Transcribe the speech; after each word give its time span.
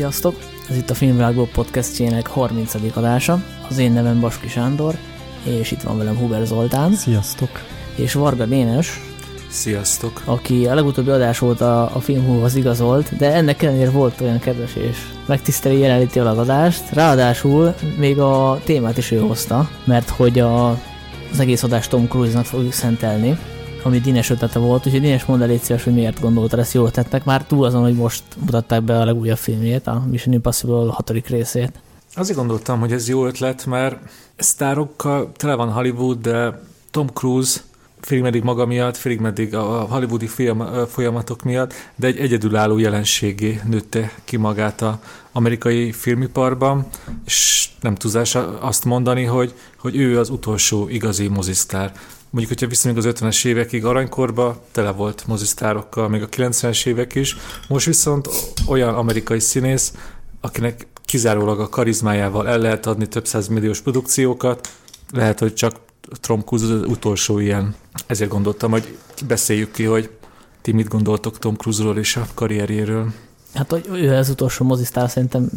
Sziasztok! 0.00 0.34
Ez 0.70 0.76
itt 0.76 0.90
a 0.90 0.94
Filmvilágból 0.94 1.48
podcastjének 1.52 2.26
30. 2.26 2.74
adása. 2.94 3.42
Az 3.68 3.78
én 3.78 3.92
nevem 3.92 4.20
Baski 4.20 4.48
Sándor, 4.48 4.94
és 5.44 5.70
itt 5.70 5.80
van 5.80 5.98
velem 5.98 6.16
Huber 6.16 6.46
Zoltán. 6.46 6.94
Sziasztok! 6.94 7.50
És 7.94 8.12
Varga 8.12 8.44
Dénes. 8.44 9.00
Sziasztok! 9.48 10.22
Aki 10.24 10.66
a 10.66 10.74
legutóbbi 10.74 11.10
adás 11.10 11.42
óta 11.42 11.86
a 11.86 12.00
filmhúhoz 12.00 12.56
igazolt, 12.56 13.16
de 13.16 13.32
ennek 13.32 13.62
ellenére 13.62 13.90
volt 13.90 14.20
olyan 14.20 14.38
kedves 14.38 14.74
és 14.74 14.96
megtiszteli 15.26 15.78
jelenléti 15.78 16.18
az 16.18 16.38
adást. 16.38 16.90
Ráadásul 16.90 17.74
még 17.98 18.18
a 18.18 18.60
témát 18.64 18.98
is 18.98 19.10
ő 19.10 19.18
hozta, 19.18 19.70
mert 19.84 20.08
hogy 20.08 20.38
a, 20.38 20.70
az 21.32 21.40
egész 21.40 21.62
adást 21.62 21.90
Tom 21.90 22.08
Cruise-nak 22.08 22.44
fogjuk 22.44 22.72
szentelni 22.72 23.38
ami 23.82 24.00
Dines 24.00 24.30
ötlete 24.30 24.58
volt, 24.58 24.86
úgyhogy 24.86 25.00
Dines 25.00 25.24
mondd 25.24 25.42
el 25.42 25.48
légy 25.48 25.62
szíves, 25.62 25.84
hogy 25.84 25.94
miért 25.94 26.20
gondoltad 26.20 26.58
ezt 26.58 26.74
jól 26.74 26.90
tettek, 26.90 27.24
már 27.24 27.44
túl 27.44 27.64
azon, 27.64 27.82
hogy 27.82 27.94
most 27.94 28.22
mutatták 28.38 28.82
be 28.82 28.98
a 28.98 29.04
legújabb 29.04 29.38
filmjét, 29.38 29.86
a 29.86 30.04
Mission 30.10 30.34
Impossible 30.34 30.92
hatodik 30.92 31.26
részét. 31.26 31.72
Azért 32.14 32.38
gondoltam, 32.38 32.80
hogy 32.80 32.92
ez 32.92 33.08
jó 33.08 33.26
ötlet, 33.26 33.66
mert 33.66 33.96
sztárokkal 34.36 35.32
tele 35.36 35.54
van 35.54 35.72
Hollywood, 35.72 36.20
de 36.20 36.60
Tom 36.90 37.06
Cruise 37.06 37.60
félig 38.00 38.22
meddig 38.22 38.42
maga 38.42 38.66
miatt, 38.66 38.96
félig 38.96 39.20
meddig 39.20 39.54
a 39.54 39.80
hollywoodi 39.80 40.28
folyamatok 40.88 41.42
miatt, 41.42 41.72
de 41.96 42.06
egy 42.06 42.16
egyedülálló 42.16 42.78
jelenségé 42.78 43.60
nőtte 43.68 44.12
ki 44.24 44.36
magát 44.36 44.82
a 44.82 45.00
amerikai 45.32 45.92
filmiparban, 45.92 46.86
és 47.24 47.68
nem 47.80 47.94
tudás 47.94 48.34
azt 48.60 48.84
mondani, 48.84 49.24
hogy, 49.24 49.54
hogy 49.76 49.96
ő 49.96 50.18
az 50.18 50.30
utolsó 50.30 50.88
igazi 50.88 51.28
mozisztár 51.28 51.92
mondjuk, 52.30 52.48
hogyha 52.48 52.66
viszonyunk 52.66 53.04
az 53.04 53.12
50-es 53.20 53.44
évekig 53.44 53.84
aranykorba, 53.84 54.62
tele 54.72 54.90
volt 54.90 55.26
mozisztárokkal, 55.26 56.08
még 56.08 56.22
a 56.22 56.28
90-es 56.28 56.86
évek 56.86 57.14
is. 57.14 57.36
Most 57.68 57.86
viszont 57.86 58.28
olyan 58.66 58.94
amerikai 58.94 59.40
színész, 59.40 59.92
akinek 60.40 60.86
kizárólag 61.04 61.60
a 61.60 61.68
karizmájával 61.68 62.48
el 62.48 62.58
lehet 62.58 62.86
adni 62.86 63.08
több 63.08 63.26
milliós 63.50 63.80
produkciókat, 63.80 64.68
lehet, 65.12 65.38
hogy 65.38 65.54
csak 65.54 65.76
Tom 66.20 66.40
Cruise 66.40 66.74
az 66.74 66.82
utolsó 66.82 67.38
ilyen. 67.38 67.74
Ezért 68.06 68.30
gondoltam, 68.30 68.70
hogy 68.70 68.96
beszéljük 69.26 69.70
ki, 69.70 69.84
hogy 69.84 70.10
ti 70.62 70.72
mit 70.72 70.88
gondoltok 70.88 71.38
Tom 71.38 71.54
Cruise-ról 71.54 71.98
és 71.98 72.16
a 72.16 72.26
karrierjéről. 72.34 73.12
Hát, 73.54 73.80
ő 73.92 74.14
az 74.14 74.28
utolsó 74.28 74.64
mozisztár, 74.64 75.10
szerintem 75.10 75.50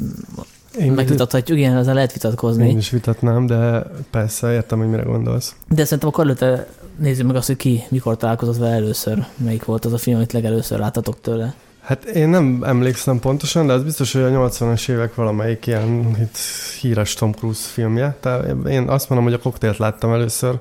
én 0.79 0.91
megvitathatjuk, 0.91 1.57
igen, 1.57 1.77
ezzel 1.77 1.93
lehet 1.93 2.13
vitatkozni. 2.13 2.69
Én 2.69 2.77
is 2.77 2.89
vitatnám, 2.89 3.45
de 3.45 3.83
persze, 4.11 4.53
értem, 4.53 4.79
hogy 4.79 4.89
mire 4.89 5.03
gondolsz. 5.03 5.55
De 5.69 5.83
szerintem 5.83 6.09
akkor 6.09 6.23
előtte 6.23 6.67
nézzük 6.97 7.27
meg 7.27 7.35
azt, 7.35 7.47
hogy 7.47 7.55
ki 7.55 7.83
mikor 7.89 8.17
találkozott 8.17 8.57
vele 8.57 8.73
először. 8.73 9.25
Melyik 9.38 9.66
volt 9.66 9.85
az 9.85 9.94
a 9.94 9.97
film, 9.97 10.16
amit 10.16 10.31
legelőször 10.31 10.79
láttatok 10.79 11.21
tőle? 11.21 11.53
Hát 11.81 12.05
én 12.05 12.29
nem 12.29 12.63
emlékszem 12.66 13.19
pontosan, 13.19 13.67
de 13.67 13.73
az 13.73 13.83
biztos, 13.83 14.13
hogy 14.13 14.21
a 14.21 14.29
80-as 14.29 14.89
évek 14.89 15.16
valamelyik 15.16 15.67
ilyen 15.67 16.17
itt 16.19 16.38
híres 16.81 17.13
Tom 17.13 17.31
Cruise 17.31 17.67
filmje. 17.67 18.17
Tehát 18.19 18.67
én 18.67 18.88
azt 18.88 19.09
mondom, 19.09 19.27
hogy 19.27 19.38
a 19.39 19.44
koktélt 19.44 19.77
láttam 19.77 20.13
először, 20.13 20.59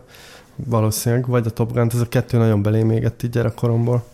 valószínűleg, 0.56 1.26
vagy 1.26 1.46
a 1.46 1.50
Top 1.50 1.72
Gun, 1.72 1.90
ez 1.94 2.00
a 2.00 2.08
kettő 2.08 2.38
nagyon 2.38 2.62
belém 2.62 2.90
égett 2.90 3.22
így 3.22 3.30
gyerekkoromból. 3.30 4.04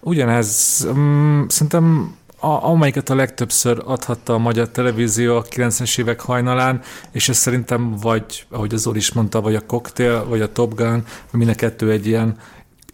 Ugyanez, 0.00 0.86
um, 0.90 1.46
szerintem 1.48 2.14
a, 2.46 2.68
amelyiket 2.68 3.10
a 3.10 3.14
legtöbbször 3.14 3.82
adhatta 3.84 4.34
a 4.34 4.38
magyar 4.38 4.68
televízió 4.68 5.36
a 5.36 5.42
90-es 5.42 5.98
évek 5.98 6.20
hajnalán, 6.20 6.80
és 7.12 7.28
ez 7.28 7.36
szerintem 7.36 7.96
vagy, 8.00 8.46
ahogy 8.50 8.74
az 8.74 8.80
Zoli 8.80 8.98
is 8.98 9.12
mondta, 9.12 9.40
vagy 9.40 9.54
a 9.54 9.66
Cocktail, 9.66 10.24
vagy 10.28 10.40
a 10.40 10.52
Top 10.52 10.74
Gun, 10.74 11.04
mind 11.32 11.48
a 11.50 11.54
kettő 11.54 11.90
egy 11.90 12.06
ilyen 12.06 12.36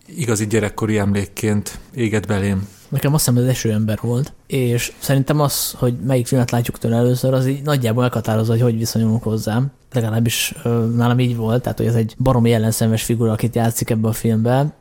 igazi 0.06 0.46
gyerekkori 0.46 0.98
emlékként 0.98 1.78
éget 1.94 2.26
belém. 2.26 2.68
Nekem 2.88 3.14
azt 3.14 3.26
hiszem, 3.26 3.42
az 3.42 3.48
eső 3.48 3.72
ember 3.72 3.98
volt, 4.00 4.32
és 4.46 4.92
szerintem 4.98 5.40
az, 5.40 5.74
hogy 5.78 5.94
melyik 6.06 6.26
filmet 6.26 6.50
látjuk 6.50 6.78
tőle 6.78 6.96
először, 6.96 7.34
az 7.34 7.46
így 7.46 7.62
nagyjából 7.62 8.02
meghatározza, 8.02 8.52
hogy 8.52 8.60
hogy 8.60 8.78
viszonyulunk 8.78 9.22
hozzám. 9.22 9.70
Legalábbis 9.92 10.54
ö, 10.62 10.86
nálam 10.96 11.18
így 11.18 11.36
volt, 11.36 11.62
tehát 11.62 11.78
hogy 11.78 11.86
ez 11.86 11.94
egy 11.94 12.14
baromi 12.18 12.52
ellenszenves 12.52 13.02
figura, 13.02 13.32
akit 13.32 13.54
játszik 13.54 13.90
ebbe 13.90 14.08
a 14.08 14.12
filmbe, 14.12 14.74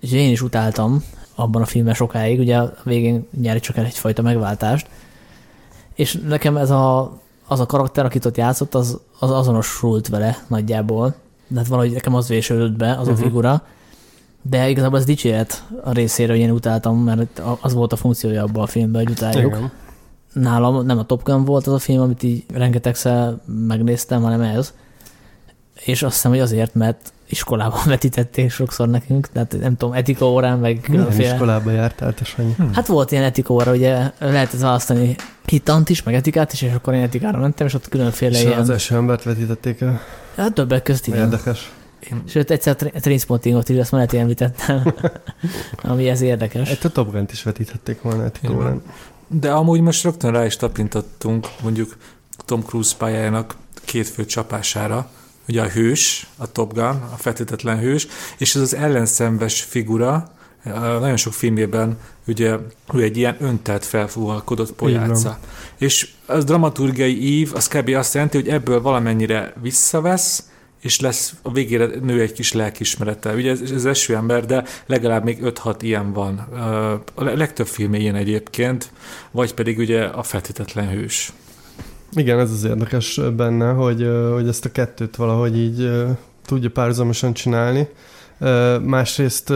és 0.00 0.12
én 0.12 0.30
is 0.30 0.42
utáltam 0.42 1.02
abban 1.38 1.62
a 1.62 1.66
filmben 1.66 1.94
sokáig, 1.94 2.38
ugye 2.38 2.56
a 2.56 2.72
végén 2.84 3.26
nyeri 3.40 3.60
csak 3.60 3.76
el 3.76 3.84
egyfajta 3.84 4.22
megváltást, 4.22 4.88
és 5.94 6.18
nekem 6.28 6.56
ez 6.56 6.70
a, 6.70 7.18
az 7.46 7.60
a 7.60 7.66
karakter, 7.66 8.04
akit 8.04 8.24
ott 8.24 8.36
játszott, 8.36 8.74
az, 8.74 8.98
az 9.18 9.30
azonosult 9.30 10.08
vele 10.08 10.38
nagyjából, 10.46 11.14
de 11.48 11.58
hát 11.58 11.68
valahogy 11.68 11.92
nekem 11.92 12.14
az 12.14 12.28
vésődött 12.28 12.76
be, 12.76 12.90
az 12.90 12.96
uh-huh. 12.96 13.08
a 13.08 13.12
mhm. 13.12 13.22
figura, 13.22 13.62
de 14.42 14.68
igazából 14.68 14.98
ez 14.98 15.04
dicséret 15.04 15.64
a 15.84 15.92
részére, 15.92 16.32
hogy 16.32 16.40
én 16.40 16.50
utáltam, 16.50 16.98
mert 16.98 17.42
az 17.60 17.74
volt 17.74 17.92
a 17.92 17.96
funkciója 17.96 18.42
abban 18.42 18.62
a 18.62 18.66
filmben, 18.66 19.02
hogy 19.02 19.12
utáljuk. 19.12 19.56
Igen. 19.56 19.70
Nálam 20.32 20.86
nem 20.86 20.98
a 20.98 21.04
Top 21.04 21.22
Gun 21.22 21.44
volt 21.44 21.66
az 21.66 21.72
a 21.72 21.78
film, 21.78 22.00
amit 22.00 22.22
így 22.22 22.44
rengetegszer 22.54 23.34
megnéztem, 23.66 24.22
hanem 24.22 24.40
ez. 24.40 24.72
És 25.84 26.02
azt 26.02 26.14
hiszem, 26.14 26.30
hogy 26.30 26.40
azért, 26.40 26.74
mert 26.74 27.12
iskolában 27.28 27.80
vetítették 27.94 28.50
sokszor 28.50 28.88
nekünk, 28.88 29.28
tehát 29.28 29.56
nem 29.60 29.76
tudom, 29.76 29.94
etika 29.94 30.30
órán, 30.30 30.58
meg 30.58 30.80
különféle. 30.82 31.16
Milyen 31.16 31.34
iskolába 31.34 31.70
jártál, 31.70 32.14
te 32.14 32.24
Sanyi? 32.24 32.52
Hmm. 32.56 32.74
Hát 32.74 32.86
volt 32.86 33.12
ilyen 33.12 33.24
etika 33.24 33.52
óra, 33.54 33.72
ugye 33.72 34.10
lehet 34.18 34.54
ez 34.54 34.60
választani 34.60 35.16
hittant 35.44 35.88
is, 35.88 36.02
meg 36.02 36.14
etikát 36.14 36.52
is, 36.52 36.62
és 36.62 36.72
akkor 36.72 36.94
én 36.94 37.02
etikára 37.02 37.38
mentem, 37.38 37.66
és 37.66 37.74
ott 37.74 37.88
különféle 37.88 38.38
és 38.38 38.44
ilyen... 38.44 38.58
az 38.58 38.70
első 38.70 38.94
embert 38.94 39.22
vetítették 39.22 39.80
el? 39.80 40.00
Hát 40.36 40.52
többek 40.52 40.82
közt 40.82 41.06
igen. 41.06 41.18
Érdekes. 41.18 41.72
Én... 42.10 42.22
Sőt, 42.26 42.50
egyszer 42.50 42.76
a 42.94 43.00
Trainspottingot 43.00 43.68
is, 43.68 43.76
ezt 43.76 43.92
már 43.92 44.08
említettem, 44.14 44.94
ami 45.82 46.08
ez 46.08 46.20
érdekes. 46.20 46.70
Egy 46.70 46.78
a 46.82 46.88
Top 46.88 47.10
Gun-t 47.12 47.32
is 47.32 47.42
vetíthették 47.42 48.02
volna 48.02 48.24
etika 48.24 48.52
órán. 48.52 48.82
De 49.26 49.50
amúgy 49.50 49.80
most 49.80 50.04
rögtön 50.04 50.32
rá 50.32 50.44
is 50.44 50.56
tapintottunk 50.56 51.46
mondjuk 51.62 51.96
Tom 52.44 52.62
Cruise 52.62 52.94
pályájának 52.98 53.56
két 53.84 54.08
fő 54.08 54.24
csapására, 54.24 55.10
ugye 55.48 55.62
a 55.62 55.68
hős, 55.68 56.26
a 56.36 56.52
Top 56.52 56.72
Gun, 56.72 56.84
a 57.12 57.16
feltétetlen 57.16 57.78
hős, 57.78 58.06
és 58.38 58.54
ez 58.54 58.60
az 58.60 58.74
ellenszenves 58.74 59.62
figura, 59.62 60.32
nagyon 61.00 61.16
sok 61.16 61.32
filmében 61.32 61.98
ugye 62.26 62.56
ő 62.94 63.02
egy 63.02 63.16
ilyen 63.16 63.36
öntelt 63.40 63.84
felfúvalkodott 63.84 64.72
pojáca. 64.72 65.38
És 65.78 66.08
az 66.26 66.44
dramaturgiai 66.44 67.22
ív, 67.22 67.50
az 67.54 67.68
kb. 67.68 67.88
azt 67.88 68.14
jelenti, 68.14 68.36
hogy 68.36 68.48
ebből 68.48 68.82
valamennyire 68.82 69.52
visszavesz, 69.62 70.50
és 70.80 71.00
lesz 71.00 71.34
a 71.42 71.52
végére 71.52 71.86
nő 71.86 72.20
egy 72.20 72.32
kis 72.32 72.52
lelkismerete. 72.52 73.34
Ugye 73.34 73.50
ez, 73.50 73.60
ez 73.60 73.84
eső 73.84 74.14
ember, 74.14 74.46
de 74.46 74.64
legalább 74.86 75.24
még 75.24 75.38
5-6 75.42 75.76
ilyen 75.80 76.12
van. 76.12 76.38
A 77.14 77.22
legtöbb 77.22 77.66
film 77.66 77.94
ilyen 77.94 78.14
egyébként, 78.14 78.90
vagy 79.30 79.54
pedig 79.54 79.78
ugye 79.78 80.04
a 80.04 80.22
feltétetlen 80.22 80.88
hős. 80.88 81.32
Igen, 82.12 82.38
ez 82.38 82.50
az 82.50 82.64
érdekes 82.64 83.20
benne, 83.36 83.70
hogy, 83.70 84.10
hogy 84.32 84.48
ezt 84.48 84.64
a 84.64 84.72
kettőt 84.72 85.16
valahogy 85.16 85.58
így 85.58 85.92
tudja 86.46 86.70
párhuzamosan 86.70 87.32
csinálni. 87.32 87.88
Másrészt 88.82 89.50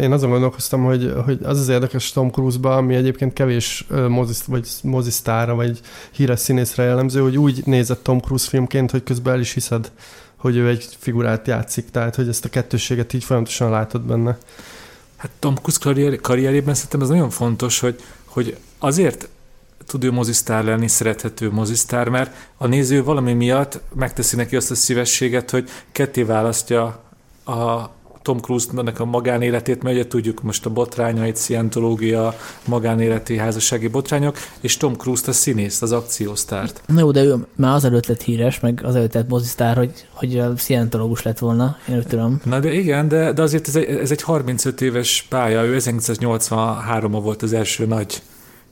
én 0.00 0.12
azon 0.12 0.30
gondolkoztam, 0.30 0.84
hogy, 0.84 1.12
hogy 1.24 1.38
az 1.42 1.60
az 1.60 1.68
érdekes 1.68 2.12
Tom 2.12 2.30
Cruise-ba, 2.30 2.76
ami 2.76 2.94
egyébként 2.94 3.32
kevés 3.32 3.86
mozis, 4.08 4.44
vagy 4.46 4.68
mozisztára, 4.82 5.54
vagy 5.54 5.80
híres 6.10 6.40
színészre 6.40 6.82
jellemző, 6.82 7.20
hogy 7.20 7.38
úgy 7.38 7.62
nézett 7.64 8.02
Tom 8.02 8.20
Cruise 8.20 8.48
filmként, 8.48 8.90
hogy 8.90 9.02
közben 9.02 9.32
el 9.32 9.40
is 9.40 9.52
hiszed, 9.52 9.90
hogy 10.36 10.56
ő 10.56 10.68
egy 10.68 10.88
figurát 10.98 11.46
játszik, 11.46 11.90
tehát 11.90 12.14
hogy 12.14 12.28
ezt 12.28 12.44
a 12.44 12.48
kettőséget 12.48 13.12
így 13.12 13.24
folyamatosan 13.24 13.70
látod 13.70 14.02
benne. 14.02 14.38
Hát 15.16 15.30
Tom 15.38 15.54
Cruise 15.54 15.78
karrier, 15.80 16.20
karrierében 16.20 16.74
szerintem 16.74 17.00
ez 17.00 17.08
nagyon 17.08 17.30
fontos, 17.30 17.80
hogy, 17.80 18.00
hogy 18.24 18.56
azért 18.78 19.28
tud 19.90 20.04
ő 20.04 20.12
mozisztár 20.12 20.64
lenni, 20.64 20.88
szerethető 20.88 21.50
mozisztár, 21.50 22.08
mert 22.08 22.34
a 22.56 22.66
néző 22.66 23.04
valami 23.04 23.32
miatt 23.32 23.80
megteszi 23.94 24.36
neki 24.36 24.56
azt 24.56 24.70
a 24.70 24.74
szívességet, 24.74 25.50
hogy 25.50 25.68
ketté 25.92 26.22
választja 26.22 26.84
a 27.44 27.90
Tom 28.22 28.38
Cruise-nak 28.38 29.00
a 29.00 29.04
magánéletét, 29.04 29.82
mert 29.82 29.96
ugye 29.96 30.06
tudjuk 30.06 30.42
most 30.42 30.66
a 30.66 30.70
botrányait, 30.70 31.36
szientológia, 31.36 32.36
magánéleti 32.64 33.36
házassági 33.36 33.88
botrányok, 33.88 34.36
és 34.60 34.76
Tom 34.76 34.94
Cruise-t 34.94 35.28
a 35.28 35.32
színész, 35.32 35.82
az 35.82 35.92
akciósztárt. 35.92 36.82
Na 36.86 37.00
jó, 37.00 37.10
de 37.10 37.22
ő 37.22 37.46
már 37.56 37.74
azelőtt 37.74 38.06
lett 38.06 38.22
híres, 38.22 38.60
meg 38.60 38.80
azelőtt 38.84 39.14
lett 39.14 39.28
mozisztár, 39.28 39.76
hogy, 39.76 40.06
hogy 40.12 40.42
szientológus 40.56 41.22
lett 41.22 41.38
volna, 41.38 41.76
én 41.88 41.96
úgy 41.96 42.06
tudom. 42.06 42.40
Na 42.44 42.60
de 42.60 42.72
igen, 42.72 43.08
de, 43.08 43.32
de 43.32 43.42
azért 43.42 43.68
ez 43.68 43.76
egy, 43.76 43.84
ez 43.84 44.10
egy 44.10 44.22
35 44.22 44.80
éves 44.80 45.26
pálya, 45.28 45.64
ő 45.64 45.76
1983-ban 45.78 47.18
volt 47.22 47.42
az 47.42 47.52
első 47.52 47.86
nagy 47.86 48.22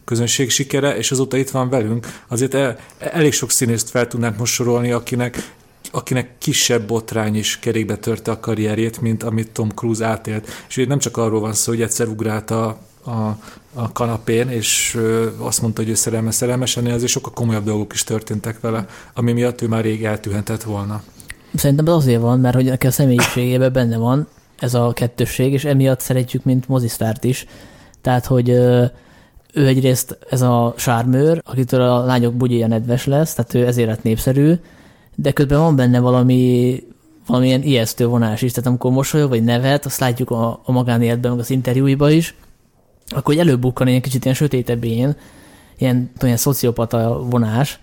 közönség 0.09 0.51
sikere, 0.51 0.97
és 0.97 1.11
azóta 1.11 1.37
itt 1.37 1.51
van 1.51 1.69
velünk. 1.69 2.07
Azért 2.29 2.55
el, 2.55 2.79
elég 2.99 3.33
sok 3.33 3.51
színészt 3.51 3.91
fel 3.91 4.07
tudnánk 4.07 4.39
most 4.39 4.53
sorolni, 4.53 4.91
akinek 4.91 5.57
akinek 5.93 6.39
kisebb 6.39 6.87
botrány 6.87 7.37
is 7.37 7.59
kerékbe 7.59 7.97
törte 7.97 8.31
a 8.31 8.41
karrierjét, 8.41 9.01
mint 9.01 9.23
amit 9.23 9.51
Tom 9.51 9.69
Cruise 9.69 10.05
átélt. 10.05 10.49
És 10.69 10.77
ugye 10.77 10.87
nem 10.87 10.99
csak 10.99 11.17
arról 11.17 11.41
van 11.41 11.53
szó, 11.53 11.73
hogy 11.73 11.83
egyszer 11.83 12.07
ugrált 12.07 12.51
a, 12.51 12.79
a, 13.05 13.39
a 13.75 13.93
kanapén, 13.93 14.49
és 14.49 14.95
ö, 14.95 15.29
azt 15.39 15.63
mondta, 15.63 15.83
hogy 15.83 15.91
ő 15.91 15.95
szerelmes, 15.95 16.35
szerelmes, 16.35 16.77
ennél 16.77 16.95
azért 16.95 17.11
sokkal 17.11 17.33
komolyabb 17.33 17.65
dolgok 17.65 17.93
is 17.93 18.05
történtek 18.05 18.61
vele, 18.61 18.87
ami 19.15 19.33
miatt 19.33 19.63
ő 19.63 19.67
már 19.67 19.83
rég 19.83 20.05
eltűhetett 20.05 20.63
volna. 20.63 21.03
Szerintem 21.55 21.87
ez 21.87 21.93
azért 21.93 22.21
van, 22.21 22.41
mert 22.41 22.55
hogy 22.55 22.65
neki 22.65 22.87
a 22.87 22.91
személyiségében 22.91 23.73
benne 23.73 23.97
van 23.97 24.29
ez 24.59 24.75
a 24.75 24.93
kettősség, 24.93 25.53
és 25.53 25.65
emiatt 25.65 26.01
szeretjük, 26.01 26.45
mint 26.45 26.69
mozisztárt 26.69 27.25
is. 27.25 27.47
Tehát, 28.01 28.27
hogy 28.27 28.51
ö, 28.51 28.85
ő 29.53 29.67
egyrészt 29.67 30.19
ez 30.31 30.43
a 30.43 30.75
sármőr, 30.77 31.43
akitől 31.45 31.81
a 31.81 32.05
lányok 32.05 32.35
bugyéja 32.35 32.67
nedves 32.67 33.07
lesz, 33.07 33.35
tehát 33.35 33.55
ő 33.55 33.67
ezért 33.67 33.89
lett 33.89 34.03
népszerű, 34.03 34.55
de 35.15 35.33
közben 35.33 35.59
van 35.59 35.77
benne 35.77 35.99
valami 35.99 36.83
valamilyen 37.27 37.63
ijesztő 37.63 38.07
vonás 38.07 38.43
is, 38.43 38.53
tehát 38.53 38.69
amikor 38.69 38.91
mosolyog 38.91 39.29
vagy 39.29 39.45
nevet, 39.45 39.87
azt 39.87 40.01
látjuk 40.01 40.31
a, 40.31 40.61
a 40.65 40.73
magánéletben, 40.73 41.31
meg 41.31 41.41
az 41.41 41.51
interjúiba 41.51 42.11
is, 42.11 42.35
akkor 43.09 43.35
hogy 43.35 43.39
előbukkan 43.39 43.89
ilyen 43.89 44.01
kicsit 44.01 44.25
ilyen 44.25 44.37
sötétebb 44.37 44.85
ilyen, 44.85 45.17
ilyen, 45.79 46.11
ilyen 46.21 46.37
szociopata 46.37 47.23
vonás, 47.31 47.81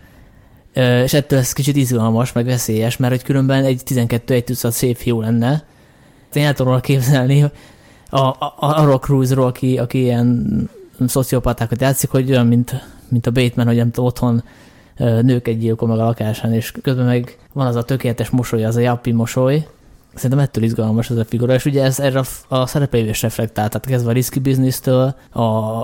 és 1.04 1.14
ettől 1.14 1.40
ez 1.40 1.54
kicsit 1.54 1.76
izgalmas, 1.76 2.32
meg 2.32 2.46
veszélyes, 2.46 2.98
mert 2.98 3.14
hogy 3.14 3.24
különben 3.24 3.64
egy 3.64 3.82
12 3.84 4.34
egy 4.34 4.44
tucat 4.44 4.72
szép 4.72 4.98
fiú 4.98 5.22
lenne. 5.22 5.64
Én 6.34 6.46
el 6.46 6.54
tudom 6.54 6.82
képzelni 6.82 7.42
a, 8.10 8.20
a, 8.20 8.56
arról 8.60 9.00
Cruise-ról, 9.00 9.46
aki, 9.46 9.78
aki 9.78 10.02
ilyen 10.02 10.70
szociopatákat 11.06 11.82
játszik, 11.82 12.10
hogy 12.10 12.30
olyan, 12.30 12.48
mint, 12.48 12.76
mint 13.10 13.28
a 13.28 13.32
Bateman, 13.32 13.68
hogy 13.68 13.92
tudom, 13.92 14.06
otthon 14.06 14.44
nőket 14.98 15.58
gyilkol 15.58 15.88
meg 15.88 16.00
a 16.00 16.04
lakásán, 16.04 16.54
és 16.54 16.74
közben 16.82 17.06
meg 17.06 17.38
van 17.54 17.68
az 17.68 17.76
a 17.76 17.84
tökéletes 17.84 18.30
mosoly, 18.30 18.66
az 18.66 18.76
a 18.76 18.80
jappi 18.80 19.12
mosoly, 19.12 19.68
Szerintem 20.16 20.40
ettől 20.40 20.64
izgalmas 20.64 21.10
ez 21.10 21.18
a 21.18 21.26
figura, 21.26 21.54
és 21.54 21.66
ugye 21.66 21.84
ez 21.84 22.00
erre 22.00 22.22
a, 22.48 22.66
szerepeivel 22.66 23.10
is 23.10 23.22
reflektál, 23.22 23.68
tehát 23.70 23.88
kezdve 23.88 24.10
a 24.10 24.14
Risky 24.14 24.40
Business-től, 24.40 25.16
a 25.34 25.82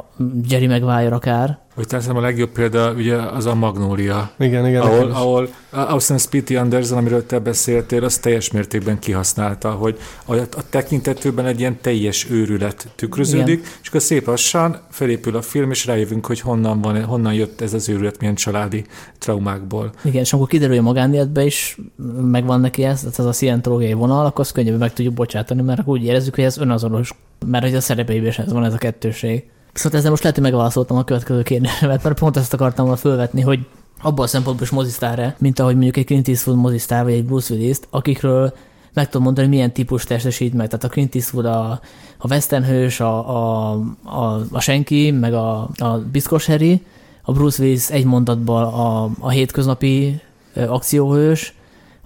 Jerry 0.47 0.67
Maguire 0.67 1.15
akár, 1.15 1.59
hogy 1.75 1.87
teszem 1.87 2.15
a 2.15 2.21
legjobb 2.21 2.49
példa 2.49 2.93
ugye 2.93 3.15
az 3.15 3.45
a 3.45 3.55
Magnólia. 3.55 4.31
Igen, 4.39 4.67
igen. 4.67 4.81
Ahol, 4.81 5.11
ahol 5.11 5.49
Austin 5.69 6.17
Spitty 6.17 6.55
Anderson, 6.55 6.97
amiről 6.97 7.25
te 7.25 7.39
beszéltél, 7.39 8.03
az 8.03 8.17
teljes 8.17 8.51
mértékben 8.51 8.99
kihasználta, 8.99 9.71
hogy 9.71 9.97
a, 10.25 10.35
a 10.35 10.69
tekintetőben 10.69 11.45
egy 11.45 11.59
ilyen 11.59 11.77
teljes 11.81 12.29
őrület 12.29 12.87
tükröződik, 12.95 13.59
igen. 13.59 13.71
és 13.81 13.87
akkor 13.87 14.01
szép 14.01 14.27
lassan 14.27 14.79
felépül 14.89 15.35
a 15.35 15.41
film, 15.41 15.71
és 15.71 15.85
rájövünk, 15.85 16.25
hogy 16.25 16.39
honnan, 16.39 16.81
van, 16.81 17.03
honnan 17.03 17.33
jött 17.33 17.61
ez 17.61 17.73
az 17.73 17.89
őrület, 17.89 18.19
milyen 18.19 18.35
családi 18.35 18.85
traumákból. 19.17 19.91
Igen, 20.03 20.21
és 20.21 20.33
amikor 20.33 20.49
kiderül, 20.49 20.75
hogy 20.75 20.83
a 20.83 20.87
magánéletben 20.87 21.45
is 21.45 21.77
megvan 22.21 22.59
neki 22.59 22.83
ez, 22.83 23.05
ez 23.17 23.25
a 23.25 23.31
szientológiai 23.31 23.93
vonal, 23.93 24.25
akkor 24.25 24.39
azt 24.39 24.51
könnyebben 24.51 24.79
meg 24.79 24.93
tudjuk 24.93 25.13
bocsátani, 25.13 25.61
mert 25.61 25.81
úgy 25.85 26.03
érezzük, 26.03 26.35
hogy 26.35 26.43
ez 26.43 26.57
önazonos, 26.57 27.13
mert 27.45 27.63
hogy 27.63 27.75
a 27.75 27.81
szerepeiben 27.81 28.27
is 28.27 28.39
ez 28.39 28.51
van 28.51 28.65
ez 28.65 28.73
a 28.73 28.77
kettőség. 28.77 29.43
Szóval 29.73 29.97
ezzel 29.97 30.09
most 30.09 30.23
lehet, 30.23 30.37
hogy 30.37 30.47
megválaszoltam 30.49 30.97
a 30.97 31.03
következő 31.03 31.41
kérdésemet, 31.41 32.03
mert 32.03 32.19
pont 32.19 32.37
ezt 32.37 32.53
akartam 32.53 32.85
volna 32.85 32.99
fölvetni, 32.99 33.41
hogy 33.41 33.59
abban 34.01 34.25
a 34.25 34.27
szempontból 34.27 34.65
is 34.65 34.71
mozisztár 34.71 35.35
mint 35.37 35.59
ahogy 35.59 35.73
mondjuk 35.73 35.97
egy 35.97 36.05
Clint 36.05 36.27
Eastwood 36.27 36.59
mozisztár, 36.59 37.03
vagy 37.03 37.13
egy 37.13 37.25
Bruce 37.25 37.53
willis 37.53 37.77
akikről 37.89 38.53
meg 38.93 39.05
tudom 39.05 39.23
mondani, 39.23 39.47
hogy 39.47 39.55
milyen 39.55 39.71
típus 39.71 40.03
testesít 40.03 40.53
meg. 40.53 40.67
Tehát 40.67 40.83
a 40.83 40.87
Clint 40.87 41.15
Eastwood 41.15 41.45
a, 41.45 41.79
a 42.17 42.27
western 42.29 42.63
hős, 42.63 42.99
a, 42.99 43.29
a, 43.29 43.71
a, 44.03 44.41
a 44.51 44.59
senki, 44.59 45.11
meg 45.11 45.33
a, 45.33 45.69
a 45.77 45.97
biszkos 46.11 46.45
Harry, 46.45 46.81
a 47.21 47.31
Bruce 47.31 47.63
Willis 47.63 47.89
egy 47.89 48.05
mondatban 48.05 48.63
a, 48.63 49.09
a 49.19 49.29
hétköznapi 49.29 50.21
akcióhős, 50.55 51.53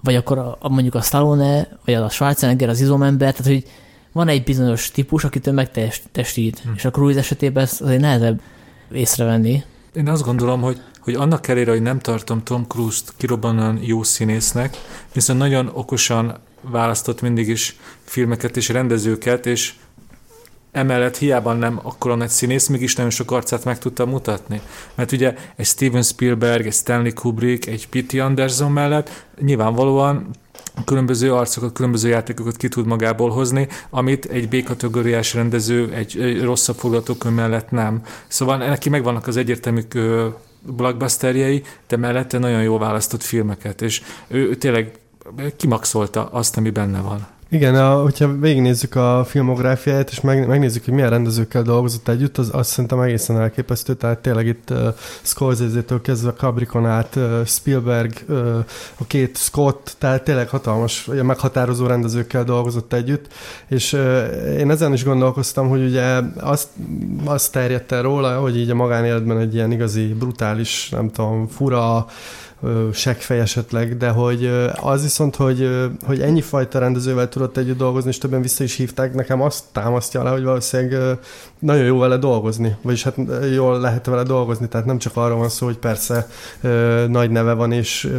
vagy 0.02 0.14
akkor 0.14 0.38
a, 0.38 0.68
mondjuk 0.68 0.94
a 0.94 1.00
Stallone, 1.00 1.68
vagy 1.84 1.94
a 1.94 2.08
Schwarzenegger, 2.08 2.68
az 2.68 2.80
izomember, 2.80 3.32
tehát 3.32 3.52
hogy 3.52 3.64
van 4.16 4.28
egy 4.28 4.44
bizonyos 4.44 4.90
típus, 4.90 5.24
akit 5.24 5.46
ő 5.46 5.52
megtestít, 5.52 6.58
hm. 6.58 6.68
és 6.76 6.84
a 6.84 6.90
Cruise 6.90 7.18
esetében 7.18 7.62
ezt 7.62 7.80
azért 7.80 8.00
nehezebb 8.00 8.40
észrevenni. 8.92 9.62
Én 9.94 10.08
azt 10.08 10.22
gondolom, 10.22 10.60
hogy, 10.60 10.80
hogy 11.00 11.14
annak 11.14 11.48
elére, 11.48 11.70
hogy 11.70 11.82
nem 11.82 11.98
tartom 11.98 12.42
Tom 12.42 12.64
Cruise-t 12.68 13.12
kirobbanan 13.16 13.78
jó 13.82 14.02
színésznek, 14.02 14.76
viszont 15.12 15.38
nagyon 15.38 15.70
okosan 15.72 16.38
választott 16.60 17.20
mindig 17.20 17.48
is 17.48 17.76
filmeket 18.04 18.56
és 18.56 18.68
rendezőket, 18.68 19.46
és 19.46 19.74
emellett 20.72 21.16
hiába 21.16 21.52
nem 21.52 21.80
akkora 21.82 22.14
nagy 22.14 22.28
színész, 22.28 22.66
mégis 22.66 22.94
nagyon 22.94 23.10
sok 23.10 23.30
arcát 23.30 23.64
meg 23.64 23.78
tudta 23.78 24.06
mutatni. 24.06 24.60
Mert 24.94 25.12
ugye 25.12 25.34
egy 25.56 25.66
Steven 25.66 26.02
Spielberg, 26.02 26.66
egy 26.66 26.72
Stanley 26.72 27.12
Kubrick, 27.12 27.66
egy 27.66 27.88
P.T. 27.88 28.14
Anderson 28.14 28.72
mellett 28.72 29.26
nyilvánvalóan 29.40 30.30
különböző 30.84 31.34
arcokat, 31.34 31.72
különböző 31.72 32.08
játékokat 32.08 32.56
ki 32.56 32.68
tud 32.68 32.86
magából 32.86 33.30
hozni, 33.30 33.68
amit 33.90 34.24
egy 34.24 34.48
B-kategóriás 34.48 35.34
rendező 35.34 35.92
egy, 35.92 36.18
egy 36.20 36.42
rosszabb 36.42 36.76
forgatókönyv 36.76 37.34
mellett 37.34 37.70
nem. 37.70 38.02
Szóval 38.26 38.56
neki 38.56 38.88
megvannak 38.88 39.26
az 39.26 39.36
egyértelmű 39.36 39.82
blockbusterjei, 40.62 41.62
de 41.88 41.96
mellette 41.96 42.38
nagyon 42.38 42.62
jól 42.62 42.78
választott 42.78 43.22
filmeket, 43.22 43.82
és 43.82 44.02
ő, 44.28 44.48
ő 44.48 44.54
tényleg 44.54 44.98
kimaxolta 45.56 46.26
azt, 46.26 46.56
ami 46.56 46.70
benne 46.70 47.00
van. 47.00 47.26
Igen, 47.50 47.74
a, 47.74 48.02
hogyha 48.02 48.38
végignézzük 48.38 48.94
a 48.94 49.24
filmográfiáját, 49.28 50.10
és 50.10 50.20
meg, 50.20 50.46
megnézzük, 50.46 50.84
hogy 50.84 50.94
milyen 50.94 51.10
rendezőkkel 51.10 51.62
dolgozott 51.62 52.08
együtt, 52.08 52.38
az 52.38 52.50
azt 52.52 52.70
szerintem 52.70 53.00
egészen 53.00 53.40
elképesztő, 53.40 53.94
tehát 53.94 54.18
tényleg 54.18 54.46
itt 54.46 54.70
uh, 54.70 54.78
Scorsese-től 55.22 56.00
kezdve 56.00 56.32
Cabricon 56.32 56.86
át, 56.86 57.16
uh, 57.16 57.44
Spielberg, 57.44 58.12
uh, 58.28 58.64
a 58.98 59.04
két 59.06 59.36
Scott, 59.36 59.94
tehát 59.98 60.24
tényleg 60.24 60.48
hatalmas, 60.48 61.08
ugye 61.08 61.22
meghatározó 61.22 61.86
rendezőkkel 61.86 62.44
dolgozott 62.44 62.92
együtt, 62.92 63.32
és 63.68 63.92
uh, 63.92 64.56
én 64.58 64.70
ezen 64.70 64.92
is 64.92 65.04
gondolkoztam, 65.04 65.68
hogy 65.68 65.84
ugye 65.84 66.20
azt, 66.40 66.68
azt 67.24 67.52
terjedt 67.52 67.92
el 67.92 68.02
róla, 68.02 68.40
hogy 68.40 68.58
így 68.58 68.70
a 68.70 68.74
magánéletben 68.74 69.38
egy 69.38 69.54
ilyen 69.54 69.72
igazi 69.72 70.06
brutális, 70.06 70.88
nem 70.88 71.10
tudom, 71.10 71.46
fura, 71.46 72.06
seggfej 72.92 73.40
esetleg, 73.40 73.96
de 73.96 74.08
hogy 74.08 74.50
az 74.74 75.02
viszont, 75.02 75.36
hogy, 75.36 75.70
hogy 76.06 76.20
ennyi 76.20 76.40
fajta 76.40 76.78
rendezővel 76.78 77.28
tudott 77.28 77.56
együtt 77.56 77.78
dolgozni, 77.78 78.10
és 78.10 78.18
többen 78.18 78.42
vissza 78.42 78.64
is 78.64 78.76
hívták, 78.76 79.14
nekem 79.14 79.42
azt 79.42 79.64
támasztja 79.72 80.22
le, 80.22 80.30
hogy 80.30 80.44
valószínűleg 80.44 81.18
nagyon 81.58 81.84
jó 81.84 81.98
vele 81.98 82.16
dolgozni, 82.16 82.76
vagyis 82.82 83.02
hát 83.02 83.16
jól 83.54 83.80
lehet 83.80 84.06
vele 84.06 84.22
dolgozni, 84.22 84.68
tehát 84.68 84.86
nem 84.86 84.98
csak 84.98 85.16
arról 85.16 85.38
van 85.38 85.48
szó, 85.48 85.66
hogy 85.66 85.76
persze 85.76 86.28
nagy 87.08 87.30
neve 87.30 87.52
van, 87.52 87.72
és 87.72 88.12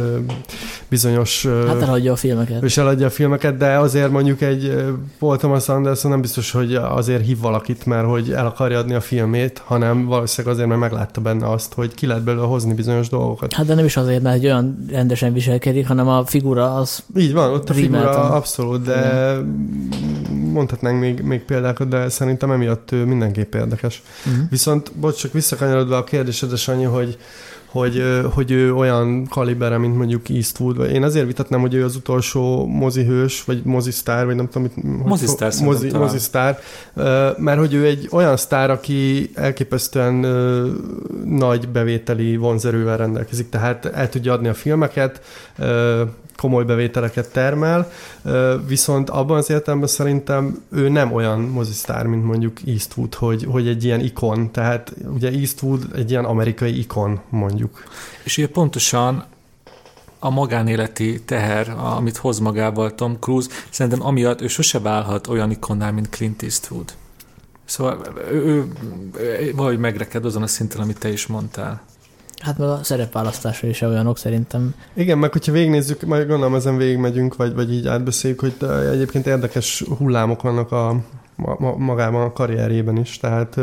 bizonyos... 0.88 1.46
Hát 1.66 1.82
eladja 1.82 2.12
a 2.12 2.16
filmeket. 2.16 2.62
És 2.62 2.76
eladja 2.76 3.06
a 3.06 3.10
filmeket, 3.10 3.56
de 3.56 3.78
azért 3.78 4.10
mondjuk 4.10 4.40
egy 4.40 4.84
Paul 5.18 5.36
Thomas 5.36 5.68
Anderson 5.68 6.10
nem 6.10 6.20
biztos, 6.20 6.50
hogy 6.50 6.74
azért 6.74 7.24
hív 7.24 7.40
valakit, 7.40 7.86
mert 7.86 8.06
hogy 8.06 8.30
el 8.30 8.46
akarja 8.46 8.78
adni 8.78 8.94
a 8.94 9.00
filmét, 9.00 9.62
hanem 9.64 10.06
valószínűleg 10.06 10.54
azért, 10.54 10.68
mert 10.68 10.80
meglátta 10.80 11.20
benne 11.20 11.50
azt, 11.50 11.74
hogy 11.74 11.94
ki 11.94 12.06
lehet 12.06 12.22
belőle 12.22 12.46
hozni 12.46 12.74
bizonyos 12.74 13.08
dolgokat. 13.08 13.52
Hát 13.52 13.66
de 13.66 13.74
nem 13.74 13.84
is 13.84 13.96
azért, 13.96 14.22
mert 14.22 14.36
egy 14.36 14.44
olyan 14.44 14.86
rendesen 14.90 15.32
viselkedik, 15.32 15.86
hanem 15.86 16.08
a 16.08 16.26
figura 16.26 16.74
az... 16.74 17.02
Így 17.16 17.32
van, 17.32 17.50
ott 17.50 17.70
a 17.70 17.74
figura 17.74 18.30
abszolút, 18.30 18.82
de 18.82 18.98
Igen. 18.98 20.50
mondhatnánk 20.52 21.00
még, 21.00 21.20
még 21.20 21.44
példákat, 21.44 21.88
de 21.88 22.08
szerintem 22.08 22.50
emiatt 22.50 22.92
ő 22.92 23.04
mindenképp 23.28 23.60
érdekes. 23.60 24.02
Uh-huh. 24.26 24.50
Viszont, 24.50 24.92
bocs, 24.92 25.16
csak 25.16 25.32
visszakanyarodva 25.32 25.96
a 25.96 26.04
kérdésedre, 26.04 26.56
Sanyi, 26.56 26.84
hogy 26.84 27.18
hogy, 27.68 28.02
hogy 28.34 28.50
ő 28.50 28.74
olyan 28.74 29.26
kalibere, 29.26 29.78
mint 29.78 29.96
mondjuk 29.96 30.28
Eastwood. 30.28 30.90
Én 30.90 31.02
azért 31.02 31.26
vitatnám, 31.26 31.60
hogy 31.60 31.74
ő 31.74 31.84
az 31.84 31.96
utolsó 31.96 32.66
mozihős, 32.66 33.44
vagy 33.44 33.62
mozisztár, 33.64 34.26
vagy 34.26 34.34
nem 34.34 34.48
tudom, 34.48 34.62
mit... 34.62 35.04
Mozisztár 35.04 35.52
mozi, 35.62 35.90
mozisztár, 35.90 36.60
mert 37.36 37.58
hogy 37.58 37.74
ő 37.74 37.84
egy 37.84 38.08
olyan 38.10 38.36
sztár, 38.36 38.70
aki 38.70 39.30
elképesztően 39.34 40.14
nagy 41.24 41.68
bevételi 41.68 42.36
vonzerővel 42.36 42.96
rendelkezik, 42.96 43.48
tehát 43.48 43.84
el 43.84 44.08
tudja 44.08 44.32
adni 44.32 44.48
a 44.48 44.54
filmeket, 44.54 45.20
komoly 46.40 46.64
bevételeket 46.64 47.32
termel, 47.32 47.90
viszont 48.66 49.10
abban 49.10 49.36
az 49.36 49.50
értelemben 49.50 49.88
szerintem 49.88 50.62
ő 50.70 50.88
nem 50.88 51.12
olyan 51.12 51.40
mozisztár, 51.40 52.06
mint 52.06 52.24
mondjuk 52.24 52.58
Eastwood, 52.66 53.14
hogy, 53.14 53.44
hogy 53.44 53.68
egy 53.68 53.84
ilyen 53.84 54.00
ikon, 54.00 54.50
tehát 54.52 54.94
ugye 55.14 55.30
Eastwood 55.30 55.86
egy 55.94 56.10
ilyen 56.10 56.24
amerikai 56.24 56.78
ikon, 56.78 57.20
mondjuk. 57.28 57.82
És 58.22 58.38
ugye 58.38 58.48
pontosan 58.48 59.24
a 60.18 60.30
magánéleti 60.30 61.22
teher, 61.24 61.70
amit 61.78 62.16
hoz 62.16 62.38
magával 62.38 62.94
Tom 62.94 63.16
Cruise, 63.20 63.48
szerintem 63.70 64.06
amiatt 64.06 64.40
ő 64.40 64.46
sose 64.46 64.78
válhat 64.78 65.26
olyan 65.26 65.50
ikonnál, 65.50 65.92
mint 65.92 66.08
Clint 66.08 66.42
Eastwood. 66.42 66.92
Szóval 67.64 67.98
ő, 68.30 68.44
ő, 68.44 68.72
ő 69.18 69.52
valahogy 69.56 69.78
megreked 69.78 70.24
azon 70.24 70.42
a 70.42 70.46
szinten, 70.46 70.80
amit 70.80 70.98
te 70.98 71.12
is 71.12 71.26
mondtál. 71.26 71.80
Hát 72.38 72.58
meg 72.58 72.68
a 72.68 72.80
szerepválasztása 72.82 73.66
is 73.66 73.80
olyanok 73.80 74.18
szerintem. 74.18 74.74
Igen, 74.94 75.18
meg 75.18 75.32
hogyha 75.32 75.52
végignézzük, 75.52 76.02
majd 76.02 76.26
gondolom 76.26 76.54
ezen 76.54 76.76
végigmegyünk, 76.76 77.36
vagy, 77.36 77.54
vagy 77.54 77.72
így 77.72 77.86
átbeszéljük, 77.86 78.40
hogy 78.40 78.54
egyébként 78.92 79.26
érdekes 79.26 79.84
hullámok 79.98 80.42
vannak 80.42 80.72
a, 80.72 80.88
a 81.36 81.76
magában 81.76 82.22
a 82.22 82.32
karrierjében 82.32 82.96
is, 82.96 83.18
tehát 83.18 83.56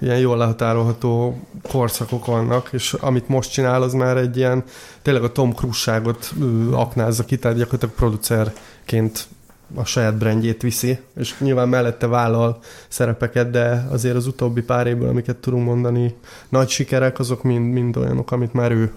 ilyen 0.00 0.18
jól 0.18 0.36
lehatárolható 0.36 1.40
korszakok 1.68 2.26
vannak, 2.26 2.68
és 2.72 2.92
amit 2.92 3.28
most 3.28 3.52
csinál, 3.52 3.82
az 3.82 3.92
már 3.92 4.16
egy 4.16 4.36
ilyen, 4.36 4.64
tényleg 5.02 5.22
a 5.22 5.32
Tom 5.32 5.52
Cruise-ságot 5.52 6.32
aknázza 6.72 7.24
ki, 7.24 7.38
tehát 7.38 7.56
gyakorlatilag 7.56 7.94
producerként 7.94 9.28
a 9.74 9.84
saját 9.84 10.16
brandjét 10.16 10.62
viszi, 10.62 10.98
és 11.16 11.38
nyilván 11.38 11.68
mellette 11.68 12.06
vállal 12.06 12.58
szerepeket, 12.88 13.50
de 13.50 13.86
azért 13.90 14.16
az 14.16 14.26
utóbbi 14.26 14.62
pár 14.62 14.86
évből, 14.86 15.08
amiket 15.08 15.36
tudunk 15.36 15.64
mondani, 15.64 16.14
nagy 16.48 16.68
sikerek, 16.68 17.18
azok 17.18 17.42
mind, 17.42 17.72
mind 17.72 17.96
olyanok, 17.96 18.30
amit 18.30 18.52
már 18.52 18.70
ő, 18.70 18.92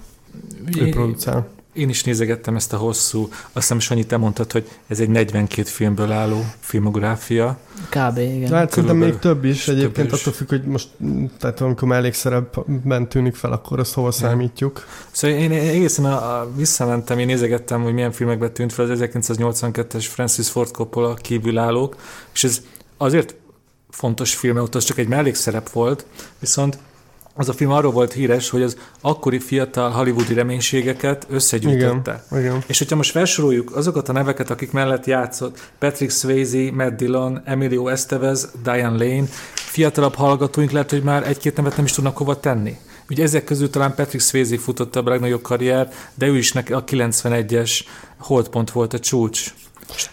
ő 0.77 0.89
producál. 0.89 1.47
Én 1.73 1.89
is 1.89 2.03
nézegettem 2.03 2.55
ezt 2.55 2.73
a 2.73 2.77
hosszú, 2.77 3.29
azt 3.31 3.51
hiszem 3.53 3.79
Sanyi, 3.79 4.05
te 4.05 4.17
mondtad, 4.17 4.51
hogy 4.51 4.69
ez 4.87 4.99
egy 4.99 5.09
42 5.09 5.63
filmből 5.63 6.11
álló 6.11 6.45
filmográfia. 6.59 7.57
Kb. 7.89 8.17
igen. 8.17 8.51
Hát 8.51 8.69
szerintem 8.69 8.97
még 8.97 9.19
több 9.19 9.45
is, 9.45 9.63
több 9.63 9.75
egyébként 9.75 10.11
is. 10.11 10.19
attól 10.19 10.33
függ, 10.33 10.49
hogy 10.49 10.63
most, 10.63 10.87
tehát 11.39 11.61
amikor 11.61 11.87
mellékszerepben 11.87 13.09
tűnik 13.09 13.35
fel, 13.35 13.51
akkor 13.51 13.79
azt 13.79 13.93
hova 13.93 14.11
számítjuk. 14.11 14.85
Szóval 15.11 15.37
én 15.37 15.51
én 15.51 15.69
egészen 15.69 16.05
a, 16.05 16.39
a, 16.39 16.51
visszamentem, 16.55 17.19
én 17.19 17.25
nézegettem, 17.25 17.81
hogy 17.83 17.93
milyen 17.93 18.11
filmekben 18.11 18.53
tűnt 18.53 18.73
fel 18.73 18.89
az 18.89 18.99
1982-es 19.01 20.05
Francis 20.09 20.49
Ford 20.49 20.71
Coppola 20.71 21.13
kívülállók, 21.13 21.95
és 22.33 22.43
ez 22.43 22.61
azért 22.97 23.35
fontos 23.89 24.35
film, 24.35 24.57
ott 24.57 24.75
az 24.75 24.83
csak 24.83 24.97
egy 24.97 25.07
mellékszerep 25.07 25.69
volt, 25.69 26.05
viszont 26.39 26.77
az 27.41 27.49
a 27.49 27.53
film 27.53 27.71
arról 27.71 27.91
volt 27.91 28.13
híres, 28.13 28.49
hogy 28.49 28.61
az 28.61 28.77
akkori 29.01 29.39
fiatal 29.39 29.89
hollywoodi 29.89 30.33
reménységeket 30.33 31.23
Igen, 31.23 31.35
összegyűjtötte. 31.35 32.23
igen. 32.31 32.63
És 32.67 32.77
hogyha 32.77 32.95
most 32.95 33.11
felsoroljuk 33.11 33.75
azokat 33.75 34.09
a 34.09 34.11
neveket, 34.11 34.49
akik 34.49 34.71
mellett 34.71 35.05
játszott, 35.05 35.71
Patrick 35.79 36.11
Swayze, 36.11 36.71
Matt 36.71 36.97
Dillon, 36.97 37.41
Emilio 37.45 37.87
Estevez, 37.87 38.49
Diane 38.63 39.05
Lane, 39.05 39.27
fiatalabb 39.53 40.15
hallgatóink 40.15 40.71
lehet, 40.71 40.89
hogy 40.89 41.03
már 41.03 41.27
egy-két 41.27 41.55
nevet 41.55 41.75
nem 41.75 41.85
is 41.85 41.91
tudnak 41.91 42.17
hova 42.17 42.39
tenni. 42.39 42.77
Ugye 43.09 43.23
ezek 43.23 43.43
közül 43.43 43.69
talán 43.69 43.95
Patrick 43.95 44.23
Swayze 44.23 44.57
futotta 44.57 44.99
a 44.99 45.09
legnagyobb 45.09 45.41
karrier, 45.41 45.89
de 46.15 46.25
ő 46.27 46.37
is 46.37 46.51
neki 46.51 46.73
a 46.73 46.83
91-es 46.83 47.79
holdpont 48.17 48.71
volt 48.71 48.93
a 48.93 48.99
csúcs. 48.99 49.53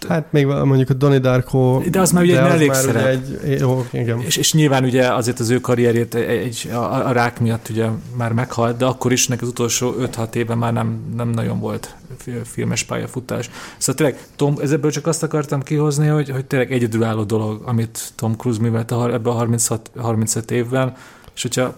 Hát 0.08 0.32
még 0.32 0.47
mondjuk 0.47 0.90
a 0.90 0.94
Donnie 0.94 1.18
Darko... 1.18 1.82
De 1.90 2.00
az 2.00 2.12
már 2.12 2.23
ugye 2.23 2.37
egy 2.42 2.49
mellékszerep. 2.49 3.02
már 3.02 3.20
ugye 3.26 3.38
egy, 3.40 3.61
jó, 3.61 3.87
igen. 3.90 4.20
És, 4.20 4.37
és 4.37 4.52
nyilván 4.52 4.85
ugye 4.85 5.12
azért 5.12 5.40
az 5.40 5.50
ő 5.50 5.61
karrierjét 5.61 6.14
egy, 6.14 6.28
egy, 6.28 6.68
a, 6.73 7.06
a 7.06 7.12
rák 7.12 7.40
miatt 7.40 7.68
ugye 7.68 7.88
már 8.16 8.32
meghalt, 8.32 8.76
de 8.76 8.85
akkor 8.85 9.12
is 9.12 9.26
neki 9.26 9.42
az 9.42 9.49
utolsó 9.49 9.94
5-6 10.00 10.35
éven 10.35 10.58
már 10.58 10.73
nem, 10.73 11.12
nem 11.16 11.28
nagyon 11.28 11.61
volt 11.61 11.94
fi- 12.18 12.47
filmes 12.49 12.85
pályafutás. 12.85 13.50
Szóval 13.78 13.94
tényleg, 13.94 14.26
Tom, 14.37 14.54
ebből 14.73 14.90
csak 14.90 15.06
azt 15.06 15.23
akartam 15.23 15.62
kihozni, 15.62 16.06
hogy, 16.06 16.30
hogy 16.30 16.44
tényleg 16.44 16.73
egyedülálló 16.73 17.23
dolog, 17.23 17.62
amit 17.64 18.12
Tom 18.14 18.37
Cruise 18.37 18.61
művelt 18.61 18.92
ebben 18.92 19.32
a 19.32 19.37
36, 19.37 19.90
35 19.97 20.50
évben, 20.50 20.97
és 21.35 21.42
hogyha 21.42 21.75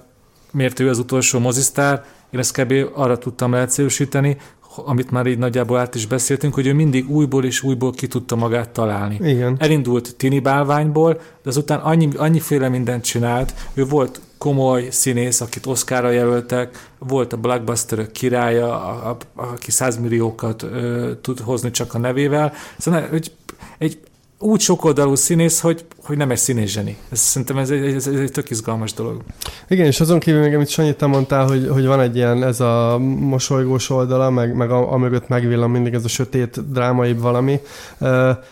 miért 0.52 0.80
ő 0.80 0.88
az 0.88 0.98
utolsó 0.98 1.38
mozisztár, 1.38 2.04
én 2.30 2.40
ezt 2.40 2.60
kb. 2.60 2.74
arra 2.94 3.18
tudtam 3.18 3.52
leegyszerűsíteni, 3.52 4.36
amit 4.76 5.10
már 5.10 5.26
így 5.26 5.38
nagyjából 5.38 5.78
át 5.78 5.94
is 5.94 6.06
beszéltünk, 6.06 6.54
hogy 6.54 6.66
ő 6.66 6.72
mindig 6.72 7.10
újból 7.10 7.44
és 7.44 7.62
újból 7.62 7.92
ki 7.92 8.06
tudta 8.06 8.36
magát 8.36 8.70
találni. 8.70 9.18
Igen. 9.22 9.56
Elindult 9.58 10.16
tini 10.16 10.38
bálványból, 10.38 11.14
de 11.14 11.48
azután 11.48 11.78
annyi, 11.78 12.08
annyiféle 12.16 12.68
mindent 12.68 13.04
csinált. 13.04 13.54
Ő 13.74 13.84
volt 13.84 14.20
komoly 14.38 14.88
színész, 14.90 15.40
akit 15.40 15.66
Oscarra 15.66 16.10
jelöltek, 16.10 16.90
volt 16.98 17.32
a 17.32 17.36
blockbusterök 17.36 18.12
királya, 18.12 18.84
a, 18.84 19.08
a, 19.10 19.42
aki 19.42 19.70
százmilliókat 19.70 20.62
ö, 20.62 21.10
tud 21.20 21.40
hozni 21.40 21.70
csak 21.70 21.94
a 21.94 21.98
nevével. 21.98 22.52
Szóval 22.78 23.08
hogy 23.08 23.32
egy 23.78 23.98
úgy 24.42 24.60
sokoldalú 24.60 25.14
színész, 25.14 25.60
hogy, 25.60 25.84
hogy 26.04 26.16
nem 26.16 26.30
egy 26.30 26.38
színész 26.38 26.70
zseni. 26.70 26.96
Ez, 27.10 27.18
szerintem 27.18 27.58
ez 27.58 27.70
egy, 27.70 27.94
ez, 27.94 28.06
ez 28.06 28.20
egy 28.20 28.32
tök 28.32 28.50
izgalmas 28.50 28.92
dolog. 28.92 29.22
Igen, 29.68 29.86
és 29.86 30.00
azon 30.00 30.18
kívül 30.18 30.40
még, 30.40 30.54
amit 30.54 30.68
Sanyi, 30.68 30.94
te 30.94 31.06
mondtál, 31.06 31.46
hogy, 31.46 31.68
hogy 31.68 31.86
van 31.86 32.00
egy 32.00 32.16
ilyen, 32.16 32.42
ez 32.42 32.60
a 32.60 32.98
mosolygós 33.18 33.90
oldala, 33.90 34.30
meg, 34.30 34.54
meg 34.54 34.70
a, 34.70 34.92
a 34.92 34.96
mögött 34.96 35.28
megvillan 35.28 35.70
mindig 35.70 35.94
ez 35.94 36.04
a 36.04 36.08
sötét, 36.08 36.72
drámaibb 36.72 37.20
valami. 37.20 37.60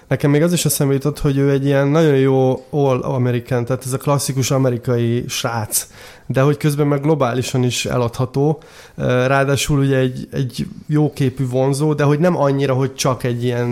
Nekem 0.09 0.31
még 0.31 0.43
az 0.43 0.53
is 0.53 0.65
eszembe 0.65 0.95
jutott, 0.95 1.19
hogy 1.19 1.37
ő 1.37 1.51
egy 1.51 1.65
ilyen 1.65 1.89
nagyon 1.89 2.17
jó 2.17 2.65
all 2.71 3.01
American, 3.01 3.65
tehát 3.65 3.85
ez 3.85 3.93
a 3.93 3.99
klasszikus 3.99 4.51
amerikai 4.51 5.25
srác, 5.29 5.87
de 6.31 6.41
hogy 6.41 6.57
közben 6.57 6.87
meg 6.87 7.01
globálisan 7.01 7.63
is 7.63 7.87
eladható. 7.87 8.59
Ráadásul 8.97 9.79
ugye 9.79 9.97
egy, 9.97 10.29
egy 10.33 10.67
jóképű 10.87 11.49
vonzó, 11.49 11.95
de 11.95 12.05
hogy 12.05 12.19
nem 12.19 12.37
annyira, 12.37 12.75
hogy 12.75 12.95
csak 12.95 13.25
egy 13.25 13.45
ilyen 13.45 13.69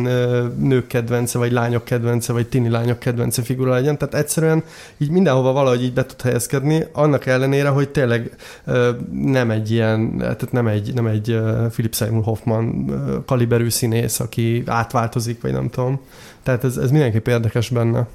nők 0.59 0.87
kedvence, 0.87 1.39
vagy 1.39 1.53
lányok 1.53 1.85
kedvence, 1.85 2.33
vagy 2.33 2.47
tini 2.47 2.69
lányok 2.69 2.99
kedvence 2.99 3.43
figura 3.43 3.71
legyen. 3.71 3.99
Tehát 3.99 4.15
egyszerűen 4.15 4.63
így 4.99 5.11
mindenhova 5.11 5.53
valahogy 5.53 5.83
így 5.83 5.93
be 5.93 6.07
tud 6.07 6.23
helyezkedni, 6.23 6.85
annak 6.93 7.27
ellenére, 7.27 7.69
hogy 7.69 7.89
tényleg 7.89 8.37
nem 9.23 9.51
egy 9.51 9.71
ilyen, 9.71 10.17
tehát 10.19 10.53
nem 10.53 10.67
egy, 10.67 10.95
nem 10.95 11.07
egy 11.07 11.41
Philip 11.71 11.95
Seymour 11.95 12.25
Hoffman 12.25 12.91
kaliberű 13.27 13.69
színész, 13.69 14.21
aki 14.21 14.63
átváltozik, 14.67 15.41
vagy 15.43 15.53
nem 15.53 15.71
tudom. 15.71 16.01
Tehát 16.43 16.65
ez, 16.65 16.77
ez 16.77 16.91
mindenképp 16.91 17.27
érdekes 17.27 17.69
benne. 17.69 18.07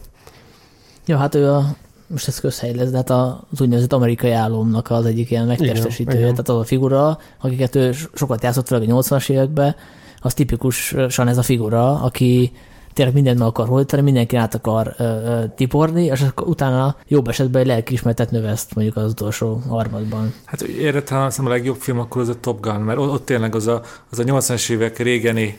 Ja, 1.06 1.18
hát 1.18 1.36
ő 1.36 1.50
a, 1.50 1.76
most 2.12 2.28
ez 2.28 2.40
közhely 2.40 2.76
lesz, 2.76 2.90
de 2.90 2.96
hát 2.96 3.10
az 3.10 3.62
úgynevezett 3.62 3.94
amerikai 3.94 4.32
álomnak 4.32 4.90
az 4.90 5.06
egyik 5.06 5.32
ilyen 5.32 5.48
megtestesítője, 5.48 6.20
Igen, 6.20 6.32
tehát 6.32 6.50
az 6.50 6.58
a 6.58 6.64
figura, 6.64 7.18
akiket 7.40 7.76
ő 7.76 7.94
sokat 8.14 8.44
játszott, 8.44 8.68
főleg 8.68 8.90
a 8.90 8.94
80-as 8.94 9.30
években, 9.30 9.76
az 10.20 10.34
tipikusan 10.34 11.28
ez 11.28 11.38
a 11.38 11.42
figura, 11.42 12.02
aki 12.02 12.52
tényleg 12.94 13.14
mindent 13.14 13.38
meg 13.38 13.48
akar 13.48 13.68
holtani, 13.68 14.02
mindenki 14.02 14.36
át 14.36 14.56
akar 14.56 14.96
ö, 14.98 15.04
ö, 15.04 15.44
tiporni, 15.56 16.06
és 16.06 16.22
akkor 16.22 16.48
utána 16.48 16.96
jobb 17.08 17.28
esetben 17.28 17.62
egy 17.62 17.68
lelkiismertet 17.68 18.32
növeszt 18.32 18.76
mondjuk 18.76 18.98
az 18.98 19.12
utolsó 19.12 19.62
harmadban. 19.68 20.34
Hát 20.46 20.62
erre 20.82 21.04
talán 21.04 21.32
a 21.38 21.50
legjobb 21.50 21.76
film 21.76 22.00
akkor 22.00 22.22
az 22.22 22.30
a 22.30 22.40
Top 22.40 22.62
Gun, 22.62 22.82
mert 22.82 23.00
ott, 23.00 23.10
ott 23.10 23.26
tényleg 23.26 23.56
az 23.56 23.68
a, 23.68 23.82
az 24.10 24.20
a 24.20 24.24
80-as 24.24 24.70
évek 24.70 24.98
régeni 24.98 25.58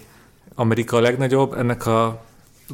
Amerika 0.55 0.97
a 0.97 1.01
legnagyobb, 1.01 1.55
ennek 1.55 1.87
a 1.87 2.23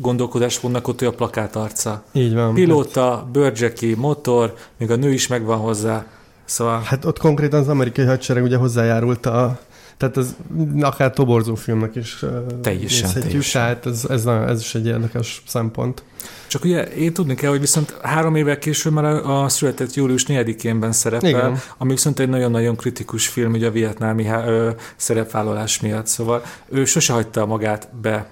gondolkodásmódnak 0.01 0.89
ott 0.89 1.03
ő 1.03 1.07
a 1.07 1.13
plakát 1.13 1.57
arca. 1.57 2.03
Így 2.13 2.35
van. 2.35 2.55
Pilóta, 2.55 3.29
bőrcseki, 3.33 3.95
motor, 3.95 4.55
még 4.79 4.91
a 4.91 4.97
nő 4.97 5.13
is 5.13 5.27
megvan 5.27 5.59
hozzá. 5.59 6.07
Szóval 6.45 6.81
Hát 6.85 7.05
ott 7.05 7.19
konkrétan 7.19 7.61
az 7.61 7.69
amerikai 7.69 8.05
hadsereg 8.05 8.43
ugye 8.43 8.57
hozzájárult 8.57 9.27
a 9.27 9.59
tehát 9.97 10.17
ez 10.17 10.35
akár 10.81 11.13
toborzó 11.13 11.55
filmnek 11.55 11.95
is 11.95 12.19
Teljesen, 12.63 13.03
nézhetjük, 13.03 13.23
teljesen. 13.25 13.63
tehát 13.63 13.87
ez, 13.87 14.05
ez, 14.09 14.25
nagyon- 14.25 14.49
ez 14.49 14.61
is 14.61 14.75
egy 14.75 14.87
érdekes 14.87 15.43
szempont. 15.47 16.03
Csak 16.47 16.65
ugye 16.65 16.83
én 16.85 17.13
tudni 17.13 17.35
kell, 17.35 17.51
hogy 17.51 17.61
viszont 17.61 17.97
három 18.03 18.35
évvel 18.37 18.59
később 18.59 18.93
már 18.93 19.05
a, 19.05 19.43
a 19.43 19.49
született 19.49 19.95
július 19.95 20.25
4-énben 20.29 20.93
szerepel. 20.93 21.29
Igen. 21.29 21.61
ami 21.79 21.91
viszont 21.91 22.19
egy 22.19 22.29
nagyon-nagyon 22.29 22.77
kritikus 22.77 23.29
film 23.29 23.53
ugye 23.53 23.67
a 23.67 23.71
vietnámi 23.71 24.25
há- 24.25 24.47
ö, 24.47 24.71
szerepvállalás 24.97 25.81
miatt. 25.81 26.07
Szóval 26.07 26.43
ő 26.69 26.85
sose 26.85 27.13
hagyta 27.13 27.47
magát 27.47 27.89
be 28.01 28.31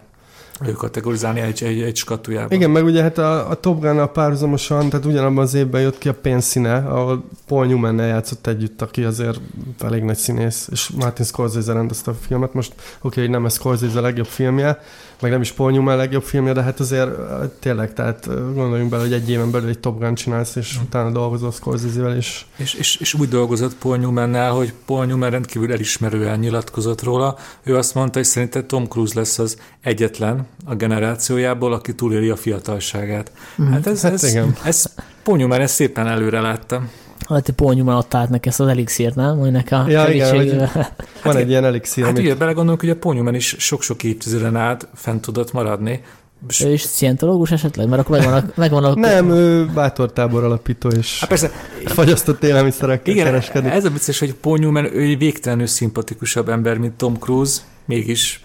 ő 0.64 0.72
kategorizálni 0.72 1.40
egy, 1.40 1.62
egy, 1.64 1.82
egy 1.82 1.96
skatujába. 1.96 2.54
Igen, 2.54 2.70
meg 2.70 2.84
ugye 2.84 3.02
hát 3.02 3.18
a, 3.18 3.50
a 3.50 3.54
Top 3.54 3.80
gun 3.80 4.12
párhuzamosan, 4.12 4.88
tehát 4.88 5.06
ugyanabban 5.06 5.42
az 5.44 5.54
évben 5.54 5.80
jött 5.80 5.98
ki 5.98 6.08
a 6.08 6.14
Pénzszíne, 6.14 6.76
ahol 6.76 7.24
Paul 7.46 7.66
newman 7.66 7.98
játszott 7.98 8.46
együtt, 8.46 8.82
aki 8.82 9.04
azért 9.04 9.40
elég 9.80 10.02
nagy 10.02 10.16
színész, 10.16 10.68
és 10.72 10.88
Martin 10.88 11.24
Scorsese 11.24 11.72
rendezte 11.72 12.10
a 12.10 12.14
filmet. 12.14 12.54
Most 12.54 12.74
oké, 13.00 13.20
hogy 13.20 13.30
nem 13.30 13.44
ez 13.44 13.54
Scorsese 13.54 13.98
a 13.98 14.02
legjobb 14.02 14.26
filmje, 14.26 14.80
meg 15.20 15.30
nem 15.30 15.40
is 15.40 15.52
Paul 15.52 15.70
Newman 15.70 15.96
legjobb 15.96 16.22
filmje, 16.22 16.52
de 16.52 16.62
hát 16.62 16.80
azért 16.80 17.10
tényleg, 17.60 17.92
tehát 17.92 18.26
gondoljunk 18.54 18.90
bele, 18.90 19.02
hogy 19.02 19.12
egy 19.12 19.30
éven 19.30 19.50
belül 19.50 19.68
egy 19.68 19.78
Top 19.78 19.98
Gun 19.98 20.14
csinálsz, 20.14 20.56
és 20.56 20.78
utána 20.82 21.10
dolgozol 21.10 21.52
Scorsese-vel, 21.52 22.16
és 22.16 22.44
És, 22.56 22.74
és, 22.74 22.96
és 22.96 23.14
úgy 23.14 23.28
dolgozott 23.28 23.74
Paul 23.74 23.96
Newman-nel, 23.96 24.50
hogy 24.50 24.72
Paul 24.86 25.06
Newman 25.06 25.30
rendkívül 25.30 25.72
elismerően 25.72 26.38
nyilatkozott 26.38 27.02
róla. 27.02 27.36
Ő 27.62 27.76
azt 27.76 27.94
mondta, 27.94 28.18
hogy 28.18 28.26
szerinte 28.28 28.62
Tom 28.62 28.86
Cruise 28.88 29.18
lesz 29.18 29.38
az 29.38 29.56
egyetlen 29.82 30.46
a 30.64 30.74
generációjából, 30.74 31.72
aki 31.72 31.94
túléli 31.94 32.28
a 32.28 32.36
fiatalságát. 32.36 33.32
Mhm. 33.56 33.72
Hát 33.72 33.86
ez, 33.86 34.02
Hát 34.02 34.12
ez, 34.12 34.24
igen. 34.24 34.56
ez 34.64 34.84
Paul 35.22 35.36
Newman 35.36 35.60
ezt 35.60 35.74
szépen 35.74 36.06
előre 36.06 36.40
látta. 36.40 36.82
Hát, 37.28 37.52
hogy 37.56 37.76
Newman 37.76 37.96
adta 37.96 38.18
át 38.18 38.28
neki 38.28 38.48
ezt 38.48 38.60
az 38.60 38.68
elixírt, 38.68 39.14
nem? 39.14 39.38
Aminek 39.38 39.72
a 39.72 39.84
Ja, 39.88 40.08
igen, 40.08 40.28
segítségével. 40.28 40.94
van 41.24 41.36
egy 41.36 41.48
ilyen 41.48 41.64
elixír, 41.64 42.04
Hát 42.04 42.18
amit 42.18 42.38
belegondolunk, 42.38 42.80
hogy 42.80 42.90
a 42.90 43.12
Newman 43.12 43.34
is 43.34 43.56
sok-sok 43.58 44.02
évtizeden 44.02 44.56
át 44.56 44.88
fent 44.94 45.20
tudott 45.20 45.52
maradni. 45.52 46.02
És, 46.48 46.60
Ő 46.64 46.72
is 46.72 46.80
szientológus 46.80 47.50
esetleg? 47.50 47.88
Mert 47.88 48.02
akkor 48.02 48.18
megvan 48.18 48.34
a, 48.42 48.50
megvan 48.54 48.84
a 48.84 48.94
nem, 48.94 49.30
ő 49.30 49.66
bátortábor 49.66 50.44
alapító, 50.44 50.88
és 50.88 51.20
hát 51.20 51.28
persze, 51.28 51.50
fagyasztott 51.84 52.42
élelmiszerekkel 52.42 53.14
igen, 53.14 53.24
kereskedik. 53.26 53.70
ez 53.70 53.84
a 53.84 53.90
vicces, 53.90 54.18
hogy 54.18 54.34
Paul 54.34 54.58
Newman 54.58 54.94
ő 54.94 55.00
egy 55.00 55.18
végtelenül 55.18 55.66
szimpatikusabb 55.66 56.48
ember, 56.48 56.78
mint 56.78 56.92
Tom 56.92 57.18
Cruise, 57.18 57.60
mégis 57.84 58.44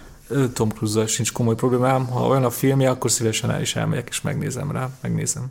Tom 0.54 0.70
Cruise-zal 0.70 1.08
sincs 1.08 1.32
komoly 1.32 1.56
problémám. 1.56 2.06
Ha 2.06 2.28
olyan 2.28 2.44
a 2.44 2.50
filmje, 2.50 2.90
akkor 2.90 3.12
szívesen 3.12 3.52
el 3.52 3.62
is 3.62 3.76
elmegyek, 3.76 4.08
és 4.10 4.22
megnézem 4.22 4.72
rá, 4.72 4.90
megnézem. 5.02 5.44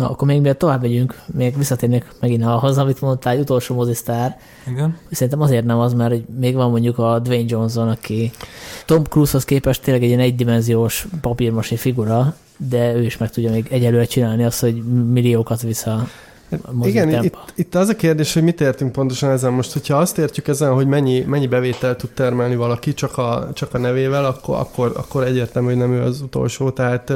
Na, 0.00 0.10
akkor 0.10 0.28
még 0.28 0.40
miért 0.40 0.58
tovább 0.58 0.80
megyünk, 0.80 1.22
még 1.26 1.56
visszatérnék 1.56 2.04
megint 2.20 2.44
ahhoz, 2.44 2.78
amit 2.78 3.00
mondtál, 3.00 3.32
egy 3.32 3.40
utolsó 3.40 3.74
mozisztár. 3.74 4.38
Igen? 4.70 4.96
Szerintem 5.10 5.40
azért 5.40 5.64
nem 5.64 5.78
az, 5.78 5.94
mert 5.94 6.14
még 6.38 6.54
van 6.54 6.70
mondjuk 6.70 6.98
a 6.98 7.18
Dwayne 7.18 7.44
Johnson, 7.48 7.88
aki 7.88 8.30
Tom 8.86 9.04
Cruise-hoz 9.04 9.44
képest 9.44 9.82
tényleg 9.82 10.02
egy 10.02 10.08
ilyen 10.08 10.20
egydimenziós 10.20 11.06
papírmosé 11.20 11.76
figura, 11.76 12.34
de 12.56 12.94
ő 12.94 13.02
is 13.02 13.16
meg 13.16 13.30
tudja 13.30 13.50
még 13.50 13.66
egyelőre 13.70 14.04
csinálni 14.04 14.44
azt, 14.44 14.60
hogy 14.60 14.82
milliókat 15.12 15.62
visz 15.62 15.86
a 15.86 16.06
Igen, 16.50 16.72
mozitermbe. 16.72 17.24
itt, 17.24 17.52
itt 17.54 17.74
az 17.74 17.88
a 17.88 17.96
kérdés, 17.96 18.34
hogy 18.34 18.42
mit 18.42 18.60
értünk 18.60 18.92
pontosan 18.92 19.30
ezen 19.30 19.52
most. 19.52 19.72
Hogyha 19.72 19.96
azt 19.96 20.18
értjük 20.18 20.48
ezen, 20.48 20.72
hogy 20.72 20.86
mennyi, 20.86 21.20
mennyi 21.20 21.46
bevételt 21.46 21.98
tud 21.98 22.10
termelni 22.10 22.56
valaki 22.56 22.94
csak 22.94 23.18
a, 23.18 23.50
csak 23.54 23.74
a 23.74 23.78
nevével, 23.78 24.24
akkor, 24.24 24.56
akkor, 24.58 24.92
akkor 24.96 25.24
egyértelmű, 25.24 25.68
hogy 25.68 25.76
nem 25.76 25.92
ő 25.92 26.02
az 26.02 26.20
utolsó. 26.20 26.70
Tehát 26.70 27.12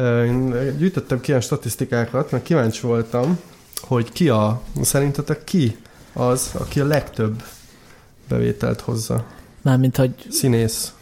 én 0.00 0.54
gyűjtöttem 0.78 1.20
ki 1.20 1.28
ilyen 1.28 1.40
statisztikákat, 1.40 2.30
mert 2.30 2.44
kíváncsi 2.44 2.86
voltam, 2.86 3.38
hogy 3.80 4.12
ki 4.12 4.28
a, 4.28 4.60
szerintetek 4.82 5.44
ki 5.44 5.76
az, 6.12 6.50
aki 6.52 6.80
a 6.80 6.86
legtöbb 6.86 7.42
bevételt 8.28 8.80
hozza. 8.80 9.24
Mármint, 9.62 9.96
hogy 9.96 10.14
Színész. 10.30 10.92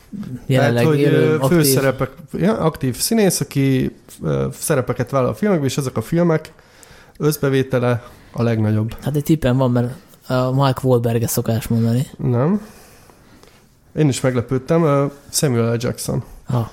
jelenleg 0.46 0.82
Tehát, 0.82 0.96
hogy 0.96 0.98
élő, 1.00 1.28
ö, 1.28 1.34
aktív. 1.34 1.58
főszerepek, 1.58 2.10
ja, 2.32 2.58
aktív 2.58 2.96
színész, 2.96 3.40
aki 3.40 3.96
szerepeket 4.52 5.10
vállal 5.10 5.28
a 5.30 5.34
filmekben, 5.34 5.68
és 5.68 5.76
ezek 5.76 5.96
a 5.96 6.02
filmek 6.02 6.52
összbevétele 7.18 8.04
a 8.32 8.42
legnagyobb. 8.42 8.96
Hát 9.02 9.16
egy 9.16 9.22
tippem 9.22 9.56
van, 9.56 9.70
mert 9.70 9.92
a 10.26 10.50
Mark 10.50 10.84
wahlberg 10.84 11.28
szokás 11.28 11.68
mondani. 11.68 12.06
Nem? 12.16 12.66
Én 13.96 14.08
is 14.08 14.20
meglepődtem. 14.20 15.10
Samuel 15.30 15.74
L. 15.74 15.76
Jackson. 15.78 16.24
Ah. 16.46 16.68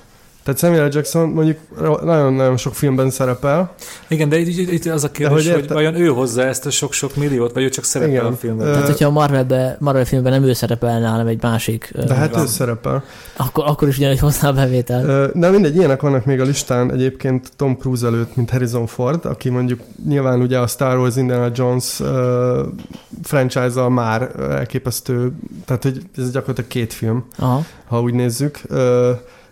Tehát 0.48 0.62
Samuel. 0.62 0.88
Jackson 0.92 1.28
mondjuk 1.28 1.58
nagyon-nagyon 2.04 2.56
sok 2.56 2.74
filmben 2.74 3.10
szerepel. 3.10 3.74
Igen, 4.08 4.28
de 4.28 4.38
itt, 4.38 4.70
itt 4.72 4.86
az 4.86 5.04
a 5.04 5.10
kérdés, 5.10 5.36
hogy 5.44 5.52
hogy, 5.52 5.60
érte- 5.60 5.74
vajon 5.74 5.94
ő 5.94 6.06
hozza 6.06 6.42
ezt 6.44 6.66
a 6.66 6.70
sok-sok 6.70 7.16
milliót, 7.16 7.52
vagy 7.52 7.62
ő 7.62 7.68
csak 7.68 7.84
szerepel 7.84 8.14
Igen. 8.14 8.24
a 8.26 8.32
filmben. 8.32 8.66
Tehát, 8.66 8.86
hogyha 8.86 9.06
a 9.06 9.10
Marvelbe, 9.10 9.76
Marvel 9.80 10.04
filmben 10.04 10.32
nem 10.32 10.42
ő 10.42 10.52
szerepelne, 10.52 11.08
hanem 11.08 11.26
egy 11.26 11.42
másik, 11.42 11.92
De 12.06 12.14
hát 12.14 12.30
van. 12.34 12.42
ő 12.42 12.46
szerepel. 12.46 13.04
akkor, 13.36 13.64
akkor 13.66 13.88
is 13.88 13.98
ugyanúgy 13.98 14.18
hozná 14.18 14.48
a 14.48 14.52
bevétel. 14.52 15.30
De 15.34 15.50
mindegy, 15.50 15.76
ilyenek 15.76 16.00
vannak 16.00 16.24
még 16.24 16.40
a 16.40 16.44
listán 16.44 16.92
egyébként 16.92 17.50
Tom 17.56 17.76
Cruise 17.76 18.06
előtt, 18.06 18.36
mint 18.36 18.50
Harrison 18.50 18.86
Ford, 18.86 19.24
aki 19.24 19.48
mondjuk 19.48 19.80
nyilván 20.06 20.40
ugye 20.40 20.58
a 20.58 20.66
Star 20.66 20.98
Wars 20.98 21.16
Indiana 21.16 21.50
Jones 21.54 22.00
uh, 22.00 22.08
franchise-a 23.22 23.88
már 23.88 24.30
elképesztő, 24.50 25.32
tehát 25.64 25.82
hogy 25.82 26.02
ez 26.16 26.30
gyakorlatilag 26.30 26.70
két 26.70 26.92
film, 26.92 27.24
Aha. 27.38 27.64
ha 27.86 28.00
úgy 28.00 28.14
nézzük. 28.14 28.60
Ö, 28.68 29.10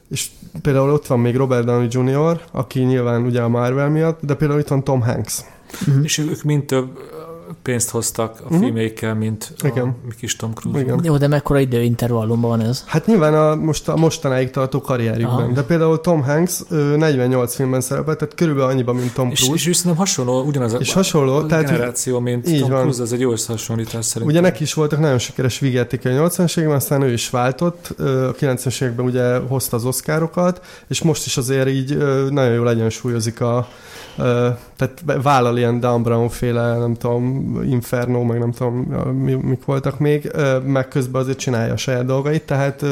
és 0.08 0.28
például 0.62 0.90
ott 0.90 1.06
van 1.06 1.20
még 1.20 1.36
Robert 1.36 1.64
Downey 1.64 1.88
Jr., 1.90 2.40
aki 2.50 2.80
nyilván 2.80 3.22
ugye 3.22 3.40
a 3.40 3.48
Marvel 3.48 3.88
miatt, 3.88 4.20
de 4.22 4.34
például 4.34 4.60
itt 4.60 4.68
van 4.68 4.84
Tom 4.84 5.02
Hanks. 5.02 5.40
Mhm. 5.86 6.02
És 6.02 6.18
ők 6.18 6.42
mind 6.42 6.64
több 6.64 6.98
pénzt 7.62 7.90
hoztak 7.90 8.40
a 8.44 8.52
Mhm. 8.54 8.62
filmeikkel, 8.62 9.14
mint 9.14 9.52
a 9.62 9.66
Igen. 9.66 9.84
mi 10.04 10.12
kis 10.18 10.36
Tom 10.36 10.52
Cruise. 10.54 10.80
Igen. 10.80 11.00
Jó, 11.04 11.16
de 11.16 11.26
mekkora 11.26 11.58
időintervallumban 11.58 12.50
van 12.50 12.60
ez? 12.60 12.82
Hát 12.86 13.06
nyilván 13.06 13.34
a, 13.34 13.54
most 13.54 13.88
a 13.88 13.96
mostanáig 13.96 14.50
tartó 14.50 14.80
karrierjükben. 14.80 15.34
Aha. 15.44 15.52
De 15.52 15.62
például 15.62 16.00
Tom 16.00 16.22
Hanks 16.22 16.60
ö, 16.70 16.96
48 16.96 17.54
filmben 17.54 17.80
szerepelt, 17.80 18.18
tehát 18.18 18.34
körülbelül 18.34 18.68
annyiban, 18.70 18.94
mint 18.96 19.12
Tom 19.14 19.30
És, 19.30 19.38
Cruise. 19.40 19.54
és 19.62 19.66
ő 19.68 19.72
szerintem 19.72 20.00
hasonló, 20.00 20.42
ugyanaz 20.42 20.72
a, 20.72 20.76
És 20.78 20.92
hasonló, 20.92 21.34
a 21.34 21.46
tehát 21.46 21.64
generáció, 21.64 22.18
mint 22.20 22.48
így 22.48 22.60
Tom 22.60 22.70
van. 22.70 22.80
Cruise, 22.80 23.02
ez 23.02 23.12
egy 23.12 23.20
jó 23.20 23.30
összehasonlítás 23.32 24.04
szerintem. 24.04 24.36
Ugye 24.36 24.48
neki 24.48 24.62
is 24.62 24.74
voltak 24.74 24.98
nagyon 25.00 25.18
sikeres 25.18 25.58
vígjátékai 25.58 26.16
a 26.16 26.28
80-as 26.28 26.56
években, 26.56 26.76
aztán 26.78 27.02
ő 27.02 27.12
is 27.12 27.30
váltott, 27.30 27.94
a 27.98 28.34
90-es 28.40 28.82
években 28.82 29.06
ugye 29.06 29.36
hozta 29.38 29.76
az 29.76 29.84
oszkárokat, 29.84 30.60
és 30.88 31.02
most 31.02 31.26
is 31.26 31.36
azért 31.36 31.68
így 31.68 31.96
nagyon 32.30 32.52
jól 32.54 32.70
egyensúlyozik 32.70 33.40
a 33.40 33.68
tehát 34.76 35.02
vállal 35.22 35.56
ilyen 35.56 35.80
Dan 35.80 36.02
Brown 36.02 36.28
féle, 36.28 36.78
nem 36.78 36.94
tudom, 36.94 37.58
Inferno, 37.70 38.22
meg 38.22 38.38
nem 38.38 38.52
tudom, 38.52 38.74
mi, 39.22 39.32
mik 39.32 39.64
voltak 39.64 39.98
még, 39.98 40.32
meg 40.64 40.88
közben 40.88 41.22
azért 41.22 41.38
csinálja 41.38 41.72
a 41.72 41.76
saját 41.76 42.04
dolgait, 42.04 42.42
tehát 42.42 42.84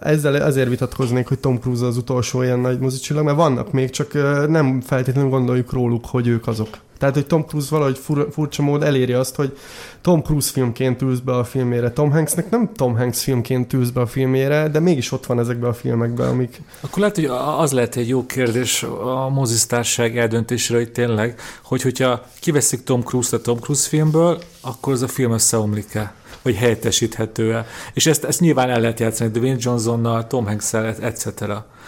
ezzel 0.00 0.34
azért 0.34 0.68
vitatkoznék, 0.68 1.28
hogy 1.28 1.38
Tom 1.38 1.58
Cruise 1.58 1.86
az 1.86 1.96
utolsó 1.96 2.42
ilyen 2.42 2.58
nagy 2.58 2.78
mozicsillag, 2.78 3.24
mert 3.24 3.36
vannak 3.36 3.72
még, 3.72 3.90
csak 3.90 4.12
nem 4.48 4.80
feltétlenül 4.80 5.30
gondoljuk 5.30 5.72
róluk, 5.72 6.06
hogy 6.06 6.26
ők 6.26 6.46
azok. 6.46 6.68
Tehát, 7.00 7.14
hogy 7.14 7.26
Tom 7.26 7.44
Cruise 7.44 7.68
valahogy 7.70 7.98
fur, 7.98 8.28
furcsa 8.30 8.62
mód 8.62 8.82
eléri 8.82 9.12
azt, 9.12 9.34
hogy 9.34 9.58
Tom 10.00 10.22
Cruise 10.22 10.50
filmként 10.50 11.02
ülsz 11.02 11.18
be 11.18 11.32
a 11.32 11.44
filmére. 11.44 11.92
Tom 11.92 12.10
Hanksnek 12.10 12.50
nem 12.50 12.70
Tom 12.74 12.96
Hanks 12.96 13.22
filmként 13.22 13.72
ülsz 13.72 13.88
be 13.88 14.00
a 14.00 14.06
filmére, 14.06 14.68
de 14.68 14.80
mégis 14.80 15.12
ott 15.12 15.26
van 15.26 15.38
ezekben 15.38 15.70
a 15.70 15.72
filmekben, 15.72 16.28
amik... 16.28 16.62
Akkor 16.80 16.98
lehet, 16.98 17.14
hogy 17.14 17.24
az 17.58 17.72
lehet 17.72 17.96
egy 17.96 18.08
jó 18.08 18.26
kérdés 18.26 18.82
a 18.82 19.28
mozisztárság 19.28 20.18
eldöntésére, 20.18 20.78
hogy 20.78 20.92
tényleg, 20.92 21.40
hogy 21.62 21.82
hogyha 21.82 22.26
kiveszik 22.40 22.82
Tom 22.82 23.02
Cruise-t 23.02 23.32
a 23.32 23.40
Tom 23.40 23.58
Cruise 23.58 23.88
filmből, 23.88 24.42
akkor 24.60 24.92
az 24.92 25.02
a 25.02 25.08
film 25.08 25.32
összeomlik-e? 25.32 26.14
Vagy 26.42 26.54
helyettesíthető-e? 26.56 27.66
És 27.92 28.06
ezt, 28.06 28.24
ezt 28.24 28.40
nyilván 28.40 28.70
el 28.70 28.80
lehet 28.80 29.00
játszani 29.00 29.30
Dwayne 29.30 29.56
Johnsonnal, 29.60 30.26
Tom 30.26 30.46
Hanks-el, 30.46 30.94
etc. 31.00 31.26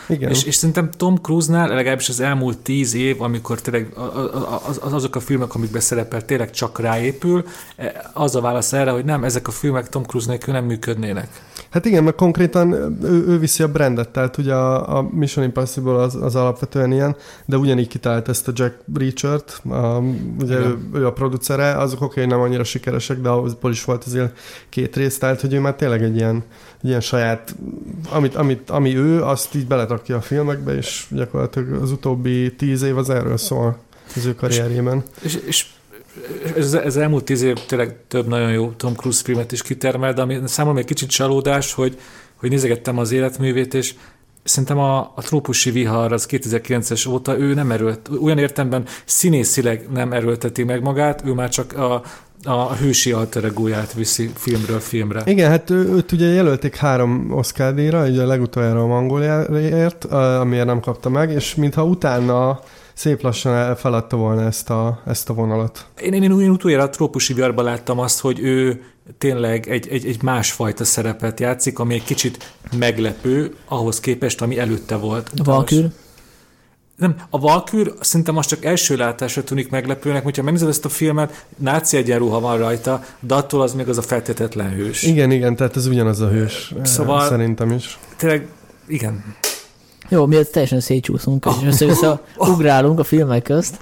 Igen. 0.08 0.30
És, 0.30 0.44
és 0.44 0.54
szerintem 0.54 0.90
Tom 0.90 1.16
Cruise-nál 1.16 1.68
legalábbis 1.68 2.08
az 2.08 2.20
elmúlt 2.20 2.58
tíz 2.58 2.94
év, 2.94 3.22
amikor 3.22 3.60
tényleg 3.60 3.92
a- 3.96 4.00
a- 4.00 4.52
a- 4.54 4.62
az, 4.68 4.80
azok 4.92 5.16
a 5.16 5.20
filmek, 5.20 5.54
amikben 5.54 5.80
szerepel, 5.80 6.24
tényleg 6.24 6.50
csak 6.50 6.78
ráépül, 6.80 7.44
e, 7.76 8.10
az 8.12 8.34
a 8.36 8.40
válasz 8.40 8.72
erre, 8.72 8.90
hogy 8.90 9.04
nem, 9.04 9.24
ezek 9.24 9.48
a 9.48 9.50
filmek 9.50 9.88
Tom 9.88 10.02
Cruise 10.02 10.28
nélkül 10.28 10.52
nem 10.54 10.64
működnének. 10.64 11.28
Hát 11.72 11.84
igen, 11.84 12.04
mert 12.04 12.16
konkrétan 12.16 12.72
ő, 13.02 13.24
ő 13.26 13.38
viszi 13.38 13.62
a 13.62 13.68
brandet, 13.68 14.08
tehát 14.08 14.36
ugye 14.36 14.54
a, 14.54 14.98
a 14.98 15.08
Mission 15.12 15.44
Impossible 15.44 15.94
az, 15.94 16.14
az 16.14 16.34
alapvetően 16.34 16.92
ilyen, 16.92 17.16
de 17.44 17.56
ugyanígy 17.56 17.88
kitalált 17.88 18.28
ezt 18.28 18.48
a 18.48 18.52
Jack 18.54 18.78
Reacher-t, 18.94 19.60
a, 19.70 19.98
ugye 20.40 20.56
ő, 20.56 20.60
Igen. 20.60 20.90
ő, 20.94 21.06
a 21.06 21.12
producere, 21.12 21.76
azok 21.76 22.00
oké, 22.00 22.20
hogy 22.20 22.28
nem 22.28 22.40
annyira 22.40 22.64
sikeresek, 22.64 23.20
de 23.20 23.28
abból 23.28 23.70
is 23.70 23.84
volt 23.84 24.04
azért 24.04 24.38
két 24.68 24.96
rész, 24.96 25.18
tehát 25.18 25.40
hogy 25.40 25.54
ő 25.54 25.60
már 25.60 25.74
tényleg 25.74 26.02
egy 26.02 26.16
ilyen, 26.16 26.42
egy 26.82 26.88
ilyen 26.88 27.00
saját, 27.00 27.54
amit, 28.10 28.34
amit, 28.34 28.70
ami 28.70 28.96
ő, 28.96 29.22
azt 29.22 29.54
így 29.54 29.66
beletakja 29.66 30.16
a 30.16 30.20
filmekbe, 30.20 30.76
és 30.76 31.06
gyakorlatilag 31.10 31.82
az 31.82 31.90
utóbbi 31.90 32.54
tíz 32.54 32.82
év 32.82 32.96
az 32.96 33.10
erről 33.10 33.36
szól 33.36 33.78
az 34.16 34.26
ő 34.26 34.34
karrierjében. 34.34 35.02
És, 35.22 35.38
és 35.46 35.66
ez, 36.56 36.74
ez 36.74 36.96
elmúlt 36.96 37.24
tíz 37.24 37.42
év 37.42 37.56
tényleg 37.66 37.96
több 38.08 38.26
nagyon 38.26 38.52
jó 38.52 38.70
Tom 38.70 38.94
Cruise 38.94 39.22
filmet 39.24 39.52
is 39.52 39.62
kitermel, 39.62 40.12
de 40.12 40.22
ami 40.22 40.40
számomra 40.44 40.78
még 40.78 40.86
kicsit 40.86 41.10
csalódás, 41.10 41.72
hogy, 41.72 41.98
hogy 42.36 42.50
nézegettem 42.50 42.98
az 42.98 43.12
életművét, 43.12 43.74
és 43.74 43.94
szerintem 44.44 44.78
a, 44.78 44.98
a 44.98 45.22
trópusi 45.22 45.70
vihar 45.70 46.12
az 46.12 46.26
2009-es 46.30 47.08
óta 47.08 47.38
ő 47.38 47.54
nem 47.54 47.70
erőlt, 47.70 48.10
olyan 48.22 48.38
értemben 48.38 48.84
színészileg 49.04 49.86
nem 49.92 50.12
erőlteti 50.12 50.62
meg 50.62 50.82
magát, 50.82 51.22
ő 51.24 51.32
már 51.32 51.48
csak 51.48 51.72
a, 51.72 52.02
a 52.44 52.74
hősi 52.74 53.12
alteregóját 53.12 53.92
viszi 53.92 54.30
filmről 54.34 54.80
filmre. 54.80 55.22
Igen, 55.24 55.50
hát 55.50 55.70
őt 55.70 56.12
ugye 56.12 56.26
jelölték 56.26 56.76
három 56.76 57.32
Oscar 57.32 57.74
díjra, 57.74 58.06
ugye 58.06 58.22
a 58.22 58.26
legutoljára 58.26 58.82
a 58.82 58.86
Mongoliáért, 58.86 60.04
amiért 60.04 60.66
nem 60.66 60.80
kapta 60.80 61.08
meg, 61.08 61.30
és 61.30 61.54
mintha 61.54 61.84
utána 61.84 62.60
szép 63.02 63.22
lassan 63.22 63.54
el- 63.54 63.76
feladta 63.76 64.16
volna 64.16 64.42
ezt 64.46 64.70
a, 64.70 65.02
ezt 65.06 65.28
a 65.28 65.34
vonalat. 65.34 65.86
Én, 66.02 66.12
én, 66.12 66.22
én 66.22 66.50
utoljára 66.50 66.82
a 66.82 66.90
trópusi 66.90 67.32
viharban 67.34 67.64
láttam 67.64 67.98
azt, 67.98 68.20
hogy 68.20 68.40
ő 68.40 68.82
tényleg 69.18 69.68
egy, 69.68 69.88
egy, 69.88 70.06
egy 70.06 70.22
másfajta 70.22 70.84
szerepet 70.84 71.40
játszik, 71.40 71.78
ami 71.78 71.94
egy 71.94 72.04
kicsit 72.04 72.52
meglepő 72.78 73.54
ahhoz 73.68 74.00
képest, 74.00 74.42
ami 74.42 74.58
előtte 74.58 74.96
volt. 74.96 75.30
Valkür? 75.44 75.86
Nem, 76.96 77.16
a 77.30 77.38
Valkür 77.38 77.92
szerintem 78.00 78.34
most 78.34 78.48
csak 78.48 78.64
első 78.64 78.96
látásra 78.96 79.44
tűnik 79.44 79.70
meglepőnek, 79.70 80.22
hogyha 80.22 80.42
megnézed 80.42 80.68
ezt 80.68 80.84
a 80.84 80.88
filmet, 80.88 81.44
náci 81.56 81.96
egyenruha 81.96 82.40
van 82.40 82.58
rajta, 82.58 83.04
de 83.20 83.34
attól 83.34 83.62
az 83.62 83.74
még 83.74 83.88
az 83.88 83.98
a 83.98 84.02
feltétetlen 84.02 84.70
hős. 84.70 85.02
Igen, 85.02 85.30
igen, 85.30 85.56
tehát 85.56 85.76
ez 85.76 85.86
ugyanaz 85.86 86.20
a 86.20 86.28
hős. 86.28 86.74
Szóval- 86.82 87.28
Szerintem 87.28 87.70
is. 87.70 87.98
Tényleg, 88.16 88.46
igen. 88.86 89.24
Jó, 90.12 90.26
mi 90.26 90.36
teljesen 90.50 90.80
szétcsúszunk, 90.80 91.46
és 91.60 91.66
össze-vissza 91.66 92.20
ugrálunk 92.36 92.98
a 92.98 93.04
filmek 93.04 93.42
közt. 93.42 93.76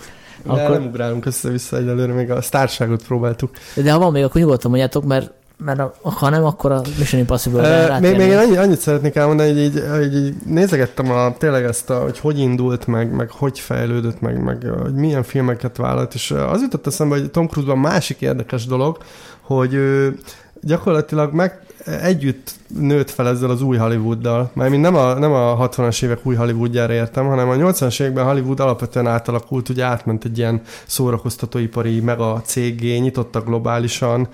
Akkor... 0.47 0.61
Akkor, 0.61 0.79
Nem 0.79 0.87
ugrálunk 0.87 1.27
össze-vissza 1.27 1.77
egyelőre, 1.77 2.13
még 2.13 2.31
a 2.31 2.43
sztárságot 2.43 3.03
próbáltuk. 3.03 3.51
de 3.75 3.93
ha 3.93 3.99
van 3.99 4.13
még, 4.13 4.25
akkor 4.25 4.41
nyugodtan 4.41 4.71
mondjátok, 4.71 5.05
mert, 5.05 5.31
mert 5.57 5.81
ha 6.03 6.29
nem, 6.29 6.45
akkor 6.45 6.73
a 6.73 6.83
Mission 6.99 7.21
Impossible-re 7.21 7.95
Uh, 7.95 8.01
még, 8.01 8.11
még 8.11 8.21
én 8.21 8.29
rátérnénk. 8.29 8.41
annyi, 8.41 8.57
annyit 8.57 8.81
szeretnék 8.81 9.15
elmondani, 9.15 9.49
hogy 9.49 9.61
így, 9.61 9.83
hogy 9.91 10.17
így 10.17 10.35
nézegettem 10.47 11.11
a, 11.11 11.37
tényleg 11.37 11.65
ezt, 11.65 11.91
a, 11.91 11.99
hogy 12.03 12.19
hogy 12.19 12.39
indult, 12.39 12.87
meg, 12.87 13.15
meg 13.15 13.31
hogy 13.31 13.59
fejlődött, 13.59 14.21
meg, 14.21 14.43
meg 14.43 14.67
hogy 14.83 14.95
milyen 14.95 15.23
filmeket 15.23 15.77
vállalt, 15.77 16.15
és 16.15 16.31
az 16.31 16.61
jutott 16.61 16.87
eszembe, 16.87 17.19
hogy 17.19 17.31
Tom 17.31 17.47
Cruise-ban 17.47 17.79
másik 17.79 18.21
érdekes 18.21 18.67
dolog, 18.67 18.99
hogy 19.41 19.75
ő 19.75 20.19
gyakorlatilag 20.61 21.33
meg 21.33 21.61
együtt 21.85 22.51
nőtt 22.79 23.11
fel 23.11 23.29
ezzel 23.29 23.51
az 23.51 23.63
új 23.63 23.77
Hollywooddal. 23.77 24.51
Mármint 24.53 24.83
nem 24.83 24.95
a, 24.95 25.15
nem 25.15 25.33
a 25.33 25.69
60-as 25.69 26.03
évek 26.03 26.27
új 26.27 26.35
Hollywoodjára 26.35 26.93
értem, 26.93 27.27
hanem 27.27 27.49
a 27.49 27.55
80-as 27.55 28.01
években 28.01 28.25
Hollywood 28.25 28.61
alapvetően 28.61 29.07
átalakult, 29.07 29.69
ugye 29.69 29.85
átment 29.85 30.25
egy 30.25 30.39
ilyen 30.39 30.63
szórakoztatóipari 30.87 32.01
mega 32.01 32.41
cégé, 32.45 32.97
nyitottak 32.97 33.47
globálisan, 33.47 34.29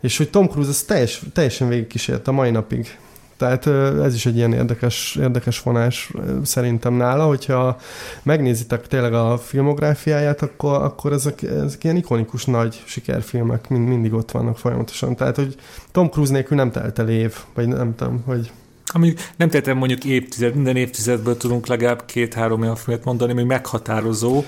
és 0.00 0.16
hogy 0.16 0.30
Tom 0.30 0.48
Cruise 0.48 0.70
ezt 0.70 0.86
teljes, 0.86 1.22
teljesen 1.32 1.68
végigkísért 1.68 2.28
a 2.28 2.32
mai 2.32 2.50
napig. 2.50 2.98
Tehát 3.36 3.66
ez 4.02 4.14
is 4.14 4.26
egy 4.26 4.36
ilyen 4.36 4.52
érdekes, 4.52 5.16
érdekes 5.20 5.60
vonás 5.60 6.12
szerintem 6.42 6.94
nála, 6.94 7.26
hogyha 7.26 7.76
megnézitek 8.22 8.86
tényleg 8.86 9.14
a 9.14 9.38
filmográfiáját, 9.38 10.42
akkor, 10.42 10.82
akkor 10.82 11.12
ezek, 11.12 11.42
ezek 11.42 11.84
ilyen 11.84 11.96
ikonikus 11.96 12.44
nagy 12.44 12.82
sikerfilmek 12.84 13.68
mind, 13.68 13.88
mindig 13.88 14.12
ott 14.12 14.30
vannak 14.30 14.58
folyamatosan. 14.58 15.16
Tehát, 15.16 15.36
hogy 15.36 15.56
Tom 15.92 16.08
Cruise 16.08 16.32
nélkül 16.32 16.56
nem 16.56 16.70
telt 16.70 16.98
el 16.98 17.08
év, 17.08 17.34
vagy 17.54 17.68
nem 17.68 17.94
tudom, 17.94 18.22
hogy 18.26 18.50
Mondjuk 18.92 19.18
nem 19.36 19.48
tettem 19.48 19.76
mondjuk 19.76 20.04
évtized, 20.04 20.54
minden 20.54 20.76
évtizedből 20.76 21.36
tudunk 21.36 21.66
legalább 21.66 22.04
két-három 22.04 22.60
olyan 22.60 22.76
filmet 22.76 23.04
mondani, 23.04 23.32
ami 23.32 23.42
meghatározó 23.42 24.44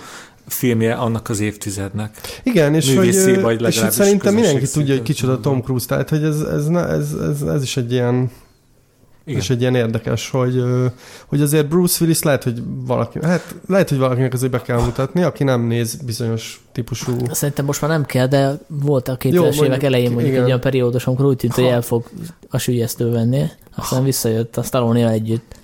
filmje 0.46 0.94
annak 0.94 1.28
az 1.28 1.40
évtizednek. 1.40 2.16
Igen, 2.42 2.74
és 2.74 2.86
Művészi, 2.90 3.34
hogy, 3.34 3.60
vagy 3.60 3.72
és 3.72 3.80
hogy 3.80 3.90
szerintem 3.90 4.34
mindenki 4.34 4.66
tudja, 4.66 4.94
hogy 4.94 5.02
kicsoda 5.02 5.40
Tom 5.40 5.62
Cruise, 5.62 5.86
tehát 5.86 6.08
hogy 6.08 6.22
ez, 6.22 6.40
ez, 6.40 6.66
ez, 6.66 7.12
ez, 7.12 7.42
ez 7.42 7.62
is 7.62 7.76
egy 7.76 7.92
ilyen 7.92 8.30
Igen. 9.26 9.40
És 9.40 9.50
egy 9.50 9.60
ilyen 9.60 9.74
érdekes, 9.74 10.30
hogy, 10.30 10.62
hogy 11.26 11.40
azért 11.40 11.68
Bruce 11.68 11.96
Willis 12.00 12.22
lehet, 12.22 12.42
hogy 12.42 12.62
valaki, 12.64 13.18
hát 13.22 13.54
lehet, 13.68 13.88
hogy 13.88 13.98
valakinek 13.98 14.32
azért 14.32 14.52
be 14.52 14.62
kell 14.62 14.80
mutatni, 14.80 15.22
aki 15.22 15.44
nem 15.44 15.60
néz 15.60 15.94
bizonyos 15.94 16.60
típusú... 16.72 17.12
Szerintem 17.30 17.64
most 17.64 17.80
már 17.80 17.90
nem 17.90 18.04
kell, 18.04 18.26
de 18.26 18.58
volt 18.68 19.08
a 19.08 19.16
2000-es 19.16 19.64
évek 19.64 19.82
elején 19.82 20.10
mondjuk 20.10 20.28
igen. 20.28 20.40
egy 20.40 20.46
olyan 20.46 20.60
periódus, 20.60 21.06
amikor 21.06 21.26
úgy 21.26 21.36
tűnt, 21.36 21.54
hogy 21.54 21.64
el 21.64 21.82
fog 21.82 22.04
a 22.48 22.58
sülyeztő 22.58 23.10
venni, 23.10 23.44
aztán 23.74 24.04
visszajött 24.04 24.56
a 24.56 24.62
stallone 24.62 25.08
együtt. 25.08 25.54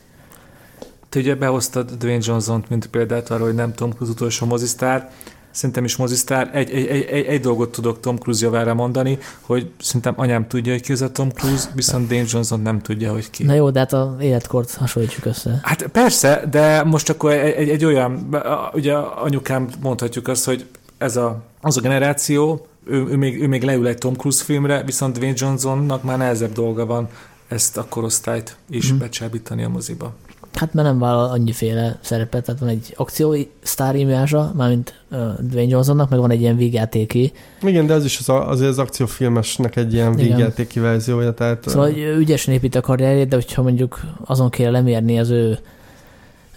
Te 1.09 1.19
ugye 1.19 1.35
behoztad 1.35 1.91
Dwayne 1.91 2.25
Johnson-t, 2.27 2.69
mint 2.69 2.87
példát 2.87 3.31
arra, 3.31 3.45
hogy 3.45 3.55
nem 3.55 3.75
Tom 3.75 3.91
Cruise 3.91 4.13
utolsó 4.13 4.47
mozisztár, 4.47 5.11
szerintem 5.53 5.85
is 5.85 5.97
mozisztár. 5.97 6.51
Egy, 6.53 6.71
egy, 6.71 6.87
egy, 6.87 7.25
egy, 7.27 7.41
dolgot 7.41 7.73
tudok 7.73 8.01
Tom 8.01 8.17
Cruise 8.17 8.45
javára 8.45 8.75
mondani, 8.75 9.19
hogy 9.41 9.71
szerintem 9.81 10.15
anyám 10.17 10.47
tudja, 10.47 10.73
hogy 10.73 10.83
ki 10.83 10.93
az 10.93 11.03
a 11.03 11.13
Tom 11.13 11.31
Cruise, 11.31 11.69
viszont 11.75 12.09
Dane 12.09 12.25
Johnson 12.29 12.61
nem 12.61 12.81
tudja, 12.81 13.13
hogy 13.13 13.31
ki. 13.31 13.45
Na 13.45 13.55
jó, 13.55 13.71
de 13.71 13.79
hát 13.79 13.93
a 13.93 14.17
életkort 14.21 14.75
hasonlítsuk 14.75 15.25
össze. 15.25 15.61
Hát 15.63 15.87
persze, 15.87 16.45
de 16.51 16.83
most 16.83 17.09
akkor 17.09 17.33
egy, 17.33 17.55
egy, 17.55 17.69
egy 17.69 17.85
olyan, 17.85 18.41
ugye 18.73 18.95
anyukám 18.97 19.69
mondhatjuk 19.81 20.29
azt, 20.29 20.45
hogy 20.45 20.67
ez 20.99 21.17
a, 21.17 21.43
az 21.61 21.77
a 21.77 21.81
generáció, 21.81 22.67
ő, 22.87 23.07
ő, 23.07 23.17
még, 23.17 23.43
ő 23.43 23.47
még 23.47 23.63
leül 23.63 23.87
egy 23.87 23.99
Tom 23.99 24.15
Cruise 24.15 24.45
filmre, 24.45 24.83
viszont 24.83 25.19
Dwayne 25.19 25.37
Johnsonnak 25.39 26.03
már 26.03 26.19
nehezebb 26.19 26.53
dolga 26.53 26.87
van 26.87 27.09
ezt 27.49 27.77
a 27.77 27.87
korosztályt 27.89 28.57
is 28.71 28.93
mm. 28.93 28.99
becsábítani 28.99 29.63
a 29.63 29.69
moziba. 29.69 30.13
Hát 30.53 30.75
mert 30.75 30.89
nem 30.89 30.99
vállal 30.99 31.31
annyiféle 31.31 31.99
szerepet, 32.01 32.45
tehát 32.45 32.61
van 32.61 32.69
egy 32.69 32.95
akció 32.97 33.37
sztár 33.63 33.97
imázsa, 33.97 34.53
mármint 34.57 34.95
uh, 35.11 35.19
Dwayne 35.41 35.71
Johnsonnak, 35.71 36.09
meg 36.11 36.19
van 36.19 36.31
egy 36.31 36.41
ilyen 36.41 36.57
vígjátéki. 36.57 37.33
Igen, 37.63 37.87
de 37.87 37.95
ez 37.95 38.05
is 38.05 38.19
az, 38.19 38.29
azért 38.29 38.71
az 38.71 38.79
akciófilmesnek 38.79 39.77
egy 39.77 39.93
ilyen 39.93 40.15
vígjátéki 40.15 40.81
verziója. 40.81 41.35
Tehát, 41.35 41.69
szóval 41.69 41.91
hogy 41.91 42.15
ügyesen 42.19 42.55
épít 42.55 42.75
a 42.75 42.81
karrierjét, 42.81 43.29
de 43.29 43.35
hogyha 43.35 43.63
mondjuk 43.63 44.01
azon 44.25 44.51
kéne 44.51 44.71
lemérni 44.71 45.19
az 45.19 45.31
ő 45.31 45.59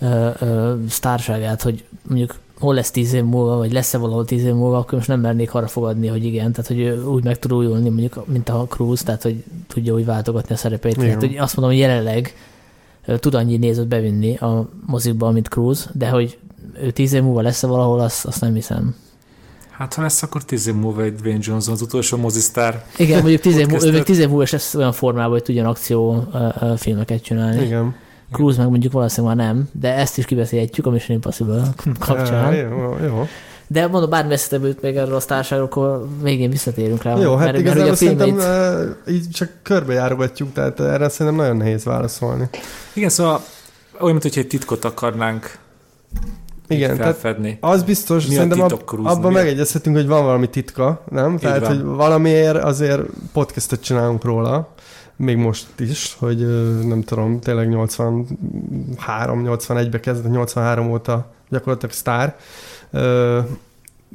uh, 0.02 0.30
sztárságát, 0.90 1.62
hogy 1.62 1.84
mondjuk 2.08 2.36
hol 2.60 2.76
lesz 2.76 2.92
tíz 2.92 3.14
év 3.14 3.24
múlva, 3.24 3.58
vagy 3.58 3.72
lesz-e 3.72 3.98
valahol 3.98 4.26
tíz 4.26 4.44
év 4.44 4.54
múlva, 4.54 4.78
akkor 4.78 4.94
most 4.94 5.08
nem 5.08 5.20
mernék 5.20 5.54
arra 5.54 5.68
fogadni, 5.68 6.08
hogy 6.08 6.26
igen, 6.26 6.52
tehát 6.52 6.68
hogy 6.68 7.06
úgy 7.06 7.24
meg 7.24 7.40
tud 7.40 7.54
újulni, 7.54 7.90
mondjuk, 7.90 8.28
mint 8.28 8.50
a 8.50 8.66
Cruise, 8.70 9.04
tehát 9.04 9.22
hogy 9.22 9.44
tudja 9.68 9.94
úgy 9.94 10.06
váltogatni 10.06 10.54
a 10.54 10.58
szerepeit. 10.58 10.98
Tehát, 10.98 11.20
hogy 11.20 11.38
azt 11.38 11.56
mondom, 11.56 11.76
hogy 11.76 11.84
jelenleg 11.84 12.36
tud 13.20 13.34
annyi 13.34 13.58
nézőt 13.58 13.88
bevinni 13.88 14.36
a 14.36 14.70
mozikba, 14.86 15.32
mint 15.32 15.48
Cruz, 15.48 15.89
de 15.94 16.10
hogy 16.10 16.38
ő 16.82 16.91
tíz 16.91 17.13
év 17.13 17.24
múlva 17.24 17.41
lesz 17.41 17.63
-e 17.63 17.68
valahol, 17.68 18.00
azt, 18.00 18.26
azt 18.26 18.41
nem 18.41 18.54
hiszem. 18.54 18.96
Hát 19.72 19.94
ha 19.94 20.02
lesz, 20.02 20.24
akkor 20.24 20.44
tíz 20.44 20.68
év 20.68 20.76
múlva 20.76 21.02
egy 21.02 21.15
Dwayne 21.15 21.39
Johnson, 21.41 21.74
az 21.74 21.82
utolsó 21.82 22.18
mozisztár. 22.18 22.86
Igen, 22.98 23.20
mondjuk 23.20 23.41
tíz 23.41 23.58
év, 23.58 23.68
múlva, 23.68 23.86
ő 23.86 23.91
még 23.91 24.04
tíz 24.04 24.20
év 24.20 24.28
múlva 24.28 24.44
is 24.44 24.52
lesz 24.52 24.76
olyan 24.76 24.91
formában, 24.91 25.32
hogy 25.32 25.44
tudjon 25.44 25.65
akció 25.65 26.28
filmeket 26.78 27.24
csinálni. 27.24 27.65
Igen. 27.65 27.96
Cruise 28.32 28.62
meg 28.62 28.70
mondjuk 28.70 28.94
valószínűleg 28.94 29.36
már 29.36 29.46
nem, 29.46 29.70
de 29.72 29.94
ezt 29.94 30.18
is 30.18 30.26
kibeszélhetjük 30.26 30.86
a 30.86 30.89
Mission 30.89 31.15
Impossible 31.15 31.74
kapcsán. 32.00 32.54
Ja, 32.54 32.70
jó, 32.70 32.98
jó. 33.06 33.28
De 33.67 33.88
mondom, 33.88 34.10
bármi 34.10 34.34
összetevőt 34.34 34.82
még 34.82 34.95
erről 34.95 35.15
a 35.15 35.19
sztárságról, 35.19 35.67
akkor 35.67 36.08
végén 36.21 36.49
visszatérünk 36.49 37.04
rá. 37.04 37.17
Jó, 37.17 37.36
hát 37.36 37.45
mert, 37.45 37.58
igazából 37.58 37.86
mert 37.86 37.97
szerintem 37.97 38.36
uh, 38.36 39.13
így 39.13 39.30
csak 39.30 39.49
körbejárogatjuk, 39.62 40.54
tehát 40.54 40.80
erre 40.80 41.10
szerintem 41.10 41.41
nagyon 41.41 41.58
nehéz 41.58 41.84
válaszolni. 41.84 42.49
Igen, 42.93 43.10
szóval 43.10 43.41
olyan, 43.99 44.17
mint 44.21 44.38
egy 44.38 44.47
titkot 44.47 44.86
akarnánk 44.86 45.58
igen, 46.67 46.95
felfedni. 46.95 47.58
az 47.62 47.84
biztos, 47.84 48.25
Mi 48.25 48.34
szerintem 48.34 48.62
ab, 48.62 48.82
abban 49.04 49.32
megegyezhetünk, 49.32 49.95
hogy 49.95 50.08
van 50.08 50.23
valami 50.23 50.49
titka, 50.49 51.04
nem? 51.10 51.34
Így 51.34 51.39
tehát, 51.39 51.60
van. 51.60 51.69
hogy 51.69 51.84
valamiért 51.84 52.63
azért 52.63 53.01
podcastot 53.34 53.82
csinálunk 53.82 54.23
róla, 54.23 54.73
még 55.15 55.38
most 55.38 55.67
is, 55.78 56.15
hogy 56.19 56.38
nem 56.88 57.01
tudom, 57.01 57.39
tényleg 57.39 57.69
83-81-be 57.71 59.99
kezdett, 59.99 60.32
83 60.32 60.91
óta 60.91 61.32
gyakorlatilag 61.49 61.95
sztár, 61.95 62.36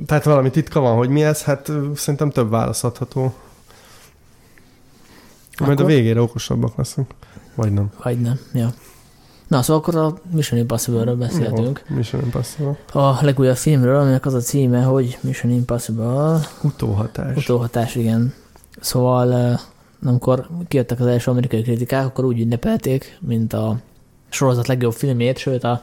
tehát 0.06 0.24
valami 0.24 0.50
titka 0.50 0.80
van, 0.80 0.96
hogy 0.96 1.08
mi 1.08 1.22
ez, 1.22 1.42
hát 1.42 1.72
szerintem 1.94 2.30
több 2.30 2.50
választható. 2.50 3.34
Majd 5.58 5.80
a 5.80 5.84
végére 5.84 6.20
okosabbak 6.20 6.76
leszünk. 6.76 7.10
Vagy 7.54 7.72
nem. 7.72 7.90
Vagy 8.02 8.20
nem, 8.20 8.40
ja. 8.52 8.72
Na, 9.48 9.62
szóval 9.62 9.82
akkor 9.82 9.96
a 9.96 10.14
Mission 10.32 10.60
Impossible-ről 10.60 11.16
beszéltünk. 11.16 11.84
Jó, 11.88 11.96
Mission 11.96 12.22
Impossible. 12.22 12.78
A 12.92 13.24
legújabb 13.24 13.56
filmről, 13.56 14.00
aminek 14.00 14.26
az 14.26 14.34
a 14.34 14.40
címe, 14.40 14.82
hogy 14.82 15.18
Mission 15.20 15.52
Impossible. 15.52 16.40
Utóhatás. 16.62 17.36
Utóhatás, 17.36 17.94
igen. 17.94 18.34
Szóval 18.80 19.60
amikor 20.04 20.48
kijöttek 20.68 21.00
az 21.00 21.06
első 21.06 21.30
amerikai 21.30 21.62
kritikák, 21.62 22.06
akkor 22.06 22.24
úgy 22.24 22.40
ünnepelték, 22.40 23.18
mint 23.20 23.52
a 23.52 23.78
sorozat 24.28 24.66
legjobb 24.66 24.92
filmét, 24.92 25.38
sőt 25.38 25.64
a, 25.64 25.82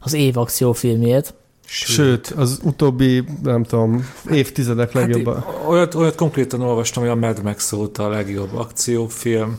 az 0.00 0.12
év 0.12 0.36
akciófilmét. 0.36 1.34
Sőt, 1.70 2.26
az 2.26 2.60
utóbbi, 2.62 3.24
nem 3.42 3.64
tudom, 3.64 4.08
évtizedek 4.30 4.92
hát 4.92 5.02
legjobb. 5.02 5.34
Hát, 5.34 5.44
olyat, 5.66 5.94
olyat 5.94 6.14
konkrétan 6.14 6.60
olvastam, 6.60 7.02
hogy 7.02 7.12
a 7.12 7.14
Mad 7.14 7.42
Max 7.42 7.72
óta 7.72 8.04
a 8.04 8.08
legjobb 8.08 8.54
akciófilm. 8.54 9.58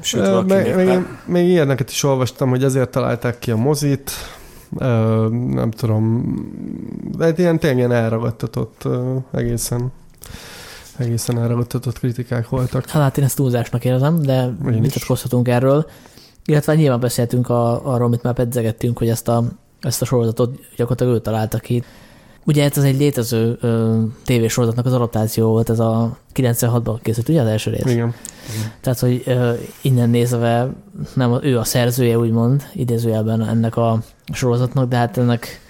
Sőt, 0.00 0.26
e, 0.26 0.42
még, 0.42 0.74
még, 0.74 0.98
még 1.24 1.48
ilyeneket 1.48 1.90
is 1.90 2.02
olvastam, 2.02 2.48
hogy 2.48 2.64
ezért 2.64 2.90
találták 2.90 3.38
ki 3.38 3.50
a 3.50 3.56
mozit, 3.56 4.10
e, 4.78 4.86
nem 5.48 5.70
tudom, 5.70 6.34
de 7.16 7.32
ilyen 7.36 7.58
tényleg 7.58 7.90
elragadtatott 7.90 8.84
e, 8.84 8.88
egészen 9.38 9.92
egészen 10.96 11.38
elragadtatott 11.38 11.98
kritikák 11.98 12.48
voltak. 12.48 12.88
Hát, 12.88 13.02
hát 13.02 13.18
én 13.18 13.24
ezt 13.24 13.36
túlzásnak 13.36 13.84
érzem, 13.84 14.22
de 14.22 14.50
vitatkozhatunk 14.62 15.48
erről. 15.48 15.86
Illetve 16.44 16.74
nyilván 16.74 17.00
beszéltünk 17.00 17.48
a, 17.48 17.86
arról, 17.92 18.06
amit 18.06 18.22
már 18.22 18.34
pedzegettünk, 18.34 18.98
hogy 18.98 19.08
ezt 19.08 19.28
a 19.28 19.44
ezt 19.80 20.02
a 20.02 20.04
sorozatot 20.04 20.58
gyakorlatilag 20.76 21.14
ő 21.14 21.20
találta 21.20 21.58
ki. 21.58 21.82
Ugye 22.44 22.64
ez 22.64 22.84
egy 22.84 22.98
létező 22.98 23.56
ö, 23.60 24.00
tévésorozatnak 24.24 24.86
az 24.86 24.92
adaptáció 24.92 25.48
volt, 25.48 25.70
ez 25.70 25.78
a 25.78 26.16
96-ban 26.34 26.98
készült, 27.02 27.28
ugye 27.28 27.40
az 27.40 27.46
első 27.46 27.70
rész? 27.70 27.92
Igen. 27.92 28.14
Tehát, 28.80 28.98
hogy 28.98 29.22
ö, 29.26 29.52
innen 29.82 30.10
nézve 30.10 30.68
nem 31.14 31.38
ő 31.42 31.58
a 31.58 31.64
szerzője, 31.64 32.18
úgymond, 32.18 32.62
idézőjelben 32.72 33.48
ennek 33.48 33.76
a 33.76 33.98
sorozatnak, 34.32 34.88
de 34.88 34.96
hát 34.96 35.16
ennek 35.16 35.60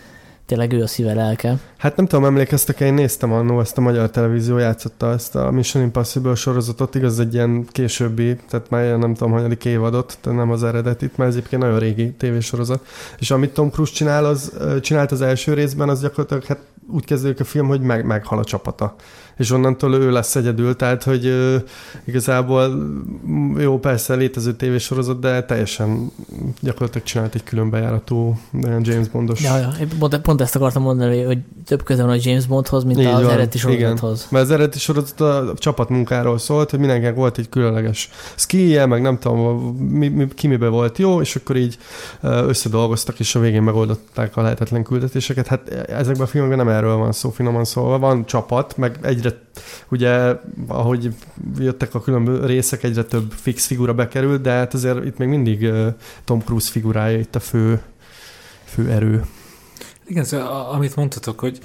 tényleg 0.49 0.73
ő 0.73 0.83
a 0.83 0.87
szíve 0.87 1.15
lelke. 1.15 1.57
Hát 1.77 1.97
nem 1.97 2.07
tudom, 2.07 2.25
emlékeztek 2.25 2.81
én 2.81 2.95
néztem 2.95 3.33
annó, 3.33 3.61
ezt 3.61 3.79
a 3.79 3.81
magyar 3.81 4.11
televízió 4.11 4.59
játszotta 4.59 5.13
ezt 5.13 5.35
a 5.37 5.51
Mission 5.51 5.83
Impossible 5.83 6.35
sorozatot, 6.35 6.95
igaz, 6.95 7.21
egy 7.21 7.35
ilyen 7.35 7.67
későbbi, 7.71 8.37
tehát 8.49 8.71
már 8.71 8.99
nem 8.99 9.15
tudom, 9.15 9.33
hanyadik 9.33 9.65
évadot, 9.65 10.19
tehát 10.21 10.39
nem 10.39 10.51
az 10.51 10.65
eredetit, 10.65 11.17
mert 11.17 11.31
ez 11.31 11.37
egyébként 11.37 11.63
nagyon 11.63 11.79
régi 11.79 12.13
tévésorozat. 12.13 12.87
És 13.19 13.31
amit 13.31 13.55
Tom 13.55 13.71
Cruise 13.71 13.93
csinál, 13.93 14.25
az, 14.25 14.53
csinált 14.81 15.13
az 15.13 15.21
első 15.21 15.55
részben, 15.55 15.89
az 15.89 16.01
gyakorlatilag 16.01 16.45
hát 16.45 16.59
úgy 16.93 17.05
kezdődik 17.05 17.41
a 17.41 17.45
film, 17.45 17.67
hogy 17.67 17.81
meg, 17.81 18.05
meghal 18.05 18.39
a 18.39 18.45
csapata 18.45 18.95
és 19.39 19.51
onnantól 19.51 19.95
ő 19.95 20.11
lesz 20.11 20.37
egyedül, 20.37 20.77
tehát 20.77 21.03
hogy 21.03 21.27
uh, 21.27 21.55
igazából 22.05 22.93
jó, 23.59 23.79
persze 23.79 24.15
létező 24.15 24.53
tévésorozat, 24.53 25.21
de 25.21 25.45
teljesen 25.45 26.11
gyakorlatilag 26.61 27.07
csinált 27.07 27.35
egy 27.35 27.45
különbejáratú 27.45 28.39
James 28.81 29.09
Bondos. 29.09 29.43
Ja, 29.43 29.57
ja. 29.57 29.73
Pont, 29.99 30.19
pont 30.19 30.41
ezt 30.41 30.57
akartam 30.57 30.83
mondani, 30.83 31.23
hogy 31.23 31.39
több 31.67 31.83
köze 31.83 32.03
van 32.03 32.11
a 32.11 32.21
James 32.21 32.47
Bondhoz, 32.47 32.85
mint 32.85 32.99
Így 32.99 33.07
az 33.07 33.23
van. 33.23 33.31
eredeti 33.31 33.59
sorozathoz. 33.59 34.19
Igen. 34.19 34.29
Mert 34.31 34.45
az 34.45 34.51
eredeti 34.51 34.79
sorozat 34.79 35.21
a 35.21 35.53
csapatmunkáról 35.57 36.39
szólt, 36.39 36.71
hogy 36.71 36.79
mindenkinek 36.79 37.15
volt 37.15 37.39
egy 37.39 37.49
különleges 37.49 38.11
skije, 38.35 38.87
meg 38.87 39.03
nem 39.03 39.19
tudom, 39.19 39.77
mi, 39.77 40.09
mi, 40.09 40.29
ki 40.35 40.47
mibe 40.47 40.69
volt 40.69 40.99
jó, 40.99 41.21
és 41.21 41.37
akkor 41.37 41.57
így 41.57 41.79
összedolgoztak, 42.23 43.19
és 43.21 43.35
a 43.35 43.41
végén 43.41 43.63
megoldották 43.63 44.37
a 44.37 44.43
lehetetlen 44.43 44.83
küldetéseket. 44.83 45.47
Hát 45.47 45.69
ezekben 45.89 46.27
a 46.27 46.29
filmekben 46.29 46.59
nem 46.59 46.69
erről 46.79 46.97
van 46.97 47.13
szó, 47.13 47.31
finoman 47.31 47.65
szólva. 47.65 47.99
Van 47.99 48.27
csapat, 48.27 48.77
meg 48.77 48.99
egyre 49.03 49.31
ugye, 49.89 50.35
ahogy 50.67 51.15
jöttek 51.59 51.95
a 51.95 52.01
különböző 52.01 52.47
részek, 52.47 52.83
egyre 52.83 53.05
több 53.05 53.33
fix 53.33 53.67
figura 53.67 53.95
bekerült, 53.95 54.41
de 54.41 54.51
hát 54.51 54.75
azért 54.75 55.05
itt 55.05 55.19
még 55.19 55.29
mindig 55.29 55.71
Tom 56.25 56.41
Cruise 56.41 56.71
figurája 56.71 57.19
itt 57.19 57.35
a 57.35 57.41
fő, 57.41 57.83
fő 58.65 58.91
erő. 58.91 59.25
Igen, 60.07 60.25
szóval, 60.25 60.71
amit 60.71 60.97
mondtatok, 60.97 61.41
hogy 61.41 61.59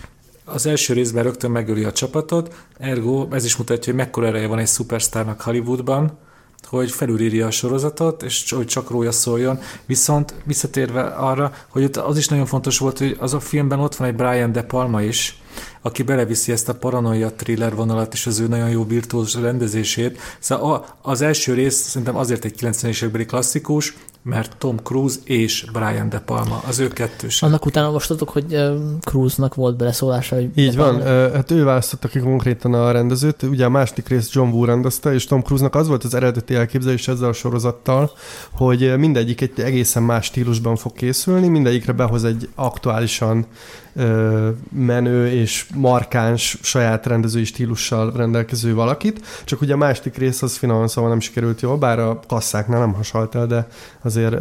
az 0.46 0.66
első 0.66 0.94
részben 0.94 1.24
rögtön 1.24 1.52
megöli 1.52 1.84
a 1.84 1.92
csapatot, 1.92 2.66
ergo 2.78 3.28
ez 3.32 3.46
is 3.46 3.58
mutatja, 3.58 3.94
hogy 3.94 4.02
mekkora 4.02 4.28
ereje 4.28 4.48
van 4.48 4.60
egy 4.60 4.68
szupersztárnak 4.68 5.42
Hollywoodban, 5.42 6.18
hogy 6.66 6.92
felülírja 6.92 7.48
a 7.48 7.52
sorozatot, 7.52 8.24
és 8.24 8.52
hogy 8.52 8.66
csak 8.66 8.90
rója 8.90 9.12
szóljon. 9.12 9.60
Viszont 9.86 10.34
visszatérve 10.44 11.02
arra, 11.02 11.54
hogy 11.70 11.90
az 11.94 12.18
is 12.18 12.28
nagyon 12.28 12.46
fontos 12.46 12.78
volt, 12.78 12.98
hogy 12.98 13.18
az 13.20 13.34
a 13.34 13.40
filmben 13.40 13.80
ott 13.80 13.96
van 13.96 14.08
egy 14.08 14.16
Brian 14.16 14.52
De 14.52 14.62
Palma 14.64 15.02
is, 15.02 15.42
aki 15.82 16.04
beleviszi 16.04 16.52
ezt 16.52 16.70
a 16.70 16.76
paranoia 16.76 17.34
thriller 17.34 17.76
vonalat 17.76 18.14
és 18.14 18.28
az 18.28 18.40
ő 18.40 18.48
nagyon 18.48 18.70
jó 18.70 18.86
virtuózus 18.86 19.42
rendezését. 19.42 20.20
Szóval 20.40 20.86
az 21.02 21.22
első 21.22 21.54
rész 21.54 21.76
szerintem 21.76 22.18
azért 22.18 22.46
egy 22.46 22.56
90-es 22.60 23.02
évekbeli 23.02 23.26
klasszikus, 23.26 23.96
mert 24.24 24.56
Tom 24.58 24.78
Cruise 24.78 25.20
és 25.24 25.66
Brian 25.72 26.10
De 26.10 26.20
Palma, 26.20 26.62
az 26.68 26.80
ő 26.80 26.88
kettős. 26.88 27.42
Annak 27.42 27.66
utána 27.66 27.88
olvastatok, 27.88 28.30
hogy 28.30 28.60
Cruise-nak 29.02 29.56
volt 29.56 29.78
beleszólása. 29.78 30.36
Hogy 30.36 30.50
Így 30.56 30.76
van, 30.76 31.02
hát 31.32 31.52
ő 31.52 31.64
választotta 31.64 32.08
ki 32.08 32.20
konkrétan 32.20 32.74
a 32.74 32.92
rendezőt, 32.92 33.44
ugye 33.44 33.66
a 33.66 33.70
második 33.70 34.08
részt 34.08 34.34
John 34.34 34.50
Woo 34.50 34.66
rendezte, 34.66 35.14
és 35.14 35.26
Tom 35.26 35.42
Cruise-nak 35.42 35.76
az 35.76 35.88
volt 35.88 36.04
az 36.04 36.14
eredeti 36.14 36.56
elképzelés 36.56 37.08
ezzel 37.08 37.30
a 37.30 37.34
sorozattal, 37.34 38.12
hogy 38.52 38.98
mindegyik 38.98 39.42
egy 39.42 39.52
egészen 39.56 40.04
más 40.04 40.26
stílusban 40.26 40.76
fog 40.76 40.94
készülni, 40.94 41.48
mindegyikre 41.48 41.92
behoz 41.92 42.24
egy 42.24 42.50
aktuálisan 42.56 43.46
menő 44.72 45.28
és 45.28 45.66
markáns 45.76 46.58
saját 46.62 47.06
rendezői 47.06 47.44
stílussal 47.44 48.12
rendelkező 48.12 48.74
valakit, 48.74 49.26
csak 49.44 49.62
ugye 49.62 49.74
a 49.74 49.78
másik 49.78 50.18
rész 50.18 50.42
az 50.42 50.58
finoman 50.58 50.88
szóval 50.88 51.10
nem 51.10 51.20
sikerült 51.20 51.62
jól, 51.62 51.78
bár 51.78 52.00
a 52.00 52.20
kasszáknál 52.28 52.80
nem 52.80 52.94
hasalt 52.94 53.36
el, 53.36 53.48
de 53.48 53.68
azért 54.02 54.36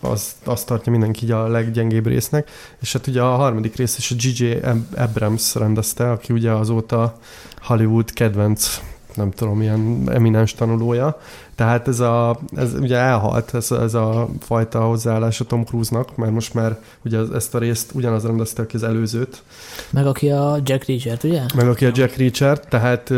az, 0.00 0.34
azt 0.44 0.66
tartja 0.66 0.92
mindenki 0.92 1.32
a 1.32 1.46
leggyengébb 1.46 2.06
résznek, 2.06 2.50
és 2.80 2.92
hát 2.92 3.06
ugye 3.06 3.22
a 3.22 3.36
harmadik 3.36 3.76
rész 3.76 3.98
is 3.98 4.10
a 4.10 4.14
G.J. 4.14 4.56
Abrams 4.96 5.54
rendezte, 5.54 6.10
aki 6.10 6.32
ugye 6.32 6.50
azóta 6.50 7.18
Hollywood 7.60 8.12
kedvenc 8.12 8.80
nem 9.14 9.30
tudom, 9.30 9.62
ilyen 9.62 10.02
eminens 10.12 10.54
tanulója. 10.54 11.20
Tehát 11.54 11.88
ez, 11.88 12.00
a, 12.00 12.38
ez 12.54 12.74
ugye 12.74 12.96
elhalt, 12.96 13.54
ez, 13.54 13.70
ez 13.70 13.94
a 13.94 14.28
fajta 14.40 14.80
hozzáállás 14.80 15.40
a 15.40 15.44
Tom 15.44 15.64
Cruise-nak, 15.64 16.16
mert 16.16 16.32
most 16.32 16.54
már 16.54 16.78
ugye 17.04 17.18
ezt 17.34 17.54
a 17.54 17.58
részt 17.58 17.90
ugyanaz 17.94 18.24
rendezte, 18.24 18.62
aki 18.62 18.76
az 18.76 18.82
előzőt. 18.82 19.42
Meg 19.90 20.06
aki 20.06 20.30
a 20.30 20.58
Jack 20.64 20.84
Reacher, 20.86 21.18
ugye? 21.24 21.42
Meg 21.54 21.68
aki 21.68 21.84
a 21.84 21.90
Jack 21.94 22.16
Reacher, 22.16 22.60
tehát 22.60 23.10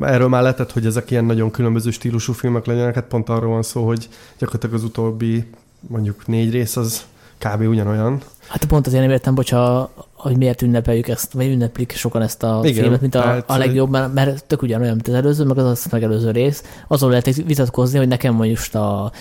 erről 0.00 0.28
már 0.28 0.42
letett, 0.42 0.72
hogy 0.72 0.86
ezek 0.86 1.10
ilyen 1.10 1.24
nagyon 1.24 1.50
különböző 1.50 1.90
stílusú 1.90 2.32
filmek 2.32 2.66
legyenek, 2.66 2.94
hát 2.94 3.04
pont 3.04 3.28
arról 3.28 3.50
van 3.50 3.62
szó, 3.62 3.86
hogy 3.86 4.08
gyakorlatilag 4.38 4.74
az 4.74 4.84
utóbbi 4.84 5.50
mondjuk 5.80 6.26
négy 6.26 6.50
rész 6.50 6.76
az 6.76 7.04
kb. 7.38 7.60
ugyanolyan. 7.60 8.20
Hát 8.48 8.64
pont 8.64 8.86
azért 8.86 9.02
nem 9.02 9.10
értem, 9.10 9.34
bocsa, 9.34 9.90
hogy 10.16 10.36
miért 10.36 10.62
ünnepeljük 10.62 11.08
ezt, 11.08 11.32
vagy 11.32 11.46
ünneplik 11.46 11.92
sokan 11.92 12.22
ezt 12.22 12.42
a 12.42 12.60
Igen, 12.62 12.82
filmet, 12.82 13.00
mint 13.00 13.14
a, 13.14 13.20
tehát, 13.20 13.50
a 13.50 13.56
legjobb, 13.56 13.90
mert, 13.90 14.14
mert 14.14 14.44
tök 14.44 14.62
ugyanolyan, 14.62 14.94
mint 14.94 15.08
az 15.08 15.14
előző, 15.14 15.44
meg 15.44 15.58
az 15.58 15.64
azt 15.64 15.90
megelőző 15.90 16.30
rész. 16.30 16.62
Azon 16.88 17.10
lehet 17.10 17.34
vitatkozni, 17.34 17.98
hogy 17.98 18.08
nekem 18.08 18.34
most 18.34 18.74
a, 18.74 19.12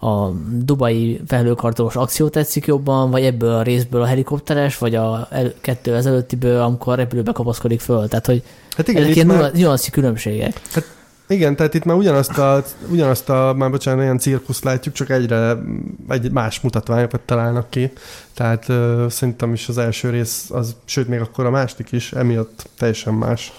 a 0.00 0.32
dubai 0.52 1.20
felhőkartós 1.26 1.96
akció 1.96 2.28
tetszik 2.28 2.66
jobban, 2.66 3.10
vagy 3.10 3.24
ebből 3.24 3.52
a 3.52 3.62
részből 3.62 4.02
a 4.02 4.06
helikopteres, 4.06 4.78
vagy 4.78 4.94
a 4.94 5.28
el, 5.30 5.52
kettő 5.60 5.94
ezelőttiből, 5.94 6.60
amikor 6.60 6.96
repülőbe 6.96 7.32
kapaszkodik 7.32 7.80
föl. 7.80 8.08
Tehát, 8.08 8.26
hogy 8.26 8.42
hát 8.76 8.88
igen, 8.88 9.02
ezek 9.02 9.14
ilyen 9.14 9.26
már... 9.26 9.52
nüanszi 9.52 9.90
különbségek. 9.90 10.60
Hát 10.72 10.98
igen, 11.30 11.56
tehát 11.56 11.74
itt 11.74 11.84
már 11.84 11.96
ugyanazt 11.96 12.38
a, 12.38 12.64
ugyanazt 12.88 13.28
a 13.28 13.54
már 13.56 13.70
bocsánat, 13.70 14.00
olyan 14.00 14.18
cirkuszt 14.18 14.64
látjuk, 14.64 14.94
csak 14.94 15.10
egyre 15.10 15.56
egy 16.08 16.32
más 16.32 16.60
mutatványokat 16.60 17.20
találnak 17.20 17.70
ki. 17.70 17.92
Tehát 18.34 18.68
uh, 18.68 19.08
szerintem 19.08 19.52
is 19.52 19.68
az 19.68 19.78
első 19.78 20.10
rész, 20.10 20.50
az, 20.50 20.76
sőt 20.84 21.08
még 21.08 21.20
akkor 21.20 21.46
a 21.46 21.50
másik 21.50 21.92
is, 21.92 22.12
emiatt 22.12 22.68
teljesen 22.78 23.14
más. 23.14 23.52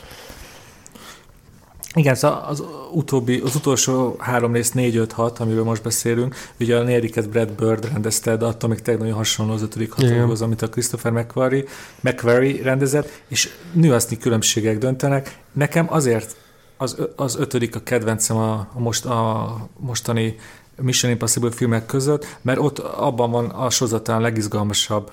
Igen, 1.93 2.15
szóval 2.15 2.45
az, 2.47 2.63
utóbbi, 2.91 3.41
az 3.45 3.55
utolsó 3.55 4.15
három 4.19 4.53
rész 4.53 4.71
4-5-6, 4.75 5.37
amiről 5.37 5.63
most 5.63 5.83
beszélünk, 5.83 6.35
ugye 6.59 6.77
a 6.77 6.83
negyediket 6.83 7.29
Brad 7.29 7.51
Bird 7.51 7.89
rendezte, 7.91 8.37
de 8.37 8.45
attól 8.45 8.69
még 8.69 8.81
tényleg 8.81 9.03
nagyon 9.03 9.17
hasonló 9.17 9.53
az 9.53 9.61
ötödik 9.61 9.91
hatóhoz, 9.91 10.41
amit 10.41 10.61
a 10.61 10.69
Christopher 10.69 11.11
McQuarrie, 11.11 11.63
McQuarrie 12.01 12.63
rendezett, 12.63 13.21
és 13.27 13.49
nüansznyi 13.73 14.17
különbségek 14.17 14.77
döntenek. 14.77 15.37
Nekem 15.53 15.87
azért 15.89 16.35
az, 16.81 16.97
az 17.15 17.35
ötödik 17.35 17.75
a 17.75 17.83
kedvencem 17.83 18.37
a, 18.37 18.51
a, 18.51 18.79
most, 18.79 19.05
a 19.05 19.55
mostani 19.79 20.35
Mission 20.81 21.11
Impossible 21.11 21.51
filmek 21.51 21.85
között, 21.85 22.37
mert 22.41 22.59
ott 22.59 22.79
abban 22.79 23.31
van 23.31 23.45
a 23.45 23.69
sorozatán 23.69 24.21
legizgalmasabb 24.21 25.11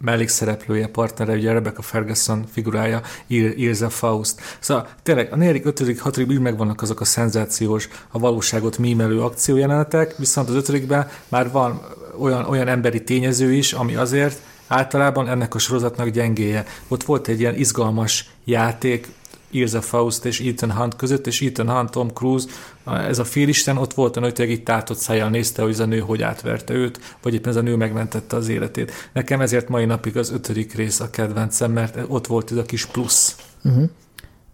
mellékszereplője, 0.00 0.88
partnere, 0.88 1.32
ugye 1.32 1.52
Rebecca 1.52 1.82
Ferguson 1.82 2.44
figurája, 2.52 3.00
Ilse 3.26 3.88
Faust. 3.88 4.40
Szóval 4.58 4.88
tényleg 5.02 5.32
a 5.32 5.36
negyedik, 5.36 5.66
ötödik, 5.66 6.00
hatodik 6.00 6.28
úgy 6.28 6.40
megvannak 6.40 6.82
azok 6.82 7.00
a 7.00 7.04
szenzációs, 7.04 7.88
a 8.10 8.18
valóságot 8.18 8.78
mímelő 8.78 9.20
akciójelenetek, 9.20 10.16
viszont 10.16 10.48
az 10.48 10.54
ötödikben 10.54 11.08
már 11.28 11.50
van 11.50 11.80
olyan, 12.18 12.44
olyan 12.44 12.68
emberi 12.68 13.04
tényező 13.04 13.52
is, 13.52 13.72
ami 13.72 13.94
azért 13.94 14.40
általában 14.66 15.28
ennek 15.28 15.54
a 15.54 15.58
sorozatnak 15.58 16.08
gyengéje. 16.08 16.64
Ott 16.88 17.02
volt 17.02 17.28
egy 17.28 17.40
ilyen 17.40 17.54
izgalmas 17.54 18.30
játék, 18.44 19.08
Ilza 19.50 19.80
Faust 19.80 20.24
és 20.24 20.40
Ethan 20.40 20.72
Hunt 20.72 20.96
között, 20.96 21.26
és 21.26 21.42
Ethan 21.42 21.70
Hunt, 21.70 21.90
Tom 21.90 22.08
Cruise, 22.08 22.46
ez 22.86 23.18
a 23.18 23.24
félisten 23.24 23.76
ott 23.76 23.94
volt 23.94 24.16
a 24.16 24.20
nő, 24.20 24.32
hogy 24.36 24.50
így 24.50 24.62
tátott 24.62 24.98
szájjal 24.98 25.28
nézte, 25.28 25.62
hogy 25.62 25.70
ez 25.70 25.80
a 25.80 25.86
nő 25.86 25.98
hogy 25.98 26.22
átverte 26.22 26.74
őt, 26.74 27.00
vagy 27.22 27.34
éppen 27.34 27.50
ez 27.50 27.56
a 27.56 27.60
nő 27.60 27.76
megmentette 27.76 28.36
az 28.36 28.48
életét. 28.48 28.92
Nekem 29.12 29.40
ezért 29.40 29.68
mai 29.68 29.84
napig 29.84 30.16
az 30.16 30.30
ötödik 30.30 30.74
rész 30.74 31.00
a 31.00 31.10
kedvencem, 31.10 31.72
mert 31.72 31.98
ott 32.08 32.26
volt 32.26 32.50
ez 32.50 32.56
a 32.56 32.62
kis 32.62 32.86
plusz. 32.86 33.36
Uh-huh. 33.64 33.84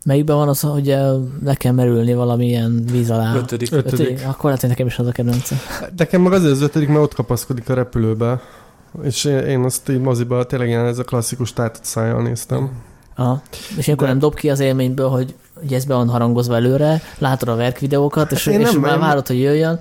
Melyikben 0.04 0.36
van 0.36 0.48
az, 0.48 0.60
hogy 0.60 0.96
nekem 1.42 1.74
merülni 1.74 2.14
valamilyen 2.14 2.84
víz 2.92 3.10
alá? 3.10 3.34
Ötödik. 3.34 3.72
ötödik. 3.72 4.00
ötödik. 4.00 4.26
Akkor 4.26 4.44
lehet, 4.44 4.60
hogy 4.60 4.70
nekem 4.70 4.86
is 4.86 4.98
az 4.98 5.06
a 5.06 5.12
kedvencem. 5.12 5.58
Nekem 5.96 6.22
meg 6.22 6.32
azért 6.32 6.52
az 6.52 6.60
ötödik, 6.60 6.88
mert 6.88 7.00
ott 7.00 7.14
kapaszkodik 7.14 7.68
a 7.68 7.74
repülőbe. 7.74 8.40
És 9.02 9.24
én, 9.24 9.38
én 9.38 9.60
azt 9.60 9.88
így 9.88 10.00
moziba 10.00 10.46
tényleg 10.46 10.68
ilyen 10.68 10.86
ez 10.86 10.98
a 10.98 11.04
klasszikus 11.04 11.52
tátott 11.52 11.84
szájjal 11.84 12.22
néztem. 12.22 12.70
Aha. 13.16 13.42
És 13.76 13.88
akkor 13.88 14.02
De... 14.02 14.06
nem 14.06 14.18
dob 14.18 14.34
ki 14.34 14.50
az 14.50 14.60
élményből, 14.60 15.08
hogy, 15.08 15.34
hogy 15.54 15.72
ez 15.72 15.84
be 15.84 15.94
van 15.94 16.08
harangozva 16.08 16.54
előre, 16.54 17.02
látod 17.18 17.48
a 17.48 17.56
verk 17.56 17.78
videókat, 17.78 18.32
és, 18.32 18.48
hát 18.48 18.60
és 18.60 18.70
nem, 18.70 18.80
már 18.80 18.98
várod, 18.98 19.26
hogy 19.26 19.40
jöjjön. 19.40 19.78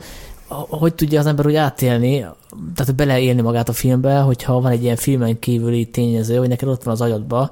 Hogy 0.69 0.95
tudja 0.95 1.19
az 1.19 1.25
ember 1.25 1.45
úgy 1.45 1.55
átélni, 1.55 2.19
tehát 2.19 2.85
hogy 2.85 2.95
beleélni 2.95 3.41
magát 3.41 3.69
a 3.69 3.73
filmbe, 3.73 4.19
hogyha 4.19 4.61
van 4.61 4.71
egy 4.71 4.83
ilyen 4.83 4.95
filmen 4.95 5.39
kívüli 5.39 5.85
tényező, 5.85 6.37
hogy 6.37 6.47
neked 6.47 6.67
ott 6.67 6.83
van 6.83 6.93
az 6.93 7.01
agyadba, 7.01 7.51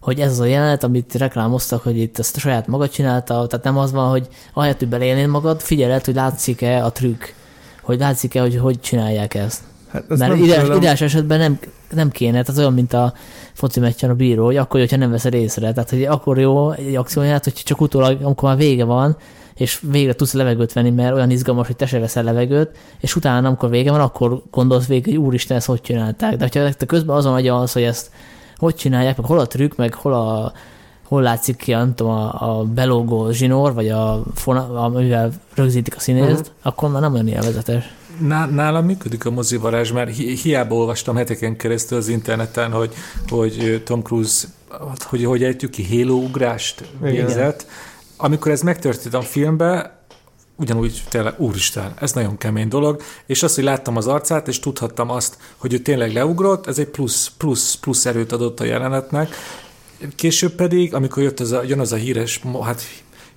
hogy 0.00 0.20
ez 0.20 0.30
az 0.30 0.40
a 0.40 0.44
jelenet, 0.44 0.84
amit 0.84 1.14
reklámoztak, 1.14 1.82
hogy 1.82 1.98
itt 1.98 2.18
ezt 2.18 2.36
a 2.36 2.40
saját 2.40 2.66
magad 2.66 2.90
csinálta, 2.90 3.46
tehát 3.46 3.64
nem 3.64 3.78
az 3.78 3.92
van, 3.92 4.10
hogy 4.10 4.28
ahelyett, 4.52 4.78
hogy 4.78 4.88
beleélnél 4.88 5.26
magad, 5.26 5.60
figyeled, 5.60 6.04
hogy 6.04 6.14
látszik-e 6.14 6.84
a 6.84 6.92
trükk, 6.92 7.24
hogy 7.82 7.98
látszik-e, 7.98 8.40
hogy 8.40 8.56
hogy 8.56 8.80
csinálják 8.80 9.34
ezt. 9.34 9.60
Hát 9.92 10.08
Mert 10.08 10.36
ideális, 10.36 10.76
ideális 10.76 11.00
esetben 11.00 11.38
nem, 11.38 11.58
nem 11.90 12.10
kéne, 12.10 12.42
tehát 12.42 12.60
olyan, 12.60 12.72
mint 12.72 12.92
a 12.92 13.12
foci 13.52 13.80
meccsen 13.80 14.10
a 14.10 14.14
bíró, 14.14 14.44
hogy 14.44 14.56
akkor, 14.56 14.80
hogyha 14.80 14.96
nem 14.96 15.10
veszed 15.10 15.34
észre. 15.34 15.72
Tehát, 15.72 15.90
hogy 15.90 16.04
akkor 16.04 16.38
jó 16.38 16.70
egy 16.70 16.94
akcióját, 16.94 17.44
hogy 17.44 17.52
csak 17.52 17.80
utólag, 17.80 18.22
amikor 18.22 18.48
már 18.48 18.58
vége 18.58 18.84
van, 18.84 19.16
és 19.54 19.80
végre 19.90 20.14
tudsz 20.14 20.32
levegőt 20.32 20.72
venni, 20.72 20.90
mert 20.90 21.14
olyan 21.14 21.30
izgalmas, 21.30 21.66
hogy 21.66 21.76
te 21.76 21.86
se 21.86 21.98
veszel 21.98 22.24
levegőt, 22.24 22.70
és 23.00 23.16
utána, 23.16 23.48
amikor 23.48 23.70
vége 23.70 23.90
van, 23.90 24.00
akkor 24.00 24.42
gondolsz 24.50 24.86
végig, 24.86 25.04
hogy 25.04 25.24
úristen, 25.24 25.56
ezt 25.56 25.66
hogy 25.66 25.80
csinálták. 25.80 26.36
De 26.36 26.48
ha 26.52 26.72
te 26.72 26.86
közben 26.86 27.16
azon 27.16 27.34
agya 27.34 27.60
az, 27.60 27.72
hogy 27.72 27.82
ezt 27.82 28.10
hogy 28.56 28.74
csinálják, 28.74 29.16
meg 29.16 29.26
hol 29.26 29.38
a 29.38 29.46
trükk, 29.46 29.76
meg 29.76 29.94
hol 29.94 30.14
a 30.14 30.52
hol 31.08 31.22
látszik 31.22 31.56
ki, 31.56 31.72
nem 31.72 31.94
tudom, 31.94 32.12
a, 32.12 32.58
a 32.58 32.64
belógó 32.64 33.30
zsinór, 33.30 33.74
vagy 33.74 33.88
a 33.88 34.22
fona, 34.34 34.84
amivel 34.84 35.32
rögzítik 35.54 35.96
a 35.96 36.00
színészt, 36.00 36.40
uh-huh. 36.40 36.46
akkor 36.62 36.90
már 36.90 37.00
nem 37.00 37.12
olyan 37.12 37.28
élvezetes. 37.28 37.94
Nálam 38.20 38.84
működik 38.84 39.24
a 39.24 39.30
mozivarázs, 39.30 39.92
mert 39.92 40.16
hi- 40.16 40.40
hiába 40.40 40.74
olvastam 40.74 41.16
heteken 41.16 41.56
keresztül 41.56 41.98
az 41.98 42.08
interneten, 42.08 42.72
hogy, 42.72 42.94
hogy 43.28 43.82
Tom 43.84 44.02
Cruise, 44.02 44.46
hogy, 44.98 45.24
hogy 45.24 45.42
ejtjük 45.42 45.70
ki, 45.70 45.86
Halo 45.96 46.14
ugrást 46.14 46.84
végzett. 47.00 47.66
Amikor 48.16 48.52
ez 48.52 48.62
megtörtént 48.62 49.14
a 49.14 49.20
filmben, 49.20 49.94
ugyanúgy 50.56 51.02
tényleg, 51.08 51.34
úristen, 51.36 51.94
ez 52.00 52.12
nagyon 52.12 52.38
kemény 52.38 52.68
dolog, 52.68 53.02
és 53.26 53.42
azt, 53.42 53.54
hogy 53.54 53.64
láttam 53.64 53.96
az 53.96 54.06
arcát, 54.06 54.48
és 54.48 54.60
tudhattam 54.60 55.10
azt, 55.10 55.36
hogy 55.56 55.72
ő 55.72 55.78
tényleg 55.78 56.12
leugrott, 56.12 56.66
ez 56.66 56.78
egy 56.78 56.88
plusz, 56.88 57.30
plusz, 57.36 57.74
plusz 57.74 58.06
erőt 58.06 58.32
adott 58.32 58.60
a 58.60 58.64
jelenetnek. 58.64 59.34
Később 60.14 60.52
pedig, 60.52 60.94
amikor 60.94 61.22
jött 61.22 61.40
az 61.40 61.52
a, 61.52 61.62
jön 61.62 61.80
az 61.80 61.92
a 61.92 61.96
híres, 61.96 62.40
hát 62.62 62.82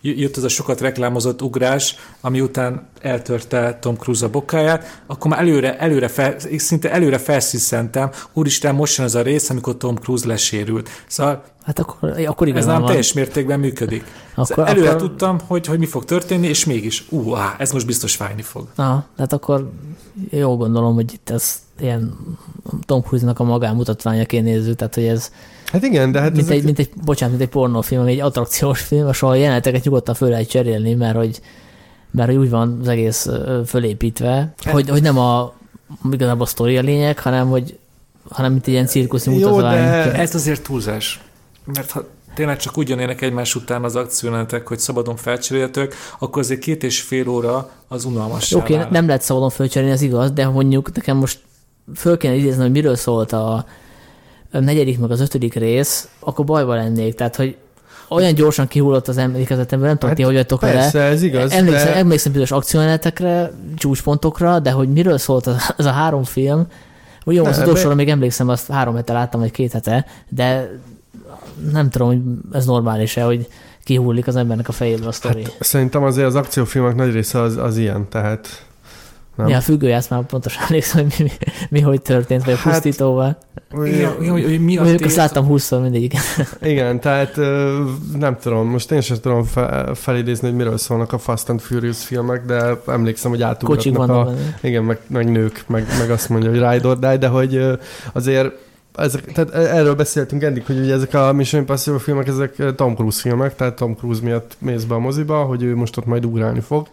jött 0.01 0.37
az 0.37 0.43
a 0.43 0.47
sokat 0.47 0.81
reklámozott 0.81 1.41
ugrás, 1.41 1.95
ami 2.21 2.41
után 2.41 2.87
eltörte 3.01 3.77
Tom 3.81 3.95
Cruise 3.95 4.25
a 4.25 4.29
bokáját, 4.29 5.01
akkor 5.05 5.31
már 5.31 5.39
előre, 5.39 5.77
előre 5.77 6.07
fel, 6.07 6.35
szinte 6.57 6.91
előre 6.91 7.17
felsziszentem, 7.17 8.09
úristen, 8.33 8.75
most 8.75 8.97
jön 8.97 9.05
az 9.05 9.15
a 9.15 9.21
rész, 9.21 9.49
amikor 9.49 9.77
Tom 9.77 9.95
Cruise 9.95 10.27
lesérült. 10.27 10.89
Szóval 11.07 11.43
Hát 11.63 11.79
akkor, 11.79 12.13
akkor 12.25 12.47
Ez 12.47 12.65
nem 12.65 12.85
teljes 12.85 13.13
mértékben 13.13 13.59
működik. 13.59 14.03
Akkor, 14.31 14.45
szóval 14.45 14.67
előre 14.67 14.89
akkor... 14.89 15.01
tudtam, 15.01 15.37
hogy, 15.47 15.65
hogy 15.65 15.79
mi 15.79 15.85
fog 15.85 16.05
történni, 16.05 16.47
és 16.47 16.65
mégis, 16.65 17.05
ú, 17.09 17.35
á, 17.35 17.55
ez 17.57 17.71
most 17.71 17.85
biztos 17.85 18.15
fájni 18.15 18.41
fog. 18.41 18.67
Na, 18.75 19.05
tehát 19.15 19.33
akkor 19.33 19.71
jól 20.29 20.57
gondolom, 20.57 20.93
hogy 20.93 21.13
itt 21.13 21.29
ez 21.29 21.61
ilyen 21.79 22.17
Tom 22.85 23.01
Cruise-nak 23.01 23.39
a 23.39 23.43
magánmutatványaként 23.43 24.45
nézzük, 24.45 24.75
tehát 24.75 24.95
hogy 24.95 25.05
ez 25.05 25.31
Hát 25.71 25.83
igen, 25.83 26.11
de 26.11 26.19
hát 26.19 26.31
mint, 26.31 26.43
ezek... 26.43 26.57
egy, 26.57 26.63
mint 26.63 26.79
egy, 26.79 26.89
bocsánat, 27.05 27.37
mint 27.37 27.47
egy 27.47 27.53
pornófilm, 27.53 28.05
egy 28.05 28.19
attrakciós 28.19 28.81
film, 28.81 29.09
ahol 29.21 29.37
jeleneteket 29.37 29.83
nyugodtan 29.83 30.15
föl 30.15 30.29
lehet 30.29 30.49
cserélni, 30.49 30.93
mert 30.93 31.15
hogy, 31.15 31.39
mert 32.11 32.31
úgy 32.31 32.49
van 32.49 32.77
az 32.81 32.87
egész 32.87 33.29
fölépítve, 33.65 34.53
hát... 34.63 34.73
hogy, 34.73 34.89
hogy 34.89 35.01
nem 35.01 35.17
a 35.17 35.53
igazából 36.11 36.43
a 36.43 36.45
sztori 36.45 36.77
a 36.77 36.81
lényeg, 36.81 37.19
hanem 37.19 37.49
hogy 37.49 37.77
hanem 38.29 38.51
mint 38.51 38.67
egy 38.67 38.73
ilyen 38.73 38.85
cirkuszi 38.85 39.29
mutatvány. 39.29 39.75
De 39.75 40.13
ez 40.13 40.35
azért 40.35 40.63
túlzás. 40.63 41.21
Mert 41.73 41.91
ha 41.91 42.03
tényleg 42.33 42.57
csak 42.57 42.77
úgy 42.77 42.89
jönnének 42.89 43.21
egymás 43.21 43.55
után 43.55 43.83
az 43.83 43.95
akciónetek, 43.95 44.67
hogy 44.67 44.79
szabadon 44.79 45.15
felcserélhetők, 45.15 45.95
akkor 46.19 46.41
azért 46.41 46.59
két 46.59 46.83
és 46.83 47.01
fél 47.01 47.29
óra 47.29 47.69
az 47.87 48.05
unalmas. 48.05 48.53
Oké, 48.53 48.73
okay, 48.73 48.87
nem 48.91 49.05
lehet 49.05 49.21
szabadon 49.21 49.49
felcserélni, 49.49 49.93
az 49.93 50.01
igaz, 50.01 50.31
de 50.31 50.47
mondjuk 50.47 50.95
nekem 50.95 51.17
most 51.17 51.39
föl 51.95 52.17
kéne 52.17 52.35
idézni, 52.35 52.61
hogy 52.61 52.71
miről 52.71 52.95
szólt 52.95 53.31
a 53.31 53.65
negyedik 54.51 54.99
meg 54.99 55.11
az 55.11 55.19
ötödik 55.19 55.53
rész, 55.53 56.07
akkor 56.19 56.45
bajba 56.45 56.75
lennék. 56.75 57.15
Tehát, 57.15 57.35
hogy 57.35 57.55
olyan 58.09 58.33
gyorsan 58.33 58.67
kihullott 58.67 59.07
az 59.07 59.17
emlékezetemben, 59.17 59.87
nem 59.87 59.97
tudom, 59.97 60.09
hát, 60.09 60.17
ti 60.17 60.23
hogy 60.23 60.33
vagytok 60.33 60.59
persze, 60.59 60.97
vele. 60.97 61.11
ez 61.11 61.23
igaz. 61.23 61.51
Emlékszem, 61.51 61.85
de... 61.85 61.95
emlékszem 61.95 62.31
bizonyos 62.31 62.51
akciójelenetekre, 62.51 63.51
csúcspontokra, 63.75 64.59
de 64.59 64.71
hogy 64.71 64.89
miről 64.89 65.17
szólt 65.17 65.47
az, 65.47 65.73
az 65.77 65.85
a 65.85 65.91
három 65.91 66.23
film, 66.23 66.67
ugye 67.25 67.41
az 67.41 67.57
utolsóra 67.59 67.95
még 67.95 68.09
emlékszem, 68.09 68.49
azt 68.49 68.71
három 68.71 68.95
hete 68.95 69.13
láttam, 69.13 69.39
vagy 69.39 69.51
két 69.51 69.71
hete, 69.71 70.05
de 70.29 70.79
nem 71.71 71.89
tudom, 71.89 72.07
hogy 72.07 72.19
ez 72.51 72.65
normális-e, 72.65 73.23
hogy 73.23 73.47
kihullik 73.83 74.27
az 74.27 74.35
embernek 74.35 74.67
a 74.67 74.71
fejéből 74.71 75.07
a 75.07 75.11
sztori. 75.11 75.43
Hát, 75.43 75.55
szerintem 75.59 76.03
azért 76.03 76.27
az 76.27 76.35
akciófilmek 76.35 76.95
nagy 76.95 77.11
része 77.11 77.41
az, 77.41 77.57
az 77.57 77.77
ilyen, 77.77 78.09
tehát 78.09 78.65
nem? 79.39 79.47
Ja, 79.47 79.57
a 79.57 79.61
függőjász 79.61 80.07
már 80.07 80.25
pontosan 80.25 80.63
emlékszem, 80.63 81.01
hogy 81.03 81.13
mi, 81.17 81.23
mi, 81.23 81.51
mi, 81.69 81.79
hogy 81.79 82.01
történt, 82.01 82.43
vagy 82.43 82.53
a 82.53 82.57
hát, 82.57 82.73
pusztítóval. 82.73 83.37
Igen, 83.83 84.15
hogy, 84.15 84.43
hogy 84.43 84.63
mi 84.63 84.75
Mondjuk 84.75 85.01
azt 85.01 85.15
láttam 85.15 85.45
20 85.45 85.71
mindig. 85.71 86.13
Igen, 86.61 86.99
tehát 86.99 87.35
nem 88.17 88.37
tudom, 88.41 88.67
most 88.67 88.91
én 88.91 89.01
sem 89.01 89.17
tudom 89.21 89.43
felidézni, 89.93 90.47
hogy 90.47 90.57
miről 90.57 90.77
szólnak 90.77 91.13
a 91.13 91.17
Fast 91.17 91.49
and 91.49 91.59
Furious 91.59 92.05
filmek, 92.05 92.45
de 92.45 92.81
emlékszem, 92.87 93.31
hogy 93.31 93.41
átugratnak 93.41 94.09
a... 94.09 94.33
Igen, 94.61 94.83
meg, 94.83 94.99
meg 95.07 95.31
nők, 95.31 95.63
meg, 95.67 95.85
meg 95.99 96.11
azt 96.11 96.29
mondja, 96.29 96.49
hogy 96.49 96.59
Ride 96.59 96.87
or 96.87 96.99
Die, 96.99 97.17
de 97.17 97.27
hogy 97.27 97.65
azért 98.13 98.51
ezek, 98.95 99.31
tehát 99.31 99.53
erről 99.53 99.95
beszéltünk 99.95 100.43
eddig, 100.43 100.65
hogy 100.65 100.79
ugye 100.79 100.93
ezek 100.93 101.13
a 101.13 101.33
Mission 101.33 101.61
Impossible 101.61 101.99
filmek, 101.99 102.27
ezek 102.27 102.75
Tom 102.75 102.95
Cruise 102.95 103.21
filmek, 103.21 103.55
tehát 103.55 103.75
Tom 103.75 103.95
Cruise 103.95 104.21
miatt 104.23 104.55
mész 104.59 104.83
be 104.83 104.95
a 104.95 104.99
moziba, 104.99 105.43
hogy 105.43 105.63
ő 105.63 105.75
most 105.75 105.97
ott 105.97 106.05
majd 106.05 106.25
ugrálni 106.25 106.59
fog 106.59 106.87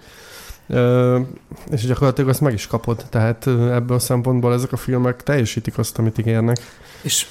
és 1.70 1.86
gyakorlatilag 1.86 2.30
azt 2.30 2.40
meg 2.40 2.52
is 2.52 2.66
kapod, 2.66 3.04
tehát 3.10 3.46
ebből 3.46 3.96
a 3.96 3.98
szempontból 3.98 4.52
ezek 4.52 4.72
a 4.72 4.76
filmek 4.76 5.22
teljesítik 5.22 5.78
azt, 5.78 5.98
amit 5.98 6.18
ígérnek. 6.18 6.58
És 7.02 7.26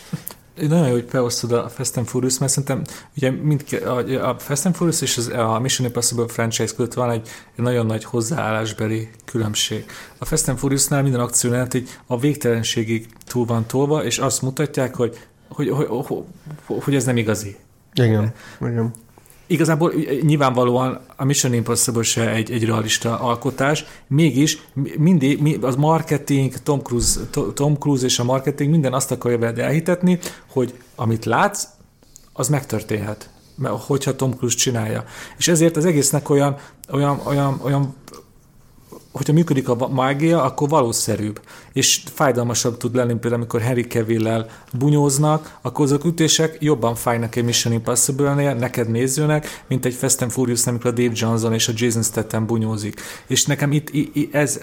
nagyon 0.55 0.87
jó, 0.87 0.91
hogy 0.91 1.05
beosztod 1.05 1.51
a 1.51 1.69
Fast 1.69 1.97
and 1.97 2.07
Furious, 2.07 2.37
mert 2.37 2.51
szerintem 2.51 2.81
ugye 3.17 3.31
mindki, 3.31 3.75
a, 3.75 4.29
a 4.29 4.39
Fast 4.39 4.65
and 4.65 4.75
Furious 4.75 5.01
és 5.01 5.17
az, 5.17 5.27
a 5.27 5.59
Mission 5.59 5.87
Impossible 5.87 6.27
franchise 6.27 6.73
között 6.75 6.93
van 6.93 7.11
egy, 7.11 7.27
egy 7.55 7.63
nagyon 7.63 7.85
nagy 7.85 8.03
hozzáállásbeli 8.03 9.09
különbség. 9.25 9.85
A 10.17 10.25
Fast 10.25 10.47
and 10.47 10.57
Furious-nál 10.57 11.01
minden 11.01 11.21
akció 11.21 11.53
egy 11.53 11.89
a 12.05 12.19
végtelenségig 12.19 13.07
túl 13.25 13.45
van 13.45 13.65
tolva, 13.65 14.03
és 14.03 14.17
azt 14.17 14.41
mutatják, 14.41 14.95
hogy, 14.95 15.17
hogy, 15.47 15.69
hogy, 15.69 15.87
hogy, 15.87 16.83
hogy 16.83 16.95
ez 16.95 17.05
nem 17.05 17.17
igazi. 17.17 17.55
Igen, 17.93 18.33
igen. 18.61 18.93
Igazából 19.47 19.93
nyilvánvalóan 20.21 20.99
a 21.15 21.25
Mission 21.25 21.53
Impossible 21.53 22.03
se 22.03 22.29
egy, 22.29 22.51
egy 22.51 22.65
realista 22.65 23.19
alkotás, 23.19 23.85
mégis 24.07 24.57
mindig 24.97 25.63
az 25.63 25.75
marketing, 25.75 26.53
Tom 26.63 26.81
Cruise, 26.81 27.19
Tom 27.53 27.77
Cruise 27.77 28.05
és 28.05 28.19
a 28.19 28.23
marketing 28.23 28.69
minden 28.71 28.93
azt 28.93 29.11
akarja 29.11 29.37
veled 29.37 29.59
elhitetni, 29.59 30.19
hogy 30.51 30.73
amit 30.95 31.25
látsz, 31.25 31.67
az 32.33 32.47
megtörténhet, 32.47 33.29
hogyha 33.63 34.15
Tom 34.15 34.31
Cruise 34.31 34.57
csinálja. 34.57 35.03
És 35.37 35.47
ezért 35.47 35.77
az 35.77 35.85
egésznek 35.85 36.29
olyan, 36.29 36.57
olyan, 36.91 37.21
olyan, 37.25 37.59
olyan 37.63 37.95
hogyha 39.15 39.33
működik 39.33 39.69
a 39.69 39.87
mágia, 39.87 40.43
akkor 40.43 40.69
valószerűbb. 40.69 41.41
És 41.73 42.01
fájdalmasabb 42.13 42.77
tud 42.77 42.95
lenni, 42.95 43.13
például 43.13 43.33
amikor 43.33 43.61
Harry 43.61 43.83
cavill 43.83 44.49
bunyóznak, 44.73 45.57
akkor 45.61 45.85
azok 45.85 46.05
ütések 46.05 46.57
jobban 46.59 46.95
fájnak 46.95 47.35
egy 47.35 47.43
Mission 47.43 47.73
Impossible-nél, 47.73 48.53
neked 48.53 48.89
nézőnek, 48.89 49.63
mint 49.67 49.85
egy 49.85 49.93
Fast 49.93 50.21
and 50.21 50.31
furious 50.31 50.67
amikor 50.67 50.91
a 50.91 50.93
Dave 50.93 51.13
Johnson 51.13 51.53
és 51.53 51.67
a 51.67 51.73
Jason 51.75 52.03
Statham 52.03 52.45
bunyózik. 52.45 53.01
És 53.27 53.45
nekem 53.45 53.71
itt, 53.71 53.89
itt 53.91 54.33
ez, 54.33 54.61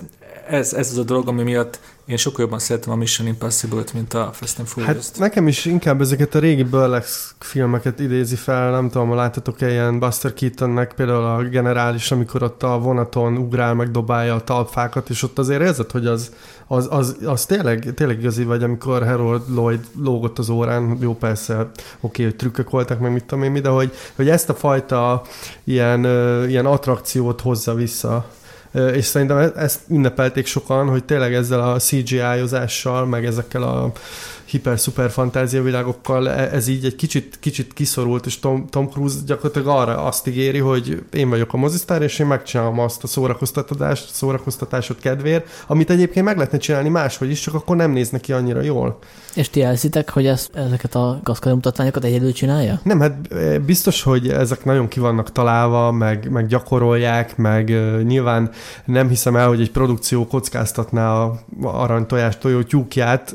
ez, 0.49 0.73
ez 0.73 0.91
az 0.91 0.99
a 0.99 1.03
dolog, 1.03 1.29
ami 1.29 1.43
miatt 1.43 1.81
én 2.07 2.17
sokkal 2.17 2.45
jobban 2.45 2.59
szeretem 2.59 2.93
a 2.93 2.97
Mission 2.97 3.27
Impossible-t, 3.27 3.93
mint 3.93 4.15
a 4.15 4.31
Fast 4.33 4.59
and 4.59 4.69
furious 4.69 4.95
Hát 4.95 5.19
nekem 5.19 5.49
is 5.49 5.65
inkább 5.65 6.01
ezeket 6.01 6.35
a 6.35 6.39
régi 6.39 6.63
Burlex 6.63 7.35
filmeket 7.39 8.01
idézi 8.01 8.37
fel, 8.37 8.71
nem 8.71 8.91
tudom, 8.91 9.15
láttatok-e 9.15 9.71
ilyen 9.71 9.99
Buster 9.99 10.33
Keatonnek 10.33 10.95
például 10.95 11.25
a 11.25 11.43
generális, 11.43 12.11
amikor 12.11 12.43
ott 12.43 12.63
a 12.63 12.79
vonaton 12.79 13.37
ugrál, 13.37 13.75
meg 13.75 13.91
dobálja 13.91 14.35
a 14.35 14.45
talpfákat, 14.45 15.11
és 15.11 15.23
ott 15.23 15.39
azért 15.39 15.63
érzed, 15.63 15.91
hogy 15.91 16.07
az, 16.07 16.33
az, 16.67 16.87
az, 16.91 17.17
az 17.25 17.47
tényleg, 17.47 17.95
tényleg 17.95 18.19
igazi 18.19 18.45
vagy, 18.45 18.63
amikor 18.63 19.07
Harold 19.07 19.43
Lloyd 19.49 19.87
lógott 19.99 20.39
az 20.39 20.49
órán, 20.49 20.97
jó 21.01 21.15
persze, 21.15 21.55
oké, 21.55 21.73
okay, 22.01 22.25
hogy 22.25 22.37
trükkök 22.37 22.71
voltak, 22.71 22.99
meg 22.99 23.13
mit 23.13 23.25
tudom 23.25 23.45
én 23.45 23.51
mi, 23.51 23.61
de 23.61 23.69
hogy, 23.69 23.93
hogy 24.15 24.29
ezt 24.29 24.49
a 24.49 24.55
fajta 24.55 25.23
ilyen, 25.65 26.05
ilyen 26.49 26.67
attrakciót 26.67 27.41
hozza 27.41 27.75
vissza 27.75 28.27
és 28.73 29.05
szerintem 29.05 29.37
e-, 29.37 29.53
ezt 29.57 29.81
ünnepelték 29.89 30.47
sokan, 30.47 30.89
hogy 30.89 31.05
tényleg 31.05 31.35
ezzel 31.35 31.61
a 31.61 31.79
CGI-ozással, 31.79 33.07
meg 33.07 33.25
ezekkel 33.25 33.63
a 33.63 33.93
hiper-szuper 34.53 35.11
fantáziavilágokkal 35.11 36.31
e, 36.31 36.55
ez 36.55 36.69
így 36.69 36.85
egy 36.85 36.97
kicsit, 36.97 37.37
kicsit 37.41 37.73
kiszorult, 37.73 38.27
és 38.27 38.39
Tom, 38.39 38.67
Tom 38.71 38.89
Cruise 38.89 39.17
gyakorlatilag 39.27 39.69
arra 39.69 40.05
azt 40.05 40.27
ígéri, 40.27 40.59
hogy 40.59 41.03
én 41.13 41.29
vagyok 41.29 41.53
a 41.53 41.57
mozisztár, 41.57 42.03
és 42.03 42.19
én 42.19 42.27
megcsinálom 42.27 42.79
azt 42.79 43.05
a 43.05 43.07
szórakoztatást, 43.07 44.09
szórakoztatásod 44.13 44.99
kedvéért, 45.01 45.65
amit 45.67 45.91
egyébként 45.91 46.27
meg 46.27 46.37
lehetne 46.37 46.59
csinálni 46.59 46.89
máshogy 46.89 47.31
is, 47.31 47.41
csak 47.41 47.55
akkor 47.55 47.77
nem 47.77 47.91
néz 47.91 48.11
neki 48.11 48.33
annyira 48.33 48.61
jól. 48.61 48.99
És 49.35 49.51
ti 49.51 49.63
elszitek, 49.63 50.11
hogy 50.11 50.27
ezt, 50.27 50.51
ezeket 50.55 50.95
a 50.95 51.21
gazkadó 51.23 51.55
mutatványokat 51.55 52.05
egyedül 52.05 52.33
csinálja? 52.33 52.81
Nem, 52.83 53.01
hát 53.01 53.33
e, 53.33 53.59
biztos, 53.59 54.03
hogy 54.03 54.29
ezek 54.29 54.65
nagyon 54.65 54.89
ki 54.89 55.01
vannak 55.01 55.33
találva, 55.33 55.93
meg, 55.93 56.31
meg 56.31 56.47
gyakorolják, 56.47 57.37
meg 57.37 57.69
uh, 57.69 58.03
nyilván 58.03 58.51
nem 58.85 59.09
hiszem 59.09 59.37
el, 59.37 59.49
hogy 59.49 59.61
egy 59.61 59.71
produkció 59.71 60.27
kockáztatná 60.27 61.13
a 61.13 61.41
arany 61.63 62.07
tojás 62.07 62.39
tojó 62.39 62.63
tyúkját, 62.63 63.35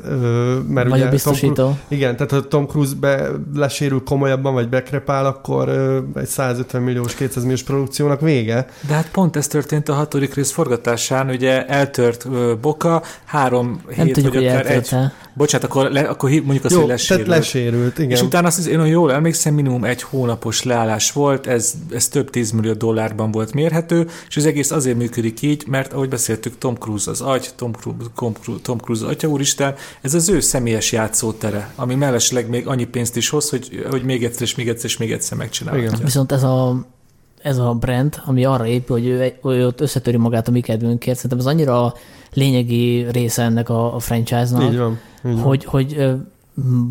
mert 0.68 0.90
ugye 0.90 1.07
biztosító. 1.10 1.54
Tom 1.54 1.64
Cruise, 1.64 1.80
igen, 1.88 2.16
tehát 2.16 2.30
ha 2.30 2.48
Tom 2.48 2.66
Cruise 2.66 2.94
be, 3.00 3.30
lesérül 3.54 4.02
komolyabban, 4.04 4.54
vagy 4.54 4.68
bekrepál, 4.68 5.26
akkor 5.26 5.68
egy 6.14 6.26
150 6.26 6.82
milliós, 6.82 7.14
200 7.14 7.42
milliós 7.42 7.62
produkciónak 7.62 8.20
vége. 8.20 8.66
De 8.88 8.94
hát 8.94 9.10
pont 9.10 9.36
ez 9.36 9.46
történt 9.46 9.88
a 9.88 9.94
hatodik 9.94 10.34
rész 10.34 10.50
forgatásán, 10.50 11.28
ugye 11.28 11.66
eltört 11.66 12.28
boka, 12.60 13.02
három 13.24 13.80
nem 13.96 14.06
hét, 14.06 14.14
tudjuk, 14.14 14.34
vagy 14.34 14.46
akár 14.46 14.70
egy... 14.70 14.94
Bocsánat, 15.38 15.66
akkor, 15.66 15.90
le, 15.90 16.00
akkor 16.00 16.30
mondjuk 16.30 16.64
azt, 16.64 16.74
Jó, 16.74 16.80
hogy 16.80 16.88
lesérült. 16.88 17.26
Tehát 17.26 17.42
lesérült, 17.42 17.98
igen. 17.98 18.10
És 18.10 18.22
utána 18.22 18.46
azt 18.46 18.66
én 18.66 18.78
olyan 18.78 18.90
jól 18.90 19.12
emlékszem, 19.12 19.54
minimum 19.54 19.84
egy 19.84 20.02
hónapos 20.02 20.62
leállás 20.62 21.12
volt, 21.12 21.46
ez, 21.46 21.74
ez 21.90 22.08
több 22.08 22.30
tízmillió 22.30 22.72
dollárban 22.72 23.30
volt 23.30 23.52
mérhető, 23.52 24.08
és 24.28 24.36
az 24.36 24.46
egész 24.46 24.70
azért 24.70 24.96
működik 24.96 25.42
így, 25.42 25.64
mert 25.66 25.92
ahogy 25.92 26.08
beszéltük, 26.08 26.58
Tom 26.58 26.74
Cruise 26.74 27.10
az 27.10 27.20
agy, 27.20 27.50
Tom 27.56 27.72
Cruise, 27.72 27.98
Tom 28.14 28.32
Cruise, 28.32 28.62
Tom 28.62 28.78
Cruise 28.78 29.04
az 29.04 29.10
atya 29.10 29.28
úristen, 29.28 29.74
ez 30.00 30.14
az 30.14 30.28
ő 30.28 30.40
személyes 30.40 30.92
játszótere, 30.92 31.72
ami 31.76 31.94
mellesleg 31.94 32.48
még 32.48 32.66
annyi 32.66 32.84
pénzt 32.84 33.16
is 33.16 33.28
hoz, 33.28 33.50
hogy, 33.50 33.86
hogy 33.90 34.02
még 34.02 34.24
egyszer 34.24 34.42
és 34.42 34.54
még 34.54 34.68
egyszer 34.68 34.84
és 34.84 34.96
még 34.96 35.12
egyszer 35.12 35.38
megcsinálja. 35.38 35.90
Viszont 36.02 36.32
ez 36.32 36.42
a 36.42 36.86
ez 37.42 37.58
a 37.58 37.72
brand, 37.72 38.22
ami 38.24 38.44
arra 38.44 38.66
épül, 38.66 38.96
hogy 38.96 39.06
ő, 39.06 39.34
ő 39.44 39.66
ott 39.66 39.80
összetöri 39.80 40.16
magát 40.16 40.48
a 40.48 40.50
mi 40.50 40.60
kedvünkért, 40.60 41.16
szerintem 41.16 41.38
ez 41.38 41.46
annyira 41.46 41.94
lényegi 42.32 43.06
része 43.10 43.42
ennek 43.42 43.68
a, 43.68 43.94
a 43.94 43.98
franchise-nak, 43.98 44.62
így 44.62 44.78
van, 44.78 44.98
így 45.26 45.32
van. 45.32 45.42
hogy, 45.42 45.64
hogy 45.64 46.16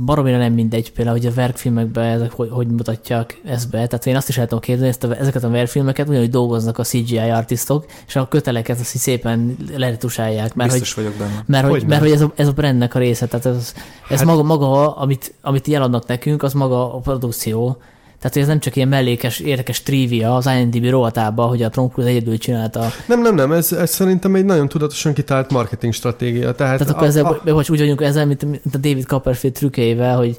baromira 0.05 0.37
nem 0.37 0.53
mindegy, 0.53 0.91
például, 0.91 1.17
hogy 1.17 1.25
a 1.25 1.33
verkfilmekben 1.33 2.05
ezek 2.05 2.31
hogy, 2.31 2.49
hogy 2.51 2.67
mutatják 2.67 3.41
ezt 3.45 3.69
be. 3.69 3.87
Tehát 3.87 4.05
én 4.05 4.15
azt 4.15 4.29
is 4.29 4.37
el 4.37 4.43
tudom 4.43 4.59
képzelni, 4.59 4.89
ezt 4.89 5.03
a, 5.03 5.17
ezeket 5.17 5.43
a 5.43 5.49
verkfilmeket 5.49 6.09
ugyanúgy 6.09 6.29
dolgoznak 6.29 6.77
a 6.77 6.83
CGI 6.83 7.17
artistok, 7.17 7.85
és 8.07 8.15
a 8.15 8.27
köteleket 8.27 8.79
azt 8.79 8.97
szépen 8.97 9.57
leretusálják. 9.75 10.55
Mert 10.55 10.71
Biztos 10.71 10.93
hogy, 10.93 11.03
vagyok 11.03 11.17
benne. 11.19 11.43
Mert, 11.45 11.67
hogy, 11.67 11.85
mert 11.85 12.01
hogy 12.01 12.11
ez 12.11 12.21
a, 12.21 12.31
ez 12.35 12.47
a 12.47 12.51
brandnek 12.51 12.95
a 12.95 12.99
része, 12.99 13.25
tehát 13.25 13.45
ez, 13.45 13.73
ez 14.09 14.17
hát, 14.17 14.27
maga, 14.27 14.43
maga 14.43 14.95
amit, 14.95 15.33
amit 15.41 15.67
jeladnak 15.67 16.07
nekünk, 16.07 16.43
az 16.43 16.53
maga 16.53 16.95
a 16.95 16.99
produkció. 16.99 17.77
Tehát 18.19 18.33
hogy 18.33 18.41
ez 18.41 18.47
nem 18.47 18.59
csak 18.59 18.75
ilyen 18.75 18.87
mellékes, 18.87 19.39
érdekes 19.39 19.83
trivia 19.83 20.35
az 20.35 20.45
IMDb 20.45 20.89
rovatába, 20.89 21.45
hogy 21.45 21.63
a 21.63 21.69
Tom 21.69 21.89
Cruise 21.89 22.11
egyedül 22.11 22.37
csinálta. 22.37 22.87
Nem, 23.07 23.21
nem, 23.21 23.35
nem, 23.35 23.51
ez, 23.51 23.71
ez 23.71 23.89
szerintem 23.89 24.35
egy 24.35 24.45
nagyon 24.45 24.67
tudatosan 24.67 25.13
kitalált 25.13 25.51
marketing 25.51 25.93
stratégia. 25.93 26.51
Tehát, 26.51 26.77
Tehát 26.77 26.93
akkor 26.93 27.03
a, 27.03 27.05
ezzel, 27.05 27.25
a... 27.25 27.53
Vagy 27.53 27.71
úgy 27.71 27.79
vagyunk 27.79 28.01
ezzel, 28.01 28.25
mint, 28.25 28.41
mint 28.41 28.61
a 28.65 28.77
David 28.77 29.05
Copperfield 29.05 29.55
trükkével, 29.55 30.17
hogy, 30.17 30.37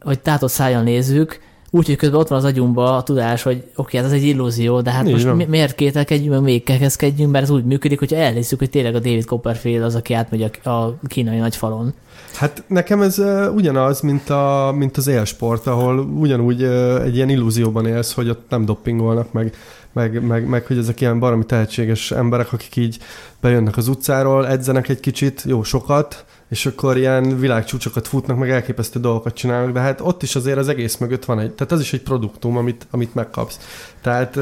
hogy 0.00 0.20
tátott 0.20 0.50
szájjal 0.50 0.82
nézzük, 0.82 1.40
Úgyhogy 1.76 1.96
közben 1.96 2.20
ott 2.20 2.28
van 2.28 2.38
az 2.38 2.44
agyunkban 2.44 2.94
a 2.94 3.02
tudás, 3.02 3.42
hogy 3.42 3.56
oké, 3.56 3.70
okay, 3.76 4.00
hát 4.00 4.08
ez 4.08 4.16
egy 4.16 4.26
illúzió, 4.26 4.80
de 4.80 4.90
hát 4.90 5.06
Így 5.06 5.12
most 5.12 5.24
van. 5.24 5.44
miért 5.48 5.74
kételkedjünk, 5.74 6.30
meg 6.30 6.42
még 6.42 6.64
kekeszkedjünk, 6.64 7.32
mert 7.32 7.44
ez 7.44 7.50
úgy 7.50 7.64
működik, 7.64 7.98
hogyha 7.98 8.16
elhiszük, 8.16 8.58
hogy 8.58 8.70
tényleg 8.70 8.94
a 8.94 8.98
David 8.98 9.24
Copperfield 9.24 9.82
az, 9.82 9.94
aki 9.94 10.14
átmegy 10.14 10.50
a, 10.62 10.70
a 10.70 10.98
kínai 11.06 11.38
nagyfalon. 11.38 11.94
Hát 12.34 12.62
nekem 12.66 13.02
ez 13.02 13.18
uh, 13.18 13.54
ugyanaz, 13.54 14.00
mint, 14.00 14.30
a, 14.30 14.74
mint 14.76 14.96
az 14.96 15.06
élsport, 15.06 15.66
ahol 15.66 15.98
ugyanúgy 15.98 16.62
uh, 16.62 17.02
egy 17.04 17.16
ilyen 17.16 17.28
illúzióban 17.28 17.86
élsz, 17.86 18.12
hogy 18.12 18.28
ott 18.28 18.46
nem 18.48 18.64
doppingolnak, 18.64 19.32
meg, 19.32 19.54
meg, 19.92 20.26
meg, 20.26 20.46
meg 20.48 20.66
hogy 20.66 20.78
ezek 20.78 21.00
ilyen 21.00 21.18
baromi 21.18 21.44
tehetséges 21.44 22.10
emberek, 22.10 22.52
akik 22.52 22.76
így 22.76 22.98
bejönnek 23.40 23.76
az 23.76 23.88
utcáról, 23.88 24.46
edzenek 24.46 24.88
egy 24.88 25.00
kicsit, 25.00 25.42
jó 25.46 25.62
sokat, 25.62 26.24
és 26.48 26.66
akkor 26.66 26.96
ilyen 26.96 27.38
világcsúcsokat 27.38 28.08
futnak, 28.08 28.38
meg 28.38 28.50
elképesztő 28.50 29.00
dolgokat 29.00 29.34
csinálnak, 29.34 29.72
de 29.72 29.80
hát 29.80 30.00
ott 30.00 30.22
is 30.22 30.36
azért 30.36 30.58
az 30.58 30.68
egész 30.68 30.96
mögött 30.96 31.24
van 31.24 31.38
egy, 31.38 31.50
tehát 31.52 31.72
az 31.72 31.80
is 31.80 31.92
egy 31.92 32.02
produktum, 32.02 32.56
amit, 32.56 32.86
amit 32.90 33.14
megkapsz. 33.14 33.58
Tehát 34.00 34.36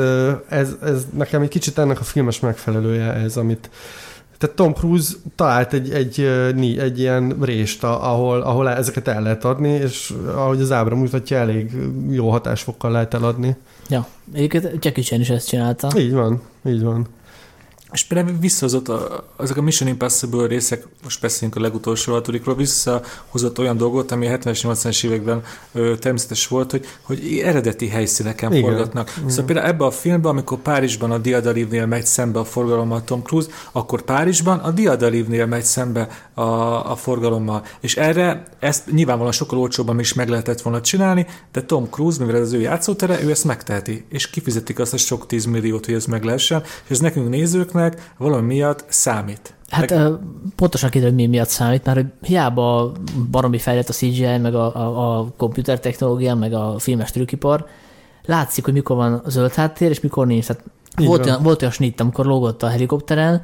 ez, 0.48 0.76
ez 0.82 1.06
nekem 1.16 1.42
egy 1.42 1.48
kicsit 1.48 1.78
ennek 1.78 2.00
a 2.00 2.04
filmes 2.04 2.40
megfelelője 2.40 3.12
ez, 3.12 3.36
amit, 3.36 3.70
tehát 4.38 4.56
Tom 4.56 4.72
Cruise 4.72 5.12
talált 5.36 5.72
egy, 5.72 5.90
egy, 5.90 6.20
egy, 6.20 6.78
egy 6.78 6.98
ilyen 6.98 7.36
rést, 7.40 7.84
ahol, 7.84 8.40
ahol 8.40 8.68
ezeket 8.68 9.08
el 9.08 9.22
lehet 9.22 9.44
adni, 9.44 9.68
és 9.68 10.12
ahogy 10.34 10.60
az 10.60 10.72
ábra 10.72 10.96
mutatja, 10.96 11.36
elég 11.36 11.70
jó 12.10 12.30
hatásfokkal 12.30 12.90
lehet 12.90 13.14
eladni. 13.14 13.56
Ja, 13.88 14.06
egyébként 14.32 14.84
Jackie 14.84 15.04
Chan 15.04 15.20
is 15.20 15.30
ezt 15.30 15.48
csinálta. 15.48 15.90
Így 15.98 16.12
van, 16.12 16.40
így 16.66 16.82
van. 16.82 17.06
És 17.92 18.04
például 18.04 18.36
visszahozott 18.40 18.88
a, 18.88 19.24
azok 19.36 19.56
a 19.56 19.62
Mission 19.62 19.88
Impossible 19.88 20.46
részek, 20.46 20.86
most 21.02 21.20
beszéljünk 21.20 21.58
a 21.58 21.62
legutolsó 21.62 22.12
hatodikról, 22.12 22.54
visszahozott 22.54 23.58
olyan 23.58 23.76
dolgot, 23.76 24.10
ami 24.10 24.26
a 24.26 24.38
70-es, 24.38 24.60
80-es 24.62 25.04
években 25.04 25.42
ö, 25.72 25.96
természetes 25.98 26.48
volt, 26.48 26.70
hogy, 26.70 26.86
hogy 27.02 27.40
eredeti 27.44 27.88
helyszíneken 27.88 28.52
Igen. 28.52 28.70
forgatnak. 28.70 29.10
Igen. 29.16 29.28
Szóval 29.28 29.44
például 29.44 29.66
ebben 29.66 29.86
a 29.86 29.90
filmben, 29.90 30.30
amikor 30.30 30.58
Párizsban 30.58 31.10
a 31.10 31.18
Diadalívnél 31.18 31.86
megy 31.86 32.04
szembe 32.04 32.38
a 32.38 32.44
forgalommal 32.44 33.04
Tom 33.04 33.22
Cruise, 33.22 33.48
akkor 33.72 34.02
Párizsban 34.02 34.58
a 34.58 34.70
Diadalívnél 34.70 35.46
megy 35.46 35.64
szembe 35.64 36.08
a, 36.34 36.42
a 36.90 36.96
forgalommal. 36.96 37.64
És 37.80 37.96
erre 37.96 38.42
ezt 38.58 38.92
nyilvánvalóan 38.92 39.32
sokkal 39.32 39.58
olcsóbban 39.58 39.98
is 39.98 40.12
meg 40.12 40.28
lehetett 40.28 40.60
volna 40.60 40.80
csinálni, 40.80 41.26
de 41.52 41.62
Tom 41.62 41.90
Cruise, 41.90 42.24
mivel 42.24 42.40
ez 42.40 42.46
az 42.46 42.52
ő 42.52 42.60
játszótere, 42.60 43.22
ő 43.22 43.30
ezt 43.30 43.44
megteheti, 43.44 44.04
és 44.08 44.30
kifizetik 44.30 44.78
azt 44.78 44.92
a 44.92 44.96
sok 44.96 45.26
tízmilliót, 45.26 45.84
hogy 45.84 45.94
ez 45.94 46.06
meg 46.06 46.24
lehessen, 46.24 46.62
és 46.62 46.90
ez 46.90 46.98
nekünk 46.98 47.28
nézőknek 47.28 47.80
filmnek 47.82 48.12
valami 48.16 48.54
miatt 48.54 48.84
számít. 48.88 49.54
Hát 49.68 49.90
Meg... 49.90 50.12
pontosan 50.56 50.90
kiderül, 50.90 51.14
mi 51.14 51.26
miatt 51.26 51.48
számít, 51.48 51.84
mert 51.84 52.06
hiába 52.20 52.92
baromi 53.30 53.58
fejlett 53.58 53.88
a 53.88 53.92
CGI, 53.92 54.36
meg 54.36 54.54
a, 54.54 54.74
a, 54.74 55.18
a 55.18 55.32
komputer 55.36 55.80
technológia, 55.80 56.34
meg 56.34 56.52
a 56.52 56.78
filmes 56.78 57.10
trükkipar, 57.10 57.66
látszik, 58.24 58.64
hogy 58.64 58.72
mikor 58.72 58.96
van 58.96 59.22
zöld 59.26 59.54
háttér, 59.54 59.90
és 59.90 60.00
mikor 60.00 60.26
nincs. 60.26 60.46
Tehát 60.46 60.64
volt 60.96 61.26
olyan, 61.26 61.42
volt 61.42 61.60
olyan 61.60 61.72
snitt, 61.72 62.00
amikor 62.00 62.26
lógott 62.26 62.62
a 62.62 62.68
helikopteren, 62.68 63.42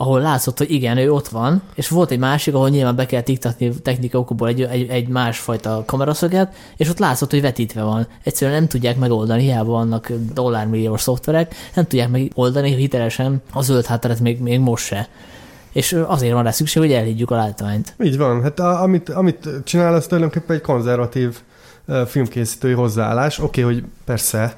ahol 0.00 0.20
látszott, 0.20 0.58
hogy 0.58 0.70
igen, 0.70 0.96
ő 0.96 1.12
ott 1.12 1.28
van, 1.28 1.62
és 1.74 1.88
volt 1.88 2.10
egy 2.10 2.18
másik, 2.18 2.54
ahol 2.54 2.68
nyilván 2.68 2.96
be 2.96 3.06
kell 3.06 3.22
iktatni 3.24 3.72
technika 3.82 4.18
okokból 4.18 4.48
egy, 4.48 4.62
egy, 4.62 4.88
egy 4.88 5.08
másfajta 5.08 5.82
kameraszöget, 5.86 6.54
és 6.76 6.88
ott 6.88 6.98
látszott, 6.98 7.30
hogy 7.30 7.40
vetítve 7.40 7.82
van. 7.82 8.06
Egyszerűen 8.22 8.58
nem 8.58 8.68
tudják 8.68 8.96
megoldani, 8.96 9.42
hiába 9.42 9.70
vannak 9.70 10.12
dollármilliós 10.34 11.00
szoftverek, 11.00 11.54
nem 11.74 11.86
tudják 11.86 12.08
megoldani 12.08 12.74
hitelesen 12.74 13.42
a 13.52 13.62
zöld 13.62 13.86
hátteret 13.86 14.20
még, 14.20 14.40
még 14.40 14.58
most 14.58 14.84
se. 14.84 15.08
És 15.72 15.96
azért 16.06 16.32
van 16.32 16.42
rá 16.42 16.50
szükség, 16.50 16.82
hogy 16.82 16.92
elhiggyük 16.92 17.30
a 17.30 17.36
látványt. 17.36 17.94
Így 18.02 18.16
van. 18.16 18.42
Hát 18.42 18.58
a, 18.58 18.82
amit, 18.82 19.08
amit 19.08 19.48
csinál, 19.64 19.94
az 19.94 20.06
tulajdonképpen 20.06 20.56
egy 20.56 20.62
konzervatív 20.62 21.40
filmkészítői 22.06 22.72
hozzáállás. 22.72 23.38
Oké, 23.38 23.62
okay, 23.62 23.74
hogy 23.74 23.84
persze 24.04 24.56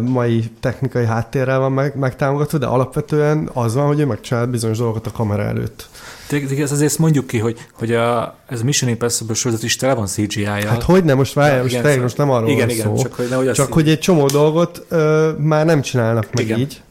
mai 0.00 0.50
technikai 0.60 1.04
háttérrel 1.04 1.58
van 1.58 1.72
meg, 1.72 1.96
megtámogatva, 1.96 2.58
de 2.58 2.66
alapvetően 2.66 3.50
az 3.52 3.74
van, 3.74 3.86
hogy 3.86 4.00
ő 4.00 4.06
megcsinál 4.06 4.46
bizonyos 4.46 4.78
dolgokat 4.78 5.06
a 5.06 5.10
kamera 5.10 5.42
előtt. 5.42 5.88
De 6.28 6.62
ez 6.62 6.72
azért 6.72 6.98
mondjuk 6.98 7.26
ki, 7.26 7.38
hogy, 7.38 7.66
hogy 7.72 7.92
a, 7.92 8.36
ez 8.48 8.60
a 8.60 8.64
Mission 8.64 8.90
Impossible 8.90 9.34
sorozat 9.34 9.62
is 9.62 9.76
tele 9.76 9.94
van 9.94 10.06
CGI-jal. 10.06 10.64
Hát 10.64 10.82
hogy 10.82 11.04
nem, 11.04 11.16
most 11.16 11.32
várjál, 11.32 11.62
most, 11.62 11.78
igen, 11.78 12.00
most 12.00 12.16
nem 12.16 12.30
arról 12.30 12.48
igen, 12.48 12.66
van 12.66 12.76
igen, 12.76 12.86
szó. 12.86 13.02
Csak, 13.02 13.14
hogy, 13.14 13.28
ne, 13.28 13.52
csak 13.52 13.72
hogy 13.72 13.88
egy 13.88 13.98
csomó 13.98 14.26
dolgot 14.26 14.84
ö, 14.88 15.30
már 15.38 15.66
nem 15.66 15.80
csinálnak 15.80 16.28
meg 16.32 16.44
igen. 16.44 16.58
így. 16.58 16.82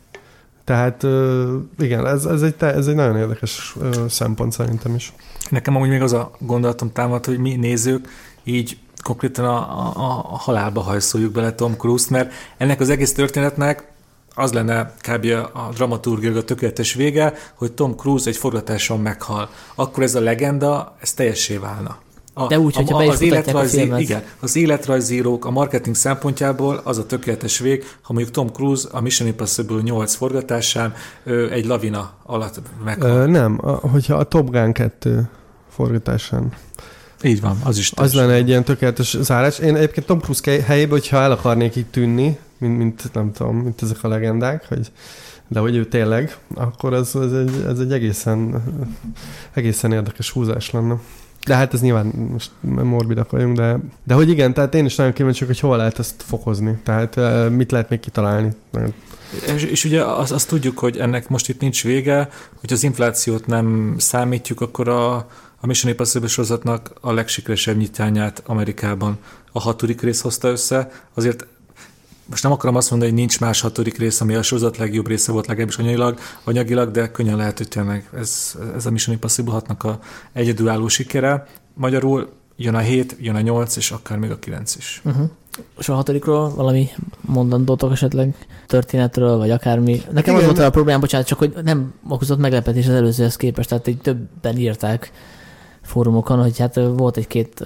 Tehát 0.64 1.04
ö, 1.04 1.56
igen, 1.80 2.08
ez, 2.08 2.26
ez, 2.26 2.42
egy, 2.42 2.54
ez 2.58 2.88
egy 2.88 2.96
nagyon 2.96 3.18
érdekes 3.18 3.76
ö, 3.82 3.90
szempont 4.10 4.52
szerintem 4.52 4.96
is. 4.96 5.14
Nekem 5.50 5.76
amúgy 5.76 5.90
még 5.90 6.02
az 6.02 6.14
a 6.14 6.32
gondolatom 6.40 6.92
támad, 6.92 7.26
hogy 7.26 7.38
mi 7.38 7.56
nézők 7.56 8.10
így 8.44 8.78
konkrétan 9.04 9.46
a, 9.46 9.58
a, 9.96 10.26
a 10.32 10.38
halálba 10.38 10.82
hajszoljuk 10.82 11.32
bele 11.32 11.56
Tom 11.56 11.76
Cruise-t, 11.78 12.10
mert 12.10 12.34
ennek 12.58 12.80
az 12.80 12.90
egész 12.90 13.14
történetnek 13.14 13.88
az 14.36 14.54
lenne 14.54 14.94
kb. 15.02 15.26
a 15.54 15.70
dramaturgia 15.74 16.38
a 16.38 16.44
tökéletes 16.44 16.94
vége, 16.94 17.34
hogy 17.54 17.72
Tom 17.72 17.96
Cruise 17.96 18.30
egy 18.30 18.38
forgatáson 18.38 19.00
meghal. 19.00 19.50
Akkor 19.76 20.04
ez 20.04 20.16
a 20.16 20.20
legenda, 20.20 20.96
ez 21.02 21.14
teljessé 21.14 21.58
válna. 21.58 21.98
A, 22.34 22.48
De 22.48 22.60
úgy, 22.60 22.76
hogyha 22.76 22.98
a, 22.98 23.08
az 23.08 23.22
életrajzi, 23.22 23.90
a 23.90 24.00
Igen, 24.00 24.24
az 24.40 24.56
életrajzírók 24.56 25.46
a 25.46 25.50
marketing 25.50 25.96
szempontjából 25.96 26.82
az 26.84 26.98
a 26.98 27.06
tökéletes 27.06 27.60
vég, 27.60 27.84
ha 28.02 28.14
mondjuk 28.14 28.36
Tom 28.36 28.48
Cruise 28.48 28.88
a 28.92 29.02
Mission 29.02 29.28
Impossible 29.28 29.82
8 29.82 30.16
forgatásán 30.16 30.94
ö, 31.24 31.50
egy 31.50 31.66
lavina 31.66 32.12
alatt 32.24 32.62
meghal. 32.84 33.10
Ö, 33.10 33.26
nem, 33.26 33.60
a, 33.62 33.70
hogyha 33.70 34.16
a 34.16 34.24
Top 34.24 34.50
Gun 34.50 34.72
2 34.72 35.30
forgatásán 35.70 36.54
így 37.24 37.42
van, 37.42 37.60
az 37.64 37.78
is 37.78 37.92
Az 37.96 38.14
lenne 38.14 38.34
egy 38.34 38.48
ilyen 38.48 38.64
tökéletes 38.64 39.18
zárás. 39.22 39.60
Én 39.60 39.76
egyébként 39.76 40.06
Tom 40.06 40.20
Cruise 40.20 40.64
helyében, 40.64 41.00
hogyha 41.00 41.18
el 41.18 41.32
akarnék 41.32 41.76
így 41.76 41.86
tűnni, 41.86 42.38
mint, 42.58 42.78
mint 42.78 43.14
nem 43.14 43.32
tudom, 43.32 43.58
mint 43.58 43.82
ezek 43.82 44.04
a 44.04 44.08
legendák, 44.08 44.68
hogy 44.68 44.92
de 45.52 45.60
hogy 45.60 45.76
ő 45.76 45.86
tényleg, 45.86 46.38
akkor 46.54 46.94
ez, 46.94 47.16
ez, 47.16 47.32
egy, 47.32 47.64
ez 47.68 47.80
egy 47.80 47.92
egészen, 47.92 48.64
egészen 49.54 49.92
érdekes 49.92 50.30
húzás 50.30 50.72
lenne. 50.72 50.96
De 51.46 51.56
hát 51.56 51.74
ez 51.74 51.82
nyilván 51.82 52.06
most 52.06 52.52
morbidak 52.62 53.32
vagyunk, 53.32 53.56
de, 53.56 53.80
de 54.04 54.14
hogy 54.14 54.30
igen, 54.30 54.54
tehát 54.54 54.76
én 54.76 54.86
is 54.86 54.96
nagyon 54.96 55.14
kíváncsi 55.14 55.46
hogy 55.46 55.60
hol 55.60 55.78
lehet 55.78 56.00
ezt 56.00 56.24
fokozni. 56.26 56.80
Tehát 56.84 57.20
mit 57.50 57.72
lehet 57.72 57.90
még 57.90 58.00
kitalálni. 58.00 58.50
És, 59.56 59.64
és 59.64 59.86
ugye 59.86 60.04
azt, 60.04 60.32
azt 60.32 60.48
tudjuk, 60.48 60.80
hogy 60.80 60.98
ennek 60.98 61.30
most 61.30 61.50
itt 61.50 61.62
nincs 61.62 61.84
vége, 61.84 62.30
hogy 62.60 62.74
az 62.74 62.84
inflációt 62.84 63.46
nem 63.46 63.96
számítjuk, 63.98 64.62
akkor 64.62 64.88
a, 64.88 65.28
a 65.60 65.68
Mission 65.68 65.92
Impossible 65.92 66.28
sorozatnak 66.28 66.92
a 67.02 67.12
legsikeresebb 67.12 67.78
nyitányát 67.78 68.44
Amerikában 68.46 69.18
a 69.52 69.60
hatodik 69.60 70.02
rész 70.02 70.22
hozta 70.22 70.48
össze, 70.48 70.92
azért 71.14 71.46
most 72.30 72.44
nem 72.44 72.52
akarom 72.52 72.76
azt 72.76 72.90
mondani, 72.90 73.12
hogy 73.12 73.20
nincs 73.20 73.40
más 73.40 73.62
hatodik 73.62 73.98
rész, 73.98 74.22
ami 74.22 74.36
a 74.36 74.42
sorozat 74.42 74.78
legjobb 74.78 75.08
része 75.08 75.32
volt 75.32 75.48
legalábbis 75.48 75.78
anyagilag, 75.78 76.20
anyagilag 76.44 76.92
de 76.92 77.12
könnyen 77.12 77.38
lehet, 77.38 77.58
hogy 77.58 77.68
tényleg 77.68 78.10
ez, 78.14 78.56
ez 78.76 78.86
a 78.86 78.92
Mission 78.92 79.16
Impossible 79.16 79.52
hatnak 79.52 79.84
a 79.84 80.00
egyedülálló 80.34 80.88
sikere. 80.88 81.48
Magyarul 81.74 82.30
jön 82.56 82.76
a 82.76 82.80
7, 82.80 83.16
jön 83.20 83.36
a 83.36 83.42
8, 83.42 83.76
és 83.76 83.92
akár 83.92 84.18
még 84.18 84.32
a 84.32 84.40
9 84.40 84.76
is. 84.76 85.02
Uh-huh. 85.06 85.30
És 85.80 85.90
a 85.90 85.94
hatodikról 85.94 86.54
valami 86.56 86.90
mondandótok 87.22 87.92
esetleg 87.92 88.48
történetről, 88.68 89.38
vagy 89.38 89.52
akármi. 89.52 90.02
Nekem 90.12 90.36
az 90.36 90.44
volt 90.44 90.60
a 90.60 90.70
problémám, 90.70 91.00
bocsánat, 91.00 91.28
csak 91.28 91.38
hogy 91.38 91.54
nem 91.64 91.94
okozott 92.08 92.40
meglepetés 92.40 92.88
az 92.88 92.94
előzőhez 92.94 93.36
képest, 93.36 93.70
tehát 93.70 93.88
egy 93.88 93.98
többen 93.98 94.58
írták 94.58 95.12
fórumokon, 95.90 96.42
hogy 96.42 96.58
hát 96.58 96.76
volt 96.76 97.18
egy-két 97.18 97.64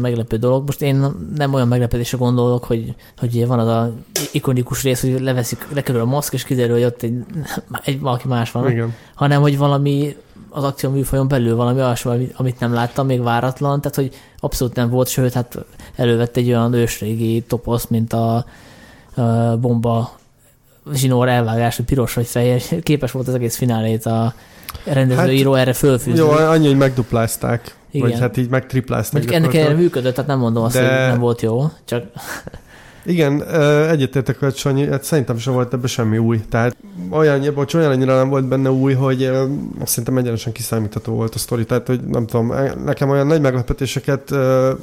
meglepő 0.00 0.36
dolog. 0.36 0.66
Most 0.66 0.82
én 0.82 1.04
nem 1.36 1.54
olyan 1.54 1.68
meglepetésre 1.68 2.18
gondolok, 2.18 2.64
hogy, 2.64 2.94
hogy 3.18 3.46
van 3.46 3.58
az 3.58 3.68
a 3.68 3.92
ikonikus 4.32 4.82
rész, 4.82 5.00
hogy 5.00 5.20
leveszik, 5.20 5.66
lekerül 5.74 6.00
a 6.00 6.04
maszk, 6.04 6.32
és 6.32 6.44
kiderül, 6.44 6.74
hogy 6.74 6.84
ott 6.84 7.02
egy, 7.02 7.24
egy 7.84 8.00
valaki 8.00 8.28
más 8.28 8.50
van, 8.50 8.70
Igen. 8.70 8.94
hanem 9.14 9.40
hogy 9.40 9.58
valami 9.58 10.16
az 10.50 10.64
akció 10.64 10.90
műfajon 10.90 11.28
belül 11.28 11.56
valami 11.56 11.80
olyasmi, 11.80 12.28
amit 12.36 12.60
nem 12.60 12.72
láttam, 12.72 13.06
még 13.06 13.22
váratlan, 13.22 13.80
tehát 13.80 13.96
hogy 13.96 14.14
abszolút 14.40 14.74
nem 14.74 14.90
volt, 14.90 15.08
sőt, 15.08 15.32
hát 15.32 15.64
elővett 15.94 16.36
egy 16.36 16.48
olyan 16.48 16.72
ősrégi 16.72 17.40
toposz, 17.40 17.86
mint 17.86 18.12
a, 18.12 18.44
a 19.14 19.56
bomba 19.56 20.18
zsinór 20.92 21.28
elvágás, 21.28 21.76
hogy 21.76 21.84
piros 21.84 22.14
vagy 22.14 22.26
fehér, 22.26 22.62
képes 22.82 23.10
volt 23.10 23.28
az 23.28 23.34
egész 23.34 23.56
finálét 23.56 24.06
a 24.06 24.34
rendezőíró 24.84 25.52
hát, 25.52 25.60
erre 25.60 25.72
fölfűzni. 25.72 26.18
Jó, 26.18 26.30
annyi, 26.30 26.66
hogy 26.66 26.76
megduplázták. 26.76 27.74
Igen. 27.90 28.08
Vagy 28.08 28.20
hát 28.20 28.36
így 28.36 28.48
megtriplázták. 28.48 29.12
Mondjuk 29.12 29.34
ennek 29.34 29.54
erre 29.54 29.74
működött, 29.74 30.14
tehát 30.14 30.30
nem 30.30 30.38
mondom 30.38 30.64
azt, 30.64 30.74
De... 30.74 30.80
hogy 30.80 31.08
nem 31.08 31.18
volt 31.18 31.42
jó, 31.42 31.70
csak... 31.84 32.04
Igen, 33.06 33.42
egyetértek 33.88 34.38
hogy 34.38 34.56
Sanyi, 34.56 34.86
hát 34.86 35.04
szerintem 35.04 35.38
sem 35.38 35.52
volt 35.52 35.72
ebben 35.72 35.86
semmi 35.86 36.18
új. 36.18 36.40
Tehát 36.48 36.76
olyan, 37.10 37.54
bocs, 37.54 37.74
olyan 37.74 37.90
annyira 37.90 38.16
nem 38.16 38.28
volt 38.28 38.48
benne 38.48 38.70
új, 38.70 38.92
hogy 38.92 39.24
azt 39.78 39.88
szerintem 39.88 40.16
egyenesen 40.16 40.52
kiszámítható 40.52 41.12
volt 41.12 41.34
a 41.34 41.38
sztori. 41.38 41.64
Tehát, 41.64 41.86
hogy 41.86 42.00
nem 42.00 42.26
tudom, 42.26 42.52
e, 42.52 42.74
nekem 42.84 43.10
olyan 43.10 43.26
nagy 43.26 43.40
meglepetéseket 43.40 44.34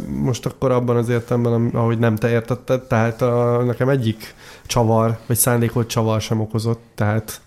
most 0.08 0.46
akkor 0.46 0.72
abban 0.72 0.96
az 0.96 1.10
értelemben, 1.10 1.70
ahogy 1.74 2.00
nem 2.00 2.16
te 2.16 2.30
értetted, 2.30 2.82
tehát 2.82 3.22
a, 3.22 3.64
nekem 3.66 3.90
egyik 3.90 4.34
csavar, 4.66 5.18
vagy 5.28 5.38
szándékolt 5.38 5.88
csavar 5.88 6.22
sem 6.22 6.40
okozott, 6.40 6.82
tehát 6.96 7.42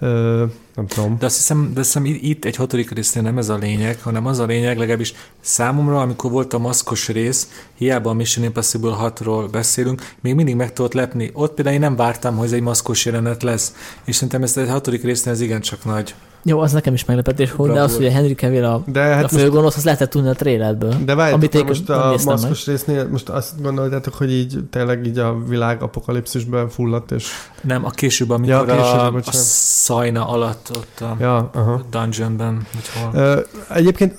Ö, 0.00 0.44
nem 0.74 0.86
tudom. 0.86 1.18
De 1.18 1.26
azt 1.26 1.36
hiszem, 1.36 1.70
de 1.74 1.80
azt 1.80 1.92
hiszem 1.92 2.18
itt 2.20 2.44
egy 2.44 2.56
hatodik 2.56 2.90
résznél 2.90 3.22
nem 3.22 3.38
ez 3.38 3.48
a 3.48 3.56
lényeg, 3.56 4.00
hanem 4.02 4.26
az 4.26 4.38
a 4.38 4.44
lényeg, 4.44 4.78
legalábbis 4.78 5.14
számomra, 5.40 6.00
amikor 6.00 6.30
volt 6.30 6.52
a 6.52 6.58
maszkos 6.58 7.08
rész, 7.08 7.48
hiába 7.74 8.10
a 8.10 8.12
Mission 8.12 8.44
Impossible 8.44 8.96
6-ról 9.00 9.48
beszélünk, 9.50 10.12
még 10.20 10.34
mindig 10.34 10.54
meg 10.54 10.72
tudott 10.72 10.92
lepni. 10.92 11.30
Ott 11.32 11.54
például 11.54 11.74
én 11.74 11.80
nem 11.80 11.96
vártam, 11.96 12.36
hogy 12.36 12.46
ez 12.46 12.52
egy 12.52 12.60
maszkos 12.60 13.04
jelenet 13.04 13.42
lesz, 13.42 13.74
és 14.04 14.14
szerintem 14.14 14.42
ez 14.42 14.56
egy 14.56 14.68
hatodik 14.68 15.02
résznél 15.02 15.32
ez 15.32 15.40
igencsak 15.40 15.84
nagy 15.84 16.14
Jó, 16.42 16.58
az 16.60 16.72
nekem 16.72 16.94
is 16.94 17.04
meglepetés 17.04 17.52
volt, 17.52 17.72
de 17.72 17.80
az, 17.80 17.96
hogy 17.96 18.06
a 18.06 18.10
Henry 18.10 18.34
Cavill 18.34 18.64
a, 18.64 18.82
De 18.86 19.00
hát 19.00 19.24
a 19.24 19.28
főgonosz, 19.28 19.76
azt 19.76 19.84
lehetett 19.84 20.10
tudni 20.10 20.28
a 20.28 20.32
trailerből. 20.34 20.94
de 21.04 21.14
várjátok, 21.14 21.34
amit 21.40 21.54
én 21.54 21.64
most 21.64 21.88
a 21.88 22.10
néztem 22.10 22.34
meg. 22.34 22.42
maszkos 22.42 22.66
résznél, 22.66 23.08
most 23.08 23.28
azt 23.28 23.62
gondoltátok, 23.62 24.14
hogy 24.14 24.32
így 24.32 24.58
tényleg 24.70 25.06
így 25.06 25.18
a 25.18 25.38
világ 25.48 25.82
apokalipszisben 25.82 26.68
fulladt, 26.68 27.10
és 27.10 27.28
Nem, 27.62 27.84
a 27.84 27.90
később, 27.90 28.30
amikor 28.30 28.68
Ja, 28.68 28.74
ja, 28.74 28.82
később, 28.82 29.14
a, 29.14 29.28
a 29.28 29.32
szajna 29.32 30.28
alatt 30.28 30.70
ott 30.76 31.00
a 31.00 31.16
ja, 31.20 31.50
aha. 31.54 31.82
dungeonben, 31.90 32.66
hogy 32.72 33.12
hol. 33.12 33.44
Egyébként 33.68 34.14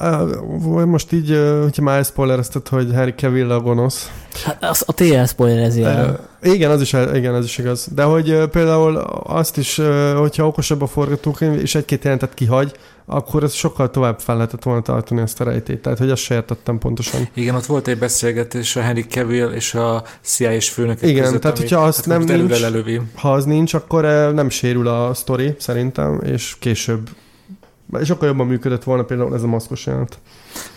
most 0.85 1.11
így, 1.11 1.31
ö, 1.31 1.61
hogyha 1.61 1.81
már 1.81 2.05
spoilerezted, 2.05 2.67
hogy 2.67 2.93
Harry 2.93 3.13
Cavill 3.13 3.51
a 3.51 3.59
gonosz. 3.59 4.11
Hát 4.43 4.63
az, 4.63 4.83
a 4.87 4.93
TL 4.93 5.23
spoilerezi 5.23 5.83
el. 5.83 6.29
Igen, 6.41 6.71
az 6.71 6.81
is, 6.81 6.93
igen, 7.13 7.33
az 7.33 7.45
is 7.45 7.57
igaz. 7.57 7.87
De 7.95 8.03
hogy 8.03 8.43
például 8.51 8.97
azt 9.23 9.57
is, 9.57 9.81
hogyha 10.17 10.47
okosabb 10.47 10.81
a 10.81 10.87
forgatókönyv, 10.87 11.59
és 11.59 11.75
egy-két 11.75 12.03
jelentet 12.03 12.33
kihagy, 12.33 12.71
akkor 13.05 13.43
ez 13.43 13.53
sokkal 13.53 13.89
tovább 13.89 14.19
fel 14.19 14.35
lehetett 14.35 14.63
volna 14.63 14.81
tartani 14.81 15.21
ezt 15.21 15.41
a 15.41 15.43
rejtét. 15.43 15.81
Tehát, 15.81 15.97
hogy 15.97 16.09
azt 16.09 16.21
se 16.21 16.35
értettem 16.35 16.77
pontosan. 16.77 17.27
Igen, 17.33 17.55
ott 17.55 17.65
volt 17.65 17.87
egy 17.87 17.97
beszélgetés 17.97 18.75
a 18.75 18.81
Henry 18.81 19.05
Cavill 19.05 19.49
és 19.49 19.73
a 19.73 20.03
CIA-s 20.21 20.69
főnök 20.69 21.01
Igen, 21.01 21.23
között, 21.23 21.41
tehát 21.41 21.57
ami, 21.57 21.67
hogyha 21.67 21.85
azt 21.85 22.05
hát 22.05 22.25
nem 22.25 22.37
nincs- 22.37 22.59
lelövi. 22.59 23.01
Ha 23.15 23.33
az 23.33 23.45
nincs, 23.45 23.73
akkor 23.73 24.03
nem 24.33 24.49
sérül 24.49 24.87
a 24.87 25.13
sztori, 25.13 25.55
szerintem, 25.59 26.21
és 26.25 26.55
később 26.59 27.09
és 27.09 27.30
sokkal 28.03 28.27
jobban 28.27 28.47
működött 28.47 28.83
volna 28.83 29.03
például 29.03 29.33
ez 29.33 29.43
a 29.43 29.47
maszkos 29.47 29.85
jelenet. 29.85 30.19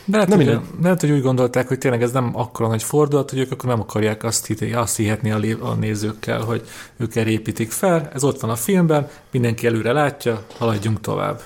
De 0.05 0.17
lehet, 0.17 0.29
Nem 0.29 0.39
hogy, 0.39 0.61
lehet, 0.83 1.01
hogy 1.01 1.11
úgy 1.11 1.23
gondolták, 1.23 1.69
hogy 1.69 1.79
tényleg 1.79 2.03
ez 2.03 2.12
nem 2.12 2.31
akkora 2.33 2.69
nagy 2.69 2.83
fordulat, 2.83 3.31
hogy 3.31 3.39
ők 3.39 3.53
akkor 3.53 3.69
nem 3.69 3.81
akarják 3.81 4.25
azt, 4.25 4.47
hit, 4.47 4.75
azt 4.75 4.97
hihetni 4.97 5.31
a, 5.31 5.39
lé- 5.39 5.61
a 5.61 5.75
nézőkkel, 5.75 6.41
hogy 6.41 6.62
ők 6.97 7.17
erre 7.17 7.31
építik 7.31 7.71
fel. 7.71 8.11
Ez 8.12 8.25
ott 8.25 8.41
van 8.41 8.51
a 8.51 8.57
filmben, 8.57 9.09
mindenki 9.31 9.67
előre 9.67 9.93
látja, 9.93 10.43
haladjunk 10.59 11.01
tovább. 11.01 11.41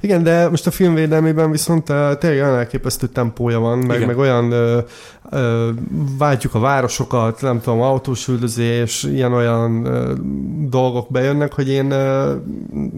Igen, 0.00 0.22
de 0.22 0.48
most 0.48 0.66
a 0.66 0.70
film 0.70 0.94
védelmében 0.94 1.50
viszont 1.50 1.88
uh, 1.88 2.18
tényleg 2.18 2.42
olyan 2.42 2.58
elképesztő 2.58 3.06
tempója 3.06 3.58
van, 3.58 3.78
meg, 3.78 3.96
Igen. 3.96 4.08
meg 4.08 4.18
olyan 4.18 4.52
uh, 4.52 4.84
uh, 5.32 5.68
váltjuk 6.18 6.54
a 6.54 6.58
városokat, 6.58 7.40
nem 7.40 7.60
tudom, 7.60 7.80
autós 7.80 8.28
üldözés, 8.28 9.02
ilyen-olyan 9.02 9.86
uh, 9.86 10.18
dolgok 10.68 11.10
bejönnek, 11.10 11.52
hogy 11.52 11.68
én 11.68 11.84
uh, 11.84 11.92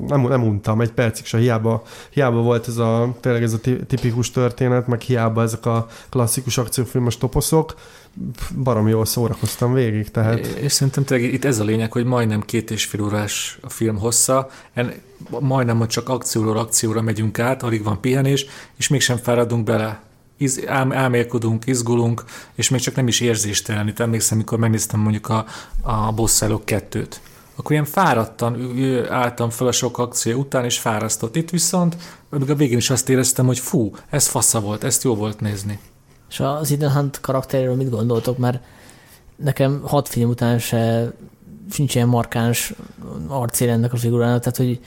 nem, 0.07 0.21
nem 0.29 0.43
untam. 0.43 0.81
Egy 0.81 0.93
percig 0.93 1.25
se, 1.25 1.39
hiába, 1.39 1.83
hiába 2.11 2.41
volt 2.41 2.69
ez 2.69 2.77
a, 2.77 3.15
tényleg 3.21 3.43
ez 3.43 3.53
a 3.53 3.59
ti- 3.59 3.87
tipikus 3.87 4.31
történet, 4.31 4.87
meg 4.87 5.01
hiába 5.01 5.43
ezek 5.43 5.67
a 5.67 5.87
klasszikus 6.11 6.59
akciófilmes 6.59 7.19
toposzok, 7.19 7.75
barom 8.63 8.89
jól 8.89 9.05
szórakoztam 9.05 9.73
végig, 9.75 10.11
tehát 10.11 10.47
És 10.47 10.73
szerintem 10.73 11.05
tényleg 11.05 11.33
itt 11.33 11.45
ez 11.45 11.59
a 11.59 11.65
lényeg, 11.65 11.93
hogy 11.93 12.05
majdnem 12.05 12.41
két 12.41 12.71
és 12.71 12.85
fél 12.85 13.03
órás 13.03 13.59
a 13.63 13.69
film 13.69 13.99
hossza, 13.99 14.49
en, 14.75 14.93
majdnem, 15.41 15.79
hogy 15.79 15.89
csak 15.89 16.09
akcióról 16.09 16.59
akcióra 16.59 17.03
megyünk 17.03 17.39
át, 17.39 17.63
alig 17.63 17.83
van 17.83 18.01
pihenés, 18.01 18.47
és 18.77 18.89
mégsem 18.89 19.17
fáradunk 19.17 19.65
bele. 19.65 20.03
Iz, 20.37 20.61
ám, 20.67 20.93
álmélkodunk, 20.93 21.67
izgulunk, 21.67 22.25
és 22.55 22.69
még 22.69 22.81
csak 22.81 22.95
nem 22.95 23.09
is 23.09 23.21
érzéstelenít. 23.21 24.01
Emlékszem, 24.01 24.39
mikor 24.39 24.59
megnéztem 24.59 25.01
mondjuk 25.01 25.29
a, 25.29 25.45
a 25.83 26.13
Bosszálok 26.13 26.65
kettőt. 26.65 27.21
Akkor 27.57 27.71
ilyen 27.71 27.85
fáradtan 27.85 28.79
álltam 29.09 29.51
fel 29.51 29.67
a 29.67 29.73
sok 29.73 29.99
akció 29.99 30.39
után, 30.39 30.65
és 30.65 30.79
fárasztott. 30.79 31.37
Itt 31.37 31.51
viszont, 31.51 31.97
még 32.31 32.51
a 32.51 32.55
végén 32.55 32.77
is 32.77 32.91
azt 32.91 33.09
éreztem, 33.09 33.47
hogy 33.47 33.59
fú, 33.59 33.91
ez 34.11 34.27
fasza 34.27 34.61
volt, 34.61 34.85
ezt 34.85 35.03
jó 35.03 35.15
volt 35.15 35.41
nézni. 35.41 35.79
És 36.31 36.41
az 36.41 36.73
Ethan 36.73 36.93
Hunt 36.93 37.21
karakteréről 37.21 37.75
mit 37.75 37.91
gondoltok? 37.91 38.39
Mert 38.39 38.63
nekem 39.37 39.81
hat 39.85 40.09
film 40.09 40.31
után 40.31 40.59
se 40.59 41.13
sincs 41.71 41.95
ilyen 41.95 42.09
markáns 42.09 42.73
arcél 43.29 43.71
ennek 43.71 43.93
a 43.93 43.97
figurának, 43.97 44.41
tehát 44.41 44.57
hogy 44.57 44.81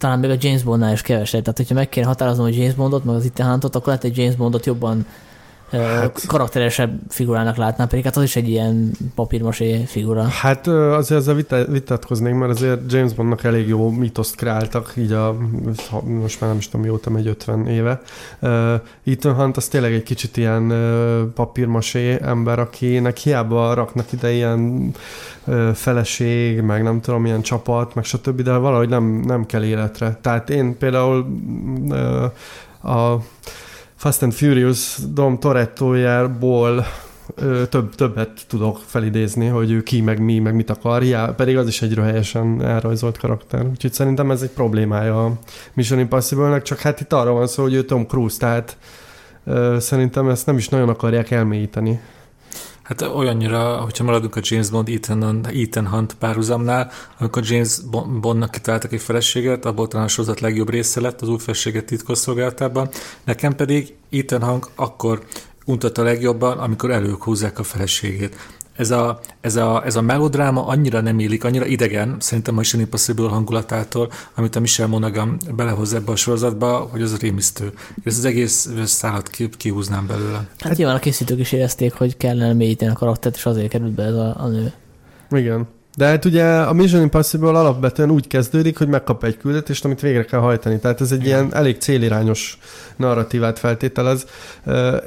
talán 0.00 0.18
még 0.18 0.30
a 0.30 0.36
James 0.40 0.62
Bondnál 0.62 0.92
is 0.92 1.02
kevesebb. 1.02 1.42
Tehát, 1.42 1.56
hogyha 1.56 1.74
meg 1.74 1.88
kéne 1.88 2.06
határoznom 2.06 2.46
a 2.46 2.48
James 2.48 2.74
Bondot, 2.74 3.04
meg 3.04 3.14
az 3.14 3.24
Ethan 3.24 3.48
Huntot, 3.48 3.74
akkor 3.74 3.86
lehet 3.86 4.04
egy 4.04 4.16
James 4.16 4.34
Bondot 4.34 4.66
jobban 4.66 5.06
hát. 5.70 6.26
Karakteresebb 6.26 7.00
figurának 7.08 7.56
látnám, 7.56 7.88
pedig 7.88 8.04
hát 8.04 8.16
az 8.16 8.22
is 8.22 8.36
egy 8.36 8.48
ilyen 8.48 8.90
papírmasé 9.14 9.84
figura. 9.84 10.22
Hát 10.22 10.66
azért 10.66 11.20
ezzel 11.20 11.34
vita- 11.34 11.66
vitatkoznék, 11.66 12.34
mert 12.34 12.50
azért 12.50 12.92
James 12.92 13.12
Bondnak 13.12 13.44
elég 13.44 13.68
jó 13.68 13.90
mitoszt 13.90 14.36
kreáltak, 14.36 14.92
így 14.96 15.12
a, 15.12 15.36
most 16.04 16.40
már 16.40 16.50
nem 16.50 16.58
is 16.58 16.68
tudom 16.68 16.86
mióta, 16.86 17.16
egy 17.16 17.26
50 17.26 17.66
éve. 17.66 18.00
Ethan 19.04 19.34
Hunt 19.34 19.56
az 19.56 19.68
tényleg 19.68 19.92
egy 19.92 20.02
kicsit 20.02 20.36
ilyen 20.36 20.72
papírmasé 21.34 22.18
ember, 22.22 22.58
akinek 22.58 23.16
hiába 23.16 23.74
raknak 23.74 24.12
ide 24.12 24.32
ilyen 24.32 24.92
feleség, 25.74 26.60
meg 26.60 26.82
nem 26.82 27.00
tudom, 27.00 27.26
ilyen 27.26 27.42
csapat, 27.42 27.94
meg 27.94 28.04
stb., 28.04 28.42
de 28.42 28.56
valahogy 28.56 28.88
nem, 28.88 29.04
nem 29.04 29.46
kell 29.46 29.64
életre. 29.64 30.18
Tehát 30.20 30.50
én 30.50 30.78
például 30.78 31.26
a 32.82 33.16
Fast 34.00 34.22
and 34.22 34.32
Furious 34.32 34.98
Dom 35.12 35.38
Torettojából 35.38 36.84
több, 37.68 37.94
többet 37.94 38.44
tudok 38.48 38.78
felidézni, 38.86 39.46
hogy 39.46 39.70
ő 39.70 39.82
ki, 39.82 40.00
meg 40.00 40.20
mi, 40.20 40.38
meg 40.38 40.54
mit 40.54 40.70
akar, 40.70 41.04
ja, 41.04 41.34
pedig 41.36 41.56
az 41.56 41.66
is 41.66 41.82
egy 41.82 41.94
röhelyesen 41.94 42.62
elrajzolt 42.62 43.18
karakter. 43.18 43.66
Úgyhogy 43.66 43.92
szerintem 43.92 44.30
ez 44.30 44.42
egy 44.42 44.50
problémája 44.50 45.24
a 45.24 45.32
Mission 45.72 45.98
Impossible-nek, 45.98 46.62
csak 46.62 46.78
hát 46.78 47.00
itt 47.00 47.12
arra 47.12 47.32
van 47.32 47.46
szó, 47.46 47.62
hogy 47.62 47.74
ő 47.74 47.84
Tom 47.84 48.06
Cruise, 48.06 48.38
tehát 48.38 48.76
ö, 49.44 49.76
szerintem 49.80 50.28
ezt 50.28 50.46
nem 50.46 50.56
is 50.56 50.68
nagyon 50.68 50.88
akarják 50.88 51.30
elmélyíteni. 51.30 52.00
Hát 52.82 53.02
olyannyira, 53.02 53.76
hogyha 53.76 54.04
maradunk 54.04 54.36
a 54.36 54.40
James 54.42 54.70
Bond 54.70 54.88
Ethan, 54.88 55.46
Ethan 55.46 55.88
Hunt 55.88 56.14
párhuzamnál, 56.14 56.90
amikor 57.18 57.42
James 57.44 57.80
Bon- 57.90 58.20
Bondnak 58.20 58.50
kitaláltak 58.50 58.92
egy 58.92 59.00
feleséget, 59.00 59.64
abból 59.64 59.88
talán 59.88 60.06
a 60.06 60.08
sorozat 60.08 60.40
legjobb 60.40 60.70
része 60.70 61.00
lett 61.00 61.20
az 61.20 61.28
új 61.28 61.38
feleséget 61.38 61.84
titkosszolgálatában, 61.84 62.88
nekem 63.24 63.54
pedig 63.54 63.94
Ethan 64.10 64.44
Hunt 64.44 64.70
akkor 64.74 65.22
untatta 65.64 66.02
legjobban, 66.02 66.58
amikor 66.58 66.90
elők 66.90 67.26
a 67.58 67.62
feleségét. 67.62 68.36
Ez 68.80 68.90
a, 68.90 69.20
ez, 69.40 69.56
a, 69.56 69.82
ez 69.84 69.96
a 69.96 70.00
melodráma 70.00 70.66
annyira 70.66 71.00
nem 71.00 71.18
illik, 71.18 71.44
annyira 71.44 71.66
idegen, 71.66 72.16
szerintem 72.18 72.54
a 72.54 72.58
Mission 72.58 72.82
Impossible 72.82 73.28
hangulatától, 73.28 74.10
amit 74.34 74.56
a 74.56 74.60
Michel 74.60 74.86
Monaghan 74.86 75.36
belehoz 75.56 75.94
ebbe 75.94 76.12
a 76.12 76.16
sorozatba, 76.16 76.88
hogy 76.90 77.02
az 77.02 77.18
rémisztő. 77.18 77.72
Ez 78.04 78.18
az 78.18 78.24
egész 78.24 78.70
szállat 78.84 79.28
ki, 79.28 79.48
kihúznám 79.48 80.06
belőle. 80.06 80.48
Hát 80.58 80.76
nyilván 80.76 80.96
a 80.96 80.98
készítők 80.98 81.38
is 81.38 81.52
érezték, 81.52 81.92
hogy 81.92 82.16
kellene 82.16 82.52
mélyíteni 82.52 82.90
a 82.90 82.94
karaktert, 82.94 83.36
és 83.36 83.46
azért 83.46 83.68
került 83.68 83.92
be 83.92 84.02
ez 84.02 84.14
a, 84.14 84.34
a 84.38 84.48
nő. 84.48 84.72
Igen. 85.30 85.68
De 85.96 86.06
hát 86.06 86.24
ugye 86.24 86.44
a 86.44 86.72
Mission 86.72 87.02
Impossible 87.02 87.48
alapvetően 87.48 88.10
úgy 88.10 88.26
kezdődik, 88.26 88.78
hogy 88.78 88.88
megkap 88.88 89.24
egy 89.24 89.36
küldetést, 89.36 89.84
amit 89.84 90.00
végre 90.00 90.24
kell 90.24 90.40
hajtani. 90.40 90.78
Tehát 90.78 91.00
ez 91.00 91.12
egy 91.12 91.24
Igen. 91.24 91.28
ilyen 91.28 91.54
elég 91.54 91.76
célirányos 91.78 92.58
narratívát 92.96 93.58
feltételez, 93.58 94.26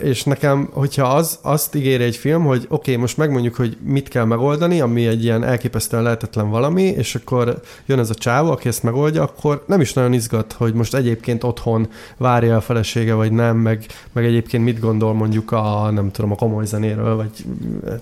és 0.01 0.23
nekem, 0.23 0.69
hogyha 0.73 1.07
az, 1.07 1.39
azt 1.41 1.75
ígéri 1.75 2.03
egy 2.03 2.15
film, 2.15 2.43
hogy 2.43 2.65
oké, 2.67 2.91
okay, 2.91 2.95
most 2.95 3.17
megmondjuk, 3.17 3.55
hogy 3.55 3.77
mit 3.83 4.07
kell 4.07 4.25
megoldani, 4.25 4.81
ami 4.81 5.07
egy 5.07 5.23
ilyen 5.23 5.43
elképesztően 5.43 6.03
lehetetlen 6.03 6.49
valami, 6.49 6.83
és 6.83 7.15
akkor 7.15 7.61
jön 7.85 7.99
ez 7.99 8.09
a 8.09 8.13
csávó, 8.13 8.51
aki 8.51 8.67
ezt 8.67 8.83
megoldja, 8.83 9.23
akkor 9.23 9.63
nem 9.67 9.81
is 9.81 9.93
nagyon 9.93 10.13
izgat, 10.13 10.53
hogy 10.53 10.73
most 10.73 10.95
egyébként 10.95 11.43
otthon 11.43 11.87
várja 12.17 12.55
a 12.55 12.61
felesége, 12.61 13.13
vagy 13.13 13.31
nem, 13.31 13.57
meg, 13.57 13.85
meg 14.11 14.25
egyébként 14.25 14.63
mit 14.63 14.79
gondol 14.79 15.13
mondjuk 15.13 15.51
a, 15.51 15.91
nem 15.91 16.11
tudom, 16.11 16.31
a 16.31 16.35
komoly 16.35 16.65
zenéről, 16.65 17.15
vagy 17.15 17.45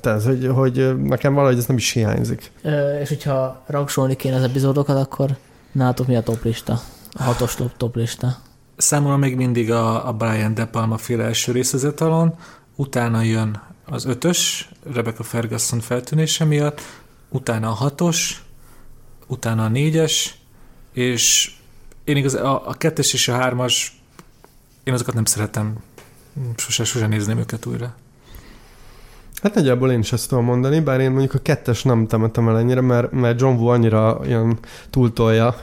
tehát, 0.02 0.24
hogy, 0.24 0.50
hogy 0.54 0.96
nekem 1.04 1.34
valahogy 1.34 1.58
ez 1.58 1.66
nem 1.66 1.78
is 1.78 1.92
hiányzik. 1.92 2.52
És 3.02 3.10
hogyha 3.10 3.64
rangsolni 3.66 4.16
kéne 4.16 4.36
az 4.36 4.44
epizódokat, 4.44 4.98
akkor 4.98 5.38
nálatok 5.72 6.08
mi 6.08 6.16
a 6.16 6.22
top 6.22 6.44
lista? 6.44 6.82
A 7.12 7.24
hatos 7.24 7.56
top, 7.56 7.78
top 7.78 7.96
lista. 7.96 8.38
Számomra 8.78 9.18
még 9.18 9.36
mindig 9.36 9.72
a, 9.72 10.08
a 10.08 10.14
Brian 10.14 10.54
De 10.54 10.66
Palma 10.66 10.98
féle 10.98 11.24
első 11.24 11.52
rész 11.52 11.74
az 11.74 11.86
etalon, 11.86 12.36
utána 12.76 13.22
jön 13.22 13.62
az 13.86 14.06
ötös, 14.06 14.70
Rebecca 14.94 15.24
Ferguson 15.24 15.80
feltűnése 15.80 16.46
miatt, 16.46 16.82
utána 17.30 17.70
a 17.70 17.74
hatos, 17.74 18.44
utána 19.28 19.64
a 19.64 19.68
négyes, 19.68 20.38
és 20.94 21.56
én 22.04 22.18
igaz, 22.18 22.34
a, 22.34 22.68
a 22.68 22.74
kettes 22.74 23.14
és 23.14 23.28
a 23.28 23.34
hármas, 23.34 24.02
én 24.84 24.94
azokat 24.94 25.14
nem 25.14 25.26
szeretem, 25.26 25.78
sose, 26.58 26.84
sose 26.84 27.08
nézném 27.08 27.38
őket 27.38 27.66
újra. 27.66 27.96
Hát 29.42 29.56
nagyjából 29.56 29.92
én 29.92 30.00
is 30.00 30.14
ezt 30.14 30.30
tudom 30.30 30.44
mondani, 30.44 30.80
bár 30.80 31.00
én 31.00 31.12
mondjuk 31.12 31.34
a 31.34 31.40
kettes 31.42 31.84
nem 31.84 32.08
temetem 32.08 32.50
el 32.50 32.58
ennyire, 32.58 32.82
mert, 32.82 33.12
mert 33.12 33.40
John 33.42 33.56
Woo 33.56 33.68
annyira 33.68 34.20
ilyen 34.26 34.58
túltolja, 34.90 35.56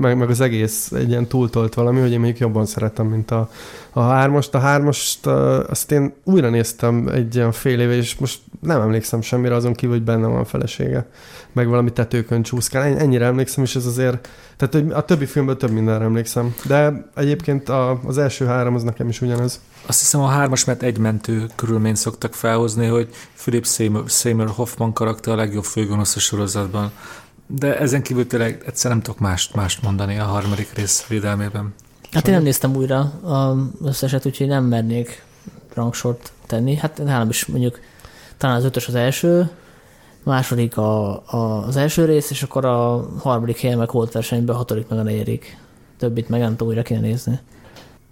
meg, 0.00 0.16
meg 0.16 0.30
az 0.30 0.40
egész 0.40 0.92
egy 0.92 1.08
ilyen 1.08 1.26
túltolt 1.26 1.74
valami, 1.74 2.00
hogy 2.00 2.10
én 2.12 2.16
mondjuk 2.16 2.38
jobban 2.38 2.66
szeretem, 2.66 3.06
mint 3.06 3.30
a, 3.30 3.50
a 3.92 4.00
hármast. 4.00 4.54
A 4.54 4.58
hármast 4.58 5.26
azt 5.26 5.92
én 5.92 6.12
újra 6.24 6.50
néztem 6.50 7.08
egy 7.08 7.34
ilyen 7.34 7.52
fél 7.52 7.80
éve, 7.80 7.94
és 7.94 8.16
most 8.16 8.40
nem 8.62 8.80
emlékszem 8.80 9.20
semmire 9.20 9.54
azon 9.54 9.72
kívül, 9.72 9.94
hogy 9.96 10.04
benne 10.04 10.26
van 10.26 10.38
a 10.40 10.44
felesége, 10.44 11.06
meg 11.52 11.68
valami 11.68 11.92
tetőkön 11.92 12.42
csúszkál. 12.42 12.82
En- 12.82 12.98
Ennyire 12.98 13.24
emlékszem, 13.24 13.64
és 13.64 13.76
ez 13.76 13.86
azért, 13.86 14.28
tehát 14.56 14.74
hogy 14.74 14.92
a 14.92 15.04
többi 15.04 15.26
filmből 15.26 15.56
több 15.56 15.70
mindenre 15.70 16.04
emlékszem. 16.04 16.54
De 16.66 17.10
egyébként 17.14 17.68
a, 17.68 18.00
az 18.04 18.18
első 18.18 18.44
három 18.46 18.74
az 18.74 18.82
nekem 18.82 19.08
is 19.08 19.20
ugyanez. 19.20 19.60
Azt 19.86 19.98
hiszem 20.00 20.20
a 20.20 20.26
hármas, 20.26 20.64
mert 20.64 20.82
egy 20.82 20.98
mentő 20.98 21.46
körülményt 21.54 21.96
szoktak 21.96 22.34
felhozni, 22.34 22.86
hogy 22.86 23.08
Philip 23.36 23.66
Seymour, 23.66 24.04
Seymour 24.08 24.48
Hoffman 24.48 24.92
karakter 24.92 25.32
a 25.32 25.36
legjobb 25.36 25.64
főgonosz 25.64 26.16
a 26.16 26.20
sorozatban. 26.20 26.90
de 27.46 27.78
ezen 27.78 28.02
kívül 28.02 28.26
tényleg 28.26 28.62
egyszer 28.66 28.90
nem 28.90 29.02
tudok 29.02 29.20
mást, 29.20 29.54
mást 29.54 29.82
mondani 29.82 30.18
a 30.18 30.24
harmadik 30.24 30.72
rész 30.74 31.06
védelmében. 31.06 31.74
Hát 32.12 32.28
én 32.28 32.34
nem 32.34 32.42
néztem 32.42 32.76
újra 32.76 33.00
az 33.22 33.56
összeset, 33.84 34.26
úgyhogy 34.26 34.46
nem 34.46 34.64
mernék 34.64 35.22
rangsort 35.74 36.32
tenni. 36.46 36.74
Hát 36.76 36.98
nálam 37.04 37.28
is 37.28 37.46
mondjuk 37.46 37.78
talán 38.42 38.56
az 38.56 38.64
ötös 38.64 38.88
az 38.88 38.94
első, 38.94 39.50
második 40.22 40.76
a, 40.76 41.22
a, 41.26 41.64
az 41.66 41.76
első 41.76 42.04
rész, 42.04 42.30
és 42.30 42.42
akkor 42.42 42.64
a 42.64 43.08
harmadik 43.18 43.60
helyen 43.60 43.78
meg 43.78 43.88
holt 43.88 44.12
versenyben, 44.12 44.54
a 44.54 44.58
hatodik 44.58 44.88
meg 44.88 44.98
a 44.98 45.02
negyedik. 45.02 45.58
Többit 45.98 46.28
meg 46.28 46.40
nem 46.40 46.50
tudom, 46.50 46.68
újra 46.68 46.82
kéne 46.82 47.00
nézni. 47.00 47.38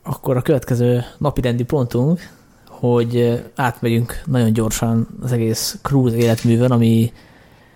Akkor 0.02 0.36
a 0.36 0.42
következő 0.42 1.04
napi 1.18 1.40
rendi 1.40 1.64
pontunk, 1.64 2.20
hogy 2.66 3.42
átmegyünk 3.56 4.22
nagyon 4.26 4.52
gyorsan 4.52 5.08
az 5.22 5.32
egész 5.32 5.78
cruise 5.82 6.16
életművön, 6.16 6.70
ami... 6.70 7.12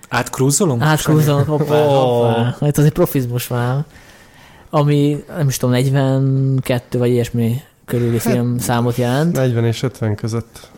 Átkrúzolunk? 0.09 0.82
Átkrúzolunk, 0.82 1.46
hoppá, 1.46 1.84
oh. 1.84 1.92
hoppá. 1.92 2.66
Itt 2.66 2.78
azért 2.78 2.92
profizmus 2.92 3.46
van. 3.46 3.84
Ami, 4.70 5.24
nem 5.36 5.48
is 5.48 5.57
tudom, 5.57 5.74
42 5.74 6.98
vagy 6.98 7.11
ilyesmi 7.11 7.61
körüli 7.84 8.18
hát, 8.18 8.32
film 8.32 8.59
számot 8.59 8.96
jelent. 8.96 9.32
40 9.32 9.64
és 9.64 9.82
50 9.82 10.14
között. 10.14 10.72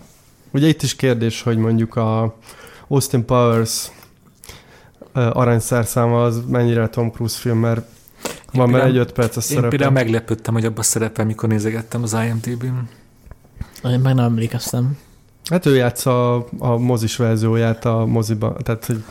Ugye 0.57 0.69
itt 0.69 0.83
is 0.83 0.97
kérdés, 0.97 1.43
hogy 1.43 1.57
mondjuk 1.57 1.97
a 1.97 2.37
Austin 2.89 3.25
Powers 3.25 3.91
aranyszerszáma 5.13 6.25
az 6.25 6.43
mennyire 6.49 6.89
Tom 6.89 7.11
Cruise 7.11 7.39
film, 7.39 7.59
mert 7.59 7.87
van 8.53 8.71
benne 8.73 8.85
egy 8.85 8.97
5 8.97 9.13
perces 9.13 9.45
szerepe. 9.45 9.65
Én 9.65 9.71
például 9.71 9.93
meglepődtem, 9.93 10.55
hogy 10.55 10.65
abban 10.65 10.83
szerepel, 10.83 11.25
mikor 11.25 11.49
nézegettem 11.49 12.03
az 12.03 12.13
IMDb-n. 12.13 12.89
Én 13.89 14.01
meg 14.01 14.15
nem 14.15 14.25
emlékeztem. 14.25 14.99
Hát 15.51 15.67
ő 15.67 15.77
játsza 15.77 16.35
a, 16.35 16.47
a 16.59 16.77
mozis 16.77 17.17
verzióját 17.17 17.85
a 17.85 18.07
moziban, 18.07 18.57
tehát 18.63 18.85
hogy 18.85 19.05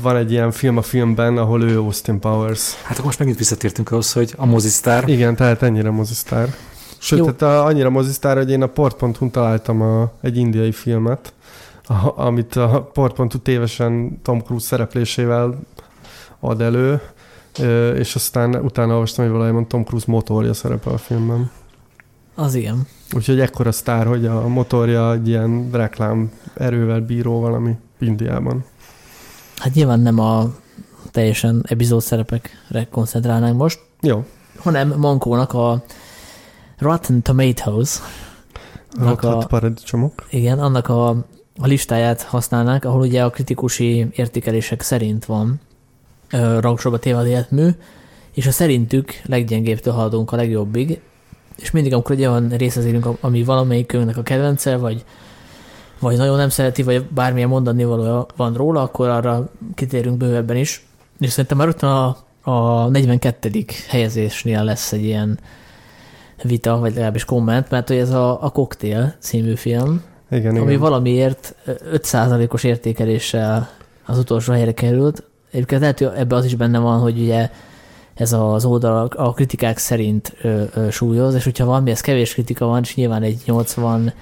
van 0.00 0.16
egy 0.16 0.30
ilyen 0.30 0.50
film 0.50 0.76
a 0.76 0.82
filmben, 0.82 1.38
ahol 1.38 1.62
ő 1.62 1.78
Austin 1.78 2.20
Powers. 2.20 2.74
Hát 2.82 2.92
akkor 2.92 3.04
most 3.04 3.18
megint 3.18 3.38
visszatértünk 3.38 3.90
ahhoz, 3.90 4.12
hogy 4.12 4.34
a 4.36 4.46
mozisztár. 4.46 5.08
Igen, 5.08 5.36
tehát 5.36 5.62
ennyire 5.62 5.90
mozisztár. 5.90 6.54
Sőt, 7.02 7.18
Jó. 7.18 7.30
tehát 7.30 7.56
a, 7.56 7.64
annyira 7.64 7.90
mozisztár, 7.90 8.36
hogy 8.36 8.50
én 8.50 8.62
a 8.62 8.66
port.hu 8.66 9.30
találtam 9.30 9.80
a, 9.80 10.12
egy 10.20 10.36
indiai 10.36 10.72
filmet, 10.72 11.32
a, 11.86 12.20
amit 12.20 12.56
a 12.56 12.90
port.hu 12.92 13.38
tévesen 13.42 14.20
Tom 14.22 14.40
Cruise 14.40 14.66
szereplésével 14.66 15.58
ad 16.40 16.60
elő, 16.60 17.00
és 17.96 18.14
aztán 18.14 18.54
utána 18.54 18.92
olvastam, 18.92 19.24
hogy 19.24 19.32
valójában 19.32 19.68
Tom 19.68 19.84
Cruise 19.84 20.06
motorja 20.08 20.52
szerepel 20.52 20.92
a 20.92 20.98
filmben. 20.98 21.50
Az 22.34 22.54
igen. 22.54 22.86
Úgyhogy 23.12 23.40
ekkora 23.40 23.72
sztár, 23.72 24.06
hogy 24.06 24.26
a 24.26 24.48
motorja 24.48 25.12
egy 25.12 25.28
ilyen 25.28 25.68
reklám 25.72 26.32
erővel 26.54 27.00
bíró 27.00 27.40
valami 27.40 27.76
Indiában. 27.98 28.64
Hát 29.56 29.74
nyilván 29.74 30.00
nem 30.00 30.18
a 30.18 30.54
teljesen 31.10 31.64
epizód 31.68 32.02
szerepekre 32.02 32.86
koncentrálnánk 32.90 33.58
most. 33.58 33.80
Jó. 34.00 34.24
Hanem 34.58 34.94
Mankónak 34.96 35.52
a 35.52 35.82
Rotten 36.82 37.22
Tomatoes. 37.22 37.98
Rothat 38.98 39.46
paradicsomok. 39.46 40.26
Igen, 40.30 40.58
annak 40.58 40.88
a, 40.88 41.08
a 41.58 41.66
listáját 41.66 42.22
használnánk, 42.22 42.84
ahol 42.84 43.00
ugye 43.00 43.24
a 43.24 43.30
kritikusi 43.30 44.08
értékelések 44.12 44.82
szerint 44.82 45.24
van 45.24 45.60
rangsorba 46.60 46.98
téve 46.98 47.26
életmű, 47.26 47.68
és 48.34 48.46
a 48.46 48.50
szerintük 48.50 49.20
leggyengébbtől 49.26 49.94
haladunk 49.94 50.32
a 50.32 50.36
legjobbig, 50.36 51.00
és 51.56 51.70
mindig, 51.70 51.92
amikor 51.92 52.14
egy 52.14 52.20
olyan 52.20 52.48
részhez 52.48 52.84
érünk, 52.84 53.06
ami 53.20 53.44
valamelyikünknek 53.44 54.16
a 54.16 54.22
kedvence, 54.22 54.76
vagy, 54.76 55.04
vagy 55.98 56.16
nagyon 56.16 56.36
nem 56.36 56.48
szereti, 56.48 56.82
vagy 56.82 57.04
bármilyen 57.04 57.48
mondani 57.48 57.84
való 57.84 58.28
van 58.36 58.54
róla, 58.54 58.82
akkor 58.82 59.08
arra 59.08 59.50
kitérünk 59.74 60.16
bővebben 60.16 60.56
is. 60.56 60.86
És 61.18 61.30
szerintem 61.30 61.58
már 61.58 61.68
ott 61.68 61.82
a, 61.82 62.16
a 62.42 62.88
42. 62.88 63.64
helyezésnél 63.88 64.64
lesz 64.64 64.92
egy 64.92 65.04
ilyen 65.04 65.38
vita, 66.42 66.78
vagy 66.78 66.92
legalábbis 66.92 67.24
komment, 67.24 67.70
mert 67.70 67.88
hogy 67.88 67.96
ez 67.96 68.10
a, 68.10 68.42
a 68.42 68.50
Cocktail 68.50 69.14
című 69.18 69.54
film, 69.54 70.02
igen, 70.30 70.56
ami 70.56 70.66
igen. 70.66 70.80
valamiért 70.80 71.54
5%-os 71.92 72.64
értékeléssel 72.64 73.70
az 74.06 74.18
utolsó 74.18 74.52
helyre 74.52 74.72
került. 74.72 75.24
Egyébként 75.50 75.80
lehet, 75.80 75.98
hogy 75.98 76.10
ebbe 76.16 76.36
az 76.36 76.44
is 76.44 76.54
benne 76.54 76.78
van, 76.78 77.00
hogy 77.00 77.20
ugye 77.20 77.50
ez 78.14 78.32
az 78.32 78.64
oldal 78.64 79.06
a 79.16 79.32
kritikák 79.32 79.78
szerint 79.78 80.36
ö, 80.42 80.62
ö, 80.74 80.90
súlyoz, 80.90 81.34
és 81.34 81.44
hogyha 81.44 81.64
valami, 81.64 81.90
ez 81.90 82.00
kevés 82.00 82.32
kritika 82.32 82.66
van, 82.66 82.82
és 82.82 82.94
nyilván 82.94 83.22
egy 83.22 83.42
80 83.46 84.12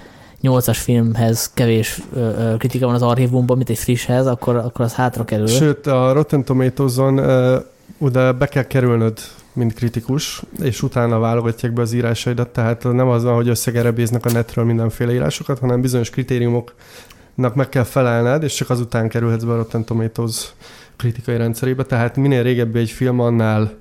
8-as 0.43 0.77
filmhez 0.81 1.51
kevés 1.53 2.01
ö, 2.13 2.53
kritika 2.57 2.85
van 2.85 2.95
az 2.95 3.01
archívumban, 3.01 3.57
mint 3.57 3.69
egy 3.69 3.77
frisshez, 3.77 4.27
akkor, 4.27 4.55
akkor 4.55 4.85
az 4.85 4.93
hátra 4.93 5.23
kerül. 5.23 5.47
Sőt, 5.47 5.87
a 5.87 6.13
Rotten 6.13 6.43
Tomatoes-on 6.43 7.17
ö, 7.17 7.57
oda 7.97 8.33
be 8.33 8.45
kell 8.45 8.63
kerülnöd, 8.63 9.19
mint 9.53 9.73
kritikus, 9.73 10.41
és 10.61 10.81
utána 10.81 11.19
válogatják 11.19 11.73
be 11.73 11.81
az 11.81 11.93
írásaidat, 11.93 12.49
tehát 12.49 12.83
nem 12.83 13.07
az 13.07 13.23
van, 13.23 13.35
hogy 13.35 13.47
összegerebéznek 13.47 14.25
a 14.25 14.31
netről 14.31 14.65
mindenféle 14.65 15.13
írásokat, 15.13 15.59
hanem 15.59 15.81
bizonyos 15.81 16.09
kritériumoknak 16.09 17.55
meg 17.55 17.69
kell 17.69 17.83
felelned, 17.83 18.43
és 18.43 18.53
csak 18.53 18.69
azután 18.69 19.09
kerülhetsz 19.09 19.43
be 19.43 19.51
a 19.51 19.55
Rotten 19.55 19.83
Tomatoes 19.83 20.53
kritikai 20.97 21.37
rendszerébe, 21.37 21.83
tehát 21.83 22.15
minél 22.15 22.43
régebbi 22.43 22.79
egy 22.79 22.89
film, 22.89 23.19
annál 23.19 23.73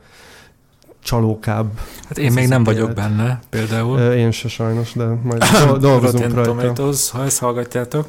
csalókább. 1.02 1.66
Hát 2.08 2.18
én 2.18 2.32
még 2.32 2.48
nem 2.48 2.64
vagyok 2.64 2.92
benne, 2.92 3.40
például. 3.50 3.98
Én 3.98 4.30
se 4.30 4.48
sajnos, 4.48 4.92
de 4.92 5.04
majd 5.04 5.44
dolgozunk 5.80 6.34
rajta. 6.34 6.54
Tomatoes, 6.54 7.10
ha 7.10 7.24
ezt 7.24 7.38
hallgatjátok. 7.38 8.08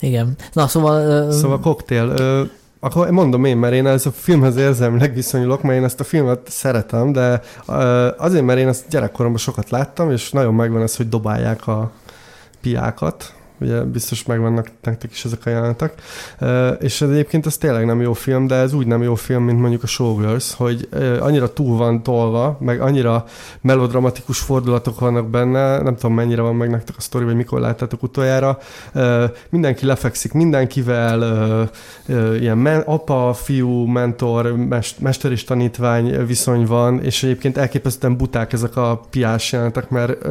Igen. 0.00 0.36
Na, 0.52 0.66
szóval... 0.66 1.30
Szóval 1.32 1.60
koktél. 1.60 2.14
Akkor 2.80 3.10
mondom 3.10 3.44
én, 3.44 3.56
mert 3.56 3.74
én 3.74 3.86
ez 3.86 4.06
a 4.06 4.10
filmhez 4.10 4.56
érzelmileg 4.56 5.14
viszonyulok, 5.14 5.62
mert 5.62 5.78
én 5.78 5.84
ezt 5.84 6.00
a 6.00 6.04
filmet 6.04 6.40
szeretem, 6.48 7.12
de 7.12 7.40
azért, 8.16 8.44
mert 8.44 8.58
én 8.58 8.68
ezt 8.68 8.88
gyerekkoromban 8.88 9.40
sokat 9.40 9.70
láttam, 9.70 10.10
és 10.10 10.30
nagyon 10.30 10.54
megvan 10.54 10.82
ez, 10.82 10.96
hogy 10.96 11.08
dobálják 11.08 11.66
a 11.66 11.90
piákat, 12.60 13.34
ugye 13.60 13.80
biztos 13.80 14.24
megvannak 14.24 14.70
nektek 14.82 15.12
is 15.12 15.24
ezek 15.24 15.46
a 15.46 15.50
jelenetek. 15.50 15.94
És 16.80 17.00
ez 17.00 17.10
egyébként 17.10 17.46
ez 17.46 17.56
tényleg 17.56 17.86
nem 17.86 18.00
jó 18.00 18.12
film, 18.12 18.46
de 18.46 18.54
ez 18.54 18.72
úgy 18.72 18.86
nem 18.86 19.02
jó 19.02 19.14
film, 19.14 19.44
mint 19.44 19.60
mondjuk 19.60 19.82
a 19.82 19.86
Showgirls, 19.86 20.54
hogy 20.54 20.88
annyira 21.20 21.52
túl 21.52 21.76
van 21.76 22.02
tolva, 22.02 22.56
meg 22.60 22.80
annyira 22.80 23.24
melodramatikus 23.60 24.38
fordulatok 24.38 25.00
vannak 25.00 25.30
benne, 25.30 25.82
nem 25.82 25.94
tudom 25.94 26.14
mennyire 26.14 26.42
van 26.42 26.54
meg 26.54 26.70
nektek 26.70 26.94
a 26.98 27.00
sztori, 27.00 27.24
vagy 27.24 27.36
mikor 27.36 27.60
láttátok 27.60 28.02
utoljára. 28.02 28.58
Mindenki 29.50 29.86
lefekszik 29.86 30.32
mindenkivel, 30.32 31.70
ilyen 32.40 32.82
apa, 32.86 33.32
fiú, 33.32 33.84
mentor, 33.84 34.54
mester 34.98 35.32
és 35.32 35.44
tanítvány 35.44 36.26
viszony 36.26 36.66
van, 36.66 37.02
és 37.02 37.22
egyébként 37.22 37.56
elképesztően 37.56 38.16
buták 38.16 38.52
ezek 38.52 38.76
a 38.76 39.00
piás 39.10 39.52
jelentek, 39.52 39.90
mert 39.90 40.26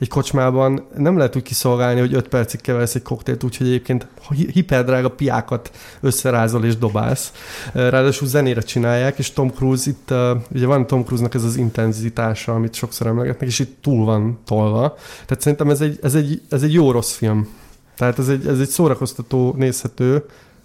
egy 0.00 0.08
kocsmában 0.08 0.86
nem 0.96 1.16
lehet 1.16 1.36
úgy 1.36 1.42
kiszolgálni, 1.42 2.00
hogy 2.00 2.14
5 2.14 2.28
percig 2.28 2.60
keversz 2.60 2.94
egy 2.94 3.02
koktélt, 3.02 3.44
úgyhogy 3.44 3.66
egyébként 3.66 4.06
hiperdrága 4.52 5.10
piákat 5.10 5.70
összerázol 6.00 6.64
és 6.64 6.76
dobálsz. 6.76 7.32
Ráadásul 7.72 8.28
zenére 8.28 8.60
csinálják, 8.60 9.18
és 9.18 9.32
Tom 9.32 9.50
Cruise 9.50 9.90
itt, 9.90 10.14
ugye 10.52 10.66
van 10.66 10.86
Tom 10.86 11.04
Cruise-nak 11.04 11.34
ez 11.34 11.44
az 11.44 11.56
intenzitása, 11.56 12.54
amit 12.54 12.74
sokszor 12.74 13.06
emlegetnek, 13.06 13.48
és 13.48 13.58
itt 13.58 13.82
túl 13.82 14.04
van 14.04 14.38
tolva. 14.44 14.96
Tehát 15.26 15.42
szerintem 15.42 15.70
ez 15.70 15.80
egy, 15.80 15.98
ez 16.02 16.14
egy, 16.14 16.42
ez 16.48 16.62
egy 16.62 16.72
jó 16.72 16.90
rossz 16.90 17.12
film. 17.12 17.48
Tehát 17.96 18.18
ez 18.18 18.28
egy, 18.28 18.46
ez 18.46 18.60
egy 18.60 18.68
szórakoztató, 18.68 19.54
nézhető 19.56 20.24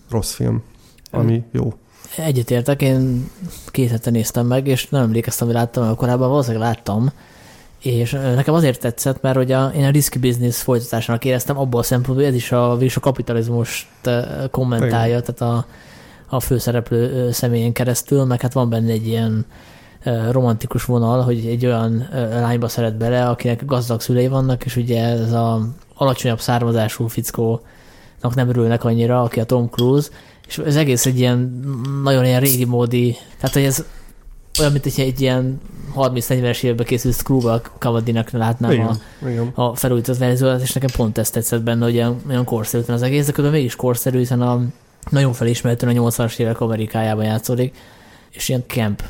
rossz 0.09 0.33
film, 0.33 0.63
ami 1.11 1.43
jó. 1.51 1.73
Egyetértek, 2.17 2.81
én 2.81 3.29
két 3.65 3.89
hete 3.89 4.09
néztem 4.09 4.47
meg, 4.47 4.67
és 4.67 4.89
nem 4.89 5.01
emlékeztem, 5.01 5.47
hogy 5.47 5.55
láttam, 5.55 5.95
korábban 5.95 6.29
valószínűleg 6.29 6.67
láttam, 6.67 7.11
és 7.85 8.11
nekem 8.11 8.53
azért 8.53 8.79
tetszett, 8.79 9.21
mert 9.21 9.35
hogy 9.35 9.51
a, 9.51 9.71
én 9.75 9.85
a 9.85 9.89
risky 9.89 10.19
business 10.19 10.61
folytatásának 10.61 11.25
éreztem 11.25 11.57
abból 11.57 11.79
a 11.79 11.83
szempontból, 11.83 12.25
hogy 12.25 12.33
ez 12.33 12.39
is 12.39 12.51
a, 12.51 12.71
a 12.71 12.99
kapitalizmust 12.99 13.87
kommentálja, 14.51 15.17
Igen. 15.17 15.23
tehát 15.23 15.53
a, 15.55 15.65
a 16.35 16.39
főszereplő 16.39 17.31
személyén 17.31 17.73
keresztül, 17.73 18.23
meg 18.23 18.41
hát 18.41 18.53
van 18.53 18.69
benne 18.69 18.91
egy 18.91 19.07
ilyen 19.07 19.45
romantikus 20.31 20.85
vonal, 20.85 21.21
hogy 21.21 21.45
egy 21.45 21.65
olyan 21.65 22.07
lányba 22.29 22.67
szeret 22.67 22.97
bele, 22.97 23.29
akinek 23.29 23.65
gazdag 23.65 24.01
szülei 24.01 24.27
vannak, 24.27 24.65
és 24.65 24.75
ugye 24.75 25.03
ez 25.03 25.31
a 25.31 25.67
alacsonyabb 25.93 26.39
származású 26.39 27.07
fickónak 27.07 28.35
nem 28.35 28.49
örülnek 28.49 28.83
annyira, 28.83 29.21
aki 29.21 29.39
a 29.39 29.43
Tom 29.43 29.69
Cruise, 29.69 30.09
és 30.47 30.57
ez 30.57 30.75
egész 30.75 31.05
egy 31.05 31.19
ilyen 31.19 31.59
nagyon 32.03 32.25
ilyen 32.25 32.39
régi 32.39 32.65
módi, 32.65 33.17
tehát 33.37 33.53
hogy 33.53 33.63
ez 33.63 33.83
olyan, 34.59 34.71
mint 34.71 34.83
hogyha 34.83 35.01
egy 35.01 35.21
ilyen 35.21 35.61
30-40-es 35.95 36.63
évben 36.63 36.85
készült 36.85 37.15
Screwball 37.15 37.61
Kavadinak 37.77 38.29
látnám 38.29 38.71
igen, 38.71 38.85
a, 38.85 39.27
igen. 39.27 39.51
a 39.53 39.75
felújított 39.75 40.17
verziót, 40.17 40.61
és 40.61 40.73
nekem 40.73 40.89
pont 40.95 41.17
ezt 41.17 41.33
tetszett 41.33 41.61
benne, 41.61 41.83
hogy 41.83 41.95
olyan, 41.95 42.21
olyan 42.29 42.43
korszerű 42.43 42.83
az 42.87 43.01
egész, 43.01 43.25
de 43.25 43.31
közben 43.31 43.53
mégis 43.53 43.75
korszerű, 43.75 44.17
hiszen 44.17 44.41
a 44.41 44.61
nagyon 45.09 45.33
felismerhetően 45.33 45.97
a 45.97 46.09
80-as 46.09 46.37
évek 46.37 46.61
Amerikájában 46.61 47.25
játszódik, 47.25 47.75
és 48.31 48.49
ilyen 48.49 48.63
camp 48.67 49.03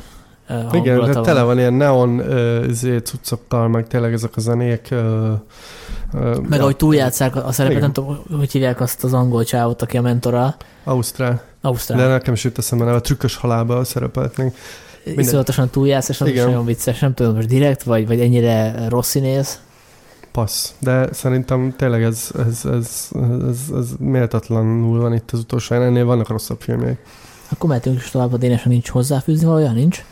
Igen, 0.72 1.00
de 1.00 1.20
tele 1.20 1.42
van 1.42 1.58
ilyen 1.58 1.72
neon 1.72 2.18
uh, 2.18 3.00
cuccokkal, 3.02 3.68
meg 3.68 3.86
tényleg 3.86 4.12
ezek 4.12 4.36
a 4.36 4.40
zenék 4.40 4.88
uh, 4.90 6.40
Meg 6.48 6.60
ahogy 6.60 6.76
túljátszák 6.76 7.36
a 7.36 7.52
szerepet, 7.52 7.80
nem 7.80 7.92
tudom, 7.92 8.18
hogy 8.36 8.52
hívják 8.52 8.80
azt 8.80 9.04
az 9.04 9.12
angol 9.12 9.44
csávot, 9.44 9.82
aki 9.82 9.96
a 9.96 10.02
mentora. 10.02 10.56
Ausztrál. 10.84 11.42
Ausztrál. 11.60 11.98
De 11.98 12.06
nekem 12.06 12.34
is 12.34 12.44
jut 12.44 12.58
eszembe, 12.58 12.92
a 12.92 13.00
trükkös 13.00 13.36
halálba 13.36 13.84
szerepelt 13.84 14.36
még. 15.06 15.18
Iszonyatosan 15.18 15.68
túljátsz, 15.68 16.08
és 16.08 16.20
Igen. 16.20 16.46
nagyon 16.46 16.64
vicces. 16.64 16.98
Nem 16.98 17.14
tudom, 17.14 17.34
most 17.34 17.48
direkt, 17.48 17.82
vagy, 17.82 18.06
vagy 18.06 18.20
ennyire 18.20 18.88
rossz 18.88 19.08
színész. 19.08 19.60
Passz. 20.32 20.72
De 20.78 21.12
szerintem 21.12 21.74
tényleg 21.76 22.02
ez, 22.02 22.30
ez, 22.48 22.64
ez, 22.64 23.08
ez, 23.48 23.58
ez 23.76 23.88
méltatlanul 23.98 25.00
van 25.00 25.14
itt 25.14 25.30
az 25.30 25.38
utolsó. 25.38 25.74
Ennél 25.74 26.04
vannak 26.04 26.28
rosszabb 26.28 26.60
filmjeik. 26.60 26.98
Akkor 27.48 27.68
mehetünk 27.68 27.96
is 27.96 28.10
tovább, 28.10 28.32
a 28.32 28.36
Dénesen 28.36 28.72
nincs 28.72 28.88
hozzáfűzni 28.88 29.46
valójában, 29.46 29.74
nincs. 29.74 30.04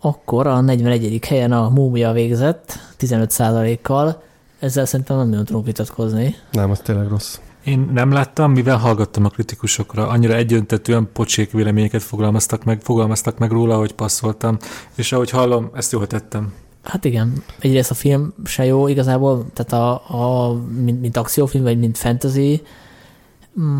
Akkor 0.00 0.46
a 0.46 0.60
41. 0.60 1.24
helyen 1.26 1.52
a 1.52 1.68
Múmia 1.68 2.12
végzett, 2.12 2.78
15%-kal. 3.00 4.22
Ezzel 4.58 4.84
szerintem 4.84 5.16
nem 5.16 5.28
nagyon 5.28 5.44
tudunk 5.44 5.66
vitatkozni. 5.66 6.34
Nem, 6.50 6.70
az 6.70 6.78
tényleg 6.78 7.08
rossz. 7.08 7.38
Én 7.64 7.90
nem 7.92 8.12
láttam, 8.12 8.52
mivel 8.52 8.76
hallgattam 8.76 9.24
a 9.24 9.28
kritikusokra. 9.28 10.08
Annyira 10.08 10.34
egyöntetően 10.34 11.08
pocsék 11.12 11.50
véleményeket 11.50 12.02
fogalmaztak 12.02 12.64
meg, 12.64 12.80
fogalmaztak 12.80 13.38
meg 13.38 13.50
róla, 13.50 13.76
hogy 13.76 13.92
passzoltam. 13.92 14.56
És 14.94 15.12
ahogy 15.12 15.30
hallom, 15.30 15.70
ezt 15.74 15.92
jól 15.92 16.06
tettem. 16.06 16.52
Hát 16.82 17.04
igen, 17.04 17.42
egyrészt 17.58 17.90
a 17.90 17.94
film 17.94 18.34
se 18.44 18.64
jó 18.64 18.88
igazából, 18.88 19.46
tehát 19.52 19.72
a, 19.72 19.92
a 19.92 20.54
mint, 20.54 21.00
mint 21.00 21.16
akciófilm, 21.16 21.64
vagy 21.64 21.78
mint 21.78 21.98
fantasy, 21.98 22.62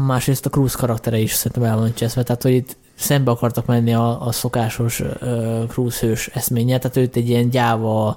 másrészt 0.07 0.47
a 0.47 0.51
Cruise 0.51 0.77
karaktere 0.79 1.19
is 1.19 1.33
szerintem 1.33 1.63
el 1.63 1.79
van 1.79 1.95
cseszve, 1.95 2.23
tehát 2.23 2.43
hogy 2.43 2.53
itt 2.53 2.77
szembe 2.95 3.31
akartak 3.31 3.67
menni 3.67 3.95
a, 3.95 4.27
a 4.27 4.33
szokásos 4.33 5.01
uh, 5.01 5.67
Cruise 5.69 6.07
hős 6.07 6.27
eszménye, 6.27 6.79
tehát 6.79 6.97
őt 6.97 7.17
egy 7.17 7.29
ilyen 7.29 7.49
gyáva 7.49 8.17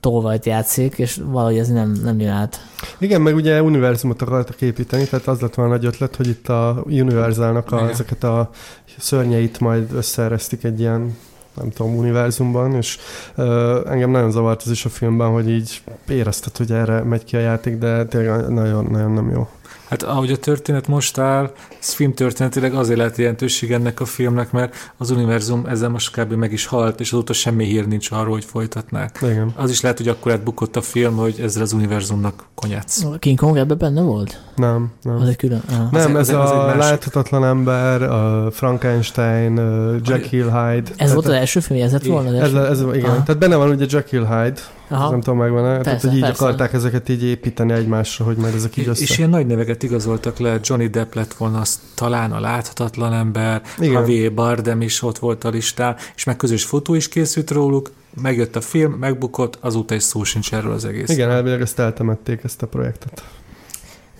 tolvajt 0.00 0.46
játszik, 0.46 0.98
és 0.98 1.20
valahogy 1.24 1.58
ez 1.58 1.68
nem, 1.68 1.92
nem 2.04 2.20
jön 2.20 2.30
át. 2.30 2.60
Igen, 2.98 3.20
meg 3.20 3.34
ugye 3.34 3.62
univerzumot 3.62 4.22
akartak 4.22 4.60
építeni, 4.60 5.04
tehát 5.04 5.26
az 5.26 5.40
lett 5.40 5.54
volna 5.54 5.72
nagy 5.72 5.84
ötlet, 5.84 6.16
hogy 6.16 6.28
itt 6.28 6.48
a 6.48 6.82
Universalnak 6.86 7.72
a, 7.72 7.88
ezeket 7.88 8.24
a 8.24 8.50
szörnyeit 8.98 9.60
majd 9.60 9.92
összeeresztik 9.92 10.64
egy 10.64 10.80
ilyen 10.80 11.16
nem 11.54 11.70
tudom, 11.70 11.96
univerzumban, 11.96 12.74
és 12.74 12.98
uh, 13.36 13.46
engem 13.86 14.10
nagyon 14.10 14.30
zavart 14.30 14.62
ez 14.64 14.70
is 14.70 14.84
a 14.84 14.88
filmben, 14.88 15.28
hogy 15.28 15.50
így 15.50 15.82
érezted, 16.08 16.56
hogy 16.56 16.72
erre 16.72 17.02
megy 17.02 17.24
ki 17.24 17.36
a 17.36 17.40
játék, 17.40 17.78
de 17.78 18.04
tényleg 18.04 18.48
nagyon, 18.48 18.84
nagyon 18.90 19.10
nem 19.10 19.30
jó. 19.30 19.48
Hát 19.92 20.02
ahogy 20.02 20.30
a 20.30 20.36
történet 20.36 20.88
most 20.88 21.18
áll, 21.18 21.50
ez 21.80 21.92
film 21.92 22.14
történetileg 22.14 22.74
azért 22.74 22.98
lehet 22.98 23.16
jelentőség 23.16 23.72
ennek 23.72 24.00
a 24.00 24.04
filmnek, 24.04 24.50
mert 24.52 24.92
az 24.96 25.10
univerzum 25.10 25.66
ezzel 25.66 25.88
most 25.88 26.20
kb. 26.20 26.32
meg 26.32 26.52
is 26.52 26.66
halt, 26.66 27.00
és 27.00 27.12
azóta 27.12 27.32
semmi 27.32 27.64
hír 27.64 27.86
nincs 27.86 28.10
arról, 28.10 28.32
hogy 28.32 28.44
folytatnák. 28.44 29.18
Igen. 29.22 29.52
Az 29.56 29.70
is 29.70 29.80
lehet, 29.80 29.98
hogy 29.98 30.08
akkor 30.08 30.32
átbukott 30.32 30.76
a 30.76 30.80
film, 30.82 31.16
hogy 31.16 31.40
ezzel 31.42 31.62
az 31.62 31.72
univerzumnak 31.72 32.44
konyátsz. 32.54 33.04
King 33.18 33.38
Kong 33.38 33.56
ebben 33.56 33.78
benne 33.78 34.00
volt? 34.02 34.40
Nem, 34.56 34.90
nem. 35.02 35.16
Az 35.16 35.28
egy 35.28 35.36
külön... 35.36 35.62
Ah. 35.70 35.90
Nem, 35.90 36.16
ez 36.16 36.28
az 36.28 36.28
egy- 36.28 36.34
az 36.34 36.50
egy 36.50 36.56
a 36.56 36.64
másik. 36.66 36.80
láthatatlan 36.80 37.44
ember, 37.44 38.02
a 38.02 38.50
Frankenstein, 38.50 39.58
a 39.58 39.94
Jekyll 40.04 40.50
Hyde. 40.50 40.90
Ez 40.96 41.12
volt 41.12 41.26
az 41.26 41.32
első 41.32 41.60
film, 41.60 41.82
ez 41.82 41.92
lett 41.92 42.04
volna? 42.06 42.28
az 42.28 42.34
ez, 42.34 42.54
első? 42.54 42.66
ez, 42.90 42.96
igen. 42.96 43.10
Aha. 43.10 43.22
Tehát 43.22 43.38
benne 43.40 43.56
van 43.56 43.70
ugye 43.70 43.86
Jekyll 43.88 44.26
Hyde, 44.26 44.60
Aha. 44.92 45.10
nem 45.10 45.20
tudom 45.20 45.38
megvan 45.38 45.82
tehát 45.82 46.00
hogy 46.00 46.14
így 46.14 46.20
persze. 46.20 46.44
akarták 46.44 46.72
ezeket 46.72 47.08
így 47.08 47.24
építeni 47.24 47.72
egymásra, 47.72 48.24
hogy 48.24 48.36
majd 48.36 48.54
ezek 48.54 48.76
így 48.76 48.88
össze. 48.88 49.02
És 49.02 49.18
ilyen 49.18 49.30
nagy 49.30 49.46
neveket 49.46 49.82
igazoltak 49.82 50.38
le, 50.38 50.58
Johnny 50.62 50.86
Depp 50.86 51.14
lett 51.14 51.34
volna 51.34 51.60
az 51.60 51.80
talán 51.94 52.32
a 52.32 52.40
láthatatlan 52.40 53.12
ember, 53.12 53.62
Igen. 53.78 53.92
Javier 53.92 54.32
Bardem 54.32 54.80
is 54.80 55.02
ott 55.02 55.18
volt 55.18 55.44
a 55.44 55.48
listán, 55.48 55.96
és 56.16 56.24
meg 56.24 56.36
közös 56.36 56.64
fotó 56.64 56.94
is 56.94 57.08
készült 57.08 57.50
róluk, 57.50 57.90
megjött 58.22 58.56
a 58.56 58.60
film, 58.60 58.92
megbukott, 58.92 59.58
azóta 59.60 59.94
is 59.94 60.02
szó 60.02 60.24
sincs 60.24 60.52
erről 60.52 60.72
az 60.72 60.84
egész. 60.84 61.08
Igen, 61.08 61.30
elvileg 61.30 61.60
ezt 61.60 61.78
eltemették, 61.78 62.40
ezt 62.44 62.62
a 62.62 62.66
projektet. 62.66 63.24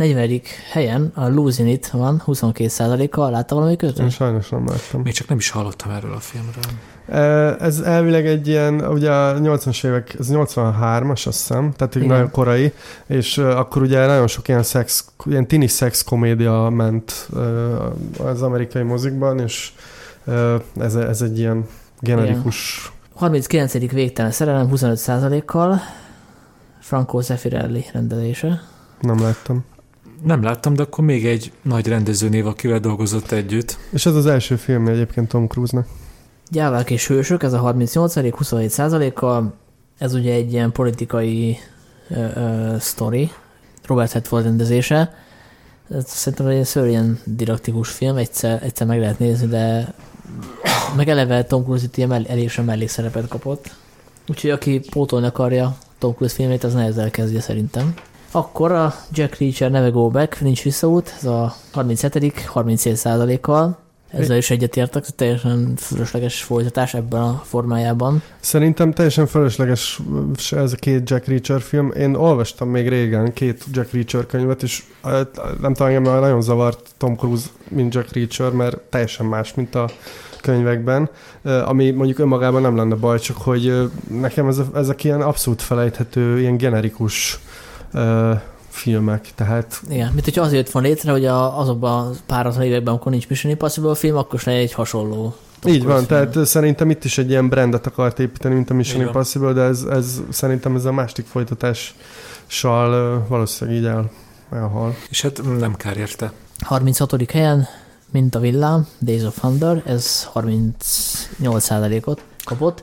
40. 0.08 0.40
helyen 0.70 1.12
a 1.14 1.28
Losing 1.28 1.68
It 1.68 1.90
van, 1.90 2.22
22%-kal. 2.26 3.30
Látta 3.30 3.54
valami 3.54 3.70
Én 3.70 3.76
közös? 3.76 4.14
sajnos 4.14 4.48
nem 4.48 4.66
láttam. 4.66 5.00
Még 5.00 5.12
csak 5.12 5.28
nem 5.28 5.38
is 5.38 5.50
hallottam 5.50 5.90
erről 5.90 6.12
a 6.12 6.20
filmről. 6.20 6.62
Ez 7.60 7.80
elvileg 7.80 8.26
egy 8.26 8.48
ilyen, 8.48 8.86
ugye 8.86 9.10
a 9.10 9.40
80-as 9.40 9.84
évek, 9.86 10.14
ez 10.18 10.28
83-as 10.30 11.26
azt 11.26 11.38
hiszem, 11.38 11.72
tehát 11.76 11.94
Igen. 11.94 12.08
nagyon 12.08 12.30
korai, 12.30 12.72
és 13.06 13.38
akkor 13.38 13.82
ugye 13.82 14.06
nagyon 14.06 14.26
sok 14.26 14.48
ilyen 14.48 14.62
szex, 14.62 15.04
ilyen 15.24 15.46
tini 15.46 15.66
szex 15.66 16.02
komédia 16.02 16.68
ment 16.68 17.28
az 18.18 18.42
amerikai 18.42 18.82
mozikban, 18.82 19.38
és 19.38 19.72
ez, 20.78 20.94
ez 20.94 21.22
egy 21.22 21.38
ilyen 21.38 21.66
generikus 22.00 22.92
39. 23.14 23.72
végtelen 23.92 24.30
szerelem 24.30 24.68
25%-kal. 24.72 25.80
Franco 26.80 27.20
Zeffirelli 27.20 27.84
rendelése. 27.92 28.62
nem 29.00 29.20
láttam. 29.20 29.64
Nem 30.24 30.42
láttam, 30.42 30.74
de 30.74 30.82
akkor 30.82 31.04
még 31.04 31.26
egy 31.26 31.52
nagy 31.62 31.86
rendezőnév, 31.86 32.46
akivel 32.46 32.78
dolgozott 32.78 33.30
együtt. 33.30 33.78
És 33.90 34.06
ez 34.06 34.14
az 34.14 34.26
első 34.26 34.56
film 34.56 34.86
egyébként 34.86 35.28
Tom 35.28 35.46
Cruise-nak. 35.46 35.86
Gyávák 36.50 36.90
és 36.90 37.06
hősök, 37.06 37.42
ez 37.42 37.52
a 37.52 37.58
38 37.58 38.12
27%-kal. 38.16 39.54
Ez 39.98 40.14
ugye 40.14 40.32
egy 40.32 40.52
ilyen 40.52 40.72
politikai 40.72 41.58
ö, 42.10 42.26
ö, 42.34 42.74
sztori. 42.78 43.30
Robert 43.86 44.12
Redford 44.12 44.44
rendezése. 44.44 45.14
Ez 45.90 46.04
szerintem 46.08 46.46
egy 46.46 46.64
szörnyen 46.64 47.18
didaktikus 47.24 47.90
film, 47.90 48.16
egyszer, 48.16 48.62
egyszer 48.62 48.86
meg 48.86 48.98
lehet 48.98 49.18
nézni, 49.18 49.46
de 49.46 49.94
meg 50.96 51.08
eleve 51.08 51.44
Tom 51.44 51.64
Cruise 51.64 51.84
itt 51.84 51.96
ilyen 51.96 52.48
sem 52.48 52.64
mellékszerepet 52.64 53.28
kapott. 53.28 53.74
Úgyhogy 54.28 54.50
aki 54.50 54.80
pótolni 54.90 55.26
akarja 55.26 55.76
Tom 55.98 56.14
Cruise 56.14 56.34
filmét, 56.34 56.64
az 56.64 56.74
ne 56.74 56.84
ezzel 56.84 57.10
kezdje 57.10 57.40
szerintem. 57.40 57.94
Akkor 58.34 58.72
a 58.72 58.94
Jack 59.12 59.38
Reacher 59.38 59.70
neve 59.70 59.88
Go 59.88 60.08
Back, 60.08 60.40
nincs 60.40 60.62
visszaút, 60.62 61.14
ez 61.16 61.24
a 61.24 61.54
37 61.72 62.44
37%-kal. 62.54 63.78
Ezzel 64.08 64.36
is 64.36 64.50
egyetértek, 64.50 65.04
teljesen 65.04 65.72
fölösleges 65.76 66.42
folytatás 66.42 66.94
ebben 66.94 67.20
a 67.20 67.42
formájában. 67.44 68.22
Szerintem 68.40 68.92
teljesen 68.92 69.26
felesleges 69.26 70.00
se 70.36 70.56
ez 70.56 70.72
a 70.72 70.76
két 70.76 71.10
Jack 71.10 71.26
Reacher 71.26 71.60
film. 71.60 71.90
Én 71.90 72.14
olvastam 72.14 72.68
még 72.68 72.88
régen 72.88 73.32
két 73.32 73.64
Jack 73.72 73.92
Reacher 73.92 74.26
könyvet, 74.26 74.62
és 74.62 74.82
nem 75.60 75.74
tudom, 75.74 75.92
engem 75.92 76.02
nagyon 76.02 76.42
zavart 76.42 76.90
Tom 76.96 77.16
Cruise, 77.16 77.46
mint 77.68 77.94
Jack 77.94 78.12
Reacher, 78.12 78.50
mert 78.50 78.76
teljesen 78.76 79.26
más, 79.26 79.54
mint 79.54 79.74
a 79.74 79.88
könyvekben, 80.40 81.10
ami 81.64 81.90
mondjuk 81.90 82.18
önmagában 82.18 82.62
nem 82.62 82.76
lenne 82.76 82.94
baj, 82.94 83.18
csak 83.18 83.36
hogy 83.36 83.90
nekem 84.10 84.48
ez 84.48 84.58
a, 84.58 84.66
ezek 84.74 85.04
ilyen 85.04 85.20
abszolút 85.20 85.62
felejthető, 85.62 86.40
ilyen 86.40 86.56
generikus 86.56 87.40
ö, 87.92 88.32
filmek, 88.68 89.28
tehát 89.34 89.80
Igen, 89.88 90.12
mint 90.12 90.24
hogyha 90.24 90.42
azért 90.42 90.70
van 90.70 90.82
létre, 90.82 91.10
hogy 91.12 91.24
a, 91.24 91.58
azokban 91.58 92.06
a 92.06 92.10
páratlan 92.26 92.64
években, 92.64 92.92
amikor 92.92 93.12
nincs 93.12 93.28
Mission 93.28 93.52
Impossible 93.52 93.94
film, 93.94 94.16
akkor 94.16 94.34
is 94.34 94.44
legyen 94.44 94.60
egy 94.60 94.72
hasonló. 94.72 95.34
Tom 95.60 95.72
Így 95.72 95.84
van, 95.84 95.96
film. 95.96 96.06
tehát 96.06 96.46
szerintem 96.46 96.90
itt 96.90 97.04
is 97.04 97.18
egy 97.18 97.30
ilyen 97.30 97.48
brandet 97.48 97.86
akart 97.86 98.18
építeni, 98.18 98.54
mint 98.54 98.70
a 98.70 98.74
Mission 98.74 98.98
van. 98.98 99.06
Impossible, 99.06 99.52
de 99.52 99.62
ez, 99.62 99.82
ez 99.82 100.22
szerintem 100.30 100.74
ez 100.74 100.84
a 100.84 100.92
másik 100.92 101.26
folytatással 101.26 103.24
valószínűleg 103.28 103.80
így 103.80 103.86
el, 103.86 104.10
elhal. 104.52 104.94
És 105.10 105.22
hát 105.22 105.58
nem 105.58 105.74
kár 105.74 105.96
érte. 105.96 106.32
36. 106.58 107.30
helyen, 107.30 107.66
mint 108.10 108.34
a 108.34 108.38
villám, 108.40 108.86
Days 108.98 109.22
of 109.22 109.38
Thunder, 109.38 109.82
ez 109.86 110.28
38%-ot 110.34 112.22
kapott. 112.44 112.82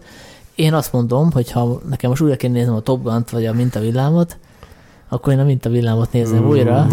Én 0.56 0.74
azt 0.74 0.94
mondom, 0.94 1.32
hogy 1.32 1.52
ha 1.52 1.82
nekem 1.90 2.10
most 2.10 2.22
újra 2.22 2.36
kéne 2.36 2.54
néznem 2.54 2.76
a 2.76 2.82
Top 2.82 3.04
Gun-t, 3.04 3.30
vagy 3.30 3.46
a 3.46 3.54
Minta 3.54 3.80
villámot, 3.80 4.38
akkor 5.10 5.34
én 5.34 5.40
a 5.40 5.44
Minta 5.44 5.70
villámot 5.70 6.12
nézem 6.12 6.48
újra. 6.48 6.88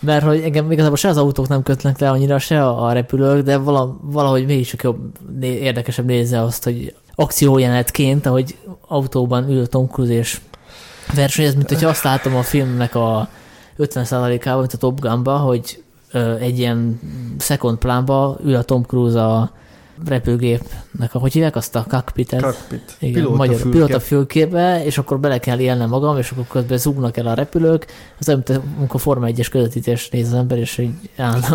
Mert 0.00 0.24
hogy 0.24 0.40
engem 0.40 0.70
igazából 0.70 0.96
se 0.96 1.08
az 1.08 1.16
autók 1.16 1.48
nem 1.48 1.62
kötnek 1.62 1.98
le 1.98 2.10
annyira, 2.10 2.38
se 2.38 2.66
a, 2.66 2.92
repülők, 2.92 3.44
de 3.44 3.56
vala, 3.56 3.98
valahogy 4.00 4.46
mégiscsak 4.46 4.82
jobb, 4.82 4.98
érdekesebb 5.40 6.06
nézni 6.06 6.36
azt, 6.36 6.64
hogy 6.64 6.94
akciójelenetként, 7.14 8.26
ahogy 8.26 8.56
autóban 8.86 9.50
ül 9.50 9.66
Tom 9.66 9.88
Cruise 9.88 10.12
és 10.12 10.40
versenyez, 11.14 11.54
mint 11.54 11.68
hogyha 11.68 11.88
azt 11.88 12.04
látom 12.04 12.36
a 12.36 12.42
filmnek 12.42 12.94
a 12.94 13.28
50%-ában, 13.78 14.58
mint 14.58 14.72
a 14.72 14.76
Top 14.76 15.00
Gun-ba, 15.00 15.36
hogy 15.36 15.82
egy 16.40 16.58
ilyen 16.58 17.00
second 17.38 17.78
plánba 17.78 18.38
ül 18.44 18.54
a 18.54 18.62
Tom 18.62 18.82
Cruise 18.82 19.24
a 19.24 19.50
repülgépnek, 20.06 21.14
a, 21.14 21.18
hogy 21.18 21.32
hívják 21.32 21.56
azt 21.56 21.74
a 21.76 21.84
cockpitet? 21.88 22.42
Cockpit. 22.42 22.96
Igen, 22.98 23.14
Pilóta 23.14 23.36
magyar 23.36 23.54
fülke. 23.56 23.70
pilóta 23.70 24.00
fülkébe, 24.00 24.84
és 24.84 24.98
akkor 24.98 25.20
bele 25.20 25.38
kell 25.38 25.58
élnem 25.58 25.88
magam, 25.88 26.18
és 26.18 26.30
akkor 26.30 26.44
közben 26.48 26.78
zúgnak 26.78 27.16
el 27.16 27.26
a 27.26 27.34
repülők. 27.34 27.86
Az 28.18 28.28
olyan, 28.28 28.42
mint 28.46 28.60
amikor 28.78 29.00
Forma 29.00 29.26
1-es 29.30 29.46
közvetítést 29.50 30.12
néz 30.12 30.26
az 30.26 30.34
ember, 30.34 30.58
és 30.58 30.78
így 30.78 30.90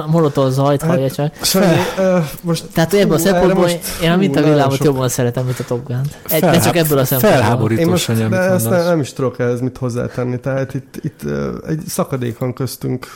monotól 0.08 0.52
zajt 0.52 0.82
Hát, 0.82 0.90
hallja 0.90 1.12
csak. 1.12 1.36
Sanyi, 1.42 1.76
ö, 1.98 2.18
most 2.42 2.66
Tehát 2.74 2.94
ebből 2.94 3.16
a 3.16 3.18
szempontból 3.20 3.62
most- 3.62 3.80
én 4.04 4.12
a 4.12 4.16
mintavillámot 4.16 4.84
jobban 4.84 5.10
szeretem, 5.10 5.46
mint 5.46 5.60
a 5.60 5.64
Top 5.64 5.88
Gun-t. 5.88 6.18
Egy, 6.24 6.40
de 6.42 6.48
Felhá- 6.48 6.64
csak 6.64 6.76
ebből 6.76 6.98
a 6.98 7.06
szempontból. 7.06 7.40
felháborít- 7.42 7.80
én 7.80 7.88
most, 7.88 8.04
Sanyi, 8.04 8.20
amit 8.22 8.32
de 8.40 8.44
ezt 8.44 8.70
nem, 8.70 8.84
nem 8.86 9.00
is 9.00 9.14
tudok 9.14 9.40
ehhez 9.40 9.62
mit 9.62 9.78
hozzátenni, 9.78 10.40
tehát 10.40 10.74
itt, 10.74 10.96
itt 11.02 11.22
egy 11.68 11.82
szakadék 11.88 12.38
van 12.38 12.54
köztünk, 12.54 13.08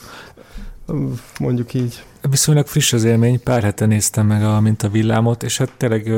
mondjuk 1.39 1.73
így. 1.73 2.03
Viszonylag 2.29 2.67
friss 2.67 2.93
az 2.93 3.03
élmény, 3.03 3.43
pár 3.43 3.63
hete 3.63 3.85
néztem 3.85 4.27
meg 4.27 4.43
a 4.43 4.59
Mint 4.59 4.83
a 4.83 4.89
villámot, 4.89 5.43
és 5.43 5.57
hát 5.57 5.71
tényleg 5.77 6.11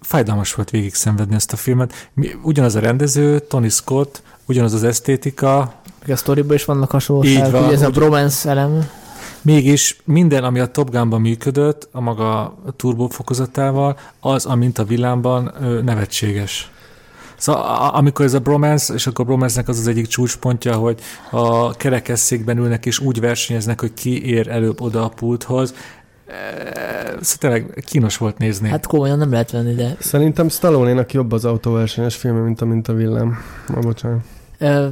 fájdalmas 0.00 0.54
volt 0.54 0.70
végig 0.70 0.94
szenvedni 0.94 1.34
ezt 1.34 1.52
a 1.52 1.56
filmet. 1.56 2.10
Mi, 2.14 2.28
ugyanaz 2.42 2.74
a 2.74 2.80
rendező, 2.80 3.38
Tony 3.38 3.68
Scott, 3.68 4.22
ugyanaz 4.46 4.72
az 4.72 4.84
esztétika. 4.84 5.74
Meg 6.00 6.10
a 6.10 6.16
sztoriban 6.16 6.54
is 6.54 6.64
vannak 6.64 6.90
hasonlóságok, 6.90 7.66
ugye 7.66 7.72
ez 7.72 7.82
a 7.82 7.90
bromance 7.90 8.50
elem. 8.50 8.88
Mégis 9.42 10.00
minden, 10.04 10.44
ami 10.44 10.60
a 10.60 10.66
Top 10.66 10.90
Gun-ban 10.90 11.20
működött, 11.20 11.88
a 11.92 12.00
maga 12.00 12.58
turbófokozatával, 12.76 13.98
az, 14.20 14.46
amint 14.46 14.78
a 14.78 14.84
villámban 14.84 15.52
nevetséges. 15.84 16.70
Szóval 17.38 17.88
amikor 17.88 18.24
ez 18.24 18.34
a 18.34 18.38
bromance, 18.38 18.94
és 18.94 19.06
akkor 19.06 19.24
a 19.24 19.28
bromance-nek 19.28 19.68
az 19.68 19.78
az 19.78 19.86
egyik 19.86 20.06
csúcspontja, 20.06 20.74
hogy 20.74 21.00
a 21.30 21.72
kerekesszékben 21.76 22.58
ülnek, 22.58 22.86
és 22.86 22.98
úgy 22.98 23.20
versenyeznek, 23.20 23.80
hogy 23.80 23.94
ki 23.94 24.26
ér 24.26 24.48
előbb 24.48 24.80
oda 24.80 25.04
a 25.04 25.08
pulthoz, 25.08 25.74
Szóval 27.20 27.36
tényleg 27.38 27.84
kínos 27.86 28.16
volt 28.16 28.38
nézni. 28.38 28.68
Hát 28.68 28.86
komolyan 28.86 29.18
nem 29.18 29.30
lehet 29.30 29.50
venni, 29.50 29.74
de... 29.74 29.96
Szerintem 29.98 30.48
Stallone-nak 30.48 31.12
jobb 31.12 31.32
az 31.32 31.44
autóversenyes 31.44 32.16
filme, 32.16 32.40
mint 32.40 32.60
a, 32.60 32.64
mint 32.64 32.88
a 32.88 32.92
villám. 32.92 33.38
Na, 33.68 33.80
bocsánat. 33.80 34.20
Ö, 34.58 34.86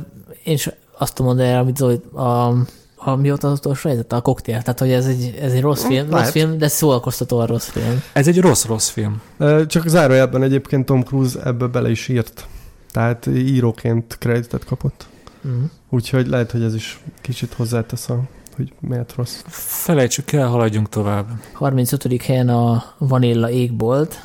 én 0.45 0.55
is 0.55 0.71
azt 0.99 1.15
tudom 1.15 1.35
mondani, 1.35 1.57
amit 1.57 1.77
Zoli, 1.77 2.01
a, 2.15 2.53
a, 2.97 3.15
mi 3.15 3.29
volt 3.29 3.45
az 3.45 3.59
utolsó 3.59 3.89
helyzet? 3.89 4.13
A 4.13 4.21
koktél. 4.21 4.63
Tehát, 4.63 4.79
hogy 4.79 4.91
ez 4.91 5.07
egy, 5.07 5.39
ez 5.41 5.53
egy 5.53 5.61
rossz 5.61 5.85
film, 5.85 6.11
rossz 6.11 6.31
film, 6.31 6.59
de 6.59 6.69
szólalkoztatóan 6.69 7.47
rossz 7.47 7.69
film. 7.69 8.03
Ez 8.13 8.29
egy 8.29 8.41
rossz-rossz 8.41 8.89
film. 8.89 9.23
Csak 9.67 9.89
zárójelben 9.89 10.43
egyébként 10.43 10.87
Tom 10.87 11.03
Cruise 11.03 11.43
ebbe 11.45 11.67
bele 11.67 11.91
is 11.91 12.09
írt. 12.09 12.47
Tehát 12.91 13.27
íróként 13.27 14.17
kreditet 14.19 14.65
kapott. 14.65 15.07
Mm. 15.47 15.65
Úgyhogy 15.91 16.27
lehet, 16.27 16.51
hogy 16.51 16.63
ez 16.63 16.75
is 16.75 17.01
kicsit 17.21 17.53
hozzátesz 17.53 18.09
a 18.09 18.21
hogy 18.57 18.73
miért 18.81 19.15
rossz. 19.17 19.43
Felejtsük 19.47 20.33
el, 20.33 20.49
haladjunk 20.49 20.89
tovább. 20.89 21.27
35. 21.53 22.23
helyen 22.23 22.49
a 22.49 22.85
Vanilla 22.99 23.51
égbolt, 23.51 24.21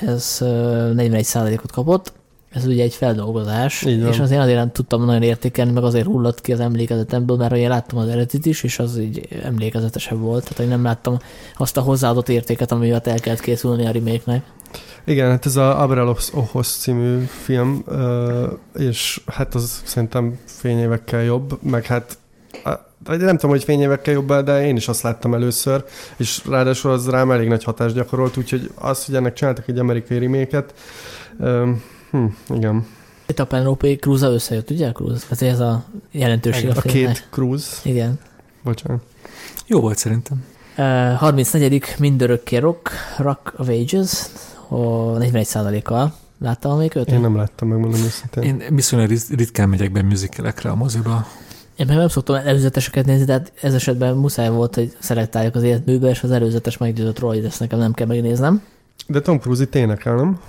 ez 0.00 0.38
41%-ot 0.40 1.72
kapott, 1.72 2.12
ez 2.56 2.66
ugye 2.66 2.82
egy 2.82 2.94
feldolgozás, 2.94 3.82
és 3.82 4.18
azért 4.18 4.40
azért 4.40 4.56
nem 4.56 4.72
tudtam 4.72 5.04
nagyon 5.04 5.22
értékelni, 5.22 5.72
meg 5.72 5.84
azért 5.84 6.06
hullott 6.06 6.40
ki 6.40 6.52
az 6.52 6.60
emlékezetemből, 6.60 7.36
mert 7.36 7.56
én 7.56 7.68
láttam 7.68 7.98
az 7.98 8.08
eredetit 8.08 8.46
is, 8.46 8.62
és 8.62 8.78
az 8.78 8.98
így 8.98 9.28
emlékezetesebb 9.42 10.18
volt, 10.18 10.42
tehát 10.42 10.56
hogy 10.56 10.68
nem 10.68 10.82
láttam 10.82 11.18
azt 11.56 11.76
a 11.76 11.80
hozzáadott 11.80 12.28
értéket, 12.28 12.72
amivel 12.72 13.00
el 13.04 13.20
kellett 13.20 13.40
készülni 13.40 13.86
a 13.86 13.90
remake-nek. 13.90 14.44
Igen, 15.04 15.30
hát 15.30 15.46
ez 15.46 15.56
a 15.56 15.82
Abralos 15.82 16.32
Ohos 16.34 16.66
című 16.66 17.24
film, 17.42 17.84
és 18.74 19.20
hát 19.26 19.54
az 19.54 19.82
szerintem 19.84 20.38
fényévekkel 20.44 21.22
jobb, 21.22 21.58
meg 21.62 21.84
hát 21.84 22.18
nem 23.04 23.36
tudom, 23.36 23.50
hogy 23.50 23.64
fényévekkel 23.64 24.14
jobb, 24.14 24.32
de 24.32 24.66
én 24.66 24.76
is 24.76 24.88
azt 24.88 25.02
láttam 25.02 25.34
először, 25.34 25.84
és 26.16 26.42
ráadásul 26.48 26.90
az 26.90 27.08
rám 27.08 27.30
elég 27.30 27.48
nagy 27.48 27.64
hatást 27.64 27.94
gyakorolt, 27.94 28.36
úgyhogy 28.36 28.70
az, 28.74 29.04
hogy 29.04 29.14
ennek 29.14 29.32
csináltak 29.32 29.68
egy 29.68 29.78
amerikai 29.78 30.18
reméket, 30.18 30.74
hm, 32.16 32.54
igen. 32.54 32.86
Itt 33.26 33.38
a 33.38 33.46
Penelope 33.46 33.96
cruz 33.96 34.22
összejött, 34.22 34.70
ugye 34.70 34.92
Cruz? 34.92 35.26
Ez, 35.30 35.42
ez 35.42 35.60
a 35.60 35.84
jelentőség 36.10 36.68
a, 36.68 36.72
a 36.76 36.80
két 36.80 37.28
Cruz. 37.30 37.80
Igen. 37.84 38.18
Bocsánat. 38.62 39.02
Jó 39.66 39.80
volt 39.80 39.98
szerintem. 39.98 40.44
Uh, 40.78 41.12
34. 41.12 41.84
Mindörökké 41.98 42.56
Rock, 42.56 42.90
Rock 43.18 43.52
of 43.56 43.68
Ages, 43.68 44.26
41 45.18 45.82
kal 45.82 46.14
Láttam 46.38 46.78
még 46.78 46.96
őt? 46.96 47.10
Én 47.10 47.20
nem 47.20 47.36
láttam, 47.36 47.68
megmondom 47.68 48.00
őszintén. 48.00 48.42
Én 48.42 48.74
viszonylag 48.74 49.10
ritkán 49.30 49.68
megyek 49.68 49.92
be 49.92 50.02
musicalekre 50.02 50.70
a 50.70 50.74
moziba. 50.74 51.26
Én 51.76 51.86
meg 51.86 51.96
nem 51.96 52.08
szoktam 52.08 52.34
előzeteseket 52.34 53.06
nézni, 53.06 53.24
de 53.24 53.32
hát 53.32 53.52
ez 53.60 53.74
esetben 53.74 54.16
muszáj 54.16 54.50
volt, 54.50 54.74
hogy 54.74 54.96
szelektálják 54.98 55.54
az 55.54 55.62
életműbe, 55.62 56.08
és 56.08 56.22
az 56.22 56.30
előzetes 56.30 56.76
meggyőzött 56.76 57.18
róla, 57.18 57.34
hogy 57.34 57.44
ezt 57.44 57.60
nekem 57.60 57.78
nem 57.78 57.92
kell 57.92 58.06
megnéznem. 58.06 58.62
De 59.06 59.20
Tom 59.20 59.38
Cruise 59.38 59.62
itt 59.62 59.74
énekel, 59.74 60.14
nem? 60.14 60.40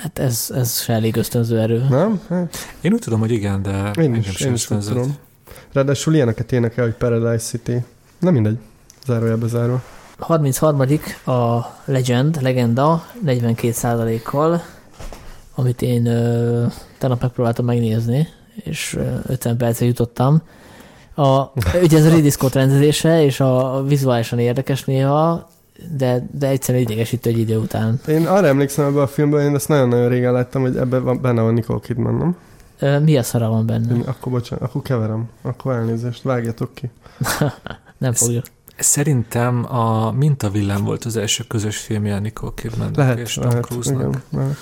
Hát 0.00 0.18
ez, 0.18 0.50
ez 0.54 0.80
se 0.80 0.92
elég 0.92 1.16
ösztönző 1.16 1.58
erő. 1.58 1.86
Nem? 1.88 2.20
Hát. 2.28 2.56
Én 2.80 2.92
úgy 2.92 2.98
tudom, 2.98 3.20
hogy 3.20 3.30
igen, 3.30 3.62
de 3.62 3.90
én 4.00 4.14
is, 4.14 4.40
én 4.40 4.52
is 4.52 4.64
tudom. 4.64 5.16
Ráadásul 5.72 6.14
ilyeneket 6.14 6.52
énekel, 6.52 6.84
hogy 6.84 6.94
Paradise 6.94 7.44
City. 7.44 7.84
Nem 8.18 8.32
mindegy. 8.32 8.58
Zárójelbe 9.06 9.46
zárva. 9.46 9.82
33. 10.18 10.80
a 11.24 11.60
Legend, 11.84 12.42
legenda, 12.42 13.06
42%-kal, 13.26 14.62
amit 15.54 15.82
én 15.82 16.06
ö, 16.06 16.66
tegnap 16.98 17.20
megpróbáltam 17.22 17.64
megnézni 17.64 18.28
és 18.54 18.98
50 19.26 19.56
percre 19.56 19.86
jutottam. 19.86 20.42
A, 21.14 21.40
ugye 21.82 21.98
ez 21.98 22.04
a 22.04 22.10
Ridley 22.10 22.30
Scott 22.30 22.54
rendezése, 22.54 23.24
és 23.24 23.40
a 23.40 23.82
vizuálisan 23.86 24.38
érdekes 24.38 24.84
néha, 24.84 25.48
de, 25.96 26.26
de 26.38 26.48
egyszerűen 26.48 26.84
idegesítő 26.84 27.30
egy 27.30 27.38
idő 27.38 27.58
után. 27.58 28.00
Én 28.08 28.26
arra 28.26 28.46
emlékszem 28.46 28.86
ebben 28.86 29.02
a 29.02 29.06
filmben, 29.06 29.40
én 29.40 29.54
ezt 29.54 29.68
nagyon-nagyon 29.68 30.08
régen 30.08 30.32
láttam, 30.32 30.62
hogy 30.62 30.76
ebben 30.76 31.04
van, 31.04 31.20
benne 31.20 31.40
van 31.40 31.54
Nicole 31.54 31.80
Kidman, 31.82 32.14
nem? 32.14 32.36
Mi 33.02 33.16
a 33.16 33.22
szara 33.22 33.48
van 33.48 33.66
benne? 33.66 33.94
Én, 33.94 34.00
akkor 34.00 34.32
bocsánat, 34.32 34.64
akkor 34.68 34.82
keverem. 34.82 35.28
Akkor 35.42 35.74
elnézést, 35.74 36.22
vágjatok 36.22 36.74
ki. 36.74 36.90
nem 37.98 38.12
fogjuk. 38.12 38.44
Szerintem 38.78 39.74
a 39.74 40.12
Mintavillám 40.12 40.84
volt 40.84 41.04
az 41.04 41.16
első 41.16 41.44
közös 41.48 41.76
filmje 41.76 42.18
Nicole 42.18 42.52
Kidman 42.54 42.90
lehet, 42.94 43.18
és 43.18 43.34
Tom 43.34 43.48
lehet, 43.48 43.64
Cruise-nak. 43.64 44.00
Igen, 44.00 44.22
lehet. 44.30 44.56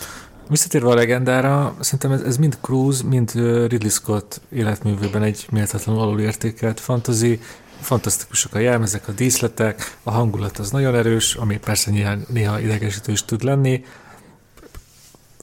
Visszatérve 0.49 0.89
a 0.89 0.95
legendára, 0.95 1.75
szerintem 1.81 2.12
ez, 2.12 2.21
ez 2.21 2.37
mind 2.37 2.59
Cruise, 2.61 3.05
mind 3.05 3.33
Ridley 3.69 3.91
Scott 3.91 4.41
életművőben 4.51 5.23
egy 5.23 5.47
méltatlanul 5.51 6.03
alul 6.03 6.21
értékelt 6.21 6.81
fantasy, 6.81 7.41
fantasztikusak 7.81 8.55
a 8.55 8.59
jelmezek, 8.59 9.09
a 9.09 9.12
díszletek, 9.12 9.97
a 10.03 10.11
hangulat 10.11 10.59
az 10.59 10.70
nagyon 10.70 10.95
erős, 10.95 11.35
ami 11.35 11.59
persze 11.59 11.91
néha, 11.91 12.14
néha 12.29 12.61
idegesítő 12.61 13.12
is 13.12 13.24
tud 13.24 13.43
lenni. 13.43 13.85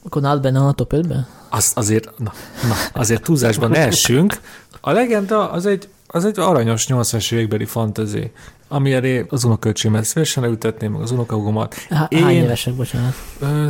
Akkor 0.06 0.22
nálad 0.22 0.42
benne 0.42 0.60
a 0.60 0.72
top 0.72 0.94
5 0.94 1.08
Az, 1.50 1.72
azért, 1.76 2.18
na, 2.18 2.34
na, 2.68 2.76
azért 3.02 3.24
túlzásban 3.24 3.70
ne 3.70 3.86
essünk. 3.86 4.40
A 4.82 4.92
legenda 4.92 5.52
az 5.52 5.66
egy, 5.66 5.90
az 6.08 6.26
egy 6.26 6.40
aranyos 6.40 6.86
80-as 6.90 7.32
évekbeli 7.32 7.66
fantasy, 7.66 8.32
ami 8.68 8.94
elé 8.94 9.26
az 9.30 9.44
unoköcsémet 9.44 10.04
szívesen 10.04 10.44
leütetném, 10.44 10.92
meg 10.92 11.02
az 11.02 11.12
unokagomat. 11.12 11.76
Há, 11.90 12.08
Én, 12.10 12.24
hány 12.24 12.36
évesek, 12.36 12.74
bocsánat? 12.74 13.14
Ö, 13.40 13.68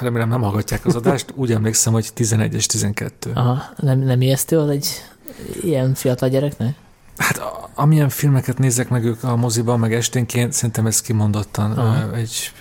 remélem 0.00 0.28
nem 0.28 0.42
hallgatják 0.42 0.86
az 0.86 0.94
adást, 0.94 1.32
úgy 1.34 1.52
emlékszem, 1.52 1.92
hogy 1.92 2.10
11 2.14 2.54
és 2.54 2.66
12. 2.66 3.30
Aha, 3.34 3.62
nem, 3.76 3.98
nem 3.98 4.20
ijesztő 4.20 4.58
az 4.58 4.68
egy 4.68 4.88
ilyen 5.62 5.94
fiatal 5.94 6.28
gyereknek? 6.28 6.74
Hát 7.18 7.40
amilyen 7.74 8.08
filmeket 8.08 8.58
nézek 8.58 8.88
meg 8.88 9.04
ők 9.04 9.24
a 9.24 9.36
moziban, 9.36 9.78
meg 9.78 9.94
esténként, 9.94 10.52
szerintem 10.52 10.86
ez 10.86 11.00
kimondottan 11.00 11.70
Aha. 11.72 12.14
egy 12.16 12.52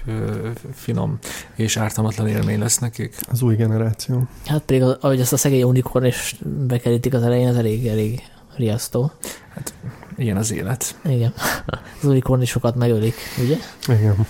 finom 0.74 1.18
és 1.56 1.78
ártalmatlan 1.78 2.28
élmény 2.28 2.60
lesz 2.60 2.78
nekik. 2.78 3.16
Az 3.32 3.42
új 3.42 3.56
generáció. 3.56 4.28
Hát 4.46 4.62
pedig, 4.62 4.82
ahogy 4.84 5.20
ezt 5.20 5.34
a 5.34 5.38
szegény 5.38 5.64
unikorn 5.64 6.06
is 6.06 6.36
bekerítik 6.68 7.14
az 7.14 7.24
elején, 7.24 7.48
az 7.48 7.56
elég, 7.56 7.88
elég 7.88 8.22
riasztó. 8.56 9.12
Hát 9.54 9.74
ilyen 10.16 10.38
az 10.38 10.52
élet. 10.52 10.96
Igen. 11.04 11.34
Az 12.02 12.08
unikorn 12.10 12.42
is 12.42 12.50
sokat 12.50 12.76
megölik, 12.76 13.16
ugye? 13.44 13.58
Igen. 13.88 14.28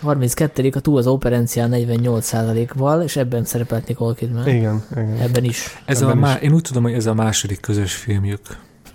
32. 0.00 0.70
a 0.74 0.80
túl 0.80 0.98
az 0.98 1.06
operencián 1.06 1.70
48%-val, 1.74 3.02
és 3.02 3.16
ebben 3.16 3.44
szerepelt 3.44 3.88
Nicole 3.88 4.14
Kidman. 4.14 4.48
Igen, 4.48 4.82
igen. 4.92 5.16
Ebben 5.20 5.44
is. 5.44 5.82
Ez 5.84 6.02
ebben 6.02 6.16
a 6.16 6.20
má- 6.20 6.42
én 6.42 6.52
úgy 6.52 6.62
tudom, 6.62 6.82
hogy 6.82 6.92
ez 6.92 7.06
a 7.06 7.14
második 7.14 7.60
közös 7.60 7.94
filmjük. 7.94 8.40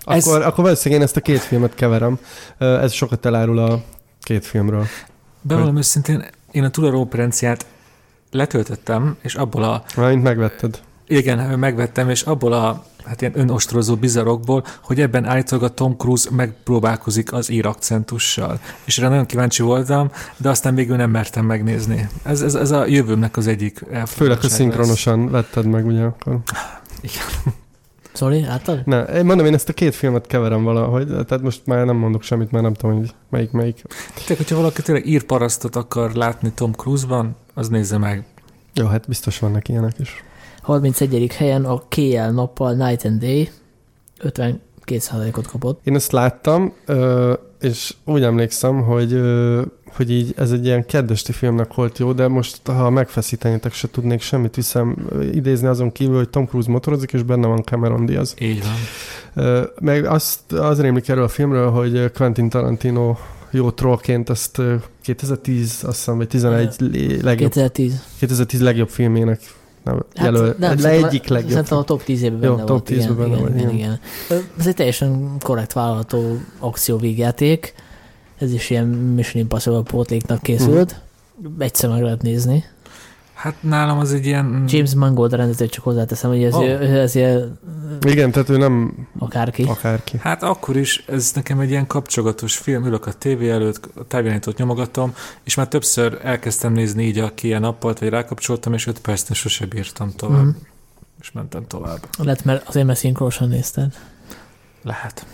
Akkor, 0.03 0.17
ez... 0.17 0.45
akkor 0.45 0.63
valószínűleg 0.63 1.01
én 1.01 1.07
ezt 1.07 1.17
a 1.17 1.21
két 1.21 1.39
filmet 1.39 1.75
keverem. 1.75 2.19
Ez 2.57 2.91
sokat 2.91 3.25
elárul 3.25 3.59
a 3.59 3.83
két 4.21 4.45
filmről. 4.45 4.85
Bevallom 5.41 5.69
hogy... 5.69 5.77
őszintén, 5.77 6.25
én 6.51 6.63
a 6.63 6.69
túl 6.69 6.95
operenciát 6.95 7.65
letöltöttem, 8.31 9.17
és 9.21 9.35
abból 9.35 9.63
a... 9.63 9.83
Mint 9.95 10.23
megvetted. 10.23 10.79
Igen, 11.07 11.59
megvettem, 11.59 12.09
és 12.09 12.21
abból 12.21 12.53
a 12.53 12.83
hát 13.05 13.21
ilyen 13.21 13.39
önostorozó 13.39 13.95
bizarokból, 13.95 14.65
hogy 14.83 15.01
ebben 15.01 15.25
állítólag 15.25 15.63
a 15.63 15.73
Tom 15.73 15.97
Cruise 15.97 16.29
megpróbálkozik 16.31 17.33
az 17.33 17.49
ír 17.49 17.65
akcentussal. 17.65 18.59
És 18.83 18.97
erre 18.97 19.07
nagyon 19.07 19.25
kíváncsi 19.25 19.61
voltam, 19.61 20.11
de 20.37 20.49
aztán 20.49 20.75
végül 20.75 20.95
nem 20.95 21.09
mertem 21.09 21.45
megnézni. 21.45 22.07
Ez, 22.23 22.41
ez, 22.41 22.55
ez 22.55 22.71
a 22.71 22.85
jövőmnek 22.85 23.37
az 23.37 23.47
egyik 23.47 23.85
Főleg, 24.05 24.39
hogy 24.39 24.49
szinkronosan 24.49 25.31
vetted 25.31 25.65
meg, 25.65 25.85
ugye 25.85 26.03
akkor. 26.03 26.39
Igen. 27.01 27.55
Sorry, 28.13 28.41
láttad? 28.41 28.81
Ne, 28.85 29.03
én 29.03 29.25
mondom, 29.25 29.45
én 29.45 29.53
ezt 29.53 29.69
a 29.69 29.73
két 29.73 29.95
filmet 29.95 30.27
keverem 30.27 30.63
valahogy, 30.63 31.07
tehát 31.07 31.41
most 31.41 31.65
már 31.65 31.85
nem 31.85 31.95
mondok 31.95 32.23
semmit, 32.23 32.51
mert 32.51 32.63
nem 32.63 32.73
tudom, 32.73 32.97
hogy 32.97 33.13
melyik 33.29 33.51
melyik. 33.51 33.81
Tehát, 34.13 34.37
hogyha 34.37 34.55
valaki 34.55 34.81
tényleg 34.81 35.05
ír 35.05 35.23
parasztot 35.23 35.75
akar 35.75 36.11
látni 36.13 36.51
Tom 36.51 36.71
Cruise-ban, 36.71 37.35
az 37.53 37.67
nézze 37.67 37.97
meg. 37.97 38.25
Jó, 38.73 38.85
hát 38.85 39.07
biztos 39.07 39.39
vannak 39.39 39.67
ilyenek 39.67 39.99
is. 39.99 40.23
31. 40.61 41.33
helyen 41.35 41.65
a 41.65 41.81
KL 41.89 42.31
nappal 42.31 42.73
Night 42.73 43.05
and 43.05 43.19
Day 43.19 43.49
52%-ot 44.19 45.47
kapott. 45.47 45.79
Én 45.83 45.95
ezt 45.95 46.11
láttam, 46.11 46.73
és 47.59 47.95
úgy 48.05 48.23
emlékszem, 48.23 48.81
hogy, 48.81 49.21
hogy 49.95 50.11
így 50.11 50.33
ez 50.37 50.51
egy 50.51 50.65
ilyen 50.65 50.85
kedvesti 50.85 51.31
filmnek 51.31 51.73
volt 51.73 51.97
jó, 51.97 52.13
de 52.13 52.27
most 52.27 52.67
ha 52.67 52.89
megfeszítenétek, 52.89 53.73
se 53.73 53.89
tudnék 53.91 54.21
semmit 54.21 54.55
vissza 54.55 54.87
idézni 55.33 55.67
azon 55.67 55.91
kívül, 55.91 56.15
hogy 56.15 56.29
Tom 56.29 56.45
Cruise 56.45 56.71
motorozik, 56.71 57.13
és 57.13 57.23
benne 57.23 57.47
van 57.47 57.63
Cameron 57.63 58.05
Diaz. 58.05 58.35
Így 58.39 58.63
van. 58.63 59.69
Meg 59.81 60.05
azt, 60.05 60.51
az 60.51 60.81
rémlik 60.81 61.09
erről 61.09 61.23
a 61.23 61.27
filmről, 61.27 61.69
hogy 61.69 62.11
Quentin 62.11 62.49
Tarantino 62.49 63.15
jó 63.51 63.71
trollként 63.71 64.29
ezt 64.29 64.61
2010, 65.01 65.83
azt 65.83 65.97
hiszem, 65.97 66.17
vagy 66.17 66.27
11 66.27 66.75
legjobb, 67.21 67.49
2010. 67.49 68.03
2010 68.19 68.61
legjobb 68.61 68.89
filmének 68.89 69.39
nem, 69.83 70.05
hát, 70.15 70.25
jelöl, 70.25 70.55
nem, 70.57 70.79
le 70.79 70.89
egyik 70.89 71.27
legjobb. 71.27 71.49
Szerintem 71.49 71.77
a 71.77 71.83
top 71.83 72.03
10 72.03 72.21
évben 72.21 72.39
benne 72.39 72.53
Jó, 72.57 72.63
top 72.63 72.85
10 72.85 72.97
igen, 72.97 73.17
benne 73.17 73.35
igen, 73.35 73.47
igen, 73.47 73.59
igen, 73.59 73.73
igen. 73.73 73.99
Ez 74.59 74.67
egy 74.67 74.75
teljesen 74.75 75.31
korrekt 75.39 75.73
vállalható 75.73 76.37
akcióvégjáték. 76.59 77.73
Ez 78.41 78.53
is 78.53 78.69
ilyen 78.69 78.87
Mission 78.87 79.41
Impossible 79.41 79.81
pótléknak 79.81 80.41
készült. 80.41 81.01
Hmm. 81.41 81.55
Egyszer 81.59 81.89
meg 81.89 82.01
lehet 82.01 82.21
nézni. 82.21 82.63
Hát 83.33 83.55
nálam 83.63 83.99
az 83.99 84.13
egy 84.13 84.25
ilyen... 84.25 84.63
James 84.67 84.93
Mangold 84.93 85.33
rendező, 85.33 85.67
csak 85.67 85.83
hozzáteszem, 85.83 86.29
hogy 86.29 86.43
ez, 86.43 86.53
oh. 86.53 86.65
ez 86.81 87.15
ilyen... 87.15 87.59
Igen, 88.01 88.31
tehát 88.31 88.49
ő 88.49 88.57
nem... 88.57 89.07
Akárki. 89.19 89.63
Akárki. 89.63 90.17
Hát 90.19 90.43
akkor 90.43 90.77
is 90.77 91.03
ez 91.07 91.31
nekem 91.35 91.59
egy 91.59 91.69
ilyen 91.69 91.87
kapcsolatos 91.87 92.57
film, 92.57 92.85
ülök 92.85 93.05
a 93.05 93.13
tévé 93.13 93.49
előtt, 93.49 93.89
a 93.95 94.07
távirányítót 94.07 94.57
nyomogatom, 94.57 95.13
és 95.43 95.55
már 95.55 95.67
többször 95.67 96.19
elkezdtem 96.23 96.73
nézni 96.73 97.03
így 97.03 97.19
a 97.19 97.31
ilyen 97.41 97.61
nappalt, 97.61 97.99
vagy 97.99 98.09
rákapcsoltam, 98.09 98.73
és 98.73 98.87
öt 98.87 98.99
percnél 98.99 99.37
sose 99.37 99.65
bírtam 99.65 100.11
tovább. 100.15 100.43
Mm. 100.43 100.49
És 101.21 101.31
mentem 101.31 101.67
tovább. 101.67 101.99
Lehet, 102.17 102.45
mert 102.45 102.67
azért 102.67 102.85
mert 102.85 102.99
szinkronosan 102.99 103.47
nézted. 103.47 103.93
Lehet. 104.83 105.25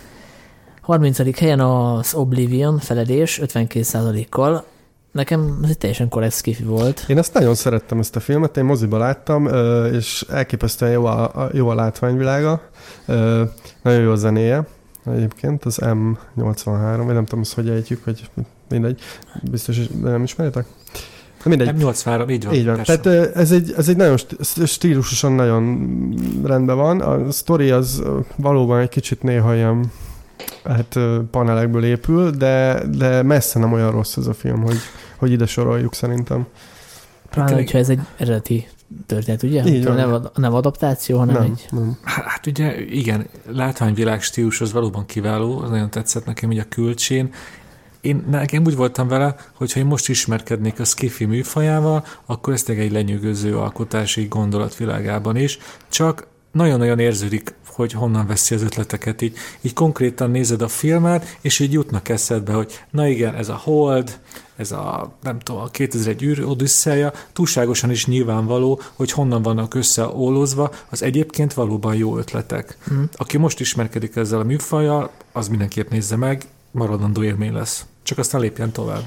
30. 0.88 1.38
helyen 1.38 1.60
az 1.60 2.14
Oblivion 2.14 2.78
feledés 2.78 3.40
52%-kal, 3.44 4.64
Nekem 5.12 5.58
ez 5.62 5.70
egy 5.70 5.78
teljesen 5.78 6.08
korrekt 6.08 6.34
skifi 6.34 6.62
volt. 6.62 7.04
Én 7.08 7.18
ezt 7.18 7.34
nagyon 7.34 7.54
szerettem, 7.54 7.98
ezt 7.98 8.16
a 8.16 8.20
filmet, 8.20 8.56
én 8.56 8.64
moziba 8.64 8.98
láttam, 8.98 9.46
és 9.92 10.24
elképesztően 10.30 10.92
jó 10.92 11.04
a, 11.04 11.48
jó 11.52 11.68
a 11.68 11.74
látványvilága, 11.74 12.62
nagyon 13.82 14.00
jó 14.00 14.10
a 14.10 14.16
zenéje, 14.16 14.66
egyébként 15.06 15.64
az 15.64 15.78
M83, 15.80 17.02
vagy 17.04 17.14
nem 17.14 17.24
tudom, 17.24 17.40
azt 17.40 17.54
hogy 17.54 17.68
ejtjük, 17.68 18.04
hogy 18.04 18.30
mindegy, 18.68 19.00
biztos, 19.50 19.76
hogy 19.76 19.90
nem 20.02 20.22
ismeritek? 20.22 20.66
Mindegy. 21.44 21.74
M83, 21.78 22.30
így 22.30 22.44
van. 22.44 22.54
Így 22.54 22.66
van. 22.66 22.82
Tehát 22.82 23.06
ez 23.36 23.52
egy, 23.52 23.74
ez 23.76 23.88
egy 23.88 23.96
nagyon 23.96 24.16
stílusosan 24.64 25.32
nagyon 25.32 25.88
rendben 26.44 26.76
van. 26.76 27.00
A 27.00 27.30
sztori 27.30 27.70
az 27.70 28.02
valóban 28.36 28.80
egy 28.80 28.88
kicsit 28.88 29.22
néha 29.22 29.54
ilyen 29.54 29.90
hát 30.64 30.98
panelekből 31.30 31.84
épül, 31.84 32.30
de, 32.30 32.82
de 32.96 33.22
messze 33.22 33.58
nem 33.58 33.72
olyan 33.72 33.90
rossz 33.90 34.16
ez 34.16 34.26
a 34.26 34.34
film, 34.34 34.62
hogy, 34.62 34.78
hogy 35.16 35.30
ide 35.30 35.46
soroljuk 35.46 35.94
szerintem. 35.94 36.46
Pláne, 37.30 37.54
hogyha 37.54 37.78
ez 37.78 37.88
egy 37.88 38.00
eredeti 38.16 38.68
történet, 39.06 39.42
ugye? 39.42 39.64
Így 39.64 39.84
van. 39.84 39.94
Nem, 39.94 40.28
nem 40.34 40.54
adaptáció, 40.54 41.18
hanem 41.18 41.34
nem, 41.34 41.42
egy... 41.42 41.66
Nem. 41.70 41.98
Hát 42.02 42.46
ugye 42.46 42.80
igen, 42.80 43.26
látványvilág 43.46 44.22
stílus 44.22 44.60
az 44.60 44.72
valóban 44.72 45.06
kiváló, 45.06 45.58
az 45.58 45.70
nagyon 45.70 45.90
tetszett 45.90 46.24
nekem 46.24 46.50
így 46.50 46.58
a 46.58 46.64
külcsén. 46.68 47.32
Én 48.00 48.24
nekem 48.30 48.64
úgy 48.64 48.76
voltam 48.76 49.08
vele, 49.08 49.34
hogy 49.54 49.72
ha 49.72 49.80
én 49.80 49.86
most 49.86 50.08
ismerkednék 50.08 50.80
a 50.80 50.84
skifi 50.84 51.24
műfajával, 51.24 52.04
akkor 52.26 52.52
ez 52.52 52.64
egy 52.66 52.92
lenyűgöző 52.92 53.56
alkotási 53.56 54.26
gondolatvilágában 54.26 55.36
is, 55.36 55.58
csak 55.88 56.26
nagyon-nagyon 56.52 56.98
érződik 56.98 57.54
hogy 57.78 57.92
honnan 57.92 58.26
veszi 58.26 58.54
az 58.54 58.62
ötleteket. 58.62 59.22
Így, 59.22 59.36
így 59.60 59.72
konkrétan 59.72 60.30
nézed 60.30 60.62
a 60.62 60.68
filmet, 60.68 61.36
és 61.40 61.58
így 61.58 61.72
jutnak 61.72 62.08
eszedbe, 62.08 62.52
hogy 62.52 62.72
na 62.90 63.06
igen, 63.06 63.34
ez 63.34 63.48
a 63.48 63.54
Hold, 63.54 64.18
ez 64.56 64.72
a, 64.72 65.12
nem 65.22 65.38
tudom, 65.38 65.60
a 65.60 65.66
2001 65.66 66.22
űr 66.22 66.44
odüsszeja, 66.44 67.12
túlságosan 67.32 67.90
is 67.90 68.06
nyilvánvaló, 68.06 68.80
hogy 68.94 69.10
honnan 69.10 69.42
vannak 69.42 69.74
összeólózva 69.74 70.70
az 70.88 71.02
egyébként 71.02 71.54
valóban 71.54 71.94
jó 71.94 72.18
ötletek. 72.18 72.78
Mm. 72.92 73.02
Aki 73.12 73.36
most 73.36 73.60
ismerkedik 73.60 74.16
ezzel 74.16 74.40
a 74.40 74.44
műfajjal, 74.44 75.10
az 75.32 75.48
mindenképp 75.48 75.90
nézze 75.90 76.16
meg, 76.16 76.42
maradandó 76.70 77.22
élmény 77.22 77.52
lesz. 77.52 77.86
Csak 78.02 78.18
aztán 78.18 78.40
lépjen 78.40 78.72
tovább. 78.72 79.02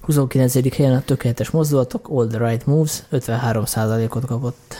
29. 0.00 0.76
helyen 0.76 0.94
a 0.94 1.02
tökéletes 1.02 1.50
mozdulatok, 1.50 2.08
All 2.08 2.26
the 2.26 2.48
Right 2.48 2.66
Moves, 2.66 3.02
53%-ot 3.12 4.26
kapott. 4.26 4.74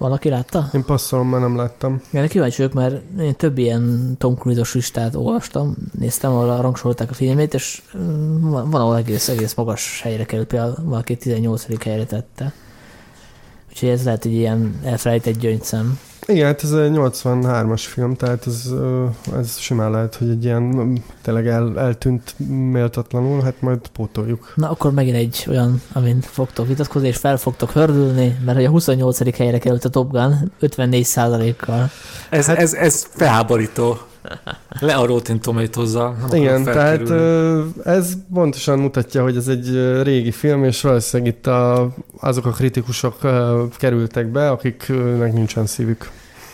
Valaki 0.00 0.28
látta? 0.28 0.68
Én 0.72 0.84
passzolom, 0.84 1.28
mert 1.28 1.42
nem 1.42 1.56
láttam. 1.56 2.00
Igen, 2.10 2.28
kíváncsi 2.28 2.56
vagyok, 2.56 2.72
mert 2.72 3.20
én 3.20 3.34
több 3.34 3.58
ilyen 3.58 4.14
Tom 4.18 4.34
Cruise-os 4.34 4.74
listát 4.74 5.14
olvastam, 5.14 5.76
néztem, 5.98 6.30
ahol 6.30 6.60
rangsolták 6.60 7.10
a 7.10 7.14
filmét, 7.14 7.54
és 7.54 7.82
mm, 7.98 8.50
van, 8.50 8.74
ahol 8.74 8.96
egész, 8.96 9.28
egész 9.28 9.54
magas 9.54 10.00
helyre 10.02 10.24
került, 10.24 10.46
például 10.46 10.74
valaki 10.84 11.16
18. 11.16 11.84
helyre 11.84 12.04
tette. 12.04 12.52
Úgyhogy 13.70 13.88
ez 13.88 14.04
lehet 14.04 14.24
egy 14.24 14.32
ilyen 14.32 14.80
elfelejtett 14.84 15.38
gyöngyszem. 15.38 15.98
Igen, 16.26 16.46
hát 16.46 16.62
ez 16.62 16.72
egy 16.72 16.92
83-as 16.94 17.82
film, 17.86 18.14
tehát 18.14 18.46
ez, 18.46 18.72
ez 19.38 19.58
simán 19.58 19.90
lehet, 19.90 20.14
hogy 20.14 20.28
egy 20.28 20.44
ilyen 20.44 20.98
tényleg 21.22 21.46
el, 21.46 21.78
eltűnt 21.78 22.34
méltatlanul, 22.48 23.42
hát 23.42 23.60
majd 23.60 23.78
pótoljuk. 23.92 24.52
Na 24.56 24.70
akkor 24.70 24.92
megint 24.92 25.16
egy 25.16 25.44
olyan, 25.48 25.82
amin 25.92 26.20
fogtok 26.20 26.66
vitatkozni, 26.66 27.08
és 27.08 27.16
fel 27.16 27.36
fogtok 27.36 27.70
hördülni, 27.70 28.38
mert 28.44 28.56
hogy 28.56 28.66
a 28.66 28.70
28. 28.70 29.36
helyre 29.36 29.58
került 29.58 29.84
a 29.84 29.88
Top 29.88 30.10
Gun 30.10 30.52
54 30.58 31.56
kal 31.56 31.90
Ez, 32.30 32.46
hát, 32.46 32.56
ez, 32.56 32.72
ez 32.72 33.06
felháborító. 33.10 33.98
Le 34.80 34.94
a 34.94 35.06
Rotten 35.06 35.40
tomatoes 35.40 35.90
Igen, 36.30 36.64
tehát 36.64 37.10
ez 37.84 38.12
pontosan 38.32 38.78
mutatja, 38.78 39.22
hogy 39.22 39.36
ez 39.36 39.48
egy 39.48 40.00
régi 40.02 40.30
film, 40.30 40.64
és 40.64 40.80
valószínűleg 40.80 41.32
itt 41.32 41.46
a, 41.46 41.88
azok 42.20 42.46
a 42.46 42.50
kritikusok 42.50 43.18
kerültek 43.76 44.26
be, 44.26 44.50
akiknek 44.50 45.32
nincsen 45.32 45.66
szívük. 45.66 46.10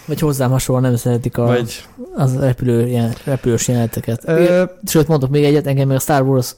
Vagy 0.07 0.21
hozzám 0.21 0.51
hasonlóan 0.51 0.89
nem 0.89 0.97
szeretik 0.97 1.39
a, 1.39 1.45
Vagy... 1.45 1.85
az 2.15 2.39
repülő, 2.39 2.87
ilyen, 2.87 3.15
repülős 3.25 3.69
jeleneteket. 3.69 4.23
Ö... 4.29 4.65
Sőt, 4.87 5.09
mondok 5.09 5.31
még 5.31 5.45
egyet, 5.45 5.67
engem 5.67 5.89
még 5.89 5.97
a 5.97 6.01
Star 6.01 6.23
Wars 6.23 6.55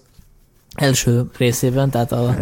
első 0.74 1.30
részében, 1.38 1.90
tehát 1.90 2.12
a 2.12 2.36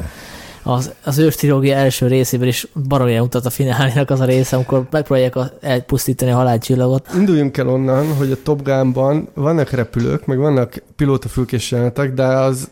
az, 0.66 0.92
az 1.04 1.18
ős 1.18 1.34
trilógia 1.34 1.76
első 1.76 2.06
részében 2.06 2.48
is 2.48 2.66
baromja 2.88 3.22
mutat 3.22 3.46
a 3.46 3.50
finálnak 3.50 4.10
az 4.10 4.20
a 4.20 4.24
része, 4.24 4.56
amikor 4.56 4.86
megpróbálják 4.90 5.36
a, 5.36 5.50
elpusztítani 5.60 6.30
a 6.30 6.34
halálcsillagot. 6.34 7.08
Induljunk 7.14 7.56
el 7.56 7.68
onnan, 7.68 8.14
hogy 8.14 8.30
a 8.30 8.36
Top 8.42 8.62
Gun-ban 8.62 9.28
vannak 9.34 9.70
repülők, 9.70 10.26
meg 10.26 10.38
vannak 10.38 10.82
pilótafülkés 10.96 11.70
jelenetek, 11.70 12.14
de 12.14 12.24
az, 12.24 12.70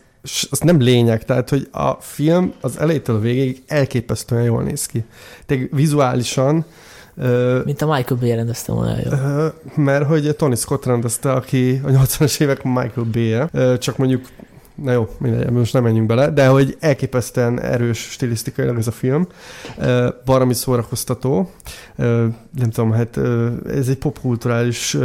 az 0.49 0.59
nem 0.59 0.79
lényeg, 0.79 1.25
tehát 1.25 1.49
hogy 1.49 1.67
a 1.71 1.91
film 1.99 2.53
az 2.61 2.79
elejétől 2.79 3.15
a 3.15 3.19
végéig 3.19 3.63
elképesztően 3.67 4.43
jól 4.43 4.63
néz 4.63 4.85
ki. 4.85 5.05
Tehát 5.45 5.67
vizuálisan 5.71 6.65
mint 7.65 7.81
a 7.81 7.93
Michael 7.93 8.19
Bay 8.19 8.35
rendezte 8.35 8.71
volna 8.71 8.95
jó. 9.03 9.11
Mert 9.83 10.05
hogy 10.05 10.35
Tony 10.35 10.55
Scott 10.55 10.85
rendezte, 10.85 11.31
aki 11.31 11.81
a 11.83 11.87
80-as 11.87 12.41
évek 12.41 12.63
Michael 12.63 13.07
Bay-je, 13.11 13.77
csak 13.77 13.97
mondjuk 13.97 14.25
na 14.75 14.91
jó, 14.91 15.09
mindegy, 15.19 15.49
most 15.49 15.73
nem 15.73 15.83
menjünk 15.83 16.07
bele, 16.07 16.29
de 16.29 16.47
hogy 16.47 16.77
elképesztően 16.79 17.61
erős 17.61 17.99
stilisztikailag 17.99 18.77
ez 18.77 18.87
a 18.87 18.91
film, 18.91 19.27
valami 20.25 20.53
szórakoztató, 20.53 21.51
nem 21.95 22.69
tudom, 22.73 22.91
hát 22.91 23.17
ez 23.67 23.87
egy 23.87 23.97
popkulturális 23.97 24.97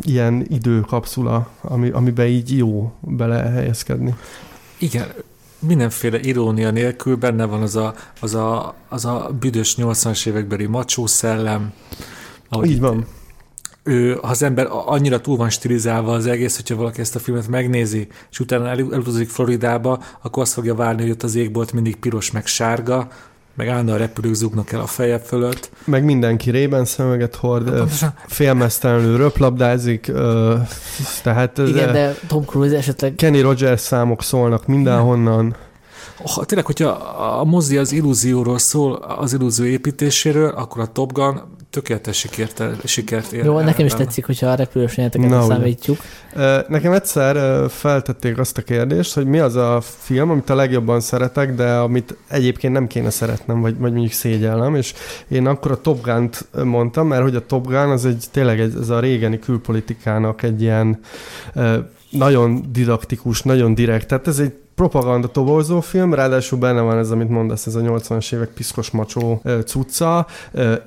ilyen 0.00 0.46
időkapszula, 0.48 1.48
ami, 1.60 1.90
amiben 1.90 2.26
így 2.26 2.56
jó 2.56 2.92
belehelyezkedni. 3.00 4.14
Igen, 4.78 5.06
mindenféle 5.58 6.20
irónia 6.20 6.70
nélkül 6.70 7.16
benne 7.16 7.44
van 7.44 7.62
az 7.62 7.76
a, 7.76 7.94
az 8.20 8.34
a, 8.34 8.74
az 8.88 9.04
a 9.04 9.30
büdös 9.40 9.76
80-as 9.78 10.26
évekbeli 10.26 10.66
macsó 10.66 11.06
szellem. 11.06 11.72
Így 12.62 12.80
van 12.80 13.06
ő, 13.84 14.18
ha 14.22 14.28
az 14.28 14.42
ember 14.42 14.66
annyira 14.70 15.20
túl 15.20 15.36
van 15.36 15.50
stilizálva 15.50 16.12
az 16.12 16.26
egész, 16.26 16.56
hogyha 16.56 16.76
valaki 16.76 17.00
ezt 17.00 17.14
a 17.14 17.18
filmet 17.18 17.48
megnézi, 17.48 18.08
és 18.30 18.40
utána 18.40 18.68
el, 18.68 18.78
elutazik 18.78 19.28
Floridába, 19.28 20.02
akkor 20.22 20.42
azt 20.42 20.52
fogja 20.52 20.74
várni, 20.74 21.02
hogy 21.02 21.10
ott 21.10 21.22
az 21.22 21.34
égbolt 21.34 21.72
mindig 21.72 21.96
piros 21.96 22.30
meg 22.30 22.46
sárga, 22.46 23.08
meg 23.54 23.68
állandóan 23.68 23.98
repülők 23.98 24.34
zugnak 24.34 24.72
el 24.72 24.80
a 24.80 24.86
feje 24.86 25.18
fölött. 25.18 25.70
Meg 25.84 26.04
mindenki 26.04 26.50
rében 26.50 26.84
szemeget 26.84 27.34
hord, 27.34 27.88
hát, 28.00 28.14
félmeztelenül 28.26 29.16
röplabdázik, 29.16 30.12
tehát... 31.22 31.58
Igen, 31.58 31.92
de 31.92 32.14
Tom 32.26 32.44
Cruise 32.44 32.76
esetleg... 32.76 33.14
Kenny 33.14 33.40
Rogers 33.40 33.80
számok 33.80 34.22
szólnak 34.22 34.66
mindenhonnan. 34.66 35.56
Ha 36.24 36.44
tényleg, 36.44 36.66
hogyha 36.66 36.88
a 37.40 37.44
mozi 37.44 37.76
az 37.76 37.92
illúzióról 37.92 38.58
szól, 38.58 38.92
az 38.94 39.32
illúzió 39.32 39.64
építéséről, 39.64 40.48
akkor 40.48 40.82
a 40.82 40.86
Top 40.86 41.12
Gun 41.12 41.42
tökéletes 41.70 42.18
sikert, 42.18 42.62
sikert 42.84 43.32
ér. 43.32 43.44
Jó, 43.44 43.58
el, 43.58 43.64
nekem 43.64 43.86
is 43.86 43.94
tetszik, 43.94 44.26
hogyha 44.26 44.46
a 44.46 44.54
repülős 44.54 44.96
jeleneteket 44.96 45.42
számítjuk. 45.42 45.98
Nekem 46.68 46.92
egyszer 46.92 47.66
feltették 47.70 48.38
azt 48.38 48.58
a 48.58 48.62
kérdést, 48.62 49.14
hogy 49.14 49.26
mi 49.26 49.38
az 49.38 49.54
a 49.54 49.80
film, 49.80 50.30
amit 50.30 50.50
a 50.50 50.54
legjobban 50.54 51.00
szeretek, 51.00 51.54
de 51.54 51.74
amit 51.74 52.16
egyébként 52.28 52.72
nem 52.72 52.86
kéne 52.86 53.10
szeretnem, 53.10 53.60
vagy, 53.60 53.78
vagy 53.78 53.92
mondjuk 53.92 54.12
szégyellem, 54.12 54.74
és 54.74 54.94
én 55.28 55.46
akkor 55.46 55.70
a 55.70 55.80
Top 55.80 56.02
Gun-t 56.02 56.46
mondtam, 56.64 57.06
mert 57.06 57.22
hogy 57.22 57.36
a 57.36 57.46
Top 57.46 57.66
Gun 57.66 57.76
az 57.76 58.04
egy 58.04 58.24
tényleg 58.30 58.60
egy, 58.60 58.74
ez 58.80 58.88
a 58.88 59.00
régeni 59.00 59.38
külpolitikának 59.38 60.42
egy 60.42 60.62
ilyen 60.62 61.00
nagyon 62.10 62.64
didaktikus, 62.72 63.42
nagyon 63.42 63.74
direkt, 63.74 64.06
tehát 64.06 64.26
ez 64.26 64.38
egy 64.38 64.52
propaganda 64.74 65.28
toborzó 65.28 65.80
film, 65.80 66.14
ráadásul 66.14 66.58
benne 66.58 66.80
van 66.80 66.98
ez, 66.98 67.10
amit 67.10 67.28
mondasz, 67.28 67.66
ez 67.66 67.74
a 67.74 67.80
80-as 67.80 68.34
évek 68.34 68.48
piszkos 68.48 68.90
macsó 68.90 69.42
cucca. 69.66 70.26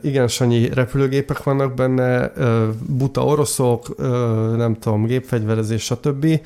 Igen, 0.01 0.27
sanyi 0.27 0.69
repülőgépek 0.73 1.43
vannak 1.43 1.73
benne, 1.73 2.31
buta 2.87 3.25
oroszok, 3.25 3.97
nem 4.57 4.75
tudom, 4.79 5.05
gépfegyverezés, 5.05 5.83
stb. 5.83 6.39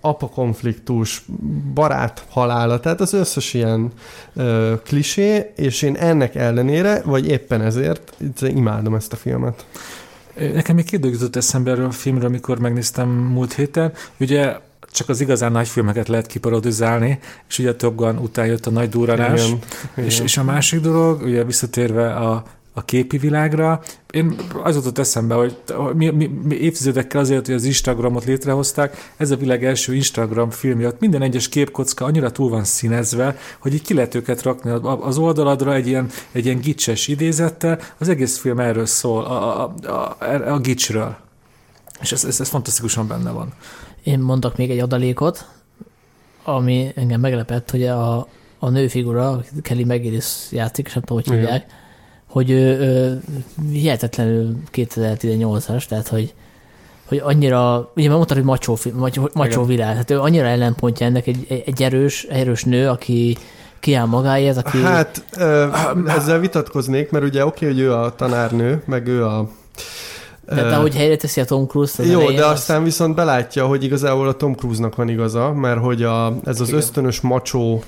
Apa 0.00 0.26
konfliktus, 0.26 1.24
barát 1.74 2.24
halála, 2.28 2.80
tehát 2.80 3.00
az 3.00 3.12
összes 3.12 3.54
ilyen 3.54 3.92
klisé, 4.84 5.52
és 5.56 5.82
én 5.82 5.96
ennek 5.96 6.34
ellenére, 6.34 7.02
vagy 7.04 7.28
éppen 7.28 7.60
ezért 7.60 8.16
imádom 8.40 8.94
ezt 8.94 9.12
a 9.12 9.16
filmet. 9.16 9.66
Nekem 10.54 10.74
még 10.74 10.84
két 10.84 11.00
dolog 11.00 11.16
eszembe 11.32 11.70
erről 11.70 11.86
a 11.86 11.90
filmről, 11.90 12.26
amikor 12.26 12.58
megnéztem 12.58 13.08
múlt 13.08 13.54
héten. 13.54 13.92
Ugye 14.20 14.56
csak 14.96 15.08
az 15.08 15.20
igazán 15.20 15.52
nagy 15.52 15.68
filmeket 15.68 16.08
lehet 16.08 16.26
kiparodizálni, 16.26 17.18
és 17.48 17.58
ugye 17.58 17.70
a 17.70 17.76
Top 17.76 17.96
Gun 17.96 18.18
után 18.18 18.46
jött 18.46 18.66
a 18.66 18.70
nagy 18.70 18.88
durranás. 18.88 19.46
Igen, 19.46 19.60
És, 19.94 20.14
igen. 20.14 20.26
és 20.26 20.36
a 20.36 20.44
másik 20.44 20.80
dolog, 20.80 21.22
ugye 21.22 21.44
visszatérve 21.44 22.14
a, 22.14 22.44
a 22.72 22.84
képi 22.84 23.18
világra, 23.18 23.80
én 24.10 24.36
az 24.62 24.74
jutott 24.74 24.98
eszembe, 24.98 25.34
hogy 25.34 25.56
mi, 25.94 26.10
mi, 26.10 26.26
mi 26.44 26.54
évtizedekkel 26.54 27.20
azért, 27.20 27.46
hogy 27.46 27.54
az 27.54 27.64
Instagramot 27.64 28.24
létrehozták, 28.24 29.12
ez 29.16 29.30
a 29.30 29.36
világ 29.36 29.64
első 29.64 29.94
Instagram 29.94 30.50
filmje, 30.50 30.86
ott 30.86 31.00
minden 31.00 31.22
egyes 31.22 31.48
képkocka 31.48 32.04
annyira 32.04 32.32
túl 32.32 32.50
van 32.50 32.64
színezve, 32.64 33.36
hogy 33.58 33.74
így 33.74 33.82
ki 33.82 33.94
lehet 33.94 34.14
őket 34.14 34.42
rakni 34.42 34.70
az 35.00 35.18
oldaladra 35.18 35.74
egy 35.74 35.86
ilyen, 35.86 36.08
egy 36.32 36.44
ilyen 36.44 36.60
gicses 36.60 37.08
idézettel, 37.08 37.78
az 37.98 38.08
egész 38.08 38.38
film 38.38 38.58
erről 38.58 38.86
szól, 38.86 39.24
a, 39.24 39.62
a, 39.62 39.74
a, 39.82 40.24
a, 40.24 40.52
a 40.52 40.58
gicsről. 40.58 41.16
És 42.00 42.12
ez, 42.12 42.24
ez, 42.24 42.40
ez 42.40 42.48
fantasztikusan 42.48 43.06
benne 43.06 43.30
van. 43.30 43.52
Én 44.06 44.18
mondok 44.18 44.56
még 44.56 44.70
egy 44.70 44.78
adalékot, 44.78 45.46
ami 46.44 46.92
engem 46.94 47.20
meglepett, 47.20 47.70
hogy 47.70 47.86
a, 47.86 48.16
a 48.58 48.68
nőfigura, 48.68 49.40
Kelly 49.62 49.84
McGillis 49.84 50.26
játszik, 50.50 50.86
és 50.86 50.92
nem 50.92 51.02
tudom, 51.02 51.22
hogy 51.22 51.32
Igen. 51.32 51.44
hívják, 51.44 51.66
hogy 52.26 52.50
ő, 52.50 52.80
ő 52.80 53.20
hihetetlenül 53.70 54.56
2018-as, 54.72 55.84
tehát 55.84 56.08
hogy, 56.08 56.34
hogy 57.08 57.20
annyira, 57.24 57.92
ugye 57.96 58.06
már 58.06 58.16
mondtad, 58.16 58.36
hogy 58.36 58.46
macsó, 58.46 58.78
macsó, 58.92 59.28
macsó 59.34 59.64
világ, 59.64 59.96
hát 59.96 60.10
ő 60.10 60.20
annyira 60.20 60.46
ellenpontja 60.46 61.06
ennek 61.06 61.26
egy, 61.26 61.62
egy 61.66 61.82
erős, 61.82 62.22
erős 62.22 62.64
nő, 62.64 62.88
aki 62.88 63.36
kiáll 63.80 64.06
magáért, 64.06 64.56
aki... 64.56 64.82
Hát 64.82 65.24
ezzel 66.06 66.38
vitatkoznék, 66.38 67.10
mert 67.10 67.24
ugye 67.24 67.46
oké, 67.46 67.66
hogy 67.66 67.78
ő 67.78 67.92
a 67.92 68.14
tanárnő, 68.14 68.82
meg 68.86 69.06
ő 69.06 69.24
a 69.24 69.48
tehát 70.46 70.72
ahogy 70.72 70.94
helyre 70.96 71.16
teszi 71.16 71.40
a 71.40 71.44
Tom 71.44 71.66
Cruise-t 71.66 71.98
az 71.98 72.10
Jó, 72.10 72.20
elején, 72.20 72.36
de 72.36 72.44
az- 72.44 72.52
aztán 72.52 72.84
viszont 72.84 73.14
belátja, 73.14 73.66
hogy 73.66 73.84
igazából 73.84 74.28
a 74.28 74.32
Tom 74.32 74.54
Cruise-nak 74.54 74.94
van 74.96 75.08
igaza, 75.08 75.52
mert 75.52 75.80
hogy 75.80 76.02
a, 76.02 76.36
ez 76.44 76.60
az 76.60 76.68
Igen. 76.68 76.80
ösztönös 76.80 77.20
macsó 77.20 77.82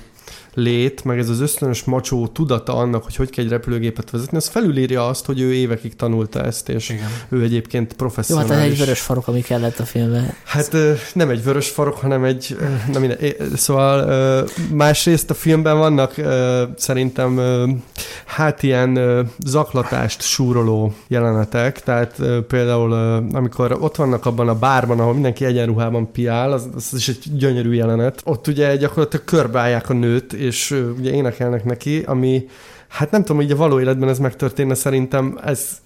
lét, 0.53 1.03
meg 1.03 1.19
ez 1.19 1.29
az 1.29 1.39
ösztönös 1.39 1.83
macsó 1.83 2.27
tudata 2.27 2.75
annak, 2.75 3.03
hogy 3.03 3.15
hogy 3.15 3.29
kell 3.29 3.43
egy 3.45 3.49
repülőgépet 3.49 4.09
vezetni, 4.09 4.37
az 4.37 4.47
felülírja 4.47 5.07
azt, 5.07 5.25
hogy 5.25 5.39
ő 5.39 5.53
évekig 5.53 5.95
tanulta 5.95 6.43
ezt, 6.43 6.69
és 6.69 6.89
Igen. 6.89 7.07
ő 7.29 7.43
egyébként 7.43 7.91
Jó, 7.91 7.97
professzionális. 7.97 8.51
hát 8.51 8.59
ez 8.59 8.71
egy 8.71 8.77
vörös 8.77 8.99
farok, 8.99 9.27
ami 9.27 9.41
kellett 9.41 9.79
a 9.79 9.85
filmben. 9.85 10.33
Hát 10.43 10.75
nem 11.13 11.29
egy 11.29 11.43
vörös 11.43 11.69
farok, 11.69 11.95
hanem 11.95 12.23
egy, 12.23 12.57
na 12.93 12.99
minden, 12.99 13.17
szóval 13.55 14.47
másrészt 14.71 15.29
a 15.29 15.33
filmben 15.33 15.77
vannak 15.77 16.15
szerintem 16.77 17.39
hát 18.25 18.63
ilyen 18.63 18.99
zaklatást 19.45 20.21
súroló 20.21 20.93
jelenetek, 21.07 21.81
tehát 21.83 22.21
például 22.47 22.93
amikor 23.33 23.77
ott 23.79 23.95
vannak 23.95 24.25
abban 24.25 24.47
a 24.47 24.55
bárban, 24.55 24.99
ahol 24.99 25.13
mindenki 25.13 25.45
egyenruhában 25.45 26.11
piál, 26.11 26.51
az, 26.51 26.69
az 26.75 26.93
is 26.95 27.07
egy 27.07 27.23
gyönyörű 27.37 27.73
jelenet. 27.73 28.21
Ott 28.23 28.47
ugye 28.47 28.75
gyakorlatilag 28.75 29.25
körbeállják 29.25 29.89
a 29.89 29.93
nőt, 29.93 30.33
és 30.39 30.71
ugye 30.97 31.11
énekelnek 31.11 31.63
neki, 31.63 32.03
ami 32.05 32.47
hát 32.87 33.11
nem 33.11 33.21
tudom, 33.21 33.37
hogy 33.37 33.51
a 33.51 33.55
való 33.55 33.79
életben 33.79 34.09
ez 34.09 34.19
megtörténne, 34.19 34.73
szerintem 34.73 35.39
ez 35.43 35.81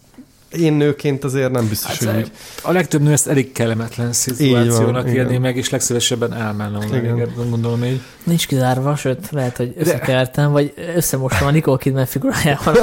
én 0.60 0.74
nőként 0.74 1.24
azért 1.24 1.52
nem 1.52 1.68
biztos, 1.68 1.98
Hát, 1.98 2.14
hogy 2.16 2.22
úgy. 2.24 2.32
a 2.64 2.72
legtöbb 2.72 3.02
nő 3.02 3.12
ezt 3.12 3.28
elég 3.28 3.52
kellemetlen 3.52 4.08
Így 4.08 4.14
szituációnak 4.14 5.10
élné 5.10 5.38
meg, 5.38 5.58
és 5.58 5.70
legszívesebben 5.70 6.34
elmenne 6.34 6.78
onnan, 6.78 7.32
gondolom 7.50 7.84
így. 7.84 8.02
Nincs 8.24 8.48
kizárva, 8.48 8.96
sőt, 8.96 9.30
lehet, 9.32 9.58
hogy 9.58 9.74
összekevertem, 9.78 10.52
vagy 10.52 10.74
összemostam 10.96 11.48
a 11.48 11.52
Nicole 11.52 11.78
Kidman 11.78 12.06
figurájával, 12.06 12.76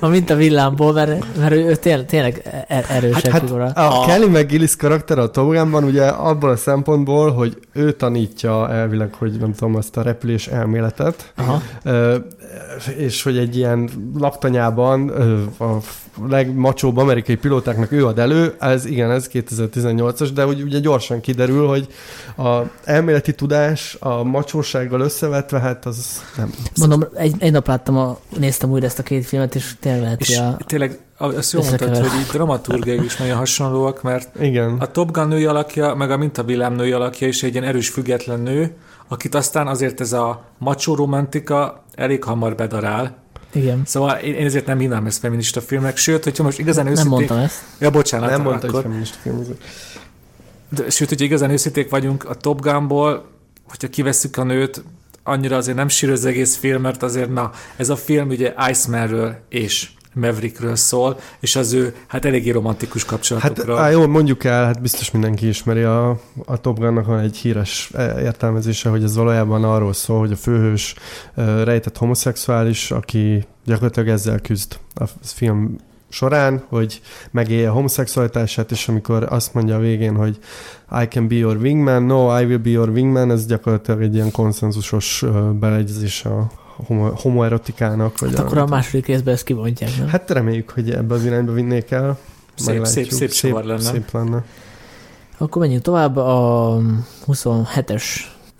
mint 0.00 0.30
a 0.30 0.34
villámból, 0.34 0.92
mert, 0.92 1.36
mert 1.38 1.52
ő, 1.52 1.64
ő 1.64 1.74
tényleg, 1.76 2.06
tényleg 2.06 2.64
er- 2.68 2.90
erős 2.90 3.12
Hát, 3.14 3.22
hát, 3.22 3.32
hát 3.32 3.40
figura. 3.40 3.64
a 3.66 4.02
A- 4.02 4.06
Kelly 4.06 4.28
McGillis 4.28 4.76
karakter 4.76 5.18
a 5.18 5.30
Top 5.30 5.52
Gunban 5.52 5.84
ugye 5.84 6.06
abból 6.06 6.50
a 6.50 6.56
szempontból, 6.56 7.32
hogy 7.32 7.58
ő 7.72 7.92
tanítja 7.92 8.70
elvileg, 8.70 9.14
hogy 9.14 9.32
nem 9.32 9.52
tudom, 9.52 9.74
azt 9.76 9.96
a 9.96 10.02
repülés 10.02 10.46
elméletet, 10.46 11.32
Aha. 11.36 11.62
És 12.96 13.22
hogy 13.22 13.36
egy 13.38 13.56
ilyen 13.56 13.88
laktanyában 14.18 15.08
a 15.58 15.76
legmacsóbb 16.28 16.96
amerikai 17.14 17.36
pilótáknak 17.36 17.92
ő 17.92 18.06
ad 18.06 18.18
elő, 18.18 18.54
ez 18.60 18.84
igen, 18.84 19.10
ez 19.10 19.28
2018-as, 19.32 20.30
de 20.34 20.42
hogy 20.42 20.62
ugye 20.62 20.78
gyorsan 20.78 21.20
kiderül, 21.20 21.66
hogy 21.66 21.88
a 22.36 22.62
elméleti 22.84 23.34
tudás 23.34 23.96
a 24.00 24.22
macsósággal 24.22 25.00
összevetve, 25.00 25.58
hát 25.58 25.86
az 25.86 26.22
nem. 26.36 26.50
Mondom, 26.78 27.04
egy, 27.14 27.34
egy 27.38 27.52
nap 27.52 27.66
láttam, 27.66 27.96
a, 27.96 28.18
néztem 28.38 28.70
újra 28.70 28.86
ezt 28.86 28.98
a 28.98 29.02
két 29.02 29.26
filmet, 29.26 29.54
és 29.54 29.74
tényleg 29.80 30.02
lehet, 30.02 30.20
És 30.20 30.38
a, 30.38 30.56
tényleg 30.66 30.98
azt 31.16 31.52
jól 31.52 31.64
mondtad, 31.64 31.96
hogy 31.96 32.18
így 32.20 32.26
dramaturgiai 32.32 33.04
is 33.04 33.16
nagyon 33.16 33.36
hasonlóak, 33.36 34.02
mert 34.02 34.40
Igen. 34.40 34.76
a 34.78 34.86
Top 34.86 35.10
Gun 35.10 35.28
női 35.28 35.44
alakja, 35.44 35.94
meg 35.94 36.10
a 36.10 36.16
Mintavillám 36.16 36.74
női 36.74 36.92
alakja 36.92 37.26
is 37.26 37.42
egy 37.42 37.52
ilyen 37.52 37.64
erős, 37.64 37.88
független 37.88 38.40
nő, 38.40 38.76
akit 39.08 39.34
aztán 39.34 39.66
azért 39.66 40.00
ez 40.00 40.12
a 40.12 40.44
macsó 40.58 40.94
romantika 40.94 41.84
elég 41.94 42.24
hamar 42.24 42.54
bedarál. 42.54 43.22
Igen, 43.54 43.82
Szóval 43.84 44.16
én, 44.16 44.34
én 44.34 44.44
ezért 44.44 44.66
nem 44.66 44.78
hívnám 44.78 45.06
ezt 45.06 45.18
feminista 45.18 45.60
filmnek, 45.60 45.96
sőt, 45.96 46.24
hogyha 46.24 46.42
most 46.42 46.58
igazán 46.58 46.84
nem 46.84 46.92
őszintén... 46.92 47.16
mondtam 47.18 47.38
ezt. 47.38 47.62
Ja, 47.78 47.90
bocsánat, 47.90 48.30
nem 48.30 48.42
mondta, 48.42 48.60
hogy 48.60 48.68
akkor. 48.68 48.82
feminista 48.82 49.16
film. 49.22 49.44
De, 50.68 50.90
sőt, 50.90 51.08
hogyha 51.08 51.24
igazán 51.24 51.50
őszinték 51.50 51.90
vagyunk, 51.90 52.28
a 52.28 52.34
Top 52.34 52.60
Gunból, 52.60 53.26
hogyha 53.68 53.88
kivesszük 53.88 54.36
a 54.36 54.44
nőt, 54.44 54.82
annyira 55.22 55.56
azért 55.56 55.76
nem 55.76 55.88
sír 55.88 56.10
az 56.10 56.24
egész 56.24 56.56
film, 56.56 56.82
mert 56.82 57.02
azért 57.02 57.32
na, 57.32 57.50
ez 57.76 57.88
a 57.88 57.96
film 57.96 58.28
ugye 58.28 58.54
Icemanről 58.68 59.36
és 59.48 59.90
Maverickről 60.14 60.76
szól, 60.76 61.18
és 61.40 61.56
az 61.56 61.72
ő 61.72 61.94
hát 62.06 62.24
eléggé 62.24 62.50
romantikus 62.50 63.02
Hát 63.02 63.10
kapcsolatokról. 63.10 63.78
á, 63.78 63.90
jó, 63.90 64.06
mondjuk 64.06 64.44
el, 64.44 64.64
hát 64.64 64.80
biztos 64.80 65.10
mindenki 65.10 65.48
ismeri 65.48 65.82
a, 65.82 66.10
a 66.44 66.60
Top 66.60 66.78
Gunnak 66.78 67.06
van 67.06 67.18
egy 67.18 67.36
híres 67.36 67.90
e, 67.94 68.20
értelmezése, 68.20 68.88
hogy 68.88 69.02
ez 69.02 69.16
valójában 69.16 69.64
arról 69.64 69.92
szól, 69.92 70.18
hogy 70.18 70.32
a 70.32 70.36
főhős 70.36 70.94
rejtett 71.64 71.96
homoszexuális, 71.96 72.90
aki 72.90 73.44
gyakorlatilag 73.64 74.08
ezzel 74.08 74.40
küzd 74.40 74.78
a 74.94 75.04
film 75.22 75.76
során, 76.08 76.62
hogy 76.68 77.00
megélje 77.30 77.68
a 77.70 77.72
homoszexualitását, 77.72 78.70
és 78.70 78.88
amikor 78.88 79.26
azt 79.30 79.54
mondja 79.54 79.76
a 79.76 79.80
végén, 79.80 80.14
hogy 80.14 80.38
I 81.02 81.06
can 81.08 81.28
be 81.28 81.34
your 81.34 81.56
wingman, 81.56 82.02
no, 82.02 82.40
I 82.40 82.44
will 82.44 82.58
be 82.58 82.70
your 82.70 82.88
wingman, 82.88 83.30
ez 83.30 83.46
gyakorlatilag 83.46 84.02
egy 84.02 84.14
ilyen 84.14 84.30
konszenzusos 84.30 85.24
beleegyezés 85.52 86.24
a 86.24 86.50
homo, 86.76 87.10
homoerotikának. 87.14 88.18
Vagy 88.18 88.30
Hát 88.30 88.38
akkor 88.38 88.58
a 88.58 88.66
második 88.66 89.06
részben 89.06 89.34
ezt 89.34 89.44
kibontják, 89.44 89.90
nem? 89.98 90.08
Hát 90.08 90.30
reméljük, 90.30 90.70
hogy 90.70 90.90
ebbe 90.90 91.14
az 91.14 91.24
irányba 91.24 91.52
vinnék 91.52 91.90
el. 91.90 92.18
Szép, 92.54 92.84
szép, 92.84 93.10
szép 93.10 93.30
csavar 93.30 93.64
lenne. 93.64 93.80
Szép 93.80 94.10
lenne. 94.12 94.44
Akkor 95.38 95.62
menjünk 95.62 95.82
tovább 95.82 96.16
a 96.16 96.78
27-es 97.26 98.02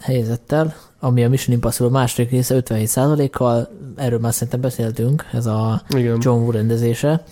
helyezettel, 0.00 0.74
ami 1.00 1.24
a 1.24 1.28
Mission 1.28 1.54
Impossible 1.54 1.90
második 1.90 2.30
része 2.30 2.62
57%-kal, 2.64 3.68
erről 3.96 4.18
már 4.18 4.32
szerintem 4.32 4.60
beszéltünk, 4.60 5.24
ez 5.32 5.46
a 5.46 5.82
Igen. 5.96 6.18
John 6.20 6.40
Woo 6.40 6.50
rendezése. 6.50 7.22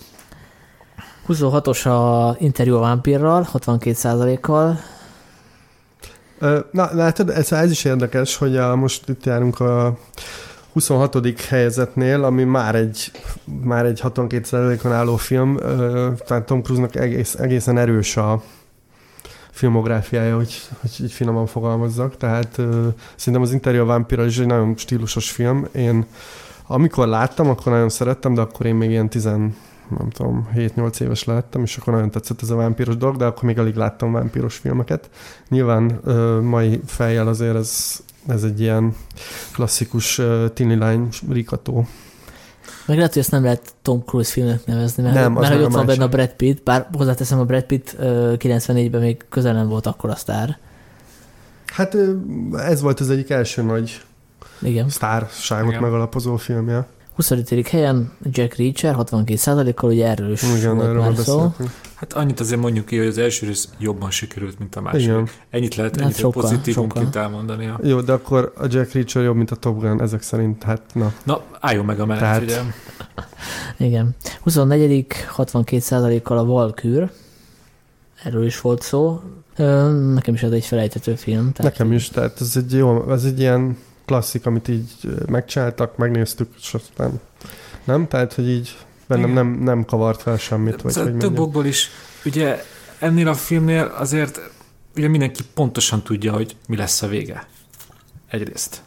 26-os 1.27 1.85
a 1.85 2.35
interjú 2.39 2.75
a 2.75 2.79
vámpírral, 2.79 3.47
62%-kal. 3.53 4.79
Ö, 6.39 6.59
Na, 6.71 6.89
látod, 6.93 7.29
ez, 7.29 7.51
ez 7.51 7.71
is 7.71 7.83
érdekes, 7.85 8.35
hogy 8.35 8.57
a, 8.57 8.75
most 8.75 9.09
itt 9.09 9.25
járunk 9.25 9.59
a 9.59 9.97
26. 10.73 11.39
helyezetnél, 11.39 12.23
ami 12.23 12.43
már 12.43 12.75
egy, 12.75 13.11
már 13.63 13.85
egy 13.85 14.01
62%-on 14.03 14.91
álló 14.91 15.15
film, 15.15 15.57
tehát 16.25 16.45
Tom 16.45 16.61
Cruise-nak 16.61 16.95
egész, 16.95 17.35
egészen 17.35 17.77
erős 17.77 18.17
a 18.17 18.41
filmográfiája, 19.51 20.35
hogy, 20.35 20.61
hogy 20.81 20.91
így 21.01 21.11
finoman 21.11 21.45
fogalmazzak, 21.45 22.17
tehát 22.17 22.61
szerintem 23.15 23.41
az 23.41 23.51
Interjú 23.51 23.81
a 23.81 23.85
Vampirral 23.85 24.27
is 24.27 24.39
egy 24.39 24.45
nagyon 24.45 24.73
stílusos 24.77 25.31
film. 25.31 25.67
Én 25.71 26.05
amikor 26.67 27.07
láttam, 27.07 27.49
akkor 27.49 27.71
nagyon 27.71 27.89
szerettem, 27.89 28.33
de 28.33 28.41
akkor 28.41 28.65
én 28.65 28.75
még 28.75 28.89
ilyen 28.89 29.09
10 29.09 29.23
nem 29.97 30.09
tudom, 30.09 30.49
7-8 30.55 30.99
éves 30.99 31.23
lehettem, 31.23 31.61
és 31.61 31.77
akkor 31.77 31.93
nagyon 31.93 32.11
tetszett 32.11 32.41
ez 32.41 32.49
a 32.49 32.55
vámpíros 32.55 32.97
dolog, 32.97 33.15
de 33.15 33.25
akkor 33.25 33.43
még 33.43 33.59
alig 33.59 33.75
láttam 33.75 34.11
vámpíros 34.11 34.55
filmeket. 34.55 35.09
Nyilván 35.49 35.99
ö, 36.03 36.39
mai 36.41 36.81
fejjel 36.85 37.27
azért 37.27 37.55
ez, 37.55 37.99
ez 38.27 38.43
egy 38.43 38.59
ilyen 38.59 38.95
klasszikus 39.53 40.17
ö, 40.17 40.45
tini 40.53 40.75
lány 40.75 41.07
rikató. 41.29 41.87
Meg 42.85 42.97
lehet, 42.97 43.13
hogy 43.13 43.21
ezt 43.21 43.31
nem 43.31 43.43
lehet 43.43 43.73
Tom 43.81 44.03
Cruise 44.05 44.31
filmnek 44.31 44.65
nevezni, 44.65 45.03
mert, 45.03 45.15
Nem, 45.15 45.33
mert 45.33 45.47
hogy 45.47 45.55
meg 45.55 45.65
ott 45.65 45.73
a 45.73 45.77
van 45.77 45.85
benne 45.85 46.03
a. 46.03 46.07
Brad 46.07 46.29
Pitt, 46.33 46.63
bár 46.63 46.87
hozzáteszem 46.93 47.39
a 47.39 47.43
Brad 47.43 47.63
Pitt 47.63 47.95
ö, 47.99 48.33
94-ben 48.37 49.01
még 49.01 49.25
közel 49.29 49.53
nem 49.53 49.67
volt 49.67 49.85
akkor 49.85 50.09
a 50.09 50.15
sztár. 50.15 50.57
Hát 51.65 51.97
ez 52.53 52.81
volt 52.81 52.99
az 52.99 53.09
egyik 53.09 53.29
első 53.29 53.61
nagy 53.61 54.01
Igen. 54.61 54.89
sztárságot 54.89 55.69
Igen. 55.69 55.81
megalapozó 55.81 56.35
filmje. 56.35 56.87
25. 57.15 57.67
helyen 57.67 58.11
Jack 58.31 58.55
Reacher 58.55 58.95
62%-kal, 58.99 59.89
ugye 59.89 60.07
erről 60.07 60.31
is 60.31 60.43
Igen, 60.43 60.75
volt 60.75 60.87
erről 60.87 61.01
már 61.01 61.11
már 61.11 61.23
szó. 61.23 61.37
beszéltünk. 61.37 61.71
Hát 62.03 62.13
annyit 62.13 62.39
azért 62.39 62.61
mondjuk 62.61 62.85
ki, 62.85 62.97
hogy 62.97 63.07
az 63.07 63.17
első 63.17 63.47
rész 63.47 63.69
jobban 63.79 64.11
sikerült, 64.11 64.59
mint 64.59 64.75
a 64.75 64.81
másik. 64.81 65.01
Igen. 65.01 65.27
Ennyit 65.49 65.75
lehet, 65.75 65.95
Hát 65.95 66.03
ennyit 66.03 66.17
sokkal, 66.17 66.41
pozitívumként 66.41 67.15
elmondani. 67.15 67.71
Jó, 67.83 68.01
de 68.01 68.11
akkor 68.11 68.53
a 68.57 68.65
Jack 68.69 68.91
Reacher 68.91 69.23
jobb, 69.23 69.35
mint 69.35 69.51
a 69.51 69.55
Top 69.55 69.79
Gun, 69.79 70.01
ezek 70.01 70.21
szerint, 70.21 70.63
hát 70.63 70.81
na. 70.93 71.13
Na, 71.23 71.41
álljon 71.59 71.85
meg 71.85 71.99
a 71.99 72.05
menet, 72.05 72.21
Tehát- 72.23 72.41
ugye. 72.41 72.59
Igen. 73.87 74.15
24. 74.41 75.05
62%-kal 75.37 76.37
a 76.37 76.45
Valkür. 76.45 77.11
Erről 78.23 78.45
is 78.45 78.61
volt 78.61 78.81
szó. 78.81 79.21
Nekem 80.13 80.33
is 80.33 80.43
ez 80.43 80.51
egy 80.51 80.65
felejtető 80.65 81.15
film. 81.15 81.51
Tehát 81.51 81.71
Nekem 81.77 81.91
is, 81.91 82.09
tehát 82.09 82.41
ez 82.41 82.53
egy 82.55 82.73
jó, 82.73 83.11
ez 83.11 83.23
egy 83.23 83.39
ilyen 83.39 83.77
klasszik, 84.05 84.45
amit 84.45 84.67
így 84.67 84.91
megcsináltak, 85.27 85.97
megnéztük, 85.97 86.53
és 86.59 86.73
aztán 86.73 87.19
nem? 87.83 88.07
Tehát, 88.07 88.33
hogy 88.33 88.49
így 88.49 88.77
bennem 89.13 89.31
Igen. 89.31 89.45
nem, 89.45 89.63
nem 89.63 89.85
kavart 89.85 90.21
fel 90.21 90.37
semmit, 90.37 90.81
vagy 90.81 90.91
Szóval 90.91 91.09
hogy 91.09 91.19
több 91.19 91.29
mondjam. 91.29 91.47
okból 91.47 91.65
is, 91.65 91.89
ugye 92.25 92.63
ennél 92.99 93.27
a 93.27 93.33
filmnél 93.33 93.93
azért 93.97 94.39
ugye 94.95 95.07
mindenki 95.07 95.41
pontosan 95.53 96.01
tudja, 96.01 96.33
hogy 96.33 96.55
mi 96.67 96.75
lesz 96.75 97.01
a 97.01 97.07
vége. 97.07 97.47
Egyrészt. 98.27 98.81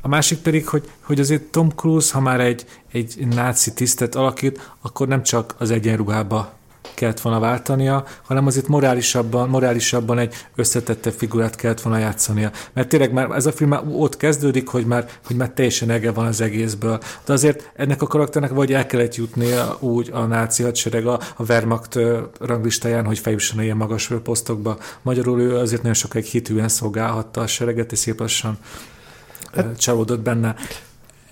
A 0.00 0.08
másik 0.08 0.38
pedig, 0.38 0.68
hogy, 0.68 0.90
hogy 1.00 1.20
azért 1.20 1.42
Tom 1.42 1.68
Cruise, 1.70 2.14
ha 2.14 2.20
már 2.20 2.40
egy, 2.40 2.64
egy 2.92 3.26
náci 3.28 3.72
tisztet 3.72 4.14
alakít, 4.14 4.70
akkor 4.80 5.08
nem 5.08 5.22
csak 5.22 5.54
az 5.58 5.70
egyenruhába 5.70 6.52
kellett 6.94 7.20
volna 7.20 7.38
váltania, 7.38 8.04
hanem 8.22 8.46
azért 8.46 8.68
morálisabban, 8.68 9.48
morálisabban 9.48 10.18
egy 10.18 10.34
összetettebb 10.54 11.12
figurát 11.12 11.56
kellett 11.56 11.80
volna 11.80 11.98
játszania. 11.98 12.50
Mert 12.72 12.88
tényleg 12.88 13.12
már 13.12 13.30
ez 13.30 13.46
a 13.46 13.52
film 13.52 13.70
már 13.70 13.82
ott 13.88 14.16
kezdődik, 14.16 14.68
hogy 14.68 14.86
már, 14.86 15.08
hogy 15.26 15.36
már 15.36 15.50
teljesen 15.50 15.90
ege 15.90 16.12
van 16.12 16.26
az 16.26 16.40
egészből. 16.40 17.00
De 17.24 17.32
azért 17.32 17.70
ennek 17.74 18.02
a 18.02 18.06
karakternek 18.06 18.50
vagy 18.50 18.72
el 18.72 18.86
kellett 18.86 19.14
jutnia 19.14 19.76
úgy 19.80 20.10
a 20.12 20.24
náci 20.24 20.62
hadsereg 20.62 21.06
a, 21.06 21.20
a 21.36 21.42
Wehrmacht 21.48 21.98
ranglistáján, 22.40 23.04
hogy 23.04 23.18
feljusson 23.18 23.62
ilyen 23.62 23.76
magas 23.76 24.10
posztokba. 24.22 24.78
Magyarul 25.02 25.40
ő 25.40 25.56
azért 25.56 25.80
nagyon 25.80 25.96
sokáig 25.96 26.24
hitűen 26.24 26.68
szolgálhatta 26.68 27.40
a 27.40 27.46
sereget, 27.46 27.92
és 27.92 27.98
szép 27.98 28.20
lassan 28.20 28.58
hát, 29.54 29.78
csalódott 29.78 30.20
benne. 30.20 30.54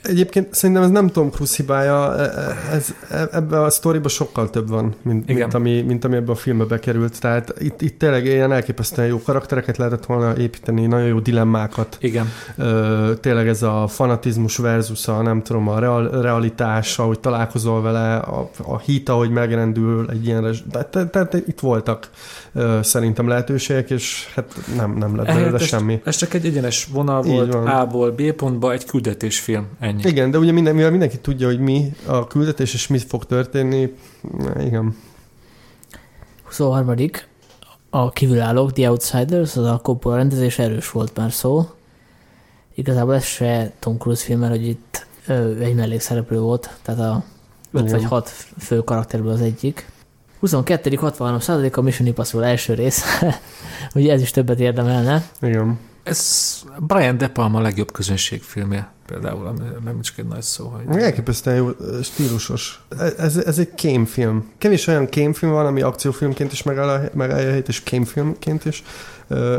Egyébként 0.02 0.54
szerintem 0.54 0.84
ez 0.84 0.90
nem 0.90 1.08
Tom 1.08 1.30
Cruise 1.30 1.54
hibája, 1.56 2.16
e- 2.18 2.22
e- 2.22 2.74
ez, 2.74 2.94
e- 3.10 3.28
ebbe 3.32 3.62
a 3.62 3.70
sztoriba 3.70 4.08
sokkal 4.08 4.50
több 4.50 4.68
van, 4.68 4.94
mint, 5.02 5.28
Igen. 5.28 5.36
mint, 5.36 5.54
ami, 5.54 5.80
mint 5.82 6.04
ami 6.04 6.16
ebbe 6.16 6.32
a 6.32 6.34
filmbe 6.34 6.64
bekerült. 6.64 7.20
Tehát 7.20 7.54
itt, 7.58 7.80
itt 7.80 7.98
tényleg 7.98 8.24
ilyen 8.24 8.52
elképesztően 8.52 9.08
jó 9.08 9.22
karaktereket 9.22 9.76
lehetett 9.76 10.06
volna 10.06 10.36
építeni, 10.36 10.86
nagyon 10.86 11.06
jó 11.06 11.18
dilemmákat. 11.18 11.96
Igen. 12.00 12.26
Ö, 12.56 13.12
tényleg 13.20 13.48
ez 13.48 13.62
a 13.62 13.86
fanatizmus 13.88 14.56
versus 14.56 15.08
a 15.08 15.22
nem 15.22 15.42
tudom, 15.42 15.68
a 15.68 15.78
real, 15.78 16.20
realitás, 16.20 16.98
ahogy 16.98 17.20
találkozol 17.20 17.82
vele, 17.82 18.16
a, 18.16 18.50
a 18.62 18.78
hit, 18.78 19.08
ahogy 19.08 19.30
megrendül 19.30 20.10
egy 20.10 20.26
ilyen 20.26 20.42
rezs... 20.42 20.62
Tehát 20.70 20.86
te, 20.86 21.06
te, 21.06 21.26
te, 21.26 21.38
itt 21.38 21.60
voltak 21.60 22.08
szerintem 22.82 23.28
lehetőségek, 23.28 23.90
és 23.90 24.32
hát 24.34 24.54
nem, 24.76 24.96
nem 24.96 25.16
lett 25.16 25.26
belőle 25.26 25.58
semmi. 25.58 26.00
ez 26.04 26.16
csak 26.16 26.34
egy 26.34 26.46
egyenes 26.46 26.84
vonal 26.84 27.24
Így 27.24 27.32
volt 27.32 27.52
van. 27.52 27.66
A-ból 27.66 28.10
B 28.10 28.32
pontba, 28.32 28.72
egy 28.72 28.84
küldetésfilm. 28.84 29.66
Ennyi. 29.78 30.02
Igen, 30.04 30.30
de 30.30 30.38
ugye 30.38 30.52
minden, 30.52 30.74
mivel 30.74 30.90
mindenki 30.90 31.18
tudja, 31.18 31.46
hogy 31.46 31.58
mi 31.58 31.92
a 32.06 32.26
küldetés, 32.26 32.74
és 32.74 32.86
mit 32.86 33.02
fog 33.02 33.24
történni, 33.24 33.94
na, 34.38 34.62
igen. 34.62 34.96
23. 36.44 36.94
A 37.90 38.10
kívülállók, 38.10 38.72
The 38.72 38.90
Outsiders, 38.90 39.56
az 39.56 39.64
a 39.64 39.80
Coppola 39.82 40.16
rendezés, 40.16 40.58
erős 40.58 40.90
volt 40.90 41.16
már 41.16 41.32
szó. 41.32 41.66
Igazából 42.74 43.14
ez 43.14 43.24
se 43.24 43.72
Tom 43.78 43.98
Cruise 43.98 44.24
film, 44.24 44.40
mert 44.40 44.52
hogy 44.52 44.66
itt 44.66 45.06
ö, 45.26 45.58
egy 45.58 45.74
mellékszereplő 45.74 46.38
volt, 46.40 46.70
tehát 46.82 47.00
a 47.00 47.24
5 47.72 47.82
Igen. 47.82 47.98
vagy 47.98 48.04
6 48.04 48.28
fő 48.58 48.78
karakterből 48.78 49.32
az 49.32 49.40
egyik. 49.40 49.91
22. 50.42 50.96
63 50.96 51.70
a 51.72 51.80
Mission 51.80 52.06
Impossible 52.06 52.46
első 52.46 52.74
rész. 52.74 53.04
Ugye 53.94 54.12
ez 54.12 54.20
is 54.20 54.30
többet 54.30 54.60
érdemelne. 54.60 55.24
Igen. 55.40 55.78
Ez 56.02 56.62
Brian 56.78 57.18
De 57.18 57.28
Palma 57.28 57.60
legjobb 57.60 57.92
közönségfilmje 57.92 58.92
például, 59.06 59.46
ami 59.46 59.58
nem 59.84 60.00
csak 60.00 60.18
egy 60.18 60.26
nagy 60.26 60.42
szó, 60.42 60.66
hogy... 60.66 61.02
Elképesztően 61.02 61.56
jó, 61.56 61.68
stílusos. 62.02 62.84
Ez, 63.18 63.36
ez 63.36 63.58
egy 63.58 63.74
kémfilm. 63.74 64.50
Kevés 64.58 64.86
olyan 64.86 65.08
kémfilm 65.08 65.52
van, 65.52 65.66
ami 65.66 65.82
akciófilmként 65.82 66.52
is 66.52 66.62
megállja 66.62 67.34
helyét, 67.34 67.68
és 67.68 67.82
kémfilmként 67.82 68.64
is. 68.64 68.82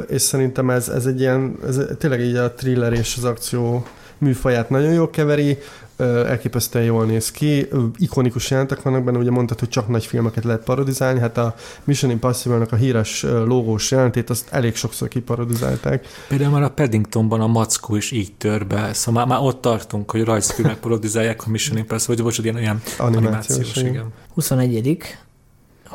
És 0.07 0.21
szerintem 0.21 0.69
ez, 0.69 0.89
ez 0.89 1.05
egy 1.05 1.19
ilyen, 1.19 1.57
ez 1.67 1.79
tényleg 1.97 2.21
így 2.21 2.35
a 2.35 2.53
thriller 2.53 2.93
és 2.93 3.15
az 3.17 3.23
akció 3.23 3.85
műfaját 4.17 4.69
nagyon 4.69 4.93
jól 4.93 5.09
keveri, 5.09 5.57
elképesztően 5.97 6.85
jól 6.85 7.05
néz 7.05 7.31
ki, 7.31 7.67
ikonikus 7.97 8.51
jelentek 8.51 8.81
vannak 8.81 9.03
benne, 9.03 9.17
ugye 9.17 9.31
mondtad, 9.31 9.59
hogy 9.59 9.69
csak 9.69 9.87
nagy 9.87 10.05
filmeket 10.05 10.43
lehet 10.43 10.63
parodizálni, 10.63 11.19
hát 11.19 11.37
a 11.37 11.55
Mission 11.83 12.11
Impossible-nak 12.11 12.71
a 12.71 12.75
híres 12.75 13.21
logós 13.21 13.91
jelentét, 13.91 14.29
azt 14.29 14.47
elég 14.51 14.75
sokszor 14.75 15.07
kiparodizálták. 15.07 16.07
Például 16.27 16.51
már 16.51 16.63
a 16.63 16.69
Paddingtonban 16.69 17.41
a 17.41 17.47
mackó 17.47 17.95
is 17.95 18.11
így 18.11 18.33
tör 18.37 18.67
be, 18.67 18.93
szóval 18.93 19.25
már, 19.25 19.37
már 19.37 19.47
ott 19.47 19.61
tartunk, 19.61 20.11
hogy 20.11 20.23
rajzfilmek 20.23 20.77
parodizálják 20.77 21.45
a 21.45 21.49
Mission 21.49 21.77
Impossible, 21.77 22.15
vagy 22.15 22.23
bocsánat, 22.23 22.51
ilyen, 22.51 22.63
ilyen 22.63 22.81
Animációs, 22.97 23.57
animációs, 23.57 23.75
igen. 23.75 23.93
igen. 23.93 24.13
21. 24.33 24.97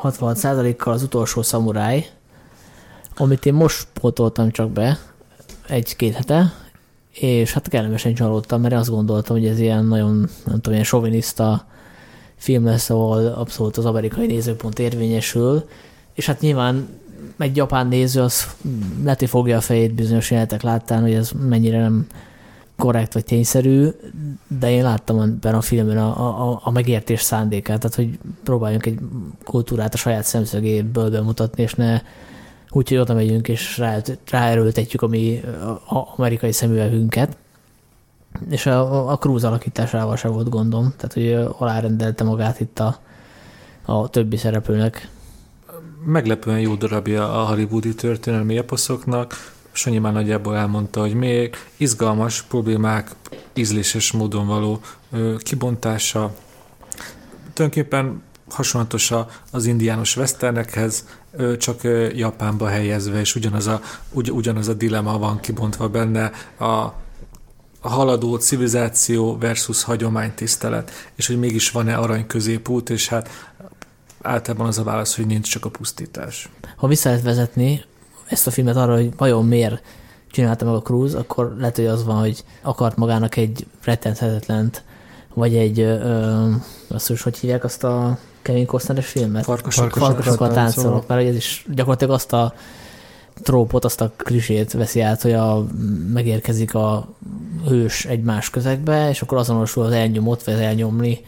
66%-kal 0.02 0.92
az 0.92 1.02
utolsó 1.02 1.42
szamuráj, 1.42 2.06
amit 3.16 3.46
én 3.46 3.54
most 3.54 3.86
pótoltam 3.92 4.50
csak 4.50 4.70
be, 4.70 4.98
egy-két 5.66 6.14
hete, 6.14 6.52
és 7.12 7.52
hát 7.52 7.68
kellemesen 7.68 8.14
csalódtam, 8.14 8.60
mert 8.60 8.74
azt 8.74 8.90
gondoltam, 8.90 9.36
hogy 9.36 9.46
ez 9.46 9.58
ilyen 9.58 9.84
nagyon, 9.84 10.16
nem 10.18 10.54
tudom, 10.54 10.72
ilyen 10.72 10.84
soviniszta 10.84 11.66
film 12.36 12.64
lesz, 12.64 12.90
ahol 12.90 13.26
abszolút 13.26 13.76
az 13.76 13.84
amerikai 13.84 14.26
nézőpont 14.26 14.78
érvényesül, 14.78 15.68
és 16.14 16.26
hát 16.26 16.40
nyilván 16.40 16.88
egy 17.38 17.56
japán 17.56 17.86
néző 17.86 18.20
az 18.20 18.46
hogy 19.04 19.28
fogja 19.28 19.56
a 19.56 19.60
fejét 19.60 19.94
bizonyos 19.94 20.30
jelenetek 20.30 20.62
láttán, 20.62 21.02
hogy 21.02 21.14
ez 21.14 21.30
mennyire 21.48 21.80
nem 21.80 22.06
korrekt 22.76 23.12
vagy 23.12 23.24
tényszerű, 23.24 23.88
de 24.58 24.70
én 24.70 24.82
láttam 24.82 25.20
ebben 25.20 25.54
a 25.54 25.60
filmben 25.60 25.98
a, 25.98 26.50
a, 26.50 26.60
a 26.64 26.70
megértés 26.70 27.20
szándékát, 27.20 27.80
tehát 27.80 27.96
hogy 27.96 28.18
próbáljunk 28.44 28.86
egy 28.86 28.98
kultúrát 29.44 29.94
a 29.94 29.96
saját 29.96 30.24
szemszögéből 30.24 31.10
bemutatni, 31.10 31.62
és 31.62 31.74
ne 31.74 32.00
úgy, 32.70 32.88
hogy 32.88 32.98
oda 32.98 33.14
megyünk, 33.14 33.48
és 33.48 33.78
rá, 33.78 34.00
ráerőltetjük 34.30 35.02
a 35.02 35.06
mi 35.06 35.40
a, 35.40 36.12
amerikai 36.16 36.52
szemüvegünket. 36.52 37.36
És 38.50 38.66
a, 38.66 39.10
a, 39.10 39.18
Cruise 39.18 39.46
alakításával 39.46 40.16
sem 40.16 40.32
volt 40.32 40.48
gondom, 40.48 40.94
tehát 40.96 41.12
hogy 41.12 41.52
alárendelte 41.58 42.24
magát 42.24 42.60
itt 42.60 42.78
a, 42.78 43.00
a 43.84 44.08
többi 44.08 44.36
szereplőnek. 44.36 45.08
Meglepően 46.04 46.60
jó 46.60 46.74
darabja 46.74 47.42
a 47.42 47.46
hollywoodi 47.46 47.94
történelmi 47.94 48.56
eposzoknak, 48.56 49.34
Sanyi 49.78 49.98
már 49.98 50.12
nagyjából 50.12 50.56
elmondta, 50.56 51.00
hogy 51.00 51.14
még 51.14 51.56
izgalmas 51.76 52.42
problémák, 52.42 53.10
ízléses 53.54 54.12
módon 54.12 54.46
való 54.46 54.80
ö, 55.12 55.34
kibontása. 55.38 56.34
Tulajdonképpen 57.52 58.22
hasonlatos 58.48 59.12
az 59.50 59.66
indiános 59.66 60.16
westernekhez, 60.16 61.04
csak 61.58 61.80
Japánba 62.14 62.66
helyezve, 62.66 63.20
és 63.20 63.34
ugyanaz 63.34 63.66
a, 63.66 63.80
ugy, 64.12 64.30
ugyanaz 64.30 64.68
a 64.68 64.74
dilema 64.74 65.18
van 65.18 65.40
kibontva 65.40 65.88
benne, 65.88 66.30
a, 66.58 66.92
haladó 67.80 68.36
civilizáció 68.36 69.38
versus 69.38 69.82
hagyománytisztelet, 69.82 70.90
és 71.14 71.26
hogy 71.26 71.38
mégis 71.38 71.70
van-e 71.70 71.96
arany 71.96 72.26
középút, 72.26 72.90
és 72.90 73.08
hát 73.08 73.28
általában 74.22 74.66
az 74.66 74.78
a 74.78 74.82
válasz, 74.82 75.16
hogy 75.16 75.26
nincs 75.26 75.50
csak 75.50 75.64
a 75.64 75.70
pusztítás. 75.70 76.48
Ha 76.76 76.86
vissza 76.86 77.08
lehet 77.08 77.24
vezetni 77.24 77.84
ezt 78.28 78.46
a 78.46 78.50
filmet 78.50 78.76
arra, 78.76 78.94
hogy 78.94 79.12
vajon 79.16 79.46
miért 79.46 79.82
csinálta 80.30 80.64
meg 80.64 80.74
a 80.74 80.82
Cruise, 80.82 81.18
akkor 81.18 81.54
lehet, 81.58 81.76
hogy 81.76 81.86
az 81.86 82.04
van, 82.04 82.18
hogy 82.18 82.44
akart 82.62 82.96
magának 82.96 83.36
egy 83.36 83.66
rettenthetetlent, 83.84 84.82
vagy 85.34 85.56
egy, 85.56 85.80
ö, 85.80 86.50
azt 86.88 87.10
is, 87.10 87.22
hogy 87.22 87.38
hívják 87.38 87.64
azt 87.64 87.84
a 87.84 88.18
Kevin 88.48 88.66
Costneres 88.66 89.06
filmet? 89.06 89.44
Farkasok. 89.44 89.82
Farkasok. 89.82 90.08
Farkasokkal 90.08 90.52
táncolnak. 90.52 90.74
táncolok, 90.74 91.06
mert 91.06 91.28
ez 91.28 91.34
is 91.36 91.64
gyakorlatilag 91.74 92.14
azt 92.14 92.32
a 92.32 92.54
trópot, 93.42 93.84
azt 93.84 94.00
a 94.00 94.12
klisét 94.16 94.72
veszi 94.72 95.00
át, 95.00 95.22
hogy 95.22 95.32
a, 95.32 95.66
megérkezik 96.12 96.74
a 96.74 97.08
hős 97.66 98.04
egymás 98.04 98.50
közegbe, 98.50 99.08
és 99.08 99.22
akkor 99.22 99.38
azonosul 99.38 99.84
az 99.84 99.92
elnyomott, 99.92 100.42
vagy 100.42 100.54
az 100.54 100.60
elnyomni 100.60 101.20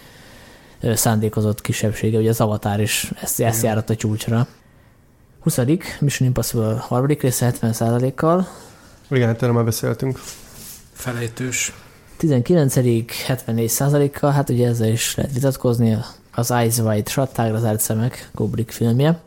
szándékozott 0.83 1.61
kisebbsége, 1.61 2.19
ugye 2.19 2.29
az 2.29 2.41
Avatar 2.41 2.81
is 2.81 3.13
ezt, 3.23 3.41
ezt 3.41 3.63
járat 3.63 3.91
a 3.91 3.97
csúcsra. 3.97 4.47
20. 5.41 5.57
Mission 6.01 6.29
Impossible 6.29 6.77
harmadik 6.79 7.23
része 7.23 7.53
70%-kal, 7.61 8.49
Igen, 9.11 9.29
erről 9.29 9.53
már 9.53 9.65
beszéltünk. 9.65 10.21
Felejtős. 10.93 11.73
19. 12.17 12.75
74%-kal, 12.77 14.31
hát 14.31 14.49
ugye 14.49 14.69
ezzel 14.69 14.89
is 14.89 15.15
lehet 15.15 15.33
vitatkozni, 15.33 15.97
az 16.35 16.51
Eyes 16.51 16.79
Wide 16.79 17.11
Shut, 17.11 17.33
tágra 17.33 17.59
zárt 17.59 17.81
szemek, 17.81 18.31
Kubrick 18.35 18.71
filmje. 18.71 19.21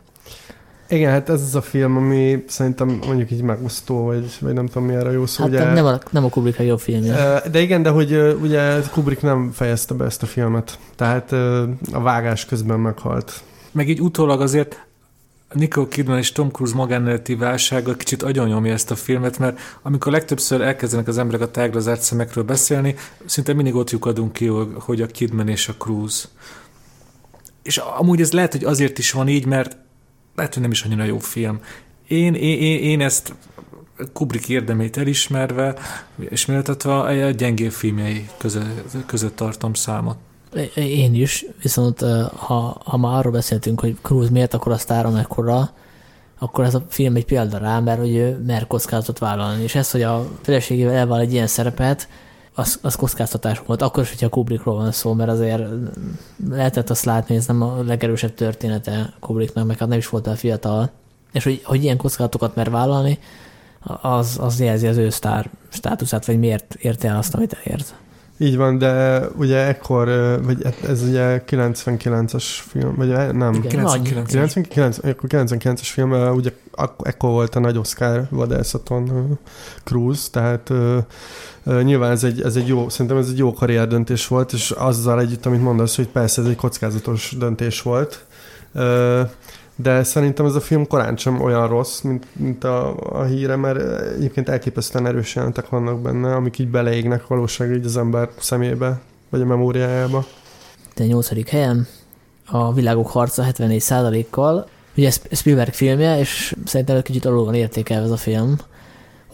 Igen, 0.88 1.12
hát 1.12 1.30
ez 1.30 1.42
az 1.42 1.56
a 1.56 1.62
film, 1.62 1.98
ami 1.98 2.44
szerintem 2.48 3.00
mondjuk 3.06 3.32
így 3.32 3.42
megosztó, 3.42 4.04
vagy, 4.04 4.38
vagy 4.40 4.54
nem 4.54 4.68
tudom 4.68 4.88
mi 4.88 4.94
erre 4.94 5.12
jó 5.12 5.26
szó. 5.26 5.44
Hát 5.44 5.52
ugye, 5.52 5.74
nem, 5.74 5.86
a, 5.86 6.00
nem 6.10 6.26
a 6.26 6.30
Kubrick 6.30 6.60
a 6.60 6.64
jobb 6.64 6.80
filmje. 6.80 7.42
De 7.52 7.62
igen, 7.62 7.82
de 7.82 7.90
hogy 7.90 8.38
ugye 8.42 8.80
Kubrick 8.92 9.22
nem 9.22 9.52
fejezte 9.52 9.94
be 9.94 10.06
ezt 10.06 10.24
a 10.24 10.26
filmet. 10.26 10.80
Tehát 10.96 11.32
a 11.92 12.02
vágás 12.02 12.46
közben 12.46 12.80
meghalt. 12.80 13.42
Meg 13.72 13.90
így 13.90 14.02
utólag 14.02 14.42
azért 14.42 14.86
Nicole 15.54 15.88
Kidman 15.88 16.18
és 16.18 16.32
Tom 16.32 16.52
Cruise 16.52 16.76
magánéleti 16.76 17.36
válsága 17.36 17.96
kicsit 17.96 18.24
agyonnyomja 18.24 18.74
ezt 18.74 18.92
a 18.92 18.96
filmet, 18.96 19.40
mert 19.40 19.60
amikor 19.82 20.12
legtöbbször 20.12 20.62
elkezdenek 20.62 21.08
az 21.08 21.18
emberek 21.18 21.42
a 21.42 21.52
tágra 21.52 21.80
zárt 21.80 22.02
szemekről 22.02 22.44
beszélni, 22.44 22.96
szinte 23.26 23.54
mindig 23.54 23.76
ott 23.76 23.90
lyukadunk 23.90 24.34
ki, 24.34 24.48
hogy 24.80 25.02
a 25.02 25.06
Kidman 25.06 25.48
és 25.48 25.68
a 25.68 25.74
Cruise. 25.78 26.26
És 27.64 27.78
amúgy 27.78 28.22
ez 28.22 28.32
lehet, 28.32 28.52
hogy 28.52 28.64
azért 28.64 28.98
is 28.98 29.12
van 29.12 29.28
így, 29.28 29.46
mert 29.46 29.78
lehet, 30.36 30.54
hogy 30.54 30.62
nem 30.62 30.72
is 30.72 30.84
annyira 30.84 31.04
jó 31.04 31.20
film. 31.20 31.60
Én, 32.08 32.34
én, 32.34 32.80
én, 32.80 33.02
ezt 33.02 33.34
Kubrick 34.14 34.50
érdemét 34.50 34.98
elismerve 34.98 35.76
és 36.30 36.46
méltatva 36.46 37.02
a 37.02 37.30
gyengébb 37.30 37.72
filmjei 37.72 38.30
között, 38.38 39.06
között 39.06 39.36
tartom 39.36 39.74
számot. 39.74 40.18
Én 40.76 41.14
is, 41.14 41.46
viszont 41.62 42.00
ha, 42.36 42.82
ha 42.86 42.98
már 42.98 43.18
arról 43.18 43.32
beszéltünk, 43.32 43.80
hogy 43.80 43.98
Cruise 44.02 44.32
miért 44.32 44.54
akkor 44.54 44.72
a 44.72 44.78
sztára 44.78 45.10
mekkora, 45.10 45.70
akkor 46.40 46.64
ez 46.64 46.76
a 46.76 46.86
film 46.90 47.16
egy 47.16 47.26
példa 47.26 47.58
rá, 47.58 47.80
mert 47.80 48.00
hogy 48.00 48.16
ő 48.16 48.44
mer 48.46 48.68
kockázatot 48.68 49.20
vállalni. 49.20 49.64
És 49.64 49.76
ez, 49.76 49.92
hogy 49.92 50.02
a 50.02 50.28
feleségével 50.42 50.94
elváll 50.94 51.20
egy 51.20 51.34
ilyen 51.34 51.48
szerepet, 51.48 52.08
az, 52.54 52.80
az 52.82 52.96
kockáztatás 52.96 53.62
volt. 53.66 53.82
Akkor 53.82 54.04
is, 54.04 54.10
hogyha 54.10 54.30
Kubrickról 54.30 54.76
van 54.76 54.92
szó, 54.92 55.14
mert 55.14 55.30
azért 55.30 55.64
lehetett 56.50 56.90
azt 56.90 57.06
látni, 57.06 57.36
ez 57.36 57.46
nem 57.46 57.62
a 57.62 57.82
legerősebb 57.84 58.34
története 58.34 59.14
Kubricknak, 59.20 59.68
meg 59.68 59.78
hát 59.78 59.90
nem 59.90 59.98
is 59.98 60.10
volt 60.10 60.28
a 60.28 60.36
fiatal. 60.36 60.90
És 61.32 61.44
hogy, 61.44 61.62
hogy 61.64 61.84
ilyen 61.84 61.98
kockázatokat 61.98 62.56
mer 62.56 62.70
vállalni, 62.70 63.20
az, 64.02 64.38
az 64.42 64.60
jelzi 64.60 64.88
az 64.88 64.98
ő 64.98 65.10
sztár 65.10 65.50
státuszát, 65.70 66.26
vagy 66.26 66.40
miért 66.40 66.76
érte 66.76 67.08
el 67.08 67.18
azt, 67.18 67.34
amit 67.34 67.58
elért. 67.64 67.96
Így 68.38 68.58
van, 68.58 68.78
de 68.78 69.22
ugye 69.38 69.58
ekkor, 69.58 70.08
vagy 70.44 70.76
ez 70.88 71.04
ugye 71.04 71.44
99-es 71.48 72.44
film, 72.44 72.96
vagy 72.96 73.34
nem? 73.34 73.54
Igen, 73.54 73.70
99. 73.70 74.68
99, 74.68 75.00
99-es 75.04 75.80
film, 75.82 76.12
ugye 76.12 76.52
ekkor 77.04 77.30
volt 77.30 77.56
a 77.56 77.60
nagy 77.60 77.78
Oscar 77.78 78.28
vadászaton 78.30 79.40
Cruise, 79.84 80.28
tehát 80.32 80.72
nyilván 81.84 82.12
ez 82.12 82.24
egy, 82.24 82.42
ez 82.42 82.56
egy 82.56 82.68
jó, 82.68 82.90
szerintem 82.90 83.18
ez 83.18 83.30
egy 83.30 83.38
jó 83.38 83.54
karrierdöntés 83.54 84.28
volt, 84.28 84.54
és 84.54 84.72
azzal 84.72 85.20
együtt, 85.20 85.46
amit 85.46 85.62
mondasz, 85.62 85.96
hogy 85.96 86.08
persze 86.08 86.42
ez 86.42 86.48
egy 86.48 86.56
kockázatos 86.56 87.36
döntés 87.38 87.82
volt, 87.82 88.26
de 89.76 90.04
szerintem 90.04 90.46
ez 90.46 90.56
a 90.56 90.62
film 90.62 90.88
korán 90.88 91.18
sem 91.18 91.42
olyan 91.42 91.68
rossz, 91.68 92.02
mint, 92.02 92.26
mint 92.34 92.64
a, 92.64 92.96
a 93.20 93.24
híre, 93.24 93.56
mert 93.56 94.08
egyébként 94.16 94.50
elképesztően 94.50 95.08
erős 95.08 95.36
jelentek 95.36 95.70
vannak 95.70 96.02
benne, 96.02 96.36
amik 96.36 96.60
így 96.60 96.68
beleégnek 96.68 97.28
valóság 97.28 97.72
így 97.72 97.86
az 97.86 97.98
ember 97.98 98.30
szemébe, 98.40 99.02
vagy 99.30 99.42
a 99.42 99.46
memóriájába. 99.46 100.26
De 100.96 101.06
nyolcadik 101.06 101.50
helyen 101.50 101.88
a 102.46 102.74
Világok 102.74 103.08
harca 103.08 103.46
74%-kal. 103.52 104.68
Ugye 104.98 105.12
Spielberg 105.32 105.74
filmje, 105.74 106.20
és 106.20 106.56
szerintem 106.66 106.96
egy 106.96 107.04
kicsit 107.04 107.26
alul 107.26 107.46
van 107.46 107.54
értékelve 107.54 108.06
ez 108.06 108.12
a 108.12 108.18
film, 108.18 108.56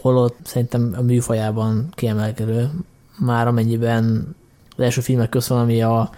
holott 0.02 0.38
szerintem 0.44 0.94
a 0.98 1.02
műfajában 1.02 1.90
kiemelkedő, 1.96 2.70
már 3.18 3.48
amennyiben 3.48 4.36
az 4.78 4.84
első 4.84 5.02
filmek 5.02 5.30
közt 5.30 5.48
van, 5.48 5.60
ami 5.60 5.82
a 5.82 6.10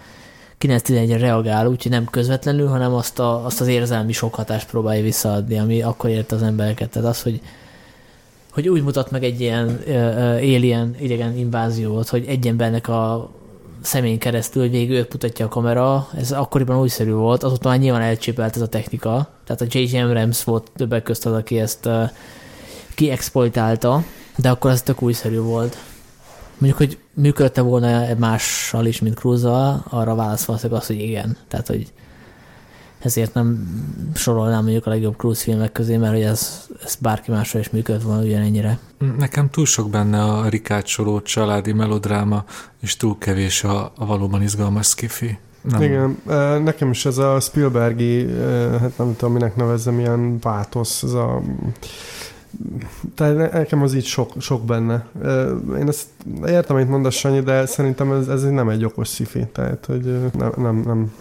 9-11-re 0.62 1.16
reagál, 1.18 1.66
úgyhogy 1.66 1.90
nem 1.90 2.04
közvetlenül, 2.10 2.66
hanem 2.66 2.94
azt, 2.94 3.18
a, 3.18 3.44
azt 3.44 3.60
az 3.60 3.66
érzelmi 3.66 4.12
sok 4.12 4.34
hatást 4.34 4.70
próbálja 4.70 5.02
visszaadni, 5.02 5.58
ami 5.58 5.82
akkor 5.82 6.10
ért 6.10 6.32
az 6.32 6.42
embereket. 6.42 6.90
Tehát 6.90 7.08
az, 7.08 7.22
hogy, 7.22 7.40
hogy 8.52 8.68
úgy 8.68 8.82
mutat 8.82 9.10
meg 9.10 9.24
egy 9.24 9.40
ilyen 9.40 9.80
uh, 9.86 9.94
alien 10.34 10.96
idegen 11.00 11.36
inváziót, 11.36 12.08
hogy 12.08 12.24
egy 12.26 12.46
embernek 12.46 12.88
a 12.88 13.30
szemén 13.80 14.18
keresztül, 14.18 14.62
hogy 14.62 14.70
végül 14.70 14.96
őt 14.96 15.12
mutatja 15.12 15.46
a 15.46 15.48
kamera, 15.48 16.08
ez 16.16 16.32
akkoriban 16.32 16.80
újszerű 16.80 17.12
volt, 17.12 17.42
azóta 17.42 17.68
már 17.68 17.78
nyilván 17.78 18.02
elcsépelt 18.02 18.56
ez 18.56 18.62
a 18.62 18.68
technika, 18.68 19.28
tehát 19.44 19.60
a 19.60 19.66
J.J. 19.68 19.98
Abrams 19.98 20.44
volt 20.44 20.70
többek 20.76 21.02
közt 21.02 21.26
az, 21.26 21.32
aki 21.32 21.60
ezt 21.60 21.86
uh, 21.86 22.10
kiexploitálta, 22.94 24.04
de 24.36 24.50
akkor 24.50 24.70
ez 24.70 24.82
tök 24.82 25.02
újszerű 25.02 25.38
volt. 25.38 25.76
Mondjuk, 26.62 26.88
hogy 26.88 26.98
működte 27.14 27.60
volna 27.60 28.06
mással 28.18 28.86
is, 28.86 29.00
mint 29.00 29.18
cruise 29.18 29.48
arra 29.88 30.14
válasz 30.14 30.44
valószínűleg 30.44 30.80
az, 30.80 30.86
hogy 30.86 31.00
igen. 31.00 31.36
Tehát, 31.48 31.66
hogy 31.66 31.92
ezért 32.98 33.34
nem 33.34 33.68
sorolnám 34.14 34.62
mondjuk 34.62 34.86
a 34.86 34.90
legjobb 34.90 35.16
cruise 35.16 35.42
filmek 35.42 35.72
közé, 35.72 35.96
mert 35.96 36.12
hogy 36.12 36.22
ez, 36.22 36.66
ez 36.84 36.96
bárki 37.00 37.30
másra 37.30 37.58
is 37.58 37.70
működött 37.70 38.02
volna 38.02 38.22
ugyanennyire. 38.22 38.78
Nekem 39.18 39.50
túl 39.50 39.66
sok 39.66 39.90
benne 39.90 40.22
a 40.22 40.48
rikácsoló 40.48 41.20
családi 41.20 41.72
melodráma, 41.72 42.44
és 42.80 42.96
túl 42.96 43.18
kevés 43.18 43.64
a, 43.64 43.92
a 43.96 44.06
valóban 44.06 44.42
izgalmas 44.42 44.86
skifi. 44.86 45.38
Nem. 45.62 45.82
Igen, 45.82 46.18
nekem 46.62 46.90
is 46.90 47.06
ez 47.06 47.18
a 47.18 47.40
Spielbergi, 47.40 48.26
hát 48.80 48.98
nem 48.98 49.16
tudom, 49.16 49.32
minek 49.32 49.56
nevezzem, 49.56 49.98
ilyen 49.98 50.38
pátosz, 50.38 51.02
ez 51.02 51.12
a 51.12 51.42
tehát 53.14 53.52
nekem 53.52 53.82
az 53.82 53.94
így 53.94 54.04
sok, 54.04 54.32
sok 54.40 54.64
benne. 54.64 55.06
Én 55.78 55.88
ezt 55.88 56.06
értem, 56.46 56.76
amit 56.76 56.88
mondasz, 56.88 57.14
Sanyi, 57.14 57.40
de 57.40 57.66
szerintem 57.66 58.12
ez, 58.12 58.28
ez 58.28 58.42
nem 58.42 58.68
egy 58.68 58.84
okos 58.84 59.08
szifi, 59.08 59.46
tehát 59.52 59.86
hogy 59.86 60.30
nem, 60.38 60.52
nem, 60.56 60.82
nem 60.86 61.12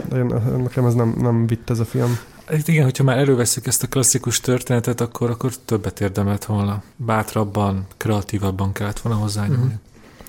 nekem 0.61 0.85
ez 0.85 0.93
nem, 0.93 1.15
nem 1.21 1.47
vitt 1.47 1.69
ez 1.69 1.79
a 1.79 1.85
film. 1.85 2.17
Igen, 2.65 2.83
hogyha 2.83 3.03
már 3.03 3.17
előveszük 3.17 3.67
ezt 3.67 3.83
a 3.83 3.87
klasszikus 3.87 4.39
történetet, 4.39 5.01
akkor, 5.01 5.29
akkor 5.29 5.51
többet 5.65 6.01
érdemelt 6.01 6.45
volna. 6.45 6.83
Bátrabban, 6.95 7.85
kreatívabban 7.97 8.71
kellett 8.71 8.99
volna 8.99 9.19
hozzányúlni. 9.19 9.61
Uh-huh. 9.61 9.79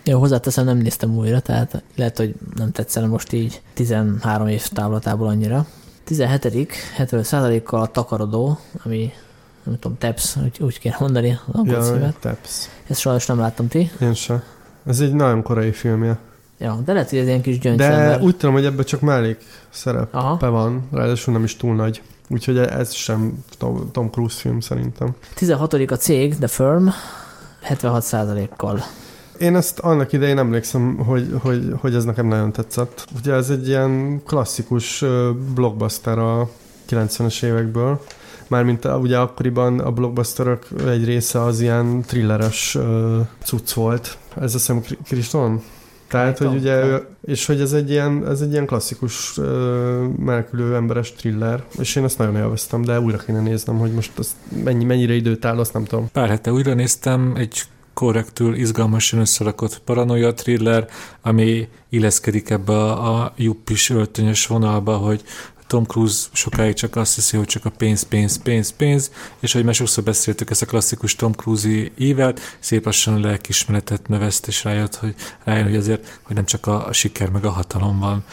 Jó, 0.05 0.19
hozzáteszem, 0.19 0.65
nem 0.65 0.77
néztem 0.77 1.17
újra, 1.17 1.41
tehát 1.41 1.83
lehet, 1.97 2.17
hogy 2.17 2.35
nem 2.55 2.73
tetszene 2.73 3.07
most 3.07 3.33
így 3.33 3.63
13 3.75 4.49
év 4.49 4.69
távlatából 4.69 5.29
annyira. 5.29 5.67
17. 6.05 6.73
70 6.95 7.63
kal 7.63 7.81
a 7.81 7.87
takarodó, 7.87 8.59
ami 8.85 9.13
nem 9.65 9.79
tudom, 9.79 9.99
TEPS, 9.99 10.37
úgy, 10.37 10.59
úgy 10.61 10.79
kéne 10.79 10.97
mondani 11.01 11.31
az 11.47 11.55
angol 11.55 11.75
ja, 11.75 11.83
címet. 11.83 12.17
TEPS. 12.21 12.69
Ezt 12.87 13.01
sajnos 13.01 13.27
nem 13.27 13.39
láttam 13.39 13.69
ti. 13.69 13.91
Én 14.01 14.15
sem. 14.15 14.43
Ez 14.87 15.01
egy 15.01 15.13
nagyon 15.13 15.43
korai 15.43 15.73
filmje. 15.73 16.19
Ja, 16.59 16.81
de 16.85 16.93
lehet, 16.93 17.11
hogy 17.11 17.19
ez 17.19 17.27
ilyen 17.27 17.41
kis 17.43 17.59
gyöngy 17.59 17.77
De 17.77 17.85
ember. 17.85 18.21
úgy 18.21 18.37
tudom, 18.37 18.55
hogy 18.55 18.65
ebben 18.65 18.85
csak 18.85 19.01
mellék 19.01 19.45
szerepe 19.71 20.19
Aha. 20.19 20.51
van, 20.51 20.89
ráadásul 20.93 21.33
nem 21.33 21.45
is 21.45 21.57
túl 21.57 21.75
nagy. 21.75 22.03
Úgyhogy 22.29 22.59
ez 22.59 22.93
sem 22.93 23.45
Tom, 23.59 23.91
Tom 23.93 24.11
Cruise 24.11 24.39
film 24.41 24.61
szerintem. 24.61 25.15
16. 25.35 25.73
a 25.73 25.97
cég, 25.97 26.37
The 26.37 26.47
Firm, 26.47 26.89
76%-kal. 27.69 28.83
Én 29.39 29.57
ezt 29.57 29.79
annak 29.79 30.13
idején 30.13 30.39
emlékszem, 30.39 30.97
hogy, 30.97 31.35
hogy, 31.41 31.75
hogy 31.81 31.95
ez 31.95 32.05
nekem 32.05 32.27
nagyon 32.27 32.53
tetszett. 32.53 33.07
Ugye 33.17 33.33
ez 33.33 33.51
egy 33.51 33.69
ilyen 33.69 34.23
klasszikus 34.27 35.05
blockbuster 35.55 36.19
a 36.19 36.51
90-es 36.91 37.43
évekből, 37.43 38.01
Mármint 38.53 38.85
ugye 38.85 39.19
akkoriban 39.19 39.79
a 39.79 39.91
blockbusterok 39.91 40.67
egy 40.87 41.05
része 41.05 41.43
az 41.43 41.61
ilyen 41.61 42.01
thrilleres 42.01 42.75
uh, 42.75 43.21
cucc 43.45 43.73
volt. 43.73 44.19
Ez 44.41 44.55
a 44.55 44.59
szem 44.59 44.83
Kriston? 45.05 45.63
Tehát, 46.09 46.39
hogy 46.39 46.55
ugye, 46.55 47.01
és 47.25 47.47
hogy 47.47 47.61
ez 47.61 47.73
egy 47.73 47.91
ilyen, 47.91 48.29
ez 48.29 48.41
egy 48.41 48.53
ilyen 48.53 48.67
klasszikus 48.67 49.37
uh, 49.37 49.47
menekülő 50.19 50.75
emberes 50.75 51.13
thriller, 51.13 51.65
és 51.79 51.97
én 51.97 52.05
ezt 52.05 52.19
nagyon 52.19 52.37
élveztem, 52.37 52.83
de 52.83 53.01
újra 53.01 53.19
kéne 53.19 53.41
néznem, 53.41 53.79
hogy 53.79 53.93
most 53.93 54.19
az 54.19 54.37
mennyi, 54.65 54.85
mennyire 54.85 55.15
időt 55.15 55.45
áll, 55.45 55.59
azt 55.59 55.73
nem 55.73 55.85
tudom. 55.85 56.09
Pár 56.13 56.29
hete 56.29 56.53
újra 56.53 56.75
néztem, 56.75 57.33
egy 57.37 57.63
korrektül, 57.95 58.55
izgalmasan 58.55 59.21
összerakott 59.21 59.81
paranoia 59.85 60.35
thriller, 60.35 60.89
ami 61.23 61.69
illeszkedik 61.89 62.51
ebbe 62.51 62.73
a, 62.73 63.23
a 63.23 63.33
juppis 63.37 63.91
öltönyös 63.91 64.47
vonalba, 64.47 64.97
hogy 64.97 65.23
Tom 65.73 65.85
Cruise 65.85 66.29
sokáig 66.33 66.75
csak 66.75 66.97
azt 66.97 67.15
hiszi, 67.15 67.37
hogy 67.37 67.47
csak 67.47 67.65
a 67.65 67.71
pénz, 67.71 68.03
pénz, 68.03 68.43
pénz, 68.43 68.73
pénz, 68.77 69.11
és 69.41 69.53
hogy 69.53 69.65
már 69.65 69.75
sokszor 69.75 70.05
beszéltük 70.05 70.51
ezt 70.51 70.63
a 70.63 70.67
klasszikus 70.67 71.17
Tom 71.17 71.33
Cruise-i 71.33 71.93
évet, 71.99 72.41
szép 72.59 72.85
lassan 72.85 73.15
a 73.15 73.19
lelkismeretet 73.19 74.09
növeszt, 74.09 74.47
és 74.47 74.65
rájött, 74.65 74.95
hogy, 74.95 75.15
rájön, 75.45 75.65
hogy 75.65 75.77
azért, 75.77 76.21
hogy 76.23 76.37
nem 76.37 76.45
csak 76.45 76.67
a, 76.67 76.87
a 76.87 76.93
siker 76.93 77.31
meg 77.31 77.45
a 77.45 77.51
hatalom 77.51 77.99
van. 77.99 78.25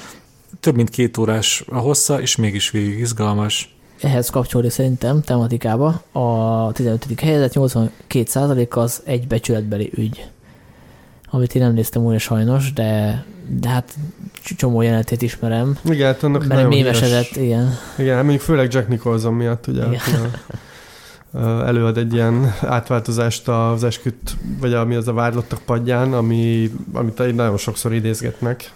Több 0.59 0.75
mint 0.75 0.89
két 0.89 1.17
órás 1.17 1.63
a 1.67 1.77
hossza, 1.77 2.21
és 2.21 2.35
mégis 2.35 2.69
végig 2.69 2.99
izgalmas. 2.99 3.75
Ehhez 4.01 4.29
kapcsolódik 4.29 4.71
szerintem 4.71 5.21
tematikába 5.21 6.03
a 6.11 6.71
15. 6.71 7.19
helyzet 7.19 7.53
82 7.53 8.67
az 8.69 9.01
egy 9.05 9.27
becsületbeli 9.27 9.91
ügy 9.95 10.29
amit 11.29 11.55
én 11.55 11.61
nem 11.61 11.73
néztem 11.73 12.03
újra 12.03 12.19
sajnos, 12.19 12.73
de, 12.73 13.23
de 13.47 13.69
hát 13.69 13.93
csomó 14.41 14.81
jelenetét 14.81 15.21
ismerem. 15.21 15.77
Igen, 15.85 16.07
hát 16.07 16.23
annak 16.23 16.39
mert 16.39 16.53
nagyon 16.53 16.67
mémesedett, 16.67 17.35
igen. 17.35 17.77
Igen, 17.97 18.13
hát 18.13 18.23
mondjuk 18.23 18.43
főleg 18.43 18.73
Jack 18.73 18.87
Nicholson 18.87 19.33
miatt, 19.33 19.67
ugye. 19.67 19.85
Igen. 19.85 20.31
előad 21.65 21.97
egy 21.97 22.13
ilyen 22.13 22.53
átváltozást 22.61 23.47
az 23.47 23.83
esküt, 23.83 24.37
vagy 24.59 24.73
ami 24.73 24.95
az 24.95 25.07
a 25.07 25.13
vádlottak 25.13 25.61
padján, 25.65 26.13
ami, 26.13 26.71
amit 26.93 27.35
nagyon 27.35 27.57
sokszor 27.57 27.93
idézgetnek. 27.93 28.71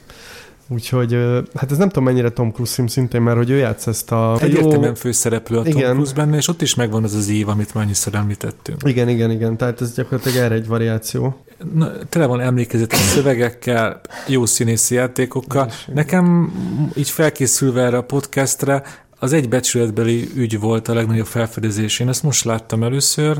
Úgyhogy, 0.67 1.13
hát 1.55 1.71
ez 1.71 1.77
nem 1.77 1.87
tudom 1.87 2.03
mennyire 2.03 2.29
Tom 2.29 2.51
Cruise 2.51 2.73
film 2.73 2.87
szintén, 2.87 3.21
mert 3.21 3.37
hogy 3.37 3.49
ő 3.49 3.55
játsz 3.55 3.87
ezt 3.87 4.11
a... 4.11 4.37
Egyértelműen 4.39 4.95
főszereplő 4.95 5.57
a 5.57 5.61
Tom 5.63 5.77
Igen. 5.77 5.93
Cruise 5.93 6.13
benne, 6.13 6.37
és 6.37 6.47
ott 6.47 6.61
is 6.61 6.75
megvan 6.75 7.03
az 7.03 7.13
az 7.13 7.29
ív, 7.29 7.49
amit 7.49 7.73
már 7.73 7.83
annyiszor 7.83 8.15
említettünk. 8.15 8.81
Igen, 8.85 9.09
igen, 9.09 9.31
igen, 9.31 9.57
tehát 9.57 9.81
ez 9.81 9.93
gyakorlatilag 9.93 10.37
erre 10.37 10.55
egy 10.55 10.67
variáció. 10.67 11.43
Na, 11.73 11.91
tele 12.09 12.25
van 12.25 12.41
emlékezetes 12.41 12.99
szövegekkel, 12.99 14.01
jó 14.27 14.45
színészi 14.45 14.95
játékokkal. 14.95 15.71
Nekem 15.93 16.53
így 16.95 17.09
felkészülve 17.09 17.81
erre 17.81 17.97
a 17.97 18.03
podcastre 18.03 18.83
az 19.19 19.33
egy 19.33 19.49
becsületbeli 19.49 20.29
ügy 20.35 20.59
volt 20.59 20.87
a 20.87 20.93
legnagyobb 20.93 21.25
felfedezés. 21.25 21.99
Én 21.99 22.07
ezt 22.07 22.23
most 22.23 22.43
láttam 22.43 22.83
először, 22.83 23.37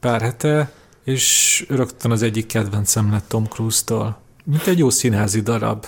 pár 0.00 0.20
hete, 0.20 0.70
és 1.04 1.64
rögtön 1.68 2.10
az 2.10 2.22
egyik 2.22 2.46
kedvencem 2.46 3.10
lett 3.10 3.28
Tom 3.28 3.44
Cruise-tól. 3.44 4.24
Mint 4.50 4.66
egy 4.66 4.78
jó 4.78 4.90
színházi 4.90 5.40
darab. 5.40 5.86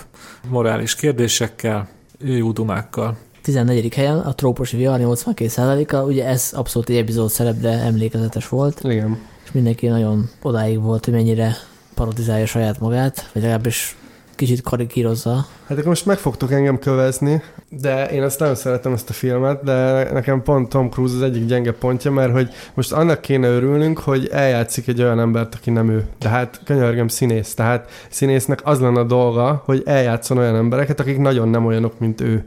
Morális 0.49 0.95
kérdésekkel, 0.95 1.89
jó 2.19 2.51
dumákkal. 2.51 3.17
14. 3.41 3.93
helyen 3.93 4.19
a 4.19 4.35
trópusi 4.35 4.77
vihar 4.77 4.99
82%-a, 5.03 5.95
ugye 5.95 6.25
ez 6.25 6.49
abszolút 6.53 6.89
egy 6.89 6.95
epizód 6.95 7.29
szerep, 7.29 7.59
de 7.59 7.69
emlékezetes 7.69 8.47
volt, 8.47 8.79
Igen. 8.83 9.19
és 9.43 9.51
mindenki 9.51 9.87
nagyon 9.87 10.29
odáig 10.41 10.81
volt, 10.81 11.05
hogy 11.05 11.13
mennyire 11.13 11.55
parodizálja 11.93 12.45
saját 12.45 12.79
magát, 12.79 13.29
vagy 13.33 13.41
legalábbis 13.41 13.97
kicsit 14.39 14.61
karikírozza. 14.61 15.45
Hát 15.67 15.77
akkor 15.77 15.85
most 15.85 16.05
meg 16.05 16.17
fogtok 16.17 16.51
engem 16.51 16.79
kövezni, 16.79 17.41
de 17.69 18.09
én 18.09 18.23
azt 18.23 18.39
nagyon 18.39 18.55
szeretem 18.55 18.93
ezt 18.93 19.09
a 19.09 19.13
filmet, 19.13 19.63
de 19.63 20.09
nekem 20.11 20.43
pont 20.43 20.69
Tom 20.69 20.89
Cruise 20.89 21.15
az 21.15 21.21
egyik 21.21 21.45
gyenge 21.45 21.71
pontja, 21.71 22.11
mert 22.11 22.31
hogy 22.31 22.49
most 22.73 22.91
annak 22.91 23.21
kéne 23.21 23.47
örülnünk, 23.47 23.99
hogy 23.99 24.27
eljátszik 24.31 24.87
egy 24.87 25.01
olyan 25.01 25.19
embert, 25.19 25.55
aki 25.55 25.69
nem 25.69 25.89
ő. 25.89 26.05
De 26.19 26.29
hát 26.29 26.61
könyörgöm 26.65 27.07
színész. 27.07 27.53
Tehát 27.53 27.89
színésznek 28.09 28.59
az 28.63 28.79
lenne 28.79 28.99
a 28.99 29.03
dolga, 29.03 29.61
hogy 29.65 29.81
eljátszon 29.85 30.37
olyan 30.37 30.55
embereket, 30.55 30.99
akik 30.99 31.17
nagyon 31.17 31.49
nem 31.49 31.65
olyanok, 31.65 31.99
mint 31.99 32.21
ő 32.21 32.45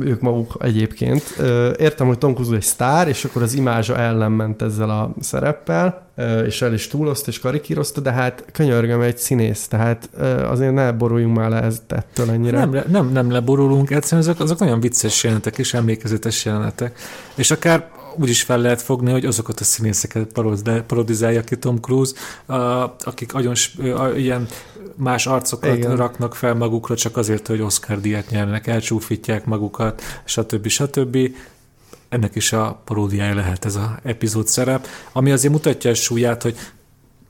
ők 0.00 0.20
maguk 0.20 0.56
egyébként. 0.58 1.22
Értem, 1.78 2.06
hogy 2.06 2.18
Tom 2.18 2.34
Cruise 2.34 2.54
egy 2.56 2.62
sztár, 2.62 3.08
és 3.08 3.24
akkor 3.24 3.42
az 3.42 3.54
imázsa 3.54 3.96
ellen 3.96 4.32
ment 4.32 4.62
ezzel 4.62 4.90
a 4.90 5.14
szereppel, 5.20 6.06
és 6.46 6.62
el 6.62 6.72
is 6.72 6.88
túlozta, 6.88 7.30
és 7.30 7.38
karikírozta, 7.38 8.00
de 8.00 8.12
hát 8.12 8.44
könyörgöm 8.52 9.00
egy 9.00 9.18
színész, 9.18 9.68
tehát 9.68 10.10
azért 10.50 10.74
ne 10.74 10.92
boruljunk 10.92 11.36
már 11.36 11.50
le 11.50 11.62
ezt 11.62 11.92
ettől 11.92 12.30
ennyire. 12.30 12.64
Nem, 12.64 12.84
nem, 12.88 13.12
nem 13.12 13.30
leborulunk, 13.30 13.90
egyszerűen 13.90 14.28
azok, 14.28 14.40
azok 14.40 14.58
nagyon 14.58 14.80
vicces 14.80 15.24
jelenetek 15.24 15.58
és 15.58 15.74
emlékezetes 15.74 16.44
jelenetek. 16.44 16.98
És 17.34 17.50
akár 17.50 17.90
úgy 18.16 18.28
is 18.28 18.42
fel 18.42 18.58
lehet 18.58 18.82
fogni, 18.82 19.10
hogy 19.10 19.24
azokat 19.24 19.60
a 19.60 19.64
színészeket 19.64 20.24
parodi- 20.24 20.82
parodizálja 20.86 21.42
ki 21.42 21.56
Tom 21.56 21.80
Cruise, 21.80 22.14
akik 23.04 23.34
agyon, 23.34 23.54
sp- 23.54 23.80
a- 23.94 24.16
ilyen 24.16 24.46
más 24.96 25.26
arcokat 25.26 25.76
Igen. 25.76 25.96
Raknak 25.96 26.34
fel 26.34 26.54
magukra 26.54 26.96
csak 26.96 27.16
azért, 27.16 27.46
hogy 27.46 27.60
Oscar 27.60 28.00
díjat 28.00 28.30
nyernek, 28.30 28.66
elcsúfítják 28.66 29.44
magukat, 29.44 30.02
stb. 30.24 30.66
stb. 30.66 31.18
Ennek 32.08 32.34
is 32.34 32.52
a 32.52 32.80
paródiája 32.84 33.34
lehet 33.34 33.64
ez 33.64 33.76
a 33.76 33.98
epizód 34.02 34.48
szerep, 34.48 34.86
ami 35.12 35.30
azért 35.30 35.52
mutatja 35.52 35.90
a 35.90 35.94
súlyát, 35.94 36.42
hogy 36.42 36.56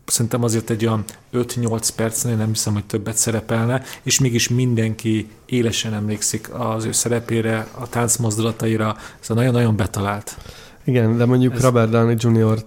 szerintem 0.04 0.42
azért 0.42 0.70
egy 0.70 0.86
olyan 0.86 1.04
5-8 1.32 1.88
percnél 1.96 2.36
nem 2.36 2.48
hiszem, 2.48 2.72
hogy 2.72 2.84
többet 2.84 3.16
szerepelne, 3.16 3.82
és 4.02 4.20
mégis 4.20 4.48
mindenki 4.48 5.30
élesen 5.46 5.94
emlékszik 5.94 6.48
az 6.54 6.84
ő 6.84 6.92
szerepére, 6.92 7.66
a 7.78 7.88
táncmozdulataira, 7.88 8.96
szóval 9.20 9.42
nagyon-nagyon 9.44 9.76
betalált. 9.76 10.36
Igen, 10.84 11.16
de 11.16 11.24
mondjuk 11.24 11.54
Ez- 11.54 11.62
Robert 11.62 11.90
Downey 11.90 12.16
Jr. 12.18 12.64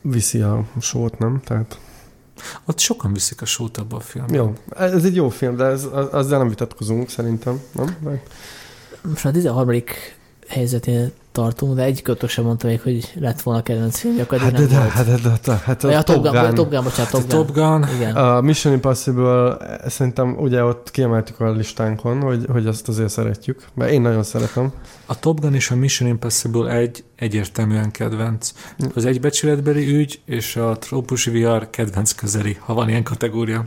viszi 0.00 0.40
a 0.40 0.64
sót, 0.80 1.18
nem? 1.18 1.40
Tehát 1.44 1.78
Ott 2.64 2.78
sokan 2.78 3.12
viszik 3.12 3.42
a 3.42 3.44
sót 3.44 3.76
abba 3.76 3.96
a 3.96 4.00
filmben. 4.00 4.34
jó, 4.36 4.52
ez 4.76 5.04
egy 5.04 5.14
jó 5.14 5.28
film, 5.28 5.56
de 5.56 5.64
ez, 5.64 5.84
az- 5.92 6.08
azzal 6.12 6.38
nem 6.38 6.48
vitatkozunk 6.48 7.08
szerintem, 7.10 7.60
nem? 7.72 7.96
Vagy- 8.00 8.20
Most 9.02 9.24
a 9.26 9.30
13. 9.30 9.82
helyzetén 10.48 11.12
tartunk, 11.38 11.74
de 11.74 11.82
egy 11.82 12.02
kötök 12.02 12.28
sem 12.28 12.44
mondta 12.44 12.66
még, 12.66 12.80
hogy 12.80 13.12
lett 13.20 13.40
volna 13.40 13.62
kedvenc 13.62 13.98
filmje, 13.98 14.22
akkor 14.22 14.38
Hát 14.38 14.52
de, 14.52 14.66
de, 14.66 14.74
hát, 14.74 15.06
de, 15.06 15.16
de, 15.22 15.38
de, 15.44 15.54
hát 15.64 15.82
Vagy 15.82 15.94
a, 15.94 15.98
a 15.98 16.02
Top 16.02 16.22
Gun, 16.22 16.32
vagy 16.32 16.44
a 16.44 16.52
Top 16.52 16.70
Gun. 16.70 16.74
Gun, 16.74 16.84
bocsánat, 16.84 17.14
A 17.14 17.18
Top 17.18 17.28
Gun. 17.28 17.44
Top 17.44 17.54
Gun, 17.54 17.96
Igen. 17.96 18.16
A 18.16 18.40
Mission 18.40 18.72
Impossible 18.72 19.56
eh, 19.56 19.90
szerintem 19.90 20.36
ugye 20.38 20.64
ott 20.64 20.90
kiemeltük 20.90 21.40
a 21.40 21.50
listánkon, 21.50 22.20
hogy, 22.20 22.46
hogy 22.52 22.66
azt 22.66 22.88
azért 22.88 23.08
szeretjük, 23.08 23.64
mert 23.74 23.90
én 23.90 24.00
nagyon 24.00 24.22
szeretem. 24.22 24.72
a 25.06 25.18
Top 25.18 25.40
Gun 25.40 25.54
és 25.54 25.70
a 25.70 25.76
Mission 25.76 26.08
Impossible 26.08 26.70
egy 26.70 27.04
egyértelműen 27.16 27.90
kedvenc. 27.90 28.52
Az 28.94 29.04
egybecsületbeli 29.04 29.94
ügy 29.94 30.20
és 30.24 30.56
a 30.56 30.76
trópusi 30.78 31.30
VR 31.30 31.70
kedvenc 31.70 32.12
közeli, 32.12 32.56
ha 32.60 32.74
van 32.74 32.88
ilyen 32.88 33.02
kategória. 33.02 33.64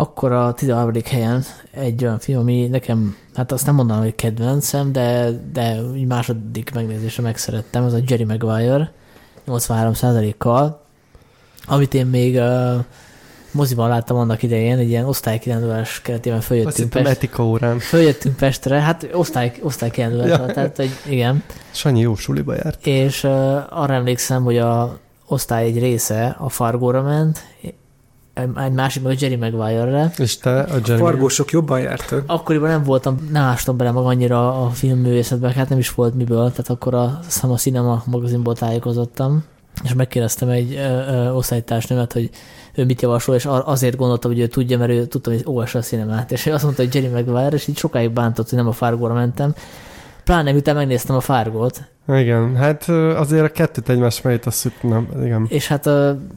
Akkor 0.00 0.32
a 0.32 0.52
13. 0.52 0.92
helyen 1.04 1.44
egy 1.70 2.04
olyan 2.04 2.18
film, 2.18 2.38
ami 2.38 2.66
nekem, 2.66 3.16
hát 3.34 3.52
azt 3.52 3.66
nem 3.66 3.74
mondanám, 3.74 4.02
hogy 4.02 4.14
kedvencem, 4.14 4.92
de, 4.92 5.30
de 5.52 5.80
így 5.96 6.06
második 6.06 6.70
megnézésre 6.74 7.22
megszerettem, 7.22 7.84
ez 7.84 7.92
a 7.92 7.98
Jerry 8.06 8.24
Maguire 8.24 8.92
83%-kal, 9.46 10.82
amit 11.66 11.94
én 11.94 12.06
még 12.06 12.34
uh, 12.34 12.84
moziban 13.50 13.88
láttam 13.88 14.16
annak 14.16 14.42
idején, 14.42 14.78
egy 14.78 14.88
ilyen 14.88 15.04
osztálykirándulás 15.04 16.02
keretében 16.02 16.40
följöttünk, 16.40 16.76
hittem 16.76 17.02
Pest, 17.02 17.16
etika 17.16 17.44
órán. 17.44 17.78
följöttünk 17.78 18.36
Pestre, 18.36 18.80
hát 18.80 19.08
osztály, 19.12 19.52
osztálykirándulás 19.62 20.28
Ja. 20.28 20.46
tehát 20.46 20.76
hogy 20.76 20.90
igen, 21.08 21.42
Sanyi 21.70 22.00
jó 22.00 22.14
suliba 22.14 22.54
járt. 22.54 22.86
és 22.86 23.24
uh, 23.24 23.30
arra 23.82 23.94
emlékszem, 23.94 24.42
hogy 24.44 24.58
a 24.58 24.98
osztály 25.26 25.64
egy 25.64 25.78
része 25.78 26.36
a 26.38 26.48
Fargóra 26.48 27.02
ment, 27.02 27.44
egy 28.40 28.72
másik 28.72 29.02
meg 29.02 29.12
a 29.12 29.16
Jerry 29.20 29.36
Maguire-re, 29.36 30.12
És 30.18 30.38
te 30.38 30.60
a 30.60 30.74
Jeremy. 30.74 31.00
Fargósok 31.00 31.50
jobban 31.50 31.80
jártak. 31.80 32.22
Akkoriban 32.26 32.68
nem 32.68 32.82
voltam, 32.82 33.28
nem 33.32 33.42
ástam 33.42 33.76
bele 33.76 33.90
mag 33.90 34.06
annyira 34.06 34.62
a 34.64 34.68
filmművészetbe, 34.68 35.52
hát 35.52 35.68
nem 35.68 35.78
is 35.78 35.90
volt 35.90 36.14
miből, 36.14 36.50
tehát 36.50 36.68
akkor 36.68 36.94
a, 36.94 37.20
a 37.42 37.56
Cinema 37.56 38.02
magazinból 38.06 38.54
tájékozottam, 38.54 39.44
és 39.84 39.94
megkérdeztem 39.94 40.48
egy 40.48 40.74
ö, 40.74 40.78
ö, 40.78 41.30
osztálytársnőmet, 41.30 42.12
hogy 42.12 42.30
ő 42.74 42.84
mit 42.84 43.02
javasol, 43.02 43.34
és 43.34 43.48
azért 43.64 43.96
gondoltam, 43.96 44.30
hogy 44.30 44.40
ő 44.40 44.46
tudja, 44.46 44.78
mert 44.78 44.90
ő 44.90 45.06
tudtam, 45.06 45.32
hogy 45.32 45.42
olvassa 45.46 45.78
a 45.78 45.82
cinemát, 45.82 46.32
és 46.32 46.46
ő 46.46 46.52
azt 46.52 46.62
mondta, 46.62 46.82
hogy 46.82 46.94
Jerry 46.94 47.08
Maguire, 47.08 47.56
és 47.56 47.66
így 47.68 47.78
sokáig 47.78 48.10
bántott, 48.10 48.48
hogy 48.48 48.58
nem 48.58 48.68
a 48.68 48.72
Fargóra 48.72 49.14
mentem. 49.14 49.54
Pláne 50.24 50.52
miután 50.52 50.74
megnéztem 50.74 51.16
a 51.16 51.20
Fargót, 51.20 51.88
Igen, 52.08 52.56
hát 52.56 52.88
azért 52.88 53.44
a 53.44 53.52
kettőt 53.52 53.88
egymás 53.88 54.22
mellé 54.22 54.38
tesszük, 54.38 54.82
nem, 54.82 55.08
igen. 55.22 55.46
és 55.48 55.68
hát 55.68 55.86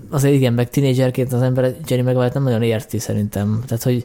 azért 0.10 0.36
igen, 0.36 0.54
meg 0.54 0.70
tinédzserként 0.70 1.34
az 1.34 1.42
ember 1.42 1.76
Jerry 1.88 2.02
Maguire-t 2.02 2.34
nem 2.34 2.44
nagyon 2.44 2.62
érti 2.62 3.00
szerintem. 3.00 3.64
Tehát, 3.68 3.84
hogy 3.84 4.04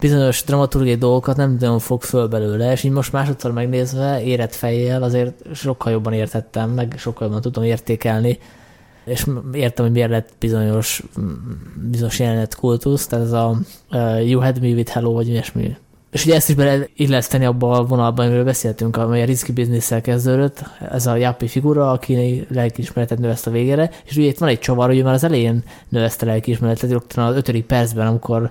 bizonyos 0.00 0.44
dramaturgiai 0.44 0.96
dolgokat 0.96 1.36
nem 1.36 1.56
nagyon 1.60 1.78
fog 1.78 2.02
föl 2.02 2.26
belőle, 2.26 2.72
és 2.72 2.82
így 2.82 2.90
most 2.90 3.12
másodszor 3.12 3.52
megnézve, 3.52 4.22
érett 4.22 4.54
fejjel 4.54 5.02
azért 5.02 5.54
sokkal 5.54 5.92
jobban 5.92 6.12
értettem, 6.12 6.70
meg 6.70 6.94
sokkal 6.98 7.26
jobban 7.26 7.42
tudom 7.42 7.64
értékelni, 7.64 8.38
és 9.04 9.26
értem, 9.52 9.84
hogy 9.84 9.94
miért 9.94 10.10
lett 10.10 10.28
bizonyos, 10.38 11.02
bizonyos 11.90 12.18
jelenet 12.18 12.54
kultusz, 12.54 13.06
tehát 13.06 13.24
ez 13.24 13.32
a 13.32 13.60
uh, 13.90 14.28
You 14.28 14.40
Had 14.40 14.60
Me 14.60 14.68
With 14.68 14.92
Hello, 14.92 15.12
vagy 15.12 15.28
ilyesmi. 15.28 15.76
És 16.12 16.24
ugye 16.24 16.34
ezt 16.34 16.48
is 16.48 16.54
bele 16.54 16.86
illeszteni 16.96 17.44
abba 17.44 17.70
a 17.70 17.84
vonalban, 17.84 18.26
amiről 18.26 18.44
beszéltünk, 18.44 18.96
amely 18.96 19.22
a 19.22 19.24
Risky 19.24 19.52
Business-szel 19.52 20.00
kezdődött, 20.00 20.64
ez 20.90 21.06
a 21.06 21.16
Jappi 21.16 21.46
figura, 21.46 21.90
aki 21.90 22.46
lelkiismeretet 22.50 23.18
növeszt 23.18 23.46
a 23.46 23.50
végére, 23.50 23.90
és 24.04 24.16
ugye 24.16 24.26
itt 24.26 24.38
van 24.38 24.48
egy 24.48 24.58
csavar, 24.58 24.88
hogy 24.88 25.02
már 25.02 25.14
az 25.14 25.24
elején 25.24 25.62
növeszte 25.88 26.26
lelkiismeretet, 26.26 26.90
rögtön 26.90 27.24
az 27.24 27.36
ötödik 27.36 27.64
percben, 27.64 28.06
amikor 28.06 28.50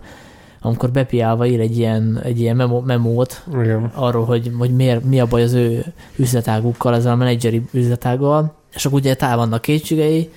amikor 0.64 0.92
bepiálva 0.92 1.46
ír 1.46 1.60
egy 1.60 1.78
ilyen, 1.78 2.20
egy 2.24 2.40
ilyen 2.40 2.56
memo, 2.56 2.80
memót 2.80 3.44
Igen. 3.54 3.92
arról, 3.94 4.26
hogy, 4.26 4.52
hogy 4.58 4.76
miért, 4.76 5.04
mi 5.04 5.20
a 5.20 5.26
baj 5.26 5.44
az 5.44 5.54
ő 5.54 5.86
üzletágukkal, 6.16 6.96
ezzel 6.96 7.12
a 7.12 7.16
menedzseri 7.16 7.62
üzletággal, 7.72 8.54
és 8.74 8.86
akkor 8.86 9.00
ugye 9.00 9.14
távol 9.14 9.38
vannak 9.38 9.62
kétségei, 9.62 10.30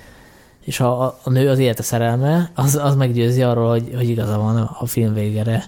és 0.63 0.79
a, 0.79 1.01
a, 1.01 1.19
a 1.23 1.29
nő 1.29 1.49
az 1.49 1.59
élete 1.59 1.83
szerelme, 1.83 2.51
az, 2.55 2.75
az 2.75 2.95
meggyőzi 2.95 3.41
arról, 3.41 3.69
hogy, 3.69 3.91
hogy 3.95 4.09
igaza 4.09 4.37
van 4.37 4.55
a, 4.55 4.77
a 4.79 4.85
film 4.85 5.13
végére. 5.13 5.63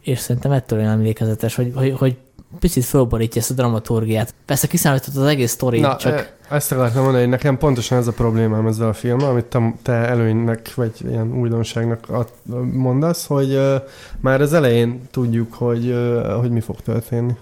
És 0.00 0.18
szerintem 0.18 0.52
ettől 0.52 0.78
olyan 0.78 0.90
emlékezetes, 0.90 1.54
hogy, 1.54 1.72
hogy, 1.74 1.94
hogy 1.98 2.16
picit 2.58 2.84
fölborítja 2.84 3.40
ezt 3.40 3.50
a 3.50 3.54
dramaturgiát. 3.54 4.34
Persze 4.44 4.66
kiszámított 4.66 5.14
az 5.14 5.26
egész 5.26 5.50
sztori, 5.50 5.80
Na, 5.80 5.96
csak 5.96 6.36
ezt 6.50 6.72
akartam 6.72 7.02
mondani, 7.02 7.22
hogy 7.22 7.32
nekem 7.32 7.58
pontosan 7.58 7.98
ez 7.98 8.06
a 8.06 8.12
problémám 8.12 8.66
ezzel 8.66 8.88
a 8.88 8.92
filmmel, 8.92 9.28
amit 9.28 9.44
te, 9.44 9.74
te 9.82 9.92
előnynek, 9.92 10.74
vagy 10.74 10.92
ilyen 11.08 11.38
újdonságnak 11.38 12.08
ad, 12.08 12.28
mondasz, 12.72 13.26
hogy 13.26 13.54
uh, 13.54 13.74
már 14.20 14.40
az 14.40 14.52
elején 14.52 15.00
tudjuk, 15.10 15.54
hogy, 15.54 15.86
uh, 15.86 16.40
hogy 16.40 16.50
mi 16.50 16.60
fog 16.60 16.80
történni. 16.80 17.36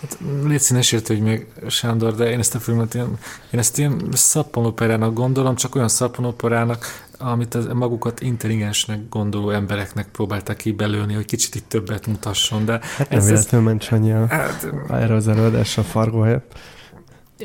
Hát, 0.00 0.18
légy 0.44 0.60
színes 0.60 0.92
érte, 0.92 1.14
hogy 1.14 1.22
még 1.22 1.46
Sándor, 1.66 2.14
de 2.14 2.30
én 2.30 2.38
ezt 2.38 2.54
a 2.54 2.58
filmet 2.58 2.94
ilyen, 2.94 3.18
én 3.50 3.60
ezt 3.60 3.78
ilyen 3.78 4.08
szappanoperának 4.12 5.14
gondolom, 5.14 5.54
csak 5.54 5.74
olyan 5.74 5.88
szappanoperának, 5.88 6.86
amit 7.22 7.54
az 7.54 7.66
magukat 7.74 8.20
intelligensnek 8.20 9.08
gondoló 9.08 9.50
embereknek 9.50 10.08
próbálták 10.08 10.56
kibelőni, 10.56 11.14
hogy 11.14 11.24
kicsit 11.24 11.54
itt 11.54 11.68
többet 11.68 12.06
mutasson, 12.06 12.64
de 12.64 12.72
Hát 12.72 13.08
nem 13.08 13.18
Ez- 13.18 13.24
ez- 13.24 13.30
véletlenül 13.30 13.66
ment 13.66 13.82
Sanyi 13.82 14.10
el 14.10 14.26
hát, 14.26 14.68
erre 14.90 15.14
az 15.14 15.28
előadásra 15.28 15.82
a 15.82 15.84
Fargo 15.84 16.20
helyett. 16.20 16.58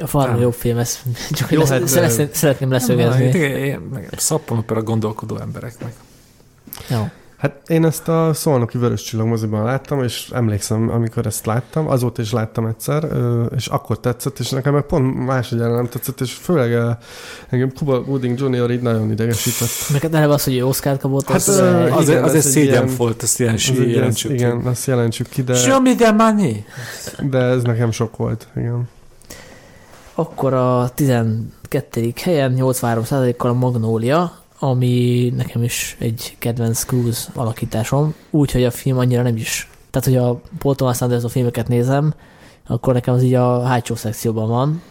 a 0.02 0.06
Nem. 0.32 0.40
jobb 0.42 0.54
film, 0.54 0.78
ez 0.78 1.00
csak 1.32 1.52
Jó, 1.52 1.56
Jó, 1.56 1.60
lesz, 1.60 1.70
hát, 1.70 1.80
hát, 2.20 2.34
szeretném, 2.36 2.72
leszögezni. 2.72 3.78
meg 3.94 4.10
szappanopera 4.18 4.82
gondolkodó 4.84 5.38
embereknek. 5.38 5.94
Jó. 6.90 7.10
Hát 7.46 7.70
én 7.70 7.86
ezt 7.86 8.08
a 8.08 8.34
Szolnoki 8.34 8.78
Vörös 8.78 9.02
Csillag 9.02 9.28
moziban 9.28 9.64
láttam, 9.64 10.04
és 10.04 10.30
emlékszem, 10.34 10.90
amikor 10.90 11.26
ezt 11.26 11.46
láttam, 11.46 11.88
azóta 11.88 12.22
is 12.22 12.32
láttam 12.32 12.66
egyszer, 12.66 13.08
és 13.56 13.68
akkor 13.68 14.00
tetszett, 14.00 14.40
és 14.40 14.50
nekem 14.50 14.74
meg 14.74 14.84
pont 14.84 15.26
másodjára 15.26 15.76
nem 15.76 15.88
tetszett, 15.90 16.22
és 16.22 16.34
főleg 16.34 16.98
engem 17.50 17.72
Kuba 17.78 18.00
Wooding 18.00 18.40
Jr. 18.40 18.72
így 18.72 18.82
nagyon 18.82 19.12
idegesített. 19.12 19.94
Neked 19.94 20.16
eleve 20.16 20.34
az, 20.34 20.44
hogy 20.44 20.62
Oscar 20.62 20.98
kapott, 20.98 21.28
hát, 21.28 21.36
az, 21.36 21.48
az, 21.48 21.62
az, 21.96 22.10
az 22.10 22.34
egy 22.34 22.42
szégyen 22.42 22.90
volt, 22.98 23.24
ezt 23.24 23.40
ilyen, 23.40 23.58
jelentsük 23.88 24.30
ki. 24.30 24.36
Igen, 24.36 24.58
azt 24.58 24.88
jelentsük 24.88 25.30
ki, 25.30 25.44
de... 25.44 25.54
Show 25.54 25.82
me 25.82 25.96
the 25.96 26.12
money! 26.12 26.66
De 27.30 27.38
ez 27.38 27.64
nekem 27.64 27.92
sok 27.92 28.18
volt, 28.18 28.48
igen. 28.56 28.90
Akkor 30.14 30.54
a 30.54 30.90
12. 30.96 32.14
helyen 32.22 32.56
83%-kal 32.58 33.50
a 33.50 33.54
Magnólia, 33.54 34.45
ami 34.70 35.34
nekem 35.36 35.64
is 35.64 35.96
egy 36.00 36.36
kedvenc 36.40 36.84
Cruise 36.84 37.32
alakításom, 37.34 38.14
úgyhogy 38.30 38.64
a 38.64 38.72
film 38.72 38.98
annyira 38.98 39.22
nem 39.22 39.36
is, 39.36 39.70
tehát 39.90 40.08
hogy 40.08 40.30
a 40.30 40.42
Paul 40.58 40.76
Thomas 40.76 41.02
Anderson 41.02 41.30
filmeket 41.30 41.68
nézem, 41.68 42.14
akkor 42.68 42.94
nekem 42.94 43.14
az 43.14 43.24
így 43.24 43.34
a 43.34 43.64
hátsó 43.64 43.96
szekcióban 43.96 44.48
van, 44.48 44.82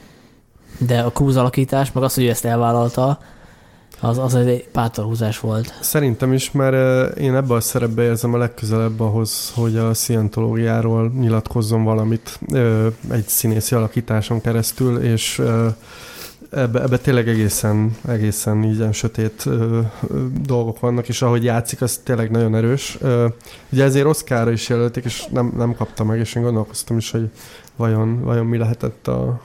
de 0.79 1.01
a 1.01 1.13
Cruise 1.13 1.41
alakítás, 1.41 1.93
meg 1.93 2.03
az, 2.03 2.15
hogy 2.15 2.25
ő 2.25 2.29
ezt 2.29 2.45
elvállalta, 2.45 3.19
az, 4.01 4.19
az 4.19 4.35
egy 4.35 4.69
pátorhúzás 4.73 5.41
volt. 5.41 5.75
Szerintem 5.81 6.33
is, 6.33 6.51
mert 6.51 7.17
én 7.17 7.35
ebben 7.35 7.57
a 7.57 7.61
szerepbe 7.61 8.03
érzem 8.03 8.35
a 8.35 8.39
legközelebb 8.39 9.01
ahhoz, 9.01 9.53
hogy 9.55 9.77
a 9.77 9.95
szientológiáról 9.95 11.13
nyilatkozzon 11.19 11.85
valamit 11.85 12.39
egy 13.11 13.27
színészi 13.27 13.75
alakításon 13.75 14.41
keresztül, 14.41 14.99
és 14.99 15.43
ebbe, 16.55 16.83
ebbe 16.83 16.99
tényleg 16.99 17.29
egészen, 17.29 17.97
egészen 18.09 18.65
így 18.65 18.77
ilyen 18.77 18.93
sötét 18.93 19.43
ö, 19.47 19.81
ö, 20.09 20.25
dolgok 20.41 20.81
vannak, 20.81 21.09
és 21.09 21.23
ahogy 21.23 21.45
játszik, 21.45 21.83
az 21.83 22.01
tényleg 22.05 22.31
nagyon 22.31 22.55
erős. 22.55 22.99
Ö, 23.01 23.27
ugye 23.73 23.85
ezért 23.85 24.07
Oscarra 24.07 24.51
is 24.51 24.69
jelölték, 24.69 25.05
és 25.05 25.27
nem, 25.31 25.53
nem 25.57 25.75
kapta 25.75 26.05
meg, 26.05 26.19
és 26.19 26.35
én 26.35 26.43
gondolkoztam 26.43 26.97
is, 26.97 27.11
hogy 27.11 27.31
vajon, 27.77 28.21
vajon 28.21 28.47
mi 28.47 28.59
lehetett 28.59 29.09
a, 29.09 29.41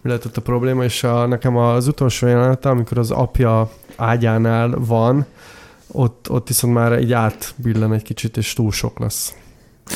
mi 0.00 0.08
lehetett 0.08 0.36
a 0.36 0.40
probléma, 0.40 0.84
és 0.84 1.04
a, 1.04 1.26
nekem 1.26 1.56
az 1.56 1.86
utolsó 1.88 2.26
jelenete, 2.26 2.68
amikor 2.68 2.98
az 2.98 3.10
apja 3.10 3.70
ágyánál 3.96 4.74
van, 4.78 5.26
ott, 5.92 6.30
ott 6.30 6.48
viszont 6.48 6.74
már 6.74 6.92
egy 6.92 7.12
átbillen 7.12 7.92
egy 7.92 8.02
kicsit, 8.02 8.36
és 8.36 8.52
túl 8.52 8.72
sok 8.72 8.98
lesz. 8.98 9.34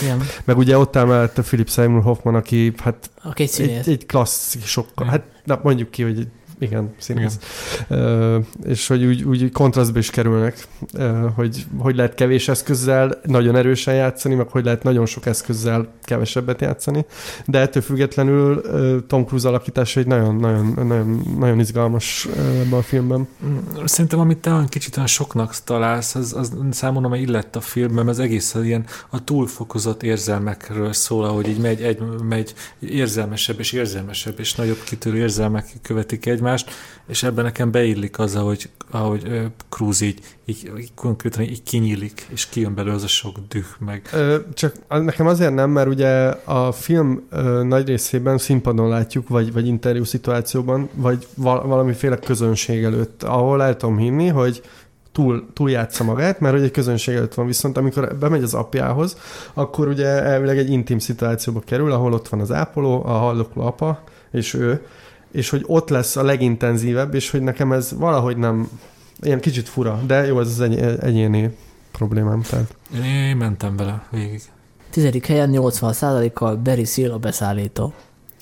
Igen. 0.03 0.23
Meg 0.45 0.59
ugye 0.59 0.79
ott 0.79 0.97
áll 0.97 1.05
mellette 1.05 1.43
Philip 1.43 1.71
Seymour 1.71 2.03
Hoffman, 2.03 2.35
aki 2.35 2.73
hát 2.77 3.11
aki 3.23 3.43
egy, 3.43 3.61
egy, 3.61 3.89
egy 3.89 4.07
klasszisokkal, 4.07 5.07
hát 5.07 5.23
na, 5.45 5.61
mondjuk 5.63 5.91
ki, 5.91 6.03
hogy 6.03 6.29
igen, 6.59 6.95
színész. 6.99 7.39
Uh, 7.89 8.45
és 8.65 8.87
hogy 8.87 9.05
úgy, 9.05 9.23
úgy 9.23 9.53
kontrasztba 9.53 9.99
is 9.99 10.11
kerülnek, 10.11 10.67
hogy 11.35 11.67
hogy 11.79 11.97
lehet 11.97 12.15
kevés 12.15 12.49
eszközzel 12.49 13.21
nagyon 13.25 13.57
erősen 13.57 13.95
játszani, 13.95 14.35
meg 14.35 14.49
hogy 14.49 14.65
lehet 14.65 14.83
nagyon 14.83 15.07
sok 15.07 15.27
eszközzel 15.27 15.89
kevesebbet 16.03 16.61
játszani. 16.61 17.07
De 17.47 17.59
ettől 17.59 17.83
függetlenül 17.83 18.63
Tom 19.07 19.25
Cruise 19.25 19.49
alakítása 19.49 20.01
egy 20.01 20.07
nagyon, 20.07 20.37
nagyon, 20.37 20.73
nagyon, 20.77 21.37
nagyon 21.39 21.59
izgalmas 21.59 22.29
ebben 22.37 22.79
a 22.79 22.83
filmben. 22.83 23.29
Szerintem, 23.85 24.19
amit 24.19 24.39
te 24.39 24.51
olyan 24.51 24.67
kicsit 24.67 24.97
olyan 24.97 25.09
soknak 25.09 25.57
találsz, 25.65 26.15
az, 26.15 26.35
az 26.37 26.53
számomra 26.71 27.09
már 27.09 27.21
illett 27.21 27.57
a 27.57 27.61
filmben, 27.61 28.09
az 28.09 28.19
egész 28.19 28.55
ilyen 28.63 28.85
a 29.11 29.25
túlfokozott 29.25 30.03
érzelmekről 30.03 30.93
szól, 30.93 31.25
ahogy 31.25 31.49
így 31.49 31.61
megy, 31.61 31.83
egy, 31.83 32.03
megy 32.29 32.55
érzelmesebb 32.79 33.59
és 33.59 33.73
érzelmesebb 33.73 34.39
és 34.39 34.55
nagyobb 34.55 34.83
kitörő 34.85 35.19
érzelmek 35.19 35.73
követik 35.83 36.27
egymást 36.27 36.48
egymást, 36.49 36.71
és 37.07 37.23
ebben 37.23 37.45
nekem 37.45 37.71
beillik 37.71 38.19
az, 38.19 38.37
ahogy, 38.37 38.71
ahogy 38.91 39.51
Cruz 39.69 40.01
így, 40.01 40.21
így, 40.45 40.73
így 40.79 40.95
konkrétan 40.95 41.43
így 41.43 41.63
kinyílik, 41.63 42.27
és 42.29 42.47
kijön 42.49 42.75
belőle 42.75 42.95
az 42.95 43.03
a 43.03 43.07
sok 43.07 43.37
düh 43.49 43.65
meg. 43.79 44.09
Csak 44.55 44.75
nekem 44.89 45.27
azért 45.27 45.55
nem, 45.55 45.71
mert 45.71 45.89
ugye 45.89 46.09
a 46.45 46.73
film 46.73 47.29
nagy 47.63 47.87
részében 47.87 48.39
színpadon 48.39 48.89
látjuk, 48.89 49.29
vagy, 49.29 49.53
vagy 49.53 49.67
interjú 49.67 50.05
szituációban, 50.05 50.89
vagy 50.95 51.27
val- 51.35 51.65
valamiféle 51.65 52.17
közönség 52.17 52.85
előtt, 52.85 53.23
ahol 53.23 53.63
el 53.63 53.77
tudom 53.77 53.99
hinni, 53.99 54.27
hogy 54.27 54.63
túl, 55.13 55.49
túl 55.53 55.71
játsza 55.71 56.05
magát, 56.05 56.41
mert 56.41 56.55
hogy 56.55 56.65
egy 56.65 56.71
közönség 56.71 57.15
előtt 57.15 57.35
van, 57.35 57.47
viszont 57.47 57.77
amikor 57.77 58.17
bemegy 58.19 58.43
az 58.43 58.55
apjához, 58.55 59.17
akkor 59.55 59.89
ugye 59.89 60.07
elvileg 60.07 60.59
egy 60.59 60.71
intim 60.71 60.99
szituációba 60.99 61.61
kerül, 61.61 61.93
ahol 61.93 62.13
ott 62.13 62.29
van 62.29 62.41
az 62.41 62.53
ápoló, 62.53 63.05
a 63.05 63.13
haldokló 63.13 63.63
apa, 63.63 64.03
és 64.31 64.55
ő, 64.55 64.83
és 65.31 65.49
hogy 65.49 65.65
ott 65.67 65.89
lesz 65.89 66.17
a 66.17 66.23
legintenzívebb, 66.23 67.15
és 67.15 67.31
hogy 67.31 67.43
nekem 67.43 67.73
ez 67.73 67.93
valahogy 67.97 68.37
nem, 68.37 68.69
ilyen 69.21 69.41
kicsit 69.41 69.69
fura, 69.69 70.01
de 70.07 70.27
jó, 70.27 70.41
ez 70.41 70.47
az 70.47 70.61
egy, 70.61 70.79
egyéni 71.01 71.57
problémám. 71.93 72.43
Tehát. 72.43 72.75
Én 73.05 73.37
mentem 73.37 73.77
vele 73.77 74.07
végig. 74.11 74.43
Tizedik 74.91 75.27
helyen 75.27 75.51
80%-kal 75.53 76.57
Barry 76.57 76.85
Seal 76.85 77.11
a 77.11 77.19
beszállító. 77.19 77.93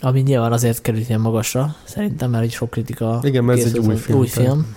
Ami 0.01 0.21
nyilván 0.21 0.53
azért 0.53 0.81
került 0.83 1.09
ilyen 1.09 1.21
magasra, 1.21 1.77
szerintem, 1.85 2.31
mert 2.31 2.45
egy 2.45 2.53
sok 2.53 2.71
kritika 2.71 3.21
Igen, 3.23 3.45
mert 3.45 3.59
ez 3.59 3.65
egy 3.65 3.79
új 3.79 3.97
film. 3.97 4.19
Új 4.19 4.27
film. 4.27 4.77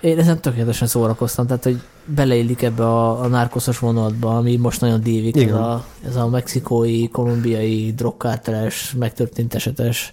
Én 0.00 0.18
ezen 0.18 0.40
tökéletesen 0.40 0.88
szórakoztam, 0.88 1.46
tehát 1.46 1.64
hogy 1.64 1.80
beleillik 2.04 2.62
ebbe 2.62 2.84
a, 2.84 3.22
a 3.22 3.26
nárkoszos 3.26 3.78
vonulatba, 3.78 4.36
ami 4.36 4.56
most 4.56 4.80
nagyon 4.80 5.02
dívik, 5.02 5.36
ez 5.36 5.52
a, 5.52 5.84
ez 6.04 6.16
a 6.16 6.28
mexikói, 6.28 7.08
kolumbiai, 7.08 7.92
drogkárteles, 7.96 8.94
megtörtént 8.98 9.54
esetes 9.54 10.12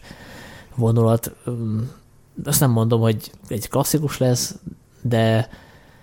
vonulat. 0.76 1.31
Azt 2.43 2.60
nem 2.60 2.72
mondom, 2.72 3.02
hogy 3.02 3.31
egy 3.47 3.69
klasszikus 3.69 4.18
lesz, 4.18 4.56
de 5.02 5.49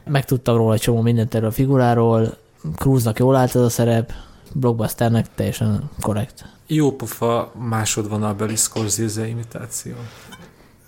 megtudtam 0.05 0.57
róla 0.57 0.73
egy 0.73 0.81
csomó 0.81 1.01
mindent 1.01 1.35
erről 1.35 1.49
a 1.49 1.53
figuráról, 1.53 2.37
Cruznak 2.77 3.19
jól 3.19 3.37
állt 3.37 3.55
ez 3.57 3.63
a 3.63 3.69
szerep, 3.69 4.13
blockbusternek 4.53 5.27
teljesen 5.35 5.91
korrekt. 6.01 6.45
Jó 6.67 6.93
pofa 6.93 7.53
másodvonalbeli 7.69 8.57
Scorsese 8.57 9.27
imitáció. 9.27 9.93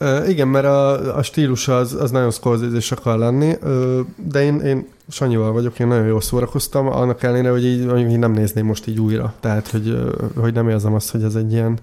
Uh, 0.00 0.28
igen, 0.28 0.48
mert 0.48 0.64
a, 0.64 1.16
a 1.16 1.22
stílus 1.22 1.68
az, 1.68 1.92
az 1.92 2.10
nagyon 2.10 2.30
scorsese 2.30 2.94
akar 2.94 3.18
lenni, 3.18 3.54
uh, 3.62 4.00
de 4.16 4.42
én, 4.42 4.60
én 4.60 4.86
Sanyival 5.08 5.52
vagyok, 5.52 5.78
én 5.78 5.86
nagyon 5.86 6.06
jól 6.06 6.20
szórakoztam, 6.20 6.86
annak 6.86 7.22
ellenére, 7.22 7.50
hogy 7.50 7.64
így, 7.64 7.90
hogy 7.90 8.18
nem 8.18 8.32
nézném 8.32 8.66
most 8.66 8.86
így 8.86 9.00
újra. 9.00 9.34
Tehát, 9.40 9.68
hogy, 9.68 9.98
hogy 10.36 10.52
nem 10.52 10.68
érzem 10.68 10.94
azt, 10.94 11.10
hogy 11.10 11.22
ez 11.22 11.34
egy 11.34 11.52
ilyen 11.52 11.78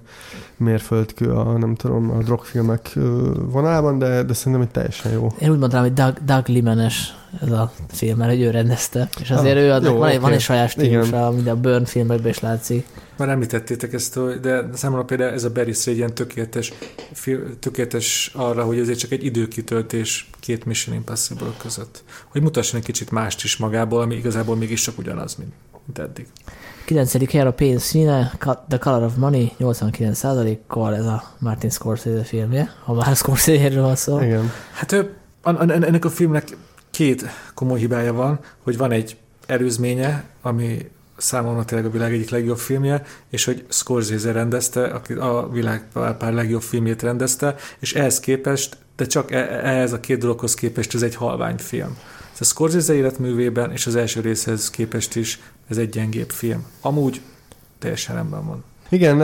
mérföldkő 0.61 1.31
a, 1.31 1.57
nem 1.57 1.75
tudom, 1.75 2.11
a 2.11 2.23
drogfilmek 2.23 2.93
vonalában, 3.33 3.99
de, 3.99 4.23
de 4.23 4.33
szerintem 4.33 4.61
egy 4.61 4.71
teljesen 4.71 5.11
jó. 5.11 5.33
Én 5.39 5.49
úgy 5.49 5.59
mondanám, 5.59 5.85
hogy 5.85 5.93
Doug, 5.93 6.17
Doug 6.25 6.47
Limenes 6.47 7.15
ez 7.41 7.51
a 7.51 7.71
film, 7.87 8.17
mert 8.17 8.39
ő 8.39 8.49
rendezte, 8.49 9.09
és 9.21 9.31
azért 9.31 9.55
ah, 9.55 9.61
ő 9.61 9.71
adnak, 9.71 9.91
jó, 9.91 9.97
van, 9.97 10.07
okay. 10.07 10.19
van 10.19 10.31
egy 10.31 10.41
saját 10.41 10.69
stílusa, 10.69 11.27
amit 11.27 11.47
a 11.47 11.55
Burn 11.55 11.85
filmekben 11.85 12.31
is 12.31 12.39
látszik. 12.39 12.85
Már 13.17 13.29
említettétek 13.29 13.93
ezt, 13.93 14.39
de 14.41 14.65
számomra 14.73 15.03
például 15.03 15.33
ez 15.33 15.43
a 15.43 15.49
Beris 15.49 15.87
egy 15.87 15.97
ilyen 15.97 16.13
tökéletes, 16.13 16.73
tökéletes 17.59 18.31
arra, 18.35 18.63
hogy 18.63 18.79
ezért 18.79 18.99
csak 18.99 19.11
egy 19.11 19.25
időkitöltés 19.25 20.29
két 20.39 20.65
Mission 20.65 20.95
Impossible 20.95 21.53
között. 21.57 22.03
Hogy 22.27 22.41
mutasson 22.41 22.79
egy 22.79 22.85
kicsit 22.85 23.11
mást 23.11 23.43
is 23.43 23.57
magából, 23.57 24.01
ami 24.01 24.15
igazából 24.15 24.55
mégis 24.55 24.81
csak 24.81 24.97
ugyanaz, 24.97 25.35
mint, 25.35 25.51
mint 25.85 25.99
eddig. 25.99 26.27
9. 26.91 27.31
helyen 27.31 27.47
a 27.47 27.51
pénz 27.51 27.83
színe, 27.83 28.31
The 28.67 28.77
Color 28.77 29.03
of 29.03 29.15
Money, 29.15 29.51
89%-kal 29.59 30.95
ez 30.95 31.05
a 31.05 31.23
Martin 31.39 31.69
Scorsese 31.69 32.23
filmje, 32.23 32.75
ha 32.83 32.93
már 32.93 33.15
Scorsese-ről 33.15 33.81
van 33.81 33.95
szó. 33.95 34.21
Igen. 34.21 34.51
Hát 34.73 34.91
ő, 34.91 35.13
ennek 35.67 36.05
a 36.05 36.09
filmnek 36.09 36.57
két 36.89 37.25
komoly 37.53 37.79
hibája 37.79 38.13
van, 38.13 38.39
hogy 38.63 38.77
van 38.77 38.91
egy 38.91 39.17
előzménye, 39.45 40.23
ami 40.41 40.89
számomra 41.17 41.65
tényleg 41.65 41.87
a 41.87 41.91
világ 41.91 42.13
egyik 42.13 42.29
legjobb 42.29 42.57
filmje, 42.57 43.03
és 43.29 43.45
hogy 43.45 43.65
Scorsese 43.69 44.31
rendezte, 44.31 44.83
aki 44.83 45.13
a 45.13 45.49
világ 45.51 45.87
pár 46.17 46.33
legjobb 46.33 46.61
filmjét 46.61 47.01
rendezte, 47.01 47.55
és 47.79 47.93
ehhez 47.93 48.19
képest, 48.19 48.77
de 48.95 49.05
csak 49.05 49.31
e- 49.31 49.59
ehhez 49.63 49.93
a 49.93 49.99
két 49.99 50.19
dologhoz 50.19 50.53
képest 50.53 50.95
ez 50.95 51.01
egy 51.01 51.15
halvány 51.15 51.57
film. 51.57 51.97
A 52.41 52.43
Scorsese 52.43 52.93
életművében 52.93 53.71
és 53.71 53.87
az 53.87 53.95
első 53.95 54.21
részhez 54.21 54.69
képest 54.69 55.15
is 55.15 55.39
ez 55.67 55.77
egy 55.77 55.89
gyengébb 55.89 56.29
film. 56.29 56.65
Amúgy 56.81 57.21
teljesen 57.79 58.15
rendben 58.15 58.45
van. 58.45 58.63
Igen, 58.89 59.17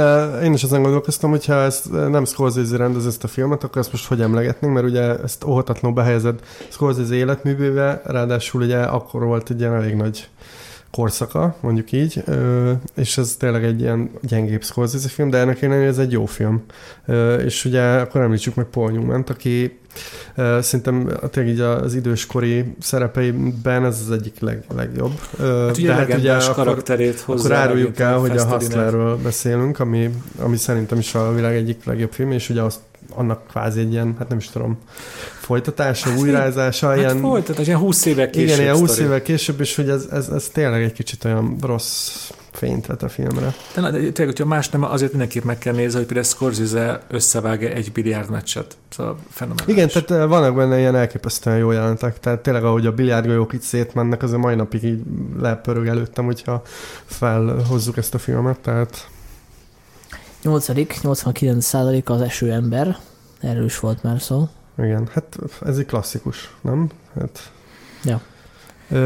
én 0.43 0.53
is 0.53 0.63
azon 0.63 0.81
gondolkoztam, 0.81 1.29
hogyha 1.29 1.53
ezt 1.53 1.91
nem 1.91 2.25
Scorsese 2.25 2.77
rendez 2.77 3.05
ezt 3.05 3.23
a 3.23 3.27
filmet, 3.27 3.63
akkor 3.63 3.81
ezt 3.81 3.91
most 3.91 4.05
hogy 4.05 4.21
emlegetnénk, 4.21 4.73
mert 4.73 4.85
ugye 4.85 5.19
ezt 5.19 5.43
óhatatlanul 5.43 5.97
behelyezed 5.97 6.39
Scorsese 6.69 7.15
életművébe, 7.15 8.01
ráadásul 8.05 8.61
ugye 8.61 8.79
akkor 8.79 9.23
volt 9.23 9.49
egy 9.49 9.59
ilyen 9.59 9.73
elég 9.73 9.95
nagy 9.95 10.29
korszaka, 10.97 11.55
mondjuk 11.59 11.91
így, 11.91 12.23
és 12.95 13.17
ez 13.17 13.35
tényleg 13.39 13.63
egy 13.63 13.79
ilyen 13.79 14.09
gyengébb 14.21 14.63
Scorsese 14.63 15.07
film, 15.09 15.29
de 15.29 15.37
ennek 15.37 15.61
ellenére 15.61 15.87
ez 15.87 15.97
egy 15.97 16.11
jó 16.11 16.25
film. 16.25 16.63
És 17.45 17.65
ugye 17.65 17.81
akkor 17.81 18.21
említsük 18.21 18.55
meg 18.55 18.65
Paul 18.65 18.91
Newman, 18.91 19.23
aki 19.27 19.79
Szerintem 20.59 21.09
tényleg 21.31 21.53
így 21.53 21.59
az 21.59 21.93
időskori 21.93 22.75
szerepeiben 22.79 23.85
ez 23.85 23.99
az 24.05 24.11
egyik 24.11 24.39
leg, 24.39 24.63
legjobb. 24.75 25.19
Hát 25.39 25.77
ugye 25.77 25.87
De 25.87 25.93
hát 25.93 26.17
ugye 26.17 26.33
akkor, 26.33 26.53
karakterét 26.53 27.19
hozzá. 27.19 27.45
Akkor 27.45 27.57
áruljuk 27.57 27.99
el, 27.99 28.17
hogy 28.17 28.37
a 28.37 28.45
Hustlerről 28.45 29.17
beszélünk, 29.17 29.79
ami, 29.79 30.09
ami 30.39 30.57
szerintem 30.57 30.97
is 30.97 31.15
a 31.15 31.33
világ 31.33 31.55
egyik 31.55 31.85
legjobb 31.85 32.11
film, 32.11 32.31
és 32.31 32.49
ugye 32.49 32.61
azt 32.61 32.79
annak 33.15 33.47
kvázi 33.47 33.79
egy 33.79 33.91
ilyen, 33.91 34.15
hát 34.17 34.29
nem 34.29 34.37
is 34.37 34.49
tudom, 34.49 34.77
folytatása, 35.39 36.09
hát, 36.09 36.19
újrázása. 36.19 36.87
Hát 36.87 36.97
ilyen, 36.97 37.19
folytatás, 37.19 37.67
ilyen 37.67 37.79
20 37.79 38.05
évek 38.05 38.29
később. 38.29 38.47
Igen, 38.47 38.59
ilyen 38.59 38.75
20 38.75 38.97
évek 38.97 39.23
később, 39.23 39.59
és 39.59 39.75
hogy 39.75 39.89
ez, 39.89 40.07
ez, 40.11 40.29
ez 40.29 40.49
tényleg 40.53 40.83
egy 40.83 40.93
kicsit 40.93 41.23
olyan 41.23 41.57
rossz 41.61 42.29
fényt 42.57 42.85
vett 42.85 43.03
a 43.03 43.09
filmre. 43.09 43.53
De, 43.75 43.81
de 43.81 43.89
tényleg, 43.91 44.25
hogyha 44.25 44.45
más 44.45 44.69
nem, 44.69 44.83
azért 44.83 45.11
mindenképp 45.11 45.43
meg 45.43 45.57
kell 45.57 45.73
nézni, 45.73 45.97
hogy 45.97 46.05
például 46.05 46.27
Scorsese 46.27 47.01
összevág 47.09 47.63
egy 47.63 47.91
biliárd 47.91 48.29
meccset. 48.29 48.77
Szóval 48.89 49.17
fenomenális. 49.29 49.75
Igen, 49.75 49.87
tehát 49.87 50.11
eh, 50.11 50.27
vannak 50.27 50.55
benne 50.55 50.79
ilyen 50.79 50.95
elképesztően 50.95 51.57
jó 51.57 51.71
jelentek. 51.71 52.19
Tehát 52.19 52.39
tényleg, 52.39 52.63
ahogy 52.63 52.85
a 52.85 52.91
biliárdgolyók 52.91 53.53
itt 53.53 53.61
szétmennek, 53.61 54.23
az 54.23 54.31
a 54.31 54.37
mai 54.37 54.55
napig 54.55 54.83
így 54.83 55.01
lepörög 55.39 55.87
előttem, 55.87 56.25
hogyha 56.25 56.61
felhozzuk 57.05 57.97
ezt 57.97 58.13
a 58.13 58.17
filmet. 58.17 58.59
Tehát 58.59 59.07
8. 60.47 61.01
89 61.01 61.65
százalék 61.65 62.09
az 62.09 62.21
esőember. 62.21 62.97
Erről 63.39 63.65
is 63.65 63.79
volt 63.79 64.03
már 64.03 64.21
szó. 64.21 64.47
Igen, 64.77 65.07
hát 65.11 65.37
ez 65.65 65.77
egy 65.77 65.85
klasszikus, 65.85 66.53
nem? 66.61 66.89
Hát... 67.19 67.51
Ja. 68.03 68.21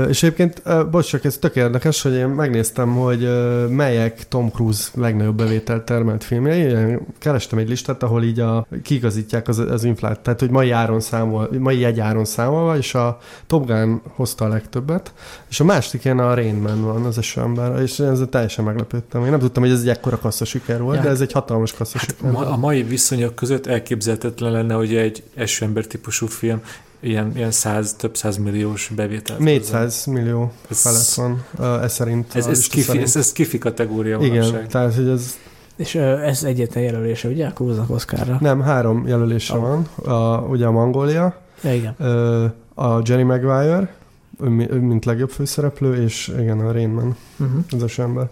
És 0.10 0.24
egyébként, 0.24 0.62
bocs, 0.90 1.08
csak 1.08 1.26
ez 1.26 1.38
tök 1.38 1.56
érdekes, 1.56 2.02
hogy 2.02 2.14
én 2.14 2.28
megnéztem, 2.28 2.96
hogy 2.96 3.30
melyek 3.70 4.28
Tom 4.28 4.50
Cruise 4.50 4.90
legnagyobb 4.94 5.36
bevételt 5.36 5.84
termelt 5.84 6.24
filmjei. 6.24 6.98
Kerestem 7.20 7.60
egy 7.60 7.70
listát, 7.70 8.04
ahol 8.04 8.24
így 8.24 8.40
a, 8.40 8.68
kigazítják 8.84 9.48
az, 9.48 9.58
az 9.58 9.84
inflát, 9.84 10.20
tehát 10.20 10.40
hogy 10.40 10.50
mai 10.50 10.72
áron 10.72 11.00
számol, 11.00 11.50
mai 11.60 11.80
jegyáron 11.80 12.26
számolva, 12.26 12.78
és 12.78 12.94
a 12.94 13.18
Top 13.48 13.66
Gun 13.66 14.02
hozta 14.16 14.46
a 14.46 14.48
legtöbbet, 14.48 15.14
és 15.50 15.60
a 15.60 15.64
másik 15.64 16.04
ilyen 16.06 16.20
a 16.20 16.34
Rain 16.34 16.56
Man 16.56 16.84
van, 16.84 17.06
az 17.06 17.18
esőember, 17.18 17.82
és 17.82 18.00
ezzel 18.00 18.30
teljesen 18.30 18.66
meglepődtem. 18.66 19.24
Én 19.24 19.30
nem 19.30 19.40
tudtam, 19.40 19.64
hogy 19.64 19.72
ez 19.72 19.82
egy 19.82 19.90
ekkora 19.90 20.20
kassza 20.20 20.46
siker 20.46 20.82
volt, 20.82 20.98
ja. 20.98 21.04
de 21.04 21.10
ez 21.10 21.22
egy 21.22 21.32
hatalmas 21.32 21.74
kassza 21.74 21.98
hát 21.98 22.10
siker. 22.10 22.32
Ma, 22.32 22.40
a 22.40 22.58
mai 22.58 22.84
viszonyok 22.84 23.36
között 23.36 23.66
elképzelhetetlen 23.66 24.52
lenne, 24.52 24.74
hogy 24.74 24.96
egy 24.96 25.24
esőember 25.36 25.86
típusú 25.86 26.28
film 26.28 26.62
ilyen, 27.02 27.32
ilyen 27.36 27.52
száz, 27.52 27.94
több 27.94 28.16
száz 28.16 28.38
milliós 28.38 28.92
bevétel. 28.96 29.38
400 29.40 30.06
millió 30.06 30.52
ez, 30.70 30.82
felett 30.82 31.14
van, 31.58 31.82
ez 31.82 31.94
szerint. 31.94 32.36
Ez, 32.36 32.48
ez, 32.48 32.68
kifi, 32.68 32.82
szerint. 32.82 33.06
ez, 33.06 33.16
ez 33.16 33.32
kifi 33.32 33.58
kategória 33.58 34.20
Igen, 34.22 34.38
manapság. 34.38 34.68
tehát 34.68 34.96
hogy 34.96 35.08
ez... 35.08 35.38
És 35.76 35.96
ez 35.96 36.44
egyetlen 36.44 36.84
jelölése, 36.84 37.28
ugye, 37.28 37.48
a 37.48 37.52
Cruise 37.52 37.84
Oscarra? 37.88 38.38
Nem, 38.42 38.62
három 38.62 39.08
jelölése 39.08 39.54
oh. 39.54 39.62
van. 39.62 39.88
A, 40.14 40.42
ugye 40.42 40.66
a 40.66 40.72
Mongolia, 40.72 41.36
ja, 41.64 41.74
igen. 41.74 41.94
A 42.74 43.02
Jenny 43.04 43.26
Maguire, 43.26 43.94
ő, 44.42 44.80
mint 44.80 45.06
legjobb 45.06 45.30
főszereplő, 45.30 46.04
és 46.04 46.34
igen, 46.40 46.60
a 46.60 46.72
Rain 46.72 46.90
Man, 46.90 47.16
uh-huh. 47.40 47.84
az 47.84 48.00
ember. 48.00 48.30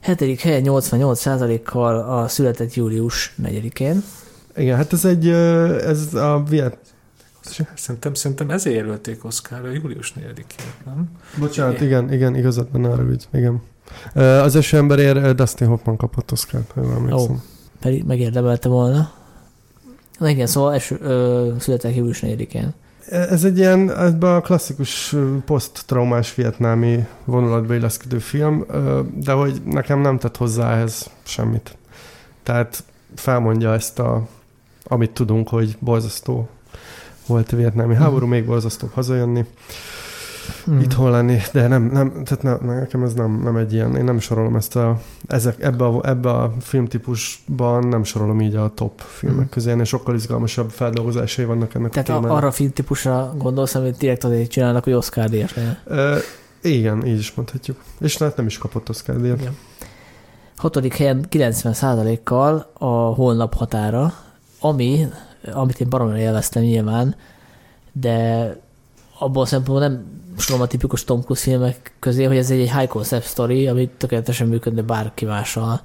Hetedik 0.00 0.40
helyen 0.40 0.62
88%-kal 0.66 2.18
a 2.18 2.28
született 2.28 2.74
július 2.74 3.34
4-én. 3.42 4.02
Igen, 4.56 4.76
hát 4.76 4.92
ez 4.92 5.04
egy, 5.04 5.28
ez 5.28 6.14
a 6.14 6.42
viet, 6.48 6.93
Szerintem, 7.74 8.14
szerintem 8.14 8.50
ezért 8.50 8.76
jelölték 8.76 9.24
Oszkára 9.24 9.70
július 9.70 10.12
4-én, 10.16 10.66
nem? 10.84 11.10
Bocsánat, 11.38 11.80
é. 11.80 11.84
igen, 11.84 12.12
igen, 12.12 12.36
igazad 12.36 12.68
benne 12.68 12.88
a 12.88 12.96
rövid, 12.96 13.22
igen. 13.32 13.62
Az 14.14 14.56
első 14.56 14.76
emberért 14.76 15.34
Dustin 15.34 15.66
Hoffman 15.66 15.96
kapott 15.96 16.32
Oszkárt, 16.32 16.70
ha 16.70 16.80
jól 16.80 17.12
Ó, 17.12 17.36
pedig 17.80 18.04
megérdemelte 18.04 18.68
volna. 18.68 19.12
Na 20.18 20.28
igen, 20.28 20.46
szóval 20.46 20.74
eső, 20.74 20.98
ö, 21.00 21.52
született 21.58 21.94
július 21.94 22.20
4-én. 22.22 22.74
Ez 23.08 23.44
egy 23.44 23.58
ilyen, 23.58 23.98
ebben 23.98 24.34
a 24.34 24.40
klasszikus 24.40 25.16
poszttraumás 25.44 26.34
vietnámi 26.34 27.06
vonulatba 27.24 27.74
illeszkedő 27.74 28.18
film, 28.18 28.64
de 29.14 29.32
hogy 29.32 29.62
nekem 29.64 30.00
nem 30.00 30.18
tett 30.18 30.36
hozzá 30.36 30.74
ehhez 30.74 31.10
semmit. 31.22 31.76
Tehát 32.42 32.84
felmondja 33.14 33.72
ezt 33.72 33.98
a, 33.98 34.28
amit 34.84 35.10
tudunk, 35.10 35.48
hogy 35.48 35.76
borzasztó 35.80 36.48
volt 37.26 37.52
a 37.52 37.56
vietnámi 37.56 37.94
háború, 37.94 38.26
még 38.26 38.44
borzasztóbb 38.44 38.90
hazajönni, 38.92 39.44
hmm. 40.64 40.80
itthon 40.80 41.10
lenni, 41.10 41.38
de 41.52 41.66
nem, 41.66 41.82
nem 41.92 42.24
tehát 42.24 42.42
nem, 42.42 42.58
nekem 42.62 43.02
ez 43.02 43.14
nem, 43.14 43.40
nem 43.42 43.56
egy 43.56 43.72
ilyen, 43.72 43.96
én 43.96 44.04
nem 44.04 44.18
sorolom 44.18 44.56
ezt 44.56 44.76
a, 44.76 45.00
ezek, 45.26 45.62
ebbe 45.62 45.84
a, 45.84 46.08
ebbe 46.08 46.30
a 46.30 46.52
filmtípusban 46.60 47.88
nem 47.88 48.04
sorolom 48.04 48.40
így 48.40 48.54
a 48.54 48.72
top 48.74 49.00
filmek 49.00 49.38
hmm. 49.38 49.48
közé, 49.48 49.74
és 49.80 49.88
sokkal 49.88 50.14
izgalmasabb 50.14 50.70
feldolgozásai 50.70 51.44
vannak 51.44 51.74
ennek 51.74 51.90
Tehát 51.90 52.08
a 52.08 52.12
témának. 52.12 52.36
arra 52.36 52.46
a 52.46 52.52
filmtípusra 52.52 53.34
gondolsz, 53.38 53.74
amit 53.74 53.96
direkt 53.96 54.24
azért 54.24 54.50
csinálnak, 54.50 54.84
hogy 54.84 54.92
Oscar 54.92 55.28
díjat 55.28 55.56
e, 55.90 56.16
Igen, 56.62 57.06
így 57.06 57.18
is 57.18 57.34
mondhatjuk. 57.34 57.76
És 58.00 58.16
hát 58.16 58.36
nem 58.36 58.46
is 58.46 58.58
kapott 58.58 58.88
Oscar 58.88 59.20
díjat. 59.20 59.40
Igen. 59.40 59.56
Hatodik 60.56 60.96
helyen 60.96 61.26
90%-kal 61.30 62.70
a 62.72 62.86
holnap 62.86 63.54
határa, 63.54 64.14
ami 64.60 65.06
amit 65.52 65.80
én 65.80 65.88
baromra 65.88 66.18
élveztem 66.18 66.62
nyilván, 66.62 67.16
de 67.92 68.48
abból 69.18 69.42
a 69.42 69.46
szempontból 69.46 69.88
nem 69.88 70.22
sorolom 70.38 70.66
a 70.66 70.68
tipikus 70.68 71.04
Tom 71.04 71.20
Cruise 71.20 71.42
filmek 71.42 71.96
közé, 71.98 72.24
hogy 72.24 72.36
ez 72.36 72.50
egy, 72.50 72.60
egy 72.60 72.72
high 72.72 72.88
concept 72.88 73.26
story, 73.26 73.68
ami 73.68 73.90
tökéletesen 73.96 74.48
működne 74.48 74.82
bárki 74.82 75.24
mással. 75.24 75.80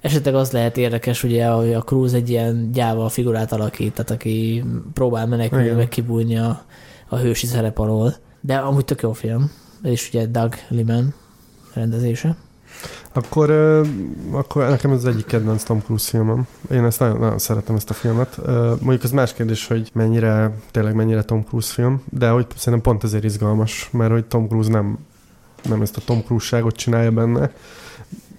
Esetleg 0.00 0.34
az 0.34 0.50
lehet 0.50 0.76
érdekes, 0.76 1.22
ugye, 1.22 1.46
hogy 1.46 1.72
a 1.72 1.82
Cruise 1.82 2.16
egy 2.16 2.30
ilyen 2.30 2.72
gyáva 2.72 3.08
figurát 3.08 3.52
alakít, 3.52 3.94
tehát 3.94 4.10
aki 4.10 4.64
próbál 4.92 5.26
menekülni, 5.26 5.70
meg 5.70 5.88
kibújni 5.88 6.38
a, 6.38 6.64
a 7.08 7.16
hősi 7.16 7.46
szerep 7.46 7.78
alól. 7.78 8.14
De 8.40 8.56
amúgy 8.56 8.84
tök 8.84 9.02
jó 9.02 9.12
film. 9.12 9.50
Is 9.82 10.08
ugye 10.08 10.26
Doug 10.26 10.54
Liman 10.68 11.14
rendezése. 11.74 12.36
Akkor, 13.12 13.50
akkor 14.30 14.68
nekem 14.68 14.90
ez 14.90 14.96
az 14.96 15.06
egyik 15.06 15.26
kedvenc 15.26 15.62
Tom 15.62 15.82
Cruise 15.84 16.08
filmem. 16.10 16.46
Én 16.70 16.84
ezt 16.84 16.98
nagyon, 16.98 17.18
nagyon 17.18 17.38
szeretem 17.38 17.74
ezt 17.74 17.90
a 17.90 17.94
filmet. 17.94 18.40
Mondjuk 18.80 19.02
az 19.02 19.10
más 19.10 19.32
kérdés, 19.32 19.66
hogy 19.66 19.90
mennyire, 19.92 20.56
tényleg 20.70 20.94
mennyire 20.94 21.22
Tom 21.22 21.44
Cruise 21.44 21.72
film, 21.72 22.02
de 22.10 22.28
hogy 22.28 22.46
szerintem 22.56 22.92
pont 22.92 23.04
ezért 23.04 23.24
izgalmas, 23.24 23.88
mert 23.92 24.10
hogy 24.10 24.24
Tom 24.24 24.48
Cruise 24.48 24.70
nem, 24.70 24.98
nem 25.68 25.82
ezt 25.82 25.96
a 25.96 26.00
Tom 26.04 26.22
Cruise-ságot 26.22 26.76
csinálja 26.76 27.10
benne. 27.10 27.50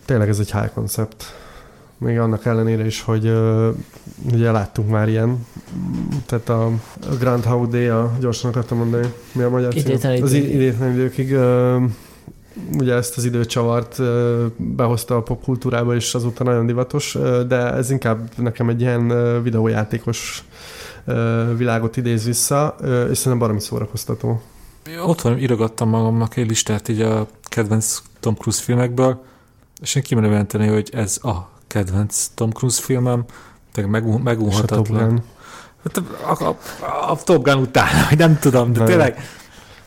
Tényleg 0.05 0.29
ez 0.29 0.39
egy 0.39 0.51
high 0.51 0.73
concept. 0.73 1.23
Még 1.97 2.19
annak 2.19 2.45
ellenére 2.45 2.85
is, 2.85 3.01
hogy 3.01 3.33
ugye 4.33 4.51
láttunk 4.51 4.89
már 4.89 5.09
ilyen, 5.09 5.45
tehát 6.25 6.49
a, 6.49 6.71
Grand 7.19 7.69
Day, 7.69 7.87
a 7.87 8.11
gyorsan 8.19 8.49
akartam 8.49 8.77
mondani, 8.77 9.13
mi 9.31 9.43
a 9.43 9.49
magyar 9.49 9.73
cím? 9.73 10.23
Az 10.23 10.33
idétlen 10.33 10.91
időkig 10.91 11.35
ugye 12.77 12.93
ezt 12.93 13.17
az 13.17 13.25
időcsavart 13.25 14.01
behozta 14.57 15.15
a 15.15 15.21
popkultúrába, 15.21 15.95
és 15.95 16.13
azóta 16.13 16.43
nagyon 16.43 16.65
divatos, 16.65 17.17
de 17.47 17.73
ez 17.73 17.89
inkább 17.89 18.29
nekem 18.37 18.69
egy 18.69 18.81
ilyen 18.81 19.41
videójátékos 19.43 20.43
világot 21.57 21.97
idéz 21.97 22.25
vissza, 22.25 22.75
és 22.81 23.17
szerintem 23.17 23.39
baromi 23.39 23.59
szórakoztató. 23.59 24.41
Ott 25.05 25.21
van, 25.21 25.37
írogattam 25.37 25.89
magamnak 25.89 26.37
egy 26.37 26.47
listát 26.47 26.87
így 26.87 27.01
a 27.01 27.27
kedvenc 27.43 28.01
Tom 28.19 28.35
Cruise 28.35 28.61
filmekből, 28.61 29.23
és 29.81 29.95
én 29.95 30.03
kimerem 30.03 30.31
jelenteni, 30.31 30.67
hogy 30.67 30.89
ez 30.93 31.19
a 31.23 31.49
kedvenc 31.67 32.27
Tom 32.35 32.51
Cruise 32.51 32.81
filmem, 32.81 33.25
tehát 33.71 33.89
megun, 33.89 34.21
megunhatatlan. 34.21 35.23
Hát 35.83 35.97
a, 35.97 36.43
a, 36.43 36.57
a, 36.85 37.11
a 37.11 37.23
Top 37.23 37.43
Gun 37.43 37.57
után, 37.57 37.89
nem 38.17 38.39
tudom, 38.39 38.73
de 38.73 38.83
tényleg 38.83 39.23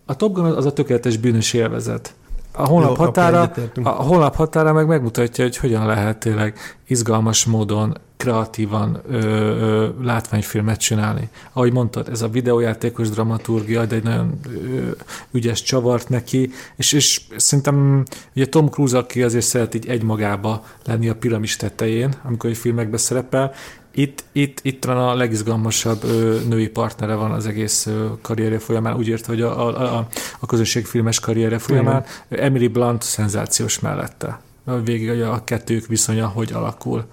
a 0.05 0.17
Top 0.17 0.33
Gun 0.33 0.45
az 0.45 0.67
a 0.67 0.73
tökéletes 0.73 1.17
bűnös 1.17 1.53
élvezet 1.53 2.15
a 2.59 2.67
honlap, 2.67 2.97
Jó, 2.97 3.05
határa, 3.05 3.53
a 3.83 3.89
honlap 3.89 4.35
határa 4.35 4.73
meg 4.73 4.87
megmutatja, 4.87 5.45
hogy 5.45 5.57
hogyan 5.57 5.87
lehet 5.87 6.19
tényleg 6.19 6.59
izgalmas 6.87 7.45
módon, 7.45 7.97
kreatívan 8.17 9.01
ö, 9.11 9.17
ö, 9.17 9.89
látványfilmet 10.03 10.79
csinálni. 10.79 11.29
Ahogy 11.53 11.73
mondtad, 11.73 12.09
ez 12.09 12.23
a 12.23 12.29
videójátékos 12.29 13.11
dramaturgia, 13.11 13.87
de 13.87 13.95
egy 13.95 14.03
nagyon 14.03 14.41
ö, 14.47 14.91
ügyes 15.31 15.63
csavart 15.63 16.09
neki, 16.09 16.51
és, 16.77 16.93
és 16.93 17.21
szerintem 17.37 18.05
ugye 18.35 18.47
Tom 18.47 18.69
Cruise, 18.69 18.99
aki 18.99 19.23
azért 19.23 19.45
szeret 19.45 19.75
így 19.75 19.89
egymagába 19.89 20.65
lenni 20.85 21.09
a 21.09 21.15
piramis 21.15 21.57
tetején, 21.57 22.15
amikor 22.25 22.51
egy 22.51 22.57
filmekbe 22.57 22.97
szerepel, 22.97 23.53
itt, 23.99 24.25
itt, 24.33 24.59
itt 24.63 24.85
van 24.85 24.97
a 24.97 25.15
legizgalmasabb 25.15 26.05
ö, 26.05 26.39
női 26.49 26.69
partnere 26.69 27.15
van 27.15 27.31
az 27.31 27.47
egész 27.47 27.87
ö, 27.87 28.07
karrierje 28.21 28.59
folyamán, 28.59 28.97
úgy 28.97 29.09
ért, 29.09 29.27
hogy 29.27 29.43
a, 29.43 29.67
a, 29.67 29.97
a, 29.99 30.09
a 30.41 30.47
közösségfilmes 30.47 31.21
karrierje 31.21 31.59
folyamán. 31.59 32.05
Igen. 32.31 32.45
Emily 32.45 32.69
Blunt 32.69 33.03
szenzációs 33.03 33.81
mellette. 33.81 34.41
Végig 34.85 35.21
a 35.21 35.45
kettők 35.45 35.87
viszonya 35.87 36.27
hogy 36.27 36.53
alakul. 36.53 37.05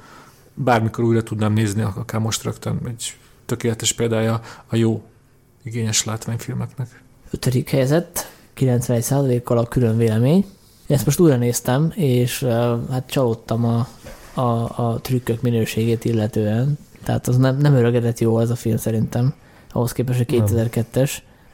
Bármikor 0.53 1.03
újra 1.03 1.23
tudnám 1.23 1.53
nézni, 1.53 1.81
akár 1.81 2.21
most 2.21 2.43
rögtön 2.43 2.79
egy 2.87 3.17
tökéletes 3.45 3.93
példája 3.93 4.41
a 4.67 4.75
jó, 4.75 5.03
igényes 5.63 6.03
látványfilmeknek. 6.03 7.01
Ötödik 7.31 7.69
helyzet, 7.69 8.31
91%-kal 8.57 9.57
a 9.57 9.65
külön 9.65 9.97
vélemény. 9.97 10.45
Ezt 10.87 11.05
most 11.05 11.19
újra 11.19 11.35
néztem, 11.35 11.91
és 11.95 12.43
hát 12.89 13.09
csalódtam 13.09 13.65
a 13.65 13.87
a, 14.35 14.41
a 14.87 14.99
trükkök 15.01 15.41
minőségét 15.41 16.05
illetően. 16.05 16.77
Tehát 17.03 17.27
az 17.27 17.37
nem, 17.37 17.57
nem 17.57 17.73
öregedett 17.73 18.19
jó 18.19 18.35
az 18.35 18.49
a 18.49 18.55
film 18.55 18.77
szerintem, 18.77 19.33
ahhoz 19.71 19.91
képest, 19.91 20.17
hogy 20.17 20.43
2002-es. 20.47 21.11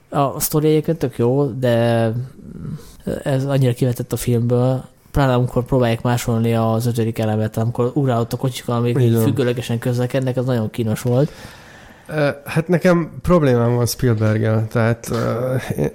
A 0.09 0.39
sztori 0.39 0.67
egyébként 0.67 0.97
tök 0.97 1.17
jó, 1.17 1.45
de 1.45 2.11
ez 3.23 3.45
annyira 3.45 3.73
kivetett 3.73 4.13
a 4.13 4.17
filmből, 4.17 4.83
pláne 5.11 5.33
amikor 5.33 5.63
próbálják 5.65 6.01
másolni 6.01 6.53
az 6.55 6.85
ötödik 6.85 7.19
elemet, 7.19 7.57
amikor 7.57 7.91
úrá 7.93 8.19
ott 8.19 8.33
a 8.33 8.37
kocsik, 8.37 8.67
amik 8.67 8.97
van. 8.97 9.21
függőlegesen 9.23 9.79
közlekednek, 9.79 10.37
az 10.37 10.45
nagyon 10.45 10.69
kínos 10.69 11.01
volt. 11.01 11.31
Hát 12.45 12.67
nekem 12.67 13.11
problémám 13.21 13.75
van 13.75 13.85
Spielberggel, 13.85 14.67
tehát 14.67 15.11
én- 15.77 15.91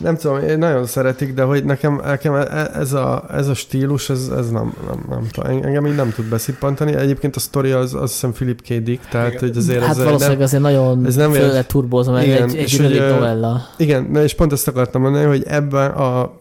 nem 0.00 0.16
tudom, 0.16 0.38
én 0.38 0.58
nagyon 0.58 0.86
szeretik, 0.86 1.34
de 1.34 1.42
hogy 1.42 1.64
nekem, 1.64 2.00
nekem 2.04 2.34
e- 2.34 2.70
ez, 2.74 2.92
a, 2.92 3.24
ez 3.32 3.48
a 3.48 3.54
stílus, 3.54 4.10
ez, 4.10 4.28
ez 4.36 4.50
nem, 4.50 4.74
nem, 4.86 5.04
nem, 5.08 5.26
tudom, 5.30 5.62
engem 5.62 5.86
így 5.86 5.94
nem 5.94 6.12
tud 6.12 6.24
beszippantani. 6.24 6.94
Egyébként 6.94 7.36
a 7.36 7.40
sztori 7.40 7.70
az, 7.70 7.94
az 7.94 8.10
hiszem 8.10 8.32
Philip 8.32 8.62
K. 8.62 8.66
Dick, 8.66 9.08
tehát 9.08 9.28
Igen. 9.28 9.40
hogy 9.40 9.56
azért 9.56 9.80
hát 9.80 9.90
ez 9.90 10.04
valószínűleg 10.04 10.36
nem, 10.36 10.46
azért 10.46 10.62
nagyon 10.62 11.06
ez 11.06 11.14
nem 11.14 11.32
föl 11.32 11.52
lett 11.52 11.68
turbózva, 11.68 12.12
mert 12.12 12.26
Igen, 12.26 12.48
egy, 12.48 12.56
egy 12.56 12.76
hogy, 12.76 13.10
novella. 13.10 13.62
Igen, 13.76 14.08
na 14.12 14.22
és 14.22 14.34
pont 14.34 14.52
ezt 14.52 14.68
akartam 14.68 15.02
mondani, 15.02 15.24
hogy 15.24 15.44
ebben 15.46 15.90
a 15.90 16.32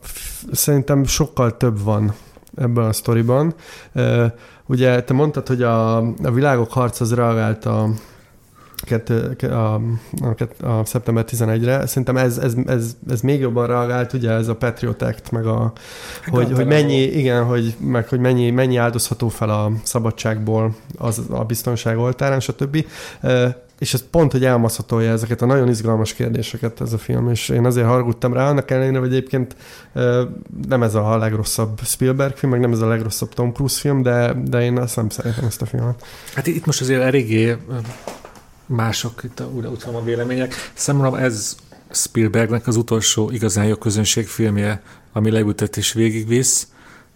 szerintem 0.51 1.05
sokkal 1.05 1.57
több 1.57 1.83
van 1.83 2.13
ebben 2.57 2.85
a 2.85 2.93
sztoriban. 2.93 3.53
Ugye 4.65 5.03
te 5.03 5.13
mondtad, 5.13 5.47
hogy 5.47 5.61
a, 5.61 5.97
a 5.97 6.31
világok 6.33 6.71
harc 6.71 6.99
az 6.99 7.13
reagált 7.13 7.65
a, 7.65 7.89
kettő, 8.81 9.35
ke- 9.35 9.51
a, 9.51 9.81
a, 10.21 10.67
a 10.67 10.85
szeptember 10.85 11.25
11-re. 11.27 11.85
Szerintem 11.85 12.17
ez, 12.17 12.37
ez, 12.37 12.53
ez, 12.65 12.95
ez 13.09 13.21
még 13.21 13.39
jobban 13.39 13.67
reagált, 13.67 14.13
ugye 14.13 14.31
ez 14.31 14.47
a 14.47 14.55
Patriot 14.55 15.01
Act, 15.01 15.31
meg 15.31 15.45
a, 15.45 15.73
hogy, 16.27 16.51
hogy 16.51 16.65
mennyi, 16.65 17.01
igen, 17.01 17.43
hogy, 17.43 17.75
meg 17.79 18.07
hogy 18.07 18.19
mennyi, 18.19 18.49
mennyi 18.51 18.77
áldozható 18.77 19.29
fel 19.29 19.49
a 19.49 19.71
szabadságból 19.83 20.75
az, 20.97 21.21
a 21.29 21.43
biztonság 21.43 21.97
oltárán, 21.97 22.39
stb. 22.39 22.85
És 23.79 23.93
ez 23.93 24.03
pont, 24.11 24.31
hogy 24.31 24.45
elmaszatolja 24.45 25.11
ezeket 25.11 25.41
a 25.41 25.45
nagyon 25.45 25.69
izgalmas 25.69 26.13
kérdéseket 26.13 26.81
ez 26.81 26.93
a 26.93 26.97
film, 26.97 27.29
és 27.29 27.49
én 27.49 27.65
azért 27.65 27.87
haragudtam 27.87 28.33
rá, 28.33 28.49
annak 28.49 28.71
ellenére, 28.71 28.99
hogy 28.99 29.13
egyébként 29.13 29.55
nem 30.67 30.83
ez 30.83 30.95
a 30.95 31.17
legrosszabb 31.17 31.79
Spielberg 31.83 32.35
film, 32.35 32.51
meg 32.51 32.61
nem 32.61 32.71
ez 32.71 32.79
a 32.79 32.87
legrosszabb 32.87 33.33
Tom 33.33 33.53
Cruise 33.53 33.79
film, 33.79 34.01
de, 34.01 34.33
de 34.45 34.61
én 34.61 34.77
azt 34.77 34.95
nem 34.95 35.09
szeretem 35.09 35.45
ezt 35.45 35.61
a 35.61 35.65
filmet. 35.65 36.05
Hát 36.35 36.47
itt 36.47 36.65
most 36.65 36.81
azért 36.81 37.01
eléggé 37.01 37.57
mások 38.69 39.23
itt 39.23 39.39
a, 39.39 39.49
úgy 39.49 39.63
van 39.85 39.95
a 39.95 40.03
vélemények. 40.03 40.53
Számomra 40.73 41.19
ez 41.19 41.55
Spielbergnek 41.91 42.67
az 42.67 42.75
utolsó 42.75 43.31
igazán 43.31 43.65
jó 43.65 43.75
közönség 43.75 44.27
filmje, 44.27 44.81
ami 45.13 45.31
leültet 45.31 45.77
és 45.77 45.93
végigvisz, 45.93 46.67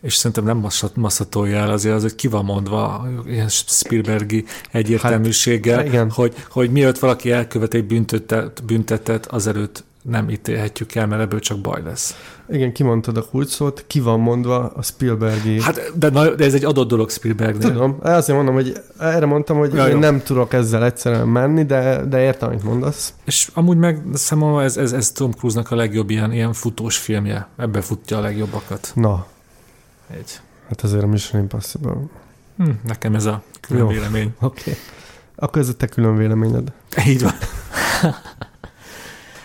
és 0.02 0.16
szerintem 0.16 0.44
nem 0.44 0.58
masszat- 0.58 0.96
masszatolja 0.96 1.58
el 1.58 1.72
azért, 1.72 1.96
az, 1.96 2.02
hogy 2.02 2.16
ki 2.16 2.28
van 2.28 2.46
mondva 2.46 3.08
ilyen 3.28 3.50
Spielbergi 3.50 4.46
egyértelműséggel, 4.72 5.78
Hát, 5.78 5.86
igen. 5.86 6.12
hogy, 6.12 6.34
hogy 6.50 6.72
mielőtt 6.72 7.00
valaki 7.00 7.32
elkövet 7.32 7.74
egy 7.74 7.86
büntetet, 7.86 8.64
büntetet, 8.66 9.26
azelőtt 9.26 9.84
nem 10.04 10.30
ítélhetjük 10.30 10.96
el, 10.96 11.08
mert 11.08 11.22
ebből 11.22 11.40
csak 11.40 11.60
baj 11.60 11.82
lesz. 11.84 12.16
Igen, 12.50 12.72
kimondtad 12.72 13.18
a 13.18 13.26
kulcsszót, 13.30 13.84
ki 13.88 14.00
van 14.00 14.20
mondva 14.20 14.68
a 14.70 14.82
Spielbergi... 14.82 15.62
Hát, 15.62 15.92
de, 15.98 16.10
na, 16.10 16.36
de 16.36 16.46
ez 16.46 16.54
egy 16.54 16.66
adott 16.66 16.88
dolog 16.88 17.10
Spielbergnél. 17.10 17.72
Tudom, 17.72 17.98
azért 18.02 18.38
mondom, 18.38 18.54
hogy 18.54 18.82
erre 19.00 19.26
mondtam, 19.26 19.58
hogy 19.58 19.74
Ja, 19.74 19.88
én 19.88 19.94
jó. 19.94 20.00
nem 20.00 20.22
tudok 20.22 20.54
ezzel 20.54 20.86
egyszerűen 20.86 21.28
menni, 21.28 21.66
de, 21.66 22.06
de 22.06 22.22
értem, 22.22 22.50
amit 22.50 22.64
mondasz. 22.64 23.14
És 23.24 23.50
amúgy 23.54 23.78
meg 23.78 24.02
számomra 24.14 24.64
ez, 24.64 24.78
ez, 24.78 24.92
ez 24.92 25.12
Tom 25.12 25.32
Cruise-nak 25.32 25.72
a 25.72 25.76
legjobb 25.76 26.10
ilyen, 26.10 26.32
ilyen 26.32 26.54
futós 26.54 26.98
filmje. 26.98 27.48
Ebbe 27.58 27.82
futja 27.82 28.18
a 28.18 28.22
legjobbakat. 28.22 28.92
Na, 28.96 29.26
Egy. 30.18 30.40
hát 30.68 30.82
azért 30.82 31.04
a 31.04 31.08
Mission 31.08 31.42
Impossible. 31.42 31.96
Hm, 32.58 32.70
nekem 32.84 33.16
ez 33.16 33.26
a 33.26 33.44
külön 33.62 33.82
Jó. 33.84 33.88
vélemény. 33.88 34.34
Oké. 34.40 34.62
Okay. 34.62 34.74
Akkor 35.36 35.62
ez 35.62 35.70
a 35.70 35.74
te 35.74 35.88
külön 35.88 36.16
véleményed. 36.16 36.72
Így 37.08 37.22
van. 37.22 37.34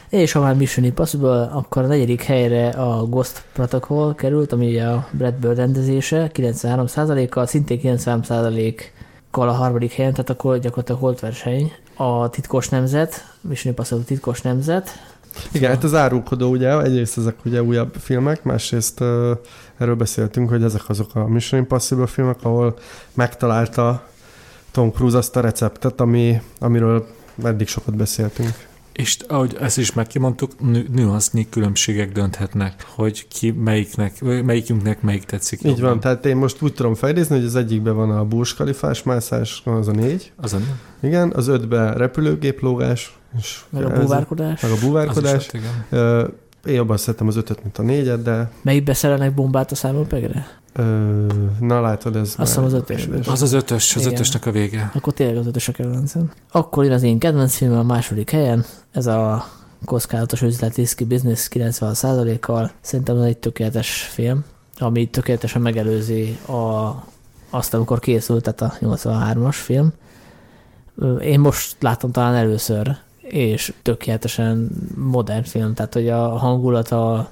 És 0.09 0.32
ha 0.32 0.40
már 0.40 0.55
Mission 0.55 0.85
Impossible, 0.85 1.43
akkor 1.43 1.82
a 1.82 1.86
negyedik 1.86 2.22
helyre 2.22 2.68
a 2.68 3.06
Ghost 3.06 3.43
Protocol 3.52 4.14
került, 4.14 4.52
ami 4.52 4.80
a 4.80 5.09
Brad 5.10 5.35
Bird 5.35 5.56
rendezése, 5.56 6.30
93%-kal, 6.35 7.47
szintén 7.47 7.80
93%-kal 7.82 9.48
a 9.48 9.52
harmadik 9.52 9.93
helyen, 9.93 10.12
tehát 10.12 10.30
akkor 10.30 10.59
gyakorlatilag 10.59 11.01
holt 11.01 11.20
verseny. 11.20 11.72
A 11.97 12.30
titkos 12.30 12.68
nemzet, 12.68 13.24
Mission 13.40 13.72
Impossible 13.72 14.05
titkos 14.05 14.43
nemzet, 14.43 14.90
Igen, 15.52 15.70
hát 15.70 15.85
az 15.85 15.94
árulkodó 15.94 16.51
ugye, 16.51 16.80
egyrészt 16.82 17.18
ezek 17.18 17.36
ugye 17.44 17.62
újabb 17.62 17.94
filmek, 17.94 18.43
másrészt 18.43 19.01
uh, 19.01 19.30
erről 19.76 19.94
beszéltünk, 19.94 20.48
hogy 20.48 20.62
ezek 20.62 20.89
azok 20.89 21.14
a 21.14 21.26
Mission 21.26 21.60
Impossible 21.60 22.06
filmek, 22.06 22.39
ahol 22.43 22.78
megtalálta 23.14 24.09
Tom 24.70 24.93
Cruise 24.93 25.16
azt 25.16 25.36
a 25.36 25.40
receptet, 25.40 26.01
ami, 26.01 26.40
amiről 26.59 27.06
eddig 27.44 27.68
sokat 27.68 27.97
beszéltünk. 27.97 28.67
És 28.98 29.16
ahogy 29.28 29.56
ezt 29.60 29.78
is 29.78 29.92
már 29.92 30.06
kimondtuk, 30.06 30.60
nü- 30.60 30.88
nüansznyi 30.94 31.48
különbségek 31.50 32.12
dönthetnek, 32.12 32.84
hogy 32.94 33.28
ki 33.28 33.50
melyiknek, 33.50 34.20
melyikünknek 34.22 35.02
melyik 35.02 35.24
tetszik. 35.24 35.58
Így 35.58 35.66
jobban. 35.70 35.82
van, 35.84 36.00
tehát 36.00 36.26
én 36.26 36.36
most 36.36 36.62
úgy 36.62 36.72
tudom 36.74 36.94
fejlődni, 36.94 37.36
hogy 37.36 37.44
az 37.44 37.56
egyikben 37.56 37.94
van 37.94 38.10
a 38.10 38.24
Burj 38.24 38.50
Khalifás 38.54 39.02
mászás, 39.02 39.62
az 39.64 39.88
a 39.88 39.90
négy, 39.90 40.32
Az 40.36 40.52
a, 40.52 40.58
igen, 41.00 41.32
az 41.32 41.48
ötben 41.48 41.94
repülőgéplógás, 41.94 43.18
és 43.38 43.60
meg 43.70 43.84
a 43.84 44.00
búvárkodás. 44.00 44.62
meg 44.62 44.70
a 44.70 44.74
az 44.74 44.80
is 44.80 44.86
búvárkodás. 44.86 45.46
ott, 45.46 45.52
igen. 45.52 46.32
Én 46.68 46.74
jobban 46.74 46.96
szeretem 46.96 47.26
az 47.26 47.36
ötöt, 47.36 47.62
mint 47.62 47.78
a 47.78 47.82
négyet, 47.82 48.22
de 48.22 48.50
Melyikbe 48.62 48.94
szerelnek 48.94 49.34
bombát 49.34 49.72
a 49.72 49.74
Simon 49.74 50.06
Pegre? 50.06 50.46
ö, 50.72 51.26
na 51.60 51.80
látod, 51.80 52.16
ez 52.16 52.22
Azt 52.22 52.36
hiszem 52.36 52.62
már 52.62 52.72
az 52.72 52.78
ötös. 52.78 53.08
Az 53.26 53.42
az 53.42 53.52
ötös, 53.52 53.96
az 53.96 54.00
Igen. 54.00 54.12
ötösnek 54.14 54.46
a 54.46 54.50
vége. 54.50 54.90
Akkor 54.94 55.12
tényleg 55.12 55.36
az 55.36 55.46
ötös 55.46 55.68
a 55.68 55.72
kedvencem. 55.72 56.30
Akkor 56.52 56.84
jön 56.84 56.92
az 56.92 57.02
én 57.02 57.18
kedvenc 57.18 57.54
filmem 57.54 57.78
a 57.78 57.82
második 57.82 58.30
helyen, 58.30 58.64
ez 58.92 59.06
a 59.06 59.48
kockázatos 59.84 60.42
üzleti 60.42 60.80
Risky 60.80 61.04
Business 61.04 61.48
90%-kal. 61.50 62.70
Szerintem 62.80 63.16
ez 63.16 63.22
egy 63.22 63.38
tökéletes 63.38 64.08
film, 64.12 64.44
ami 64.78 65.06
tökéletesen 65.06 65.62
megelőzi 65.62 66.38
a, 66.46 66.94
azt, 67.50 67.74
amikor 67.74 67.98
készült, 67.98 68.52
tehát 68.52 68.74
a 68.74 68.86
83-as 68.86 69.56
film. 69.56 69.92
Én 71.20 71.40
most 71.40 71.76
láttam 71.80 72.10
talán 72.12 72.34
először, 72.34 72.96
és 73.30 73.72
tökéletesen 73.82 74.70
modern 74.96 75.42
film, 75.42 75.74
tehát 75.74 75.94
hogy 75.94 76.09
a 76.09 76.28
hangulata, 76.28 77.30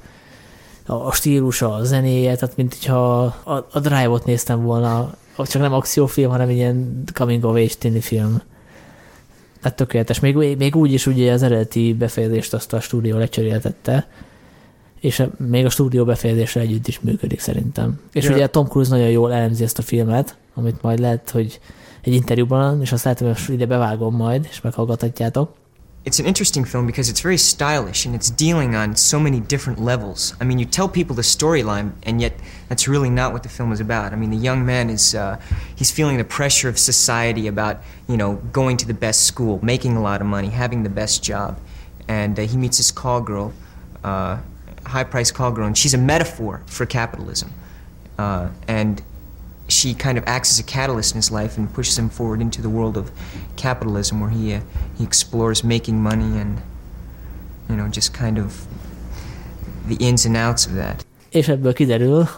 a, 0.87 1.13
stílusa, 1.13 1.75
a 1.75 1.85
zenéje, 1.85 2.37
tehát 2.37 2.57
mint 2.57 2.75
hogyha 2.75 3.23
a, 3.25 3.67
a 3.73 3.81
Drive-ot 3.81 4.25
néztem 4.25 4.63
volna, 4.63 5.15
csak 5.37 5.63
nem 5.63 5.73
akciófilm, 5.73 6.31
hanem 6.31 6.51
ilyen 6.51 7.03
coming 7.15 7.45
of 7.45 7.55
age 7.55 7.75
tini 7.79 8.01
film. 8.01 8.43
Tehát 9.61 9.77
tökéletes. 9.77 10.21
Még, 10.21 10.57
még 10.57 10.77
úgy 10.77 10.93
is 10.93 11.07
ugye 11.07 11.33
az 11.33 11.43
eredeti 11.43 11.95
befejezést 11.95 12.55
azt 12.55 12.73
a 12.73 12.81
stúdió 12.81 13.19
lecseréltette, 13.19 14.09
és 15.01 15.23
még 15.37 15.65
a 15.65 15.71
stúdió 15.71 16.05
befejezéssel 16.05 16.63
együtt 16.63 16.87
is 16.89 17.01
működik 17.01 17.41
szerintem. 17.41 18.01
És 18.13 18.25
Ja. 18.25 18.35
ugye 18.35 18.47
Tom 18.47 18.67
Cruise 18.67 18.91
nagyon 18.91 19.11
jól 19.11 19.33
elemzi 19.33 19.65
ezt 19.65 19.79
a 19.79 19.83
filmet, 19.83 20.37
amit 20.55 20.83
majd 20.83 20.99
lehet, 20.99 21.31
hogy 21.31 21.61
egy 22.01 22.15
interjúban, 22.15 22.81
és 22.81 22.93
azt 22.93 23.05
lehet, 23.05 23.19
hogy 23.19 23.37
ide 23.49 23.67
bevágom 23.67 24.17
majd, 24.17 24.47
és 24.51 24.61
meghallgathatjátok. 24.61 25.55
It's 26.07 26.21
an 26.21 26.27
interesting 26.27 26.65
film 26.65 26.87
because 26.87 27.11
it's 27.11 27.19
very 27.19 27.37
stylish 27.37 28.07
and 28.07 28.15
it's 28.15 28.31
dealing 28.31 28.77
on 28.77 28.95
so 28.95 29.19
many 29.19 29.41
different 29.41 29.81
levels. 29.81 30.37
I 30.41 30.45
mean, 30.45 30.61
you 30.61 30.65
tell 30.65 30.89
people 30.89 31.17
the 31.17 31.23
storyline, 31.23 31.95
and 32.05 32.21
yet 32.21 32.39
that's 32.69 32.87
really 32.87 33.11
not 33.11 33.33
what 33.33 33.43
the 33.43 33.49
film 33.49 33.73
is 33.73 33.81
about. 33.81 34.13
I 34.13 34.17
mean, 34.17 34.31
the 34.31 34.37
young 34.37 34.65
man 34.65 34.89
is 34.89 35.17
uh, 35.17 35.41
he's 35.75 35.91
feeling 35.91 36.17
the 36.17 36.25
pressure 36.25 36.69
of 36.69 36.79
society 36.79 37.49
about 37.49 37.83
you 38.09 38.17
know 38.17 38.37
going 38.53 38.77
to 38.77 38.87
the 38.87 38.95
best 38.95 39.27
school, 39.27 39.59
making 39.65 39.97
a 39.97 40.01
lot 40.01 40.21
of 40.21 40.29
money, 40.29 40.47
having 40.47 40.85
the 40.85 40.89
best 40.89 41.25
job, 41.25 41.59
and 42.07 42.39
uh, 42.39 42.43
he 42.43 42.57
meets 42.57 42.77
this 42.77 42.93
call 42.93 43.21
girl, 43.21 43.53
uh, 44.05 44.39
high-priced 44.87 45.35
call 45.35 45.51
girl, 45.51 45.67
and 45.67 45.77
she's 45.77 45.93
a 45.93 45.99
metaphor 45.99 46.63
for 46.67 46.87
capitalism, 46.87 47.53
uh, 48.17 48.49
and 48.69 49.03
she 49.69 49.95
kind 49.95 50.19
of 50.19 50.25
acts 50.27 50.51
as 50.53 50.59
a 50.59 50.63
catalyst 50.63 51.15
in 51.15 51.21
his 51.21 51.31
life 51.31 51.59
and 51.59 51.73
pushes 51.73 51.99
him 51.99 52.09
forward 52.09 52.41
into 52.41 52.61
the 52.61 52.69
world 52.69 52.97
of 52.97 53.11
capitalism 53.55 54.21
where 54.21 54.31
he 54.31 54.55
uh, 54.55 54.61
he 54.99 55.05
explores 55.05 55.63
making 55.63 56.03
money 56.03 56.41
and 56.41 56.61
you 57.69 57.77
know 57.77 57.89
just 57.89 58.13
kind 58.13 58.39
of 58.39 58.67
the 59.89 59.97
ins 59.99 60.25
and 60.27 60.37
outs 60.37 60.67
of 60.67 60.75
that. 60.75 61.07
És 61.31 61.49
ebből 61.49 61.73
kiderül, 61.73 62.29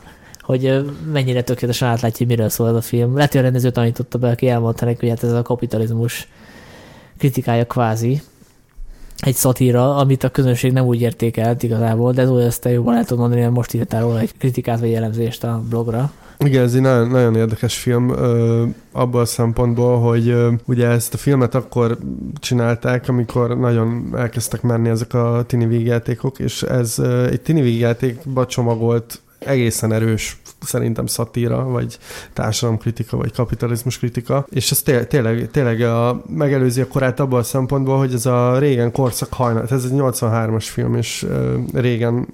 hogy 0.41 0.65
ö, 0.65 0.91
mennyire 1.13 1.43
tökéletesen 1.43 1.89
átlátja, 1.89 2.17
hogy 2.19 2.27
miről 2.27 2.49
szól 2.49 2.69
ez 2.69 2.75
a 2.75 2.81
film. 2.81 3.15
Lehet, 3.15 3.31
hogy 3.31 3.41
a 3.41 3.43
rendező 3.43 3.71
tanította 3.71 4.19
be, 4.19 4.29
aki 4.29 4.49
elmondta 4.49 4.85
neki, 4.85 4.99
hogy 4.99 5.09
hát 5.09 5.31
ez 5.31 5.33
a 5.33 5.43
kapitalizmus 5.43 6.29
kritikája 7.19 7.67
kvázi. 7.67 8.23
Egy 9.21 9.35
szatíra, 9.35 9.97
amit 9.97 10.25
a 10.25 10.29
közönség 10.29 10.73
nem 10.73 10.85
úgy 10.85 11.01
értékelt 11.01 11.63
igazából, 11.63 12.13
de 12.13 12.25
Zoli, 12.25 12.45
ezt 12.45 12.61
te 12.61 12.71
jobban 12.71 12.95
el 12.95 13.05
tudod 13.05 13.19
mondani, 13.19 13.41
mert 13.41 13.53
most 13.55 13.75
írtál 13.75 14.03
róla 14.03 14.19
egy 14.19 14.37
kritikát 14.39 14.81
vagy 14.81 14.91
jellemzést 14.91 15.45
a 15.45 15.63
blogra. 15.69 16.13
Igen, 16.39 16.63
ez 16.63 16.75
egy 16.75 16.81
nagyon, 16.81 17.09
nagyon 17.09 17.35
érdekes 17.35 17.79
film 17.79 18.11
ö, 18.11 18.65
abban 18.93 19.21
a 19.21 19.25
szempontból, 19.25 19.99
hogy 19.99 20.37
ugye 20.65 20.87
ezt 20.87 21.15
a 21.15 21.17
filmet 21.17 21.55
akkor 21.55 21.99
csinálták, 22.41 23.09
amikor 23.09 23.59
nagyon 23.59 24.15
elkezdtek 24.17 24.63
menni 24.63 24.89
ezek 24.89 25.15
a 25.15 25.45
tini 25.47 25.67
vígjátékok, 25.67 26.39
és 26.39 26.63
ez 26.63 26.99
egy 27.31 27.41
tini 27.41 27.61
vígjátékba 27.61 28.47
csomagolt 28.47 29.21
egészen 29.39 29.93
erős 29.93 30.41
szerintem 30.61 31.07
szatíra, 31.07 31.65
vagy 31.65 31.99
társadalomkritika, 32.33 33.17
vagy 33.17 33.33
kapitalizmus 33.33 33.99
kritika, 33.99 34.47
és 34.51 34.71
ez 34.71 34.83
té- 34.83 35.09
tényleg, 35.09 35.51
tényleg 35.51 35.81
a, 35.81 36.23
megelőzi 36.29 36.81
a 36.81 36.89
korát 36.89 37.21
abban 37.21 37.39
a 37.39 37.43
szempontból, 37.43 37.99
hogy 37.99 38.15
ez 38.15 38.27
a 38.27 38.59
régen 38.59 38.93
korszak 38.93 39.33
hajnal, 39.33 39.67
ez 39.71 39.85
egy 39.85 39.91
83-as 39.95 40.65
film, 40.65 40.95
és 40.95 41.23
ö, 41.23 41.59
régen 41.73 42.27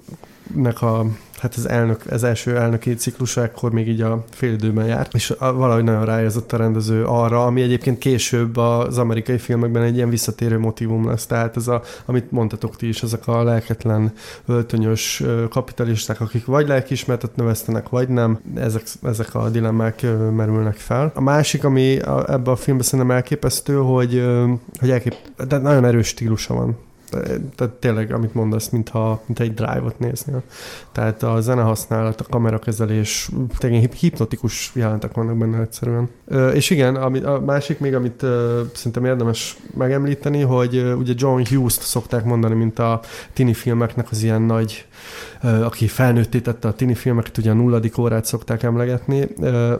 nek 0.53 0.81
a 0.81 1.05
hát 1.39 1.55
az, 1.55 1.69
elnök, 1.69 2.03
az 2.09 2.23
első 2.23 2.57
elnöki 2.57 2.93
ciklusa 2.93 3.41
ekkor 3.41 3.71
még 3.71 3.87
így 3.87 4.01
a 4.01 4.23
félidőben 4.29 4.85
járt, 4.85 5.13
és 5.13 5.33
valahogy 5.39 5.83
nagyon 5.83 6.05
rájözott 6.05 6.53
a 6.53 6.57
rendező 6.57 7.05
arra, 7.05 7.45
ami 7.45 7.61
egyébként 7.61 7.97
később 7.97 8.57
az 8.57 8.97
amerikai 8.97 9.37
filmekben 9.37 9.83
egy 9.83 9.95
ilyen 9.95 10.09
visszatérő 10.09 10.59
motivum 10.59 11.07
lesz. 11.07 11.25
Tehát 11.25 11.57
ez 11.57 11.67
a, 11.67 11.81
amit 12.05 12.31
mondtatok 12.31 12.75
ti 12.75 12.87
is, 12.87 13.03
ezek 13.03 13.27
a 13.27 13.43
lelketlen, 13.43 14.13
öltönyös 14.45 15.23
kapitalisták, 15.49 16.21
akik 16.21 16.45
vagy 16.45 16.67
lelkiismertet 16.67 17.35
növesztenek, 17.35 17.89
vagy 17.89 18.09
nem, 18.09 18.39
ezek, 18.55 18.83
ezek 19.03 19.35
a 19.35 19.49
dilemmák 19.49 20.05
merülnek 20.35 20.75
fel. 20.75 21.11
A 21.15 21.21
másik, 21.21 21.63
ami 21.63 21.99
ebben 22.27 22.53
a 22.53 22.55
filmben 22.55 22.85
szerintem 22.85 23.15
elképesztő, 23.15 23.75
hogy, 23.75 24.23
hogy 24.79 24.89
elkép, 24.89 25.15
de 25.47 25.57
nagyon 25.57 25.85
erős 25.85 26.07
stílusa 26.07 26.53
van 26.53 26.77
tehát 27.55 27.73
tényleg, 27.79 28.13
amit 28.13 28.33
mondasz, 28.33 28.69
mintha, 28.69 29.21
mintha 29.25 29.43
egy 29.43 29.53
drive-ot 29.53 29.99
néznél. 29.99 30.43
Tehát 30.91 31.23
a 31.23 31.41
zene 31.41 31.61
használat, 31.61 32.21
a 32.21 32.25
kamerakezelés, 32.29 33.29
tényleg 33.57 33.93
hipnotikus 33.93 34.71
jelentek 34.75 35.13
vannak 35.13 35.37
benne 35.37 35.59
egyszerűen. 35.59 36.09
És 36.53 36.69
igen, 36.69 36.95
ami, 36.95 37.19
a 37.19 37.39
másik 37.39 37.79
még, 37.79 37.95
amit 37.95 38.25
szerintem 38.73 39.05
érdemes 39.05 39.57
megemlíteni, 39.77 40.41
hogy 40.41 40.93
ugye 40.97 41.13
John 41.15 41.41
Hughes-t 41.49 41.81
szokták 41.81 42.23
mondani, 42.23 42.55
mint 42.55 42.79
a 42.79 42.99
tini 43.33 43.53
filmeknek 43.53 44.07
az 44.11 44.23
ilyen 44.23 44.41
nagy 44.41 44.85
aki 45.45 45.87
felnőttítette 45.87 46.67
a 46.67 46.73
tini 46.73 46.93
filmeket, 46.93 47.37
ugye 47.37 47.51
a 47.51 47.53
nulladik 47.53 47.97
órát 47.97 48.25
szokták 48.25 48.63
emlegetni. 48.63 49.27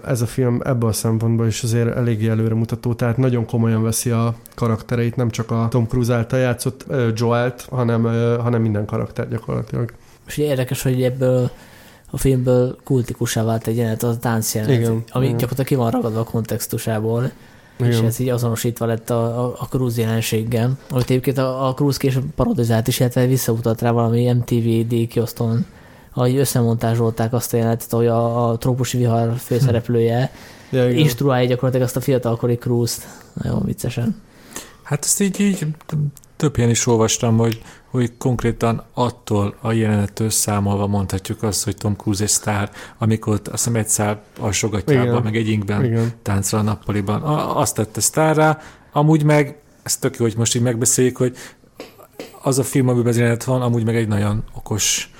Ez 0.05 0.21
a 0.21 0.25
film 0.25 0.61
ebből 0.63 0.89
a 0.89 0.93
szempontból 0.93 1.47
is 1.47 1.63
azért 1.63 1.95
eléggé 1.95 2.27
előremutató, 2.29 2.93
tehát 2.93 3.17
nagyon 3.17 3.45
komolyan 3.45 3.83
veszi 3.83 4.09
a 4.09 4.35
karaktereit, 4.55 5.15
nem 5.15 5.29
csak 5.29 5.51
a 5.51 5.67
Tom 5.69 5.87
Cruise 5.87 6.13
által 6.13 6.39
játszott 6.39 6.85
Joelt, 7.15 7.67
hanem, 7.69 8.03
hanem 8.39 8.61
minden 8.61 8.85
karakter 8.85 9.29
gyakorlatilag. 9.29 9.93
És 10.27 10.37
érdekes, 10.37 10.81
hogy 10.81 11.03
ebből 11.03 11.49
a 12.09 12.17
filmből 12.17 12.77
kultikussá 12.83 13.43
vált 13.43 13.67
egy 13.67 13.77
jelenet, 13.77 14.03
az 14.03 14.15
a 14.15 14.19
tánc 14.19 14.55
jelenet, 14.55 14.79
Igen, 14.79 15.03
ami 15.09 15.25
igen. 15.25 15.37
gyakorlatilag 15.37 15.67
ki 15.67 15.75
van 15.75 15.91
ragadva 15.91 16.19
a 16.19 16.23
kontextusából. 16.23 17.31
Igen. 17.79 17.91
és 17.91 17.99
ez 17.99 18.19
így 18.19 18.29
azonosítva 18.29 18.85
lett 18.85 19.09
a, 19.09 19.45
a, 19.45 19.55
a 19.59 19.65
Cruise 19.67 20.01
jelenséggel, 20.01 20.77
amit 20.89 21.09
egyébként 21.09 21.37
a, 21.37 21.67
a 21.67 21.73
Cruise 21.73 21.99
később 21.99 22.23
parodizált 22.35 22.87
is, 22.87 22.99
illetve 22.99 23.25
visszautat 23.25 23.81
rá 23.81 23.91
valami 23.91 24.33
MTV 24.33 24.95
kiosztón, 25.07 25.65
ahogy 26.13 26.35
összemontázsolták 26.35 27.33
azt 27.33 27.53
a 27.53 27.57
jelenetet, 27.57 27.91
hogy 27.91 28.07
a, 28.07 28.49
a 28.49 28.57
trópusi 28.57 28.97
vihar 28.97 29.33
főszereplője 29.37 30.31
ja, 30.69 30.89
instruálja 30.89 31.47
gyakorlatilag 31.47 31.87
azt 31.87 31.95
a 31.95 32.01
fiatalkori 32.01 32.55
Cruise-t. 32.55 33.07
Nagyon 33.33 33.61
viccesen. 33.65 34.21
Hát 34.83 35.03
ezt 35.03 35.21
így, 35.21 35.39
így 35.39 35.65
több 36.35 36.57
ilyen 36.57 36.69
is 36.69 36.87
olvastam, 36.87 37.37
hogy, 37.37 37.61
hogy 37.95 38.17
konkrétan 38.17 38.83
attól 38.93 39.55
a 39.61 39.71
jelenettől 39.71 40.29
számolva 40.29 40.87
mondhatjuk 40.87 41.43
azt, 41.43 41.63
hogy 41.63 41.77
Tom 41.77 41.95
Cruise 41.95 42.23
egy 42.23 42.29
sztár, 42.29 42.71
amikor 42.97 43.33
azt 43.33 43.51
hiszem 43.51 43.75
egy 43.75 43.87
szál 43.87 44.23
alsogatjában, 44.39 45.21
meg 45.21 45.35
egy 45.35 45.47
inkben 45.47 46.13
táncol 46.21 46.59
a 46.59 46.63
nappaliban. 46.63 47.21
Azt 47.55 47.75
tette 47.75 48.01
sztárra, 48.01 48.59
amúgy 48.91 49.23
meg, 49.23 49.57
ez 49.83 49.97
tök 49.97 50.17
jó, 50.17 50.25
hogy 50.25 50.37
most 50.37 50.55
így 50.55 50.61
megbeszéljük, 50.61 51.17
hogy 51.17 51.35
az 52.41 52.59
a 52.59 52.63
film, 52.63 52.87
amiben 52.87 53.07
az 53.07 53.17
jelenet 53.17 53.43
van, 53.43 53.61
amúgy 53.61 53.85
meg 53.85 53.95
egy 53.95 54.07
nagyon 54.07 54.43
okos 54.53 55.11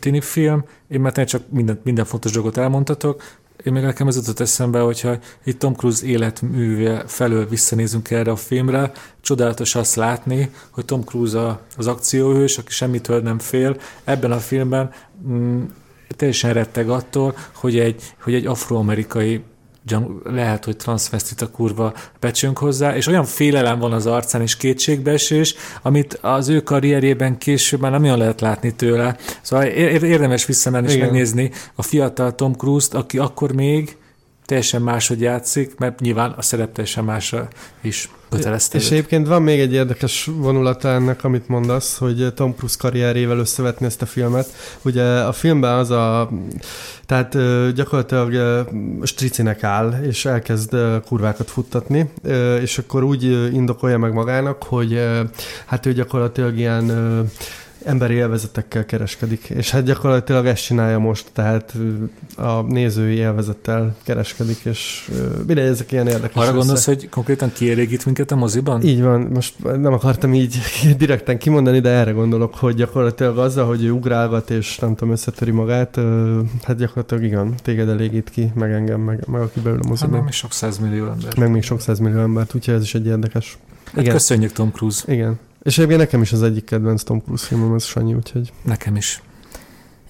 tini 0.00 0.20
film. 0.20 0.64
Én 0.88 1.00
már 1.00 1.24
csak 1.24 1.42
minden, 1.48 1.80
minden 1.84 2.04
fontos 2.04 2.32
dolgot 2.32 2.56
elmondhatok, 2.56 3.22
én 3.64 3.72
még 3.72 3.82
nekem 3.82 4.06
ez 4.06 4.16
jutott 4.16 4.40
eszembe, 4.40 4.80
hogyha 4.80 5.18
itt 5.44 5.58
Tom 5.58 5.74
Cruise 5.74 6.06
életműve 6.06 7.04
felől 7.06 7.48
visszanézünk 7.48 8.10
erre 8.10 8.30
a 8.30 8.36
filmre, 8.36 8.92
csodálatos 9.20 9.74
azt 9.74 9.94
látni, 9.94 10.50
hogy 10.70 10.84
Tom 10.84 11.02
Cruise 11.04 11.58
az 11.76 11.86
akcióhős, 11.86 12.58
aki 12.58 12.72
semmitől 12.72 13.20
nem 13.20 13.38
fél, 13.38 13.76
ebben 14.04 14.32
a 14.32 14.38
filmben 14.38 14.90
mm, 15.28 15.62
teljesen 16.16 16.52
retteg 16.52 16.88
attól, 16.88 17.36
hogy 17.52 17.78
egy, 17.78 18.14
hogy 18.22 18.34
egy 18.34 18.46
afroamerikai 18.46 19.42
lehet, 20.24 20.64
hogy 20.64 20.76
transvestita 20.76 21.50
kurva 21.50 21.92
becsünk 22.20 22.58
hozzá, 22.58 22.96
és 22.96 23.06
olyan 23.06 23.24
félelem 23.24 23.78
van 23.78 23.92
az 23.92 24.06
arcán 24.06 24.42
és 24.42 24.56
kétségbeesés, 24.56 25.54
amit 25.82 26.14
az 26.14 26.48
ő 26.48 26.60
karrierjében 26.60 27.38
később 27.38 27.80
már 27.80 27.90
nem 27.90 28.02
olyan 28.02 28.18
lehet 28.18 28.40
látni 28.40 28.74
tőle. 28.74 29.16
Szóval 29.42 29.66
érdemes 29.66 30.46
visszamenni 30.46 30.92
és 30.92 30.98
megnézni 30.98 31.50
a 31.74 31.82
fiatal 31.82 32.34
Tom 32.34 32.52
Cruise-t, 32.52 32.94
aki 32.94 33.18
akkor 33.18 33.52
még 33.52 33.96
teljesen 34.44 34.82
máshogy 34.82 35.20
játszik, 35.20 35.78
mert 35.78 36.00
nyilván 36.00 36.30
a 36.30 36.42
szerep 36.42 36.72
teljesen 36.72 37.04
másra 37.04 37.48
is 37.80 38.10
kötelezte. 38.30 38.78
És 38.78 38.90
egyébként 38.90 39.26
van 39.26 39.42
még 39.42 39.60
egy 39.60 39.72
érdekes 39.72 40.30
vonulata 40.36 40.88
ennek, 40.88 41.24
amit 41.24 41.48
mondasz, 41.48 41.98
hogy 41.98 42.32
Tom 42.34 42.54
Cruise 42.54 42.76
karrierével 42.78 43.38
összevetni 43.38 43.86
ezt 43.86 44.02
a 44.02 44.06
filmet. 44.06 44.52
Ugye 44.82 45.04
a 45.04 45.32
filmben 45.32 45.78
az 45.78 45.90
a... 45.90 46.30
Tehát 47.06 47.36
gyakorlatilag 47.74 48.68
stricinek 49.02 49.62
áll, 49.64 49.94
és 50.02 50.24
elkezd 50.24 50.76
kurvákat 51.06 51.50
futtatni, 51.50 52.10
és 52.60 52.78
akkor 52.78 53.04
úgy 53.04 53.22
indokolja 53.52 53.98
meg 53.98 54.12
magának, 54.12 54.62
hogy 54.62 55.00
hát 55.66 55.86
ő 55.86 55.92
gyakorlatilag 55.92 56.58
ilyen 56.58 56.90
emberi 57.84 58.14
élvezetekkel 58.14 58.84
kereskedik, 58.84 59.50
és 59.50 59.70
hát 59.70 59.84
gyakorlatilag 59.84 60.46
ezt 60.46 60.64
csinálja 60.64 60.98
most, 60.98 61.26
tehát 61.32 61.74
a 62.36 62.60
nézői 62.60 63.14
élvezettel 63.14 63.96
kereskedik, 64.02 64.58
és 64.62 65.10
mindegy, 65.46 65.66
ezek 65.66 65.92
ilyen 65.92 66.06
érdekes. 66.06 66.42
Arra 66.42 66.52
gondolsz, 66.52 66.84
hogy 66.84 67.08
konkrétan 67.08 67.52
kielégít 67.52 68.04
minket 68.04 68.30
a 68.30 68.36
moziban? 68.36 68.82
Így 68.82 69.02
van, 69.02 69.20
most 69.20 69.54
nem 69.62 69.92
akartam 69.92 70.34
így 70.34 70.58
direkten 70.98 71.38
kimondani, 71.38 71.80
de 71.80 71.88
erre 71.88 72.10
gondolok, 72.10 72.54
hogy 72.54 72.74
gyakorlatilag 72.74 73.38
azzal, 73.38 73.66
hogy 73.66 73.84
ő 73.84 73.90
ugrálgat, 73.90 74.50
és 74.50 74.78
nem 74.78 74.94
tudom, 74.94 75.12
összetöri 75.12 75.50
magát, 75.50 75.98
hát 76.62 76.76
gyakorlatilag 76.76 77.24
igen, 77.24 77.54
téged 77.62 77.88
elégít 77.88 78.30
ki, 78.30 78.52
meg 78.54 78.72
engem, 78.72 79.00
meg, 79.00 79.24
meg 79.26 79.40
aki 79.40 79.60
belül 79.60 79.80
a 79.82 79.88
moziban. 79.88 80.14
Hát 80.14 80.24
még 80.24 80.32
sok 80.32 80.52
százmillió 80.52 81.06
ember. 81.06 81.38
Meg 81.38 81.50
még 81.50 81.62
sok 81.62 81.80
százmillió 81.80 82.18
embert, 82.18 82.54
úgyhogy 82.54 82.74
ez 82.74 82.82
is 82.82 82.94
egy 82.94 83.06
érdekes. 83.06 83.58
Hát 83.84 84.02
igen. 84.02 84.12
köszönjük 84.12 84.52
Tom 84.52 84.70
Cruise. 84.72 85.12
Igen. 85.12 85.38
És 85.62 85.78
egyébként 85.78 86.00
nekem 86.00 86.22
is 86.22 86.32
az 86.32 86.42
egyik 86.42 86.64
kedvenc 86.64 87.02
Tom 87.02 87.20
Cruise 87.20 87.46
filmem, 87.46 87.74
ez 87.74 87.84
Sanyi, 87.84 88.14
úgyhogy... 88.14 88.52
Nekem 88.62 88.96
is. 88.96 89.22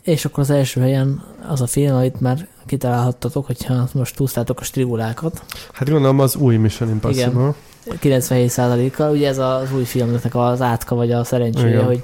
És 0.02 0.24
akkor 0.24 0.42
az 0.42 0.50
első 0.50 0.80
helyen 0.80 1.22
az 1.48 1.60
a 1.60 1.66
film, 1.66 1.94
amit 1.94 2.20
már 2.20 2.48
kitalálhattatok, 2.66 3.46
hogyha 3.46 3.88
most 3.92 4.16
túlztátok 4.16 4.60
a 4.60 4.64
strigulákat. 4.64 5.42
Hát 5.72 5.90
gondolom 5.90 6.18
az 6.18 6.36
új 6.36 6.56
Mission 6.56 6.88
Impossible. 6.88 7.54
Igen, 7.84 8.20
97%-kal. 8.20 9.10
Ugye 9.10 9.28
ez 9.28 9.38
az 9.38 9.72
új 9.74 9.84
filmnek 9.84 10.34
az 10.34 10.60
átka, 10.60 10.94
vagy 10.94 11.12
a 11.12 11.24
szerencséje, 11.24 11.68
Igen. 11.68 11.84
hogy 11.84 12.02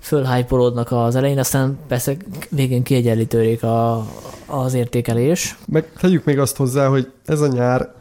fölhájpolódnak 0.00 0.92
az 0.92 1.14
elején, 1.14 1.38
aztán 1.38 1.78
persze 1.88 2.16
végén 2.48 2.82
kiegyenlítődik 2.82 3.62
a, 3.62 4.06
az 4.46 4.74
értékelés. 4.74 5.56
Meg 5.66 5.92
tegyük 6.00 6.24
még 6.24 6.38
azt 6.38 6.56
hozzá, 6.56 6.86
hogy 6.86 7.12
ez 7.24 7.40
a 7.40 7.46
nyár 7.46 7.92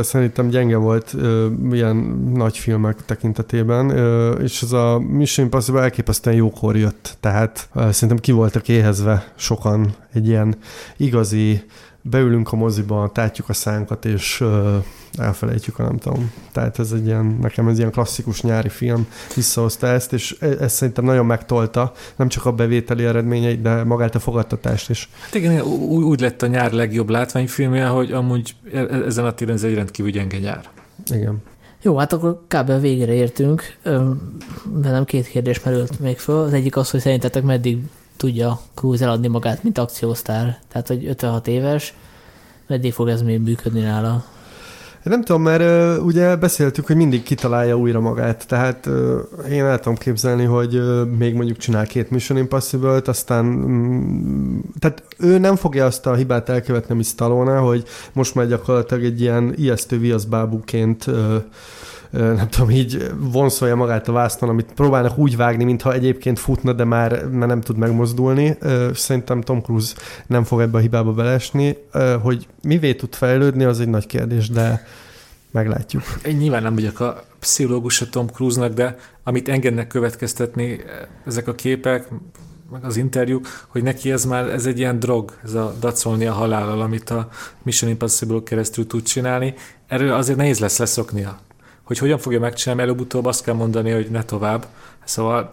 szerintem 0.00 0.48
gyenge 0.48 0.76
volt 0.76 1.16
ilyen 1.70 1.96
nagy 2.34 2.58
filmek 2.58 3.04
tekintetében, 3.04 3.90
és 4.40 4.62
ez 4.62 4.72
a 4.72 4.98
Mission 4.98 5.46
Impossible 5.46 5.82
elképesztően 5.82 6.36
jókor 6.36 6.76
jött, 6.76 7.16
tehát 7.20 7.68
szerintem 7.74 8.16
ki 8.16 8.32
voltak 8.32 8.68
éhezve 8.68 9.32
sokan 9.34 9.94
egy 10.12 10.28
ilyen 10.28 10.56
igazi 10.96 11.62
beülünk 12.02 12.52
a 12.52 12.56
moziba, 12.56 13.10
tátjuk 13.14 13.48
a 13.48 13.52
szánkat, 13.52 14.04
és 14.04 14.44
elfelejtjük, 15.18 15.78
a 15.78 15.82
nem 15.82 15.96
tudom. 15.96 16.32
Tehát 16.52 16.78
ez 16.78 16.92
egy 16.92 17.06
ilyen, 17.06 17.38
nekem 17.40 17.68
ez 17.68 17.78
ilyen 17.78 17.90
klasszikus 17.90 18.40
nyári 18.42 18.68
film 18.68 19.06
visszahozta 19.34 19.86
ezt, 19.86 20.12
és 20.12 20.36
e, 20.40 20.46
ez 20.46 20.72
szerintem 20.72 21.04
nagyon 21.04 21.26
megtolta, 21.26 21.92
nem 22.16 22.28
csak 22.28 22.44
a 22.44 22.52
bevételi 22.52 23.04
eredményeit, 23.04 23.62
de 23.62 23.84
magát 23.84 24.14
a 24.14 24.18
fogadtatást 24.18 24.90
is. 24.90 25.08
Hát 25.20 25.34
igen, 25.34 25.60
úgy 25.60 26.20
lett 26.20 26.42
a 26.42 26.46
nyár 26.46 26.72
legjobb 26.72 27.08
látványfilmje, 27.08 27.86
hogy 27.86 28.12
amúgy 28.12 28.56
e, 28.72 28.78
e, 28.78 29.04
ezen 29.06 29.24
a 29.24 29.32
téren 29.32 29.54
ez 29.54 29.62
egy 29.62 29.74
rendkívül 29.74 30.10
gyenge 30.10 30.38
nyár. 30.38 30.68
Igen. 31.10 31.42
Jó, 31.82 31.96
hát 31.96 32.12
akkor 32.12 32.42
kb. 32.48 32.70
a 32.70 32.78
végére 32.78 33.12
értünk. 33.12 33.62
nem 34.82 35.04
két 35.04 35.26
kérdés 35.26 35.62
merült 35.62 36.00
még 36.00 36.18
föl. 36.18 36.42
Az 36.42 36.52
egyik 36.52 36.76
az, 36.76 36.90
hogy 36.90 37.00
szerintetek 37.00 37.42
meddig 37.42 37.78
tudja 38.16 38.60
Cruise 38.74 39.04
eladni 39.04 39.28
magát, 39.28 39.62
mint 39.62 39.78
akciósztár. 39.78 40.58
Tehát, 40.68 40.88
hogy 40.88 41.06
56 41.06 41.46
éves, 41.46 41.94
meddig 42.66 42.92
fog 42.92 43.08
ez 43.08 43.22
még 43.22 43.40
működni 43.40 43.80
nála? 43.80 44.24
Nem 45.08 45.22
tudom, 45.22 45.42
mert 45.42 46.00
ugye 46.00 46.36
beszéltük, 46.36 46.86
hogy 46.86 46.96
mindig 46.96 47.22
kitalálja 47.22 47.76
újra 47.76 48.00
magát, 48.00 48.46
tehát 48.48 48.88
én 49.50 49.64
el 49.64 49.78
tudom 49.78 49.98
képzelni, 49.98 50.44
hogy 50.44 50.80
még 51.18 51.34
mondjuk 51.34 51.58
csinál 51.58 51.86
két 51.86 52.10
Mission 52.10 52.38
Impossible-t, 52.38 53.08
aztán 53.08 53.46
um, 53.46 54.62
tehát 54.78 55.02
ő 55.18 55.38
nem 55.38 55.56
fogja 55.56 55.84
azt 55.84 56.06
a 56.06 56.14
hibát 56.14 56.48
elkövetni, 56.48 56.94
amit 56.94 57.06
Stallone, 57.06 57.56
hogy 57.56 57.84
most 58.12 58.34
már 58.34 58.46
gyakorlatilag 58.46 59.04
egy 59.04 59.20
ilyen 59.20 59.54
ijesztő 59.56 59.98
viaszbábuként 59.98 61.06
uh, 61.06 61.34
nem 62.10 62.48
tudom, 62.48 62.70
így 62.70 63.10
vonszolja 63.18 63.76
magát 63.76 64.08
a 64.08 64.12
vásznon, 64.12 64.50
amit 64.50 64.72
próbálnak 64.74 65.18
úgy 65.18 65.36
vágni, 65.36 65.64
mintha 65.64 65.92
egyébként 65.92 66.38
futna, 66.38 66.72
de 66.72 66.84
már, 66.84 67.24
már 67.24 67.48
nem 67.48 67.60
tud 67.60 67.76
megmozdulni. 67.76 68.58
Szerintem 68.94 69.40
Tom 69.40 69.62
Cruise 69.62 69.94
nem 70.26 70.44
fog 70.44 70.60
ebbe 70.60 70.78
a 70.78 70.80
hibába 70.80 71.12
belesni. 71.12 71.76
Hogy 72.22 72.46
mivé 72.62 72.94
tud 72.94 73.14
fejlődni, 73.14 73.64
az 73.64 73.80
egy 73.80 73.88
nagy 73.88 74.06
kérdés, 74.06 74.48
de 74.48 74.86
meglátjuk. 75.50 76.02
Én 76.24 76.36
nyilván 76.36 76.62
nem 76.62 76.74
vagyok 76.74 77.00
a 77.00 77.24
pszichológus 77.38 78.00
a 78.00 78.08
Tom 78.10 78.26
Cruise-nak, 78.26 78.72
de 78.72 78.96
amit 79.22 79.48
engednek 79.48 79.86
következtetni 79.86 80.80
ezek 81.26 81.48
a 81.48 81.54
képek, 81.54 82.08
meg 82.72 82.84
az 82.84 82.96
interjúk, 82.96 83.46
hogy 83.68 83.82
neki 83.82 84.12
ez 84.12 84.24
már 84.24 84.48
ez 84.48 84.66
egy 84.66 84.78
ilyen 84.78 84.98
drog, 84.98 85.32
ez 85.44 85.54
a 85.54 85.74
dacolni 85.80 86.26
a 86.26 86.32
halállal, 86.32 86.80
amit 86.80 87.10
a 87.10 87.28
Mission 87.62 87.90
Impossible 87.90 88.40
keresztül 88.44 88.86
tud 88.86 89.02
csinálni. 89.02 89.54
Erről 89.86 90.12
azért 90.12 90.38
nehéz 90.38 90.58
lesz 90.58 90.78
leszoknia. 90.78 91.38
Hogy 91.86 91.98
hogyan 91.98 92.18
fogja 92.18 92.40
megcsinálni, 92.40 92.82
előbb-utóbb 92.82 93.24
azt 93.24 93.44
kell 93.44 93.54
mondani, 93.54 93.90
hogy 93.90 94.10
ne 94.10 94.22
tovább. 94.22 94.66
Szóval 95.04 95.48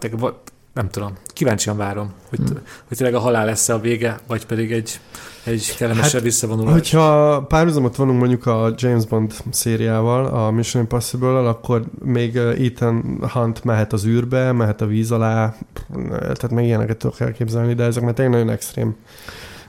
nem 0.73 0.89
tudom, 0.89 1.17
kíváncsian 1.27 1.77
várom, 1.77 2.13
hogy, 2.29 2.39
hmm. 2.39 2.57
hogy 2.87 2.97
tényleg 2.97 3.15
a 3.15 3.19
halál 3.19 3.45
lesz 3.45 3.69
a 3.69 3.79
vége, 3.79 4.19
vagy 4.27 4.45
pedig 4.45 4.71
egy, 4.71 4.99
egy 5.43 5.75
kellemesebb 5.75 6.11
hát, 6.11 6.21
visszavonulás. 6.21 6.73
Hogyha 6.73 7.41
párhuzamot 7.47 7.95
vonunk 7.95 8.19
mondjuk 8.19 8.45
a 8.45 8.73
James 8.77 9.05
Bond 9.05 9.33
szériával, 9.49 10.25
a 10.25 10.51
Mission 10.51 10.83
Impossible-al, 10.83 11.47
akkor 11.47 11.83
még 12.03 12.35
Ethan 12.35 13.25
Hunt 13.33 13.63
mehet 13.63 13.93
az 13.93 14.05
űrbe, 14.05 14.51
mehet 14.51 14.81
a 14.81 14.85
víz 14.85 15.11
alá, 15.11 15.55
tehát 16.09 16.51
még 16.51 16.65
ilyeneket 16.65 16.97
tudok 16.97 17.19
elképzelni, 17.19 17.73
de 17.73 17.83
ezek 17.83 18.03
már 18.03 18.13
tényleg 18.13 18.33
nagyon 18.33 18.49
extrém 18.49 18.95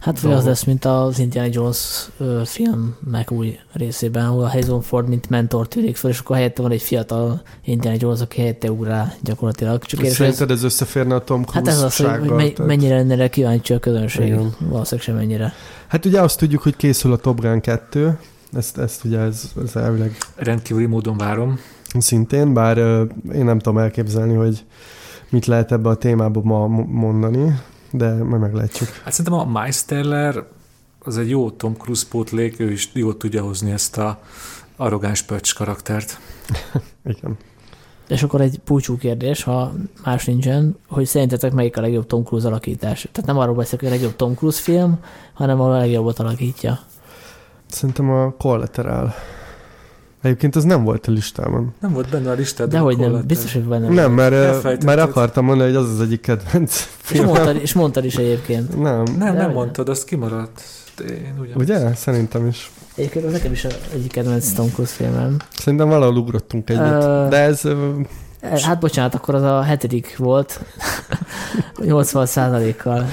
Hát 0.04 0.20
vagy 0.20 0.32
az 0.32 0.44
lesz, 0.44 0.64
mint 0.64 0.84
az 0.84 1.18
Indiana 1.18 1.48
Jones 1.52 2.08
filmnek 2.44 3.30
új 3.30 3.58
részében, 3.72 4.26
ahol 4.26 4.44
a 4.44 4.48
Harrison 4.48 4.80
Ford 4.80 5.08
mint 5.08 5.30
mentor 5.30 5.68
tűnik 5.68 5.96
fel, 5.96 6.10
és 6.10 6.18
akkor 6.18 6.36
helyette 6.36 6.62
van 6.62 6.70
egy 6.70 6.82
fiatal 6.82 7.42
Indiana 7.64 7.96
Jones, 8.00 8.20
aki 8.20 8.40
helyette 8.40 8.70
ugrál 8.70 9.14
gyakorlatilag. 9.22 9.84
Csak 9.84 10.02
és 10.02 10.12
szerinted 10.12 10.50
ez 10.50 10.62
összeférne 10.62 11.14
a 11.14 11.24
Tom 11.24 11.44
Cruise 11.44 11.58
Hát 11.58 11.68
ez 11.68 11.82
az, 11.82 11.96
hogy, 11.96 12.28
hogy 12.28 12.66
mennyire 12.66 12.94
lenne 12.96 13.12
erre 13.12 13.28
kíváncsi 13.28 13.72
a 13.72 13.78
közönség. 13.78 14.26
Igen. 14.26 14.54
Valószínűleg 14.58 15.04
sem 15.04 15.14
mennyire. 15.14 15.52
Hát 15.86 16.04
ugye 16.04 16.20
azt 16.20 16.38
tudjuk, 16.38 16.62
hogy 16.62 16.76
készül 16.76 17.12
a 17.12 17.16
Top 17.16 17.40
Gun 17.40 17.60
2, 17.60 18.18
ezt, 18.56 18.78
ezt 18.78 19.04
ugye 19.04 19.18
ez, 19.18 19.52
ez 19.64 19.76
elvileg... 19.76 20.16
Rendkívüli 20.36 20.86
módon 20.86 21.16
várom. 21.16 21.58
Szintén, 21.98 22.54
bár 22.54 22.78
én 23.34 23.44
nem 23.44 23.58
tudom 23.58 23.78
elképzelni, 23.78 24.34
hogy 24.34 24.64
mit 25.28 25.46
lehet 25.46 25.72
ebbe 25.72 25.88
a 25.88 25.94
témába 25.94 26.40
ma 26.42 26.66
mondani 26.86 27.54
de 27.96 28.14
majd 28.14 28.40
meglátjuk. 28.40 28.88
Hát 28.88 29.12
szerintem 29.12 29.34
a 29.34 29.60
Miles 29.60 29.84
Teller 29.84 30.44
az 30.98 31.18
egy 31.18 31.30
jó 31.30 31.50
Tom 31.50 31.76
Cruise 31.76 32.06
pótlék, 32.10 32.60
ő 32.60 32.70
is 32.70 32.90
jól 32.92 33.16
tudja 33.16 33.42
hozni 33.42 33.70
ezt 33.70 33.98
a 33.98 34.20
arrogáns 34.76 35.22
pöcs 35.22 35.54
karaktert. 35.54 36.18
Igen. 37.14 37.36
És 38.08 38.22
akkor 38.22 38.40
egy 38.40 38.58
púcsú 38.64 38.96
kérdés, 38.96 39.42
ha 39.42 39.72
más 40.04 40.24
nincsen, 40.24 40.76
hogy 40.88 41.06
szerintetek 41.06 41.52
melyik 41.52 41.76
a 41.76 41.80
legjobb 41.80 42.06
Tom 42.06 42.24
Cruise 42.24 42.46
alakítás? 42.46 43.08
Tehát 43.12 43.28
nem 43.28 43.38
arról 43.38 43.54
beszélek, 43.54 43.80
hogy 43.80 43.88
a 43.88 43.92
legjobb 43.92 44.16
Tom 44.16 44.34
Cruise 44.34 44.60
film, 44.60 44.98
hanem 45.32 45.60
a 45.60 45.76
legjobbat 45.76 46.18
alakítja. 46.18 46.78
Szerintem 47.66 48.10
a 48.10 48.32
Collateral. 48.32 49.14
Egyébként 50.24 50.56
ez 50.56 50.64
nem 50.64 50.84
volt 50.84 51.06
a 51.06 51.10
listában. 51.10 51.74
Nem 51.80 51.92
volt 51.92 52.08
benne 52.08 52.30
a 52.30 52.34
listában. 52.34 52.72
De 52.72 52.78
hogy 52.78 52.98
nem, 52.98 53.22
biztos, 53.26 53.52
hogy 53.52 53.62
benne 53.62 53.88
Nem, 53.88 54.12
mert, 54.12 54.84
mert 54.84 55.00
akartam 55.00 55.44
mondani, 55.44 55.72
hogy 55.72 55.82
az 55.82 55.90
az 55.90 56.00
egyik 56.00 56.20
kedvenc 56.20 56.88
És 57.10 57.20
mondtad, 57.20 57.56
és 57.56 57.72
mondtad 57.72 58.04
is 58.04 58.16
egyébként. 58.16 58.82
Nem. 58.82 59.02
Nem, 59.18 59.36
nem 59.36 59.52
mondtad, 59.52 59.88
azt 59.88 60.04
kimaradt. 60.04 60.62
Én 61.08 61.52
Ugye? 61.54 61.94
Szerintem 61.94 62.46
is. 62.46 62.70
Egyébként 62.94 63.24
az 63.24 63.32
nekem 63.32 63.52
is 63.52 63.66
egyik 63.92 64.12
kedvenc 64.12 64.52
Tom 64.52 64.70
Cruise 64.72 64.92
filmem. 64.92 65.36
Szerintem 65.56 65.88
valahol 65.88 66.16
ugrottunk 66.16 66.70
egyet. 66.70 67.04
Uh, 67.04 67.28
de 67.28 67.36
ez... 67.36 67.64
Uh, 67.64 68.60
hát 68.62 68.80
bocsánat, 68.80 69.14
akkor 69.14 69.34
az 69.34 69.42
a 69.42 69.62
hetedik 69.62 70.16
volt. 70.16 70.60
80 71.84 72.26
százalékkal. 72.26 73.06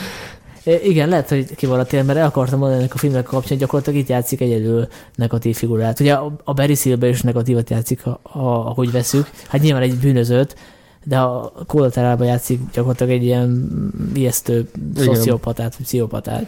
Igen, 0.64 1.10
lehet, 1.10 1.30
hogy 1.30 1.56
kimaradt 1.56 1.92
mert 1.92 2.16
el 2.16 2.26
akartam 2.26 2.60
mondani 2.60 2.80
ennek 2.80 2.94
a 2.94 2.98
filmnek 2.98 3.24
kapcsán, 3.24 3.50
hogy 3.50 3.58
gyakorlatilag 3.58 4.00
itt 4.00 4.08
játszik 4.08 4.42
egyedül 4.42 4.88
negatív 5.16 5.56
figurát. 5.56 6.00
Ugye 6.00 6.14
a 6.44 6.54
Barry 6.54 6.76
Silver 6.76 7.10
is 7.10 7.22
negatívat 7.22 7.70
játszik, 7.70 8.06
a, 8.06 8.20
a, 8.24 8.40
ahogy 8.40 8.92
veszük. 8.92 9.30
Hát 9.48 9.62
nyilván 9.62 9.82
egy 9.82 9.96
bűnözőt, 9.96 10.56
de 11.04 11.20
a 11.20 11.54
kollaterálban 11.68 12.28
játszik 12.28 12.60
gyakorlatilag 12.74 13.12
egy 13.12 13.24
ilyen 13.24 13.70
ijesztő 14.14 14.70
szociopatát, 14.96 15.76
vagy 15.76 15.86
pszichopatát. 15.86 16.46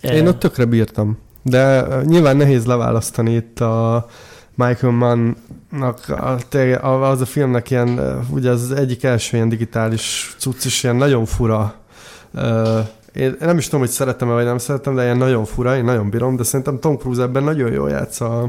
Én 0.00 0.26
ott 0.26 0.38
tökre 0.38 0.64
bírtam. 0.64 1.18
De 1.42 1.86
nyilván 2.04 2.36
nehéz 2.36 2.64
leválasztani 2.64 3.34
itt 3.34 3.60
a 3.60 4.06
Michael 4.54 4.92
Mann-nak 4.92 6.14
az 6.80 7.20
a 7.20 7.26
filmnek 7.26 7.70
ilyen, 7.70 8.20
ugye 8.30 8.50
az 8.50 8.72
egyik 8.72 9.04
első 9.04 9.36
ilyen 9.36 9.48
digitális 9.48 10.34
cucc 10.38 10.64
is 10.64 10.82
ilyen 10.82 10.96
nagyon 10.96 11.24
fura 11.24 11.74
én 13.14 13.36
nem 13.40 13.58
is 13.58 13.64
tudom, 13.64 13.80
hogy 13.80 13.88
szeretem-e 13.88 14.32
vagy 14.32 14.44
nem 14.44 14.58
szeretem, 14.58 14.94
de 14.94 15.02
ilyen 15.02 15.16
nagyon 15.16 15.44
fura, 15.44 15.76
én 15.76 15.84
nagyon 15.84 16.10
bírom, 16.10 16.36
de 16.36 16.42
szerintem 16.42 16.78
Tom 16.78 16.96
Cruise 16.96 17.22
ebben 17.22 17.42
nagyon 17.42 17.72
jól 17.72 17.90
játsza 17.90 18.48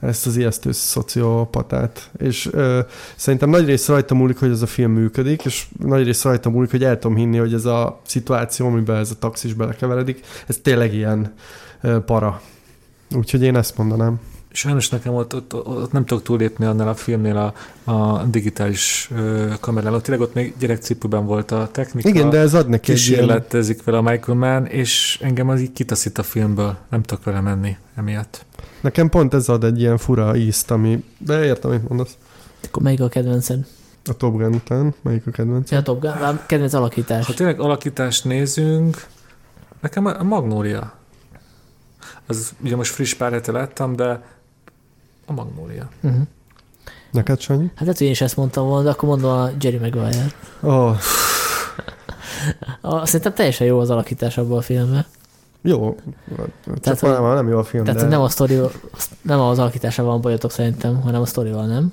ezt 0.00 0.26
az 0.26 0.36
ijesztő 0.36 0.72
szociopatát. 0.72 2.10
És 2.18 2.48
ö, 2.52 2.80
szerintem 3.16 3.50
nagy 3.50 3.66
rész 3.66 3.88
rajta 3.88 4.14
múlik, 4.14 4.38
hogy 4.38 4.50
ez 4.50 4.62
a 4.62 4.66
film 4.66 4.92
működik, 4.92 5.44
és 5.44 5.66
nagy 5.78 6.04
rész 6.04 6.22
rajta 6.22 6.50
múlik, 6.50 6.70
hogy 6.70 6.84
el 6.84 6.98
tudom 6.98 7.16
hinni, 7.16 7.38
hogy 7.38 7.54
ez 7.54 7.64
a 7.64 8.00
szituáció, 8.06 8.66
amiben 8.66 8.96
ez 8.96 9.10
a 9.10 9.18
taxis 9.18 9.52
belekeveredik, 9.52 10.26
ez 10.46 10.58
tényleg 10.62 10.94
ilyen 10.94 11.34
ö, 11.80 12.00
para. 12.00 12.40
Úgyhogy 13.16 13.42
én 13.42 13.56
ezt 13.56 13.76
mondanám. 13.76 14.20
Sajnos 14.56 14.88
nekem 14.88 15.14
ott, 15.14 15.34
ott, 15.34 15.54
ott 15.54 15.92
nem 15.92 16.04
tudok 16.04 16.22
túlépni 16.22 16.64
annál 16.64 16.88
a 16.88 16.94
filmnél 16.94 17.36
a, 17.36 17.54
a 17.90 18.24
digitális 18.24 19.10
kamerán. 19.60 19.94
Ott 19.94 20.02
tényleg 20.02 20.26
ott 20.26 20.34
még 20.34 20.54
gyerekcipőben 20.58 21.26
volt 21.26 21.50
a 21.50 21.68
technika. 21.72 22.08
Igen, 22.08 22.30
de 22.30 22.38
ez 22.38 22.54
ad 22.54 22.68
neki 22.68 22.92
Kísérletezik 22.92 23.84
vele 23.84 23.98
a 23.98 24.02
Michael 24.02 24.38
Mann, 24.38 24.64
és 24.64 25.18
engem 25.22 25.48
az 25.48 25.60
így 25.60 25.72
kitaszít 25.72 26.18
a 26.18 26.22
filmből. 26.22 26.76
Nem 26.90 27.02
tudok 27.02 27.24
vele 27.24 27.40
menni 27.40 27.76
emiatt. 27.94 28.44
Nekem 28.80 29.08
pont 29.08 29.34
ez 29.34 29.48
ad 29.48 29.64
egy 29.64 29.80
ilyen 29.80 29.98
fura 29.98 30.36
ízt, 30.36 30.70
ami... 30.70 31.04
De 31.18 31.44
értem, 31.44 31.70
amit 31.70 31.88
mondasz. 31.88 32.16
Akkor 32.66 32.82
melyik 32.82 33.00
a 33.00 33.08
kedvenced? 33.08 33.66
A 34.04 34.16
Top 34.16 34.36
Gun 34.36 34.54
után, 34.54 34.94
melyik 35.02 35.26
a 35.26 35.30
kedvenc? 35.30 35.70
Ja, 35.70 35.78
a 35.78 35.82
Top 35.82 36.00
Gun, 36.00 36.10
a 36.10 36.46
kedvenc 36.46 36.72
alakítás. 36.72 37.26
Ha 37.26 37.34
tényleg 37.34 37.60
alakítást 37.60 38.24
nézünk, 38.24 39.06
nekem 39.80 40.06
a 40.06 40.22
Magnólia. 40.22 40.92
Az 42.26 42.52
ugye 42.60 42.76
most 42.76 42.92
friss 42.92 43.14
pár 43.14 43.32
hete 43.32 43.52
láttam, 43.52 43.96
de 43.96 44.32
a 45.26 45.32
Magnólia. 45.32 45.88
Uh-huh. 46.02 46.20
Neked, 47.10 47.40
Sanyi? 47.40 47.70
Hát 47.74 47.86
hát 47.86 48.00
én 48.00 48.10
is 48.10 48.20
ezt 48.20 48.36
mondtam 48.36 48.66
volna, 48.66 48.84
de 48.84 48.90
akkor 48.90 49.08
mondom 49.08 49.30
a 49.30 49.50
Jerry 49.60 49.78
Maguire. 49.78 50.26
Oh. 50.60 50.96
a, 52.80 53.06
szerintem 53.06 53.34
teljesen 53.34 53.66
jó 53.66 53.78
az 53.78 53.90
alakítás 53.90 54.38
abban 54.38 54.58
a 54.58 54.62
filmben. 54.62 55.06
Jó, 55.62 55.96
csak 56.64 56.80
tehát, 56.80 57.00
nem, 57.00 57.34
nem 57.34 57.48
jó 57.48 57.58
a 57.58 57.64
film. 57.64 57.84
Tehát 57.84 58.00
de... 58.00 58.06
nem, 58.06 58.20
a 58.20 58.28
sztori, 58.28 58.60
nem 59.22 59.40
az 59.40 59.58
alakításával 59.58 60.12
van 60.12 60.20
bajotok 60.20 60.50
szerintem, 60.50 61.00
hanem 61.00 61.20
a 61.20 61.26
sztorival, 61.26 61.66
nem? 61.66 61.92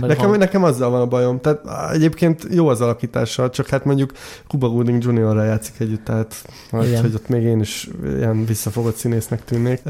nekem, 0.00 0.28
van... 0.28 0.38
nekem 0.38 0.64
azzal 0.64 0.90
van 0.90 1.00
a 1.00 1.06
bajom. 1.06 1.40
Tehát 1.40 1.92
egyébként 1.92 2.46
jó 2.50 2.68
az 2.68 2.80
alakítása, 2.80 3.50
csak 3.50 3.68
hát 3.68 3.84
mondjuk 3.84 4.12
Cuba 4.48 4.68
Gooding 4.68 5.02
Jr.-ra 5.02 5.44
játszik 5.44 5.80
együtt, 5.80 6.04
tehát 6.04 6.34
majd, 6.70 6.98
hogy 6.98 7.14
ott 7.14 7.28
még 7.28 7.42
én 7.42 7.60
is 7.60 7.88
ilyen 8.02 8.44
visszafogott 8.44 8.96
színésznek 8.96 9.44
tűnnék. 9.44 9.82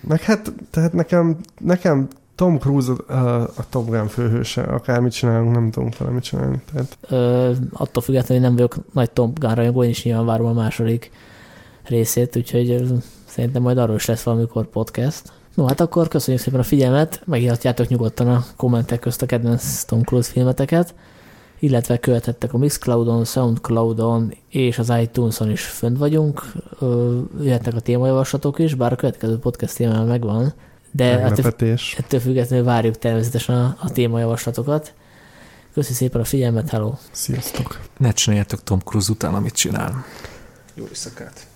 Meg 0.00 0.20
hát, 0.20 0.52
tehát 0.70 0.92
nekem, 0.92 1.36
nekem 1.60 2.08
Tom 2.40 2.58
Cruise 2.58 2.92
a, 2.92 3.40
a 3.42 3.68
Top 3.68 3.88
Gun 3.88 4.08
főhőse, 4.08 4.62
akármit 4.62 5.12
csinálunk, 5.12 5.54
nem 5.54 5.70
tudunk 5.70 5.98
vele 5.98 6.10
mit 6.10 6.22
csinálni. 6.22 6.60
Tehát. 6.72 6.98
Ö, 7.08 7.52
attól 7.72 8.02
függetlenül 8.02 8.44
nem 8.44 8.54
vagyok 8.54 8.76
nagy 8.92 9.10
Top 9.10 9.38
Gun 9.38 9.54
rajongó, 9.54 9.84
én 9.84 9.90
is 9.90 10.04
nyilván 10.04 10.26
várom 10.26 10.46
a 10.46 10.52
második 10.52 11.10
részét, 11.84 12.36
úgyhogy 12.36 12.84
szerintem 13.24 13.62
majd 13.62 13.78
arról 13.78 13.96
is 13.96 14.06
lesz 14.06 14.22
valamikor 14.22 14.66
podcast. 14.66 15.32
No, 15.54 15.66
hát 15.66 15.80
akkor 15.80 16.08
köszönjük 16.08 16.42
szépen 16.42 16.60
a 16.60 16.62
figyelmet, 16.62 17.22
megírhatjátok 17.26 17.88
nyugodtan 17.88 18.28
a 18.28 18.44
kommentek 18.56 19.00
közt 19.00 19.22
a 19.22 19.26
kedvenc 19.26 19.84
Tom 19.84 20.02
Cruise 20.02 20.30
filmeteket, 20.30 20.94
illetve 21.58 21.98
követhettek 21.98 22.52
a 22.52 22.58
Mixcloudon, 22.58 23.24
Soundcloudon 23.24 24.34
és 24.48 24.78
az 24.78 24.92
iTunes-on 25.00 25.50
is 25.50 25.64
fönt 25.64 25.98
vagyunk. 25.98 26.52
Jöhetnek 27.42 27.74
a 27.74 27.80
témajavaslatok 27.80 28.58
is, 28.58 28.74
bár 28.74 28.92
a 28.92 28.96
következő 28.96 29.38
podcast 29.38 29.76
témában 29.76 30.06
megvan, 30.06 30.52
de 30.90 31.20
ettől, 31.20 31.78
ettől 31.96 32.20
függetlenül 32.20 32.64
várjuk 32.64 32.98
természetesen 32.98 33.56
a, 33.56 33.76
a 33.80 33.90
témajavaslatokat. 33.90 34.92
Köszi 35.74 35.92
szépen 35.92 36.20
a 36.20 36.24
figyelmet, 36.24 36.70
hello! 36.70 36.94
Sziasztok! 37.10 37.80
Ne 37.96 38.12
csináljátok 38.12 38.62
Tom 38.62 38.78
Cruise 38.78 39.12
után, 39.12 39.34
amit 39.34 39.54
csinál. 39.54 40.04
Jó 40.74 40.84
éjszakát! 40.88 41.46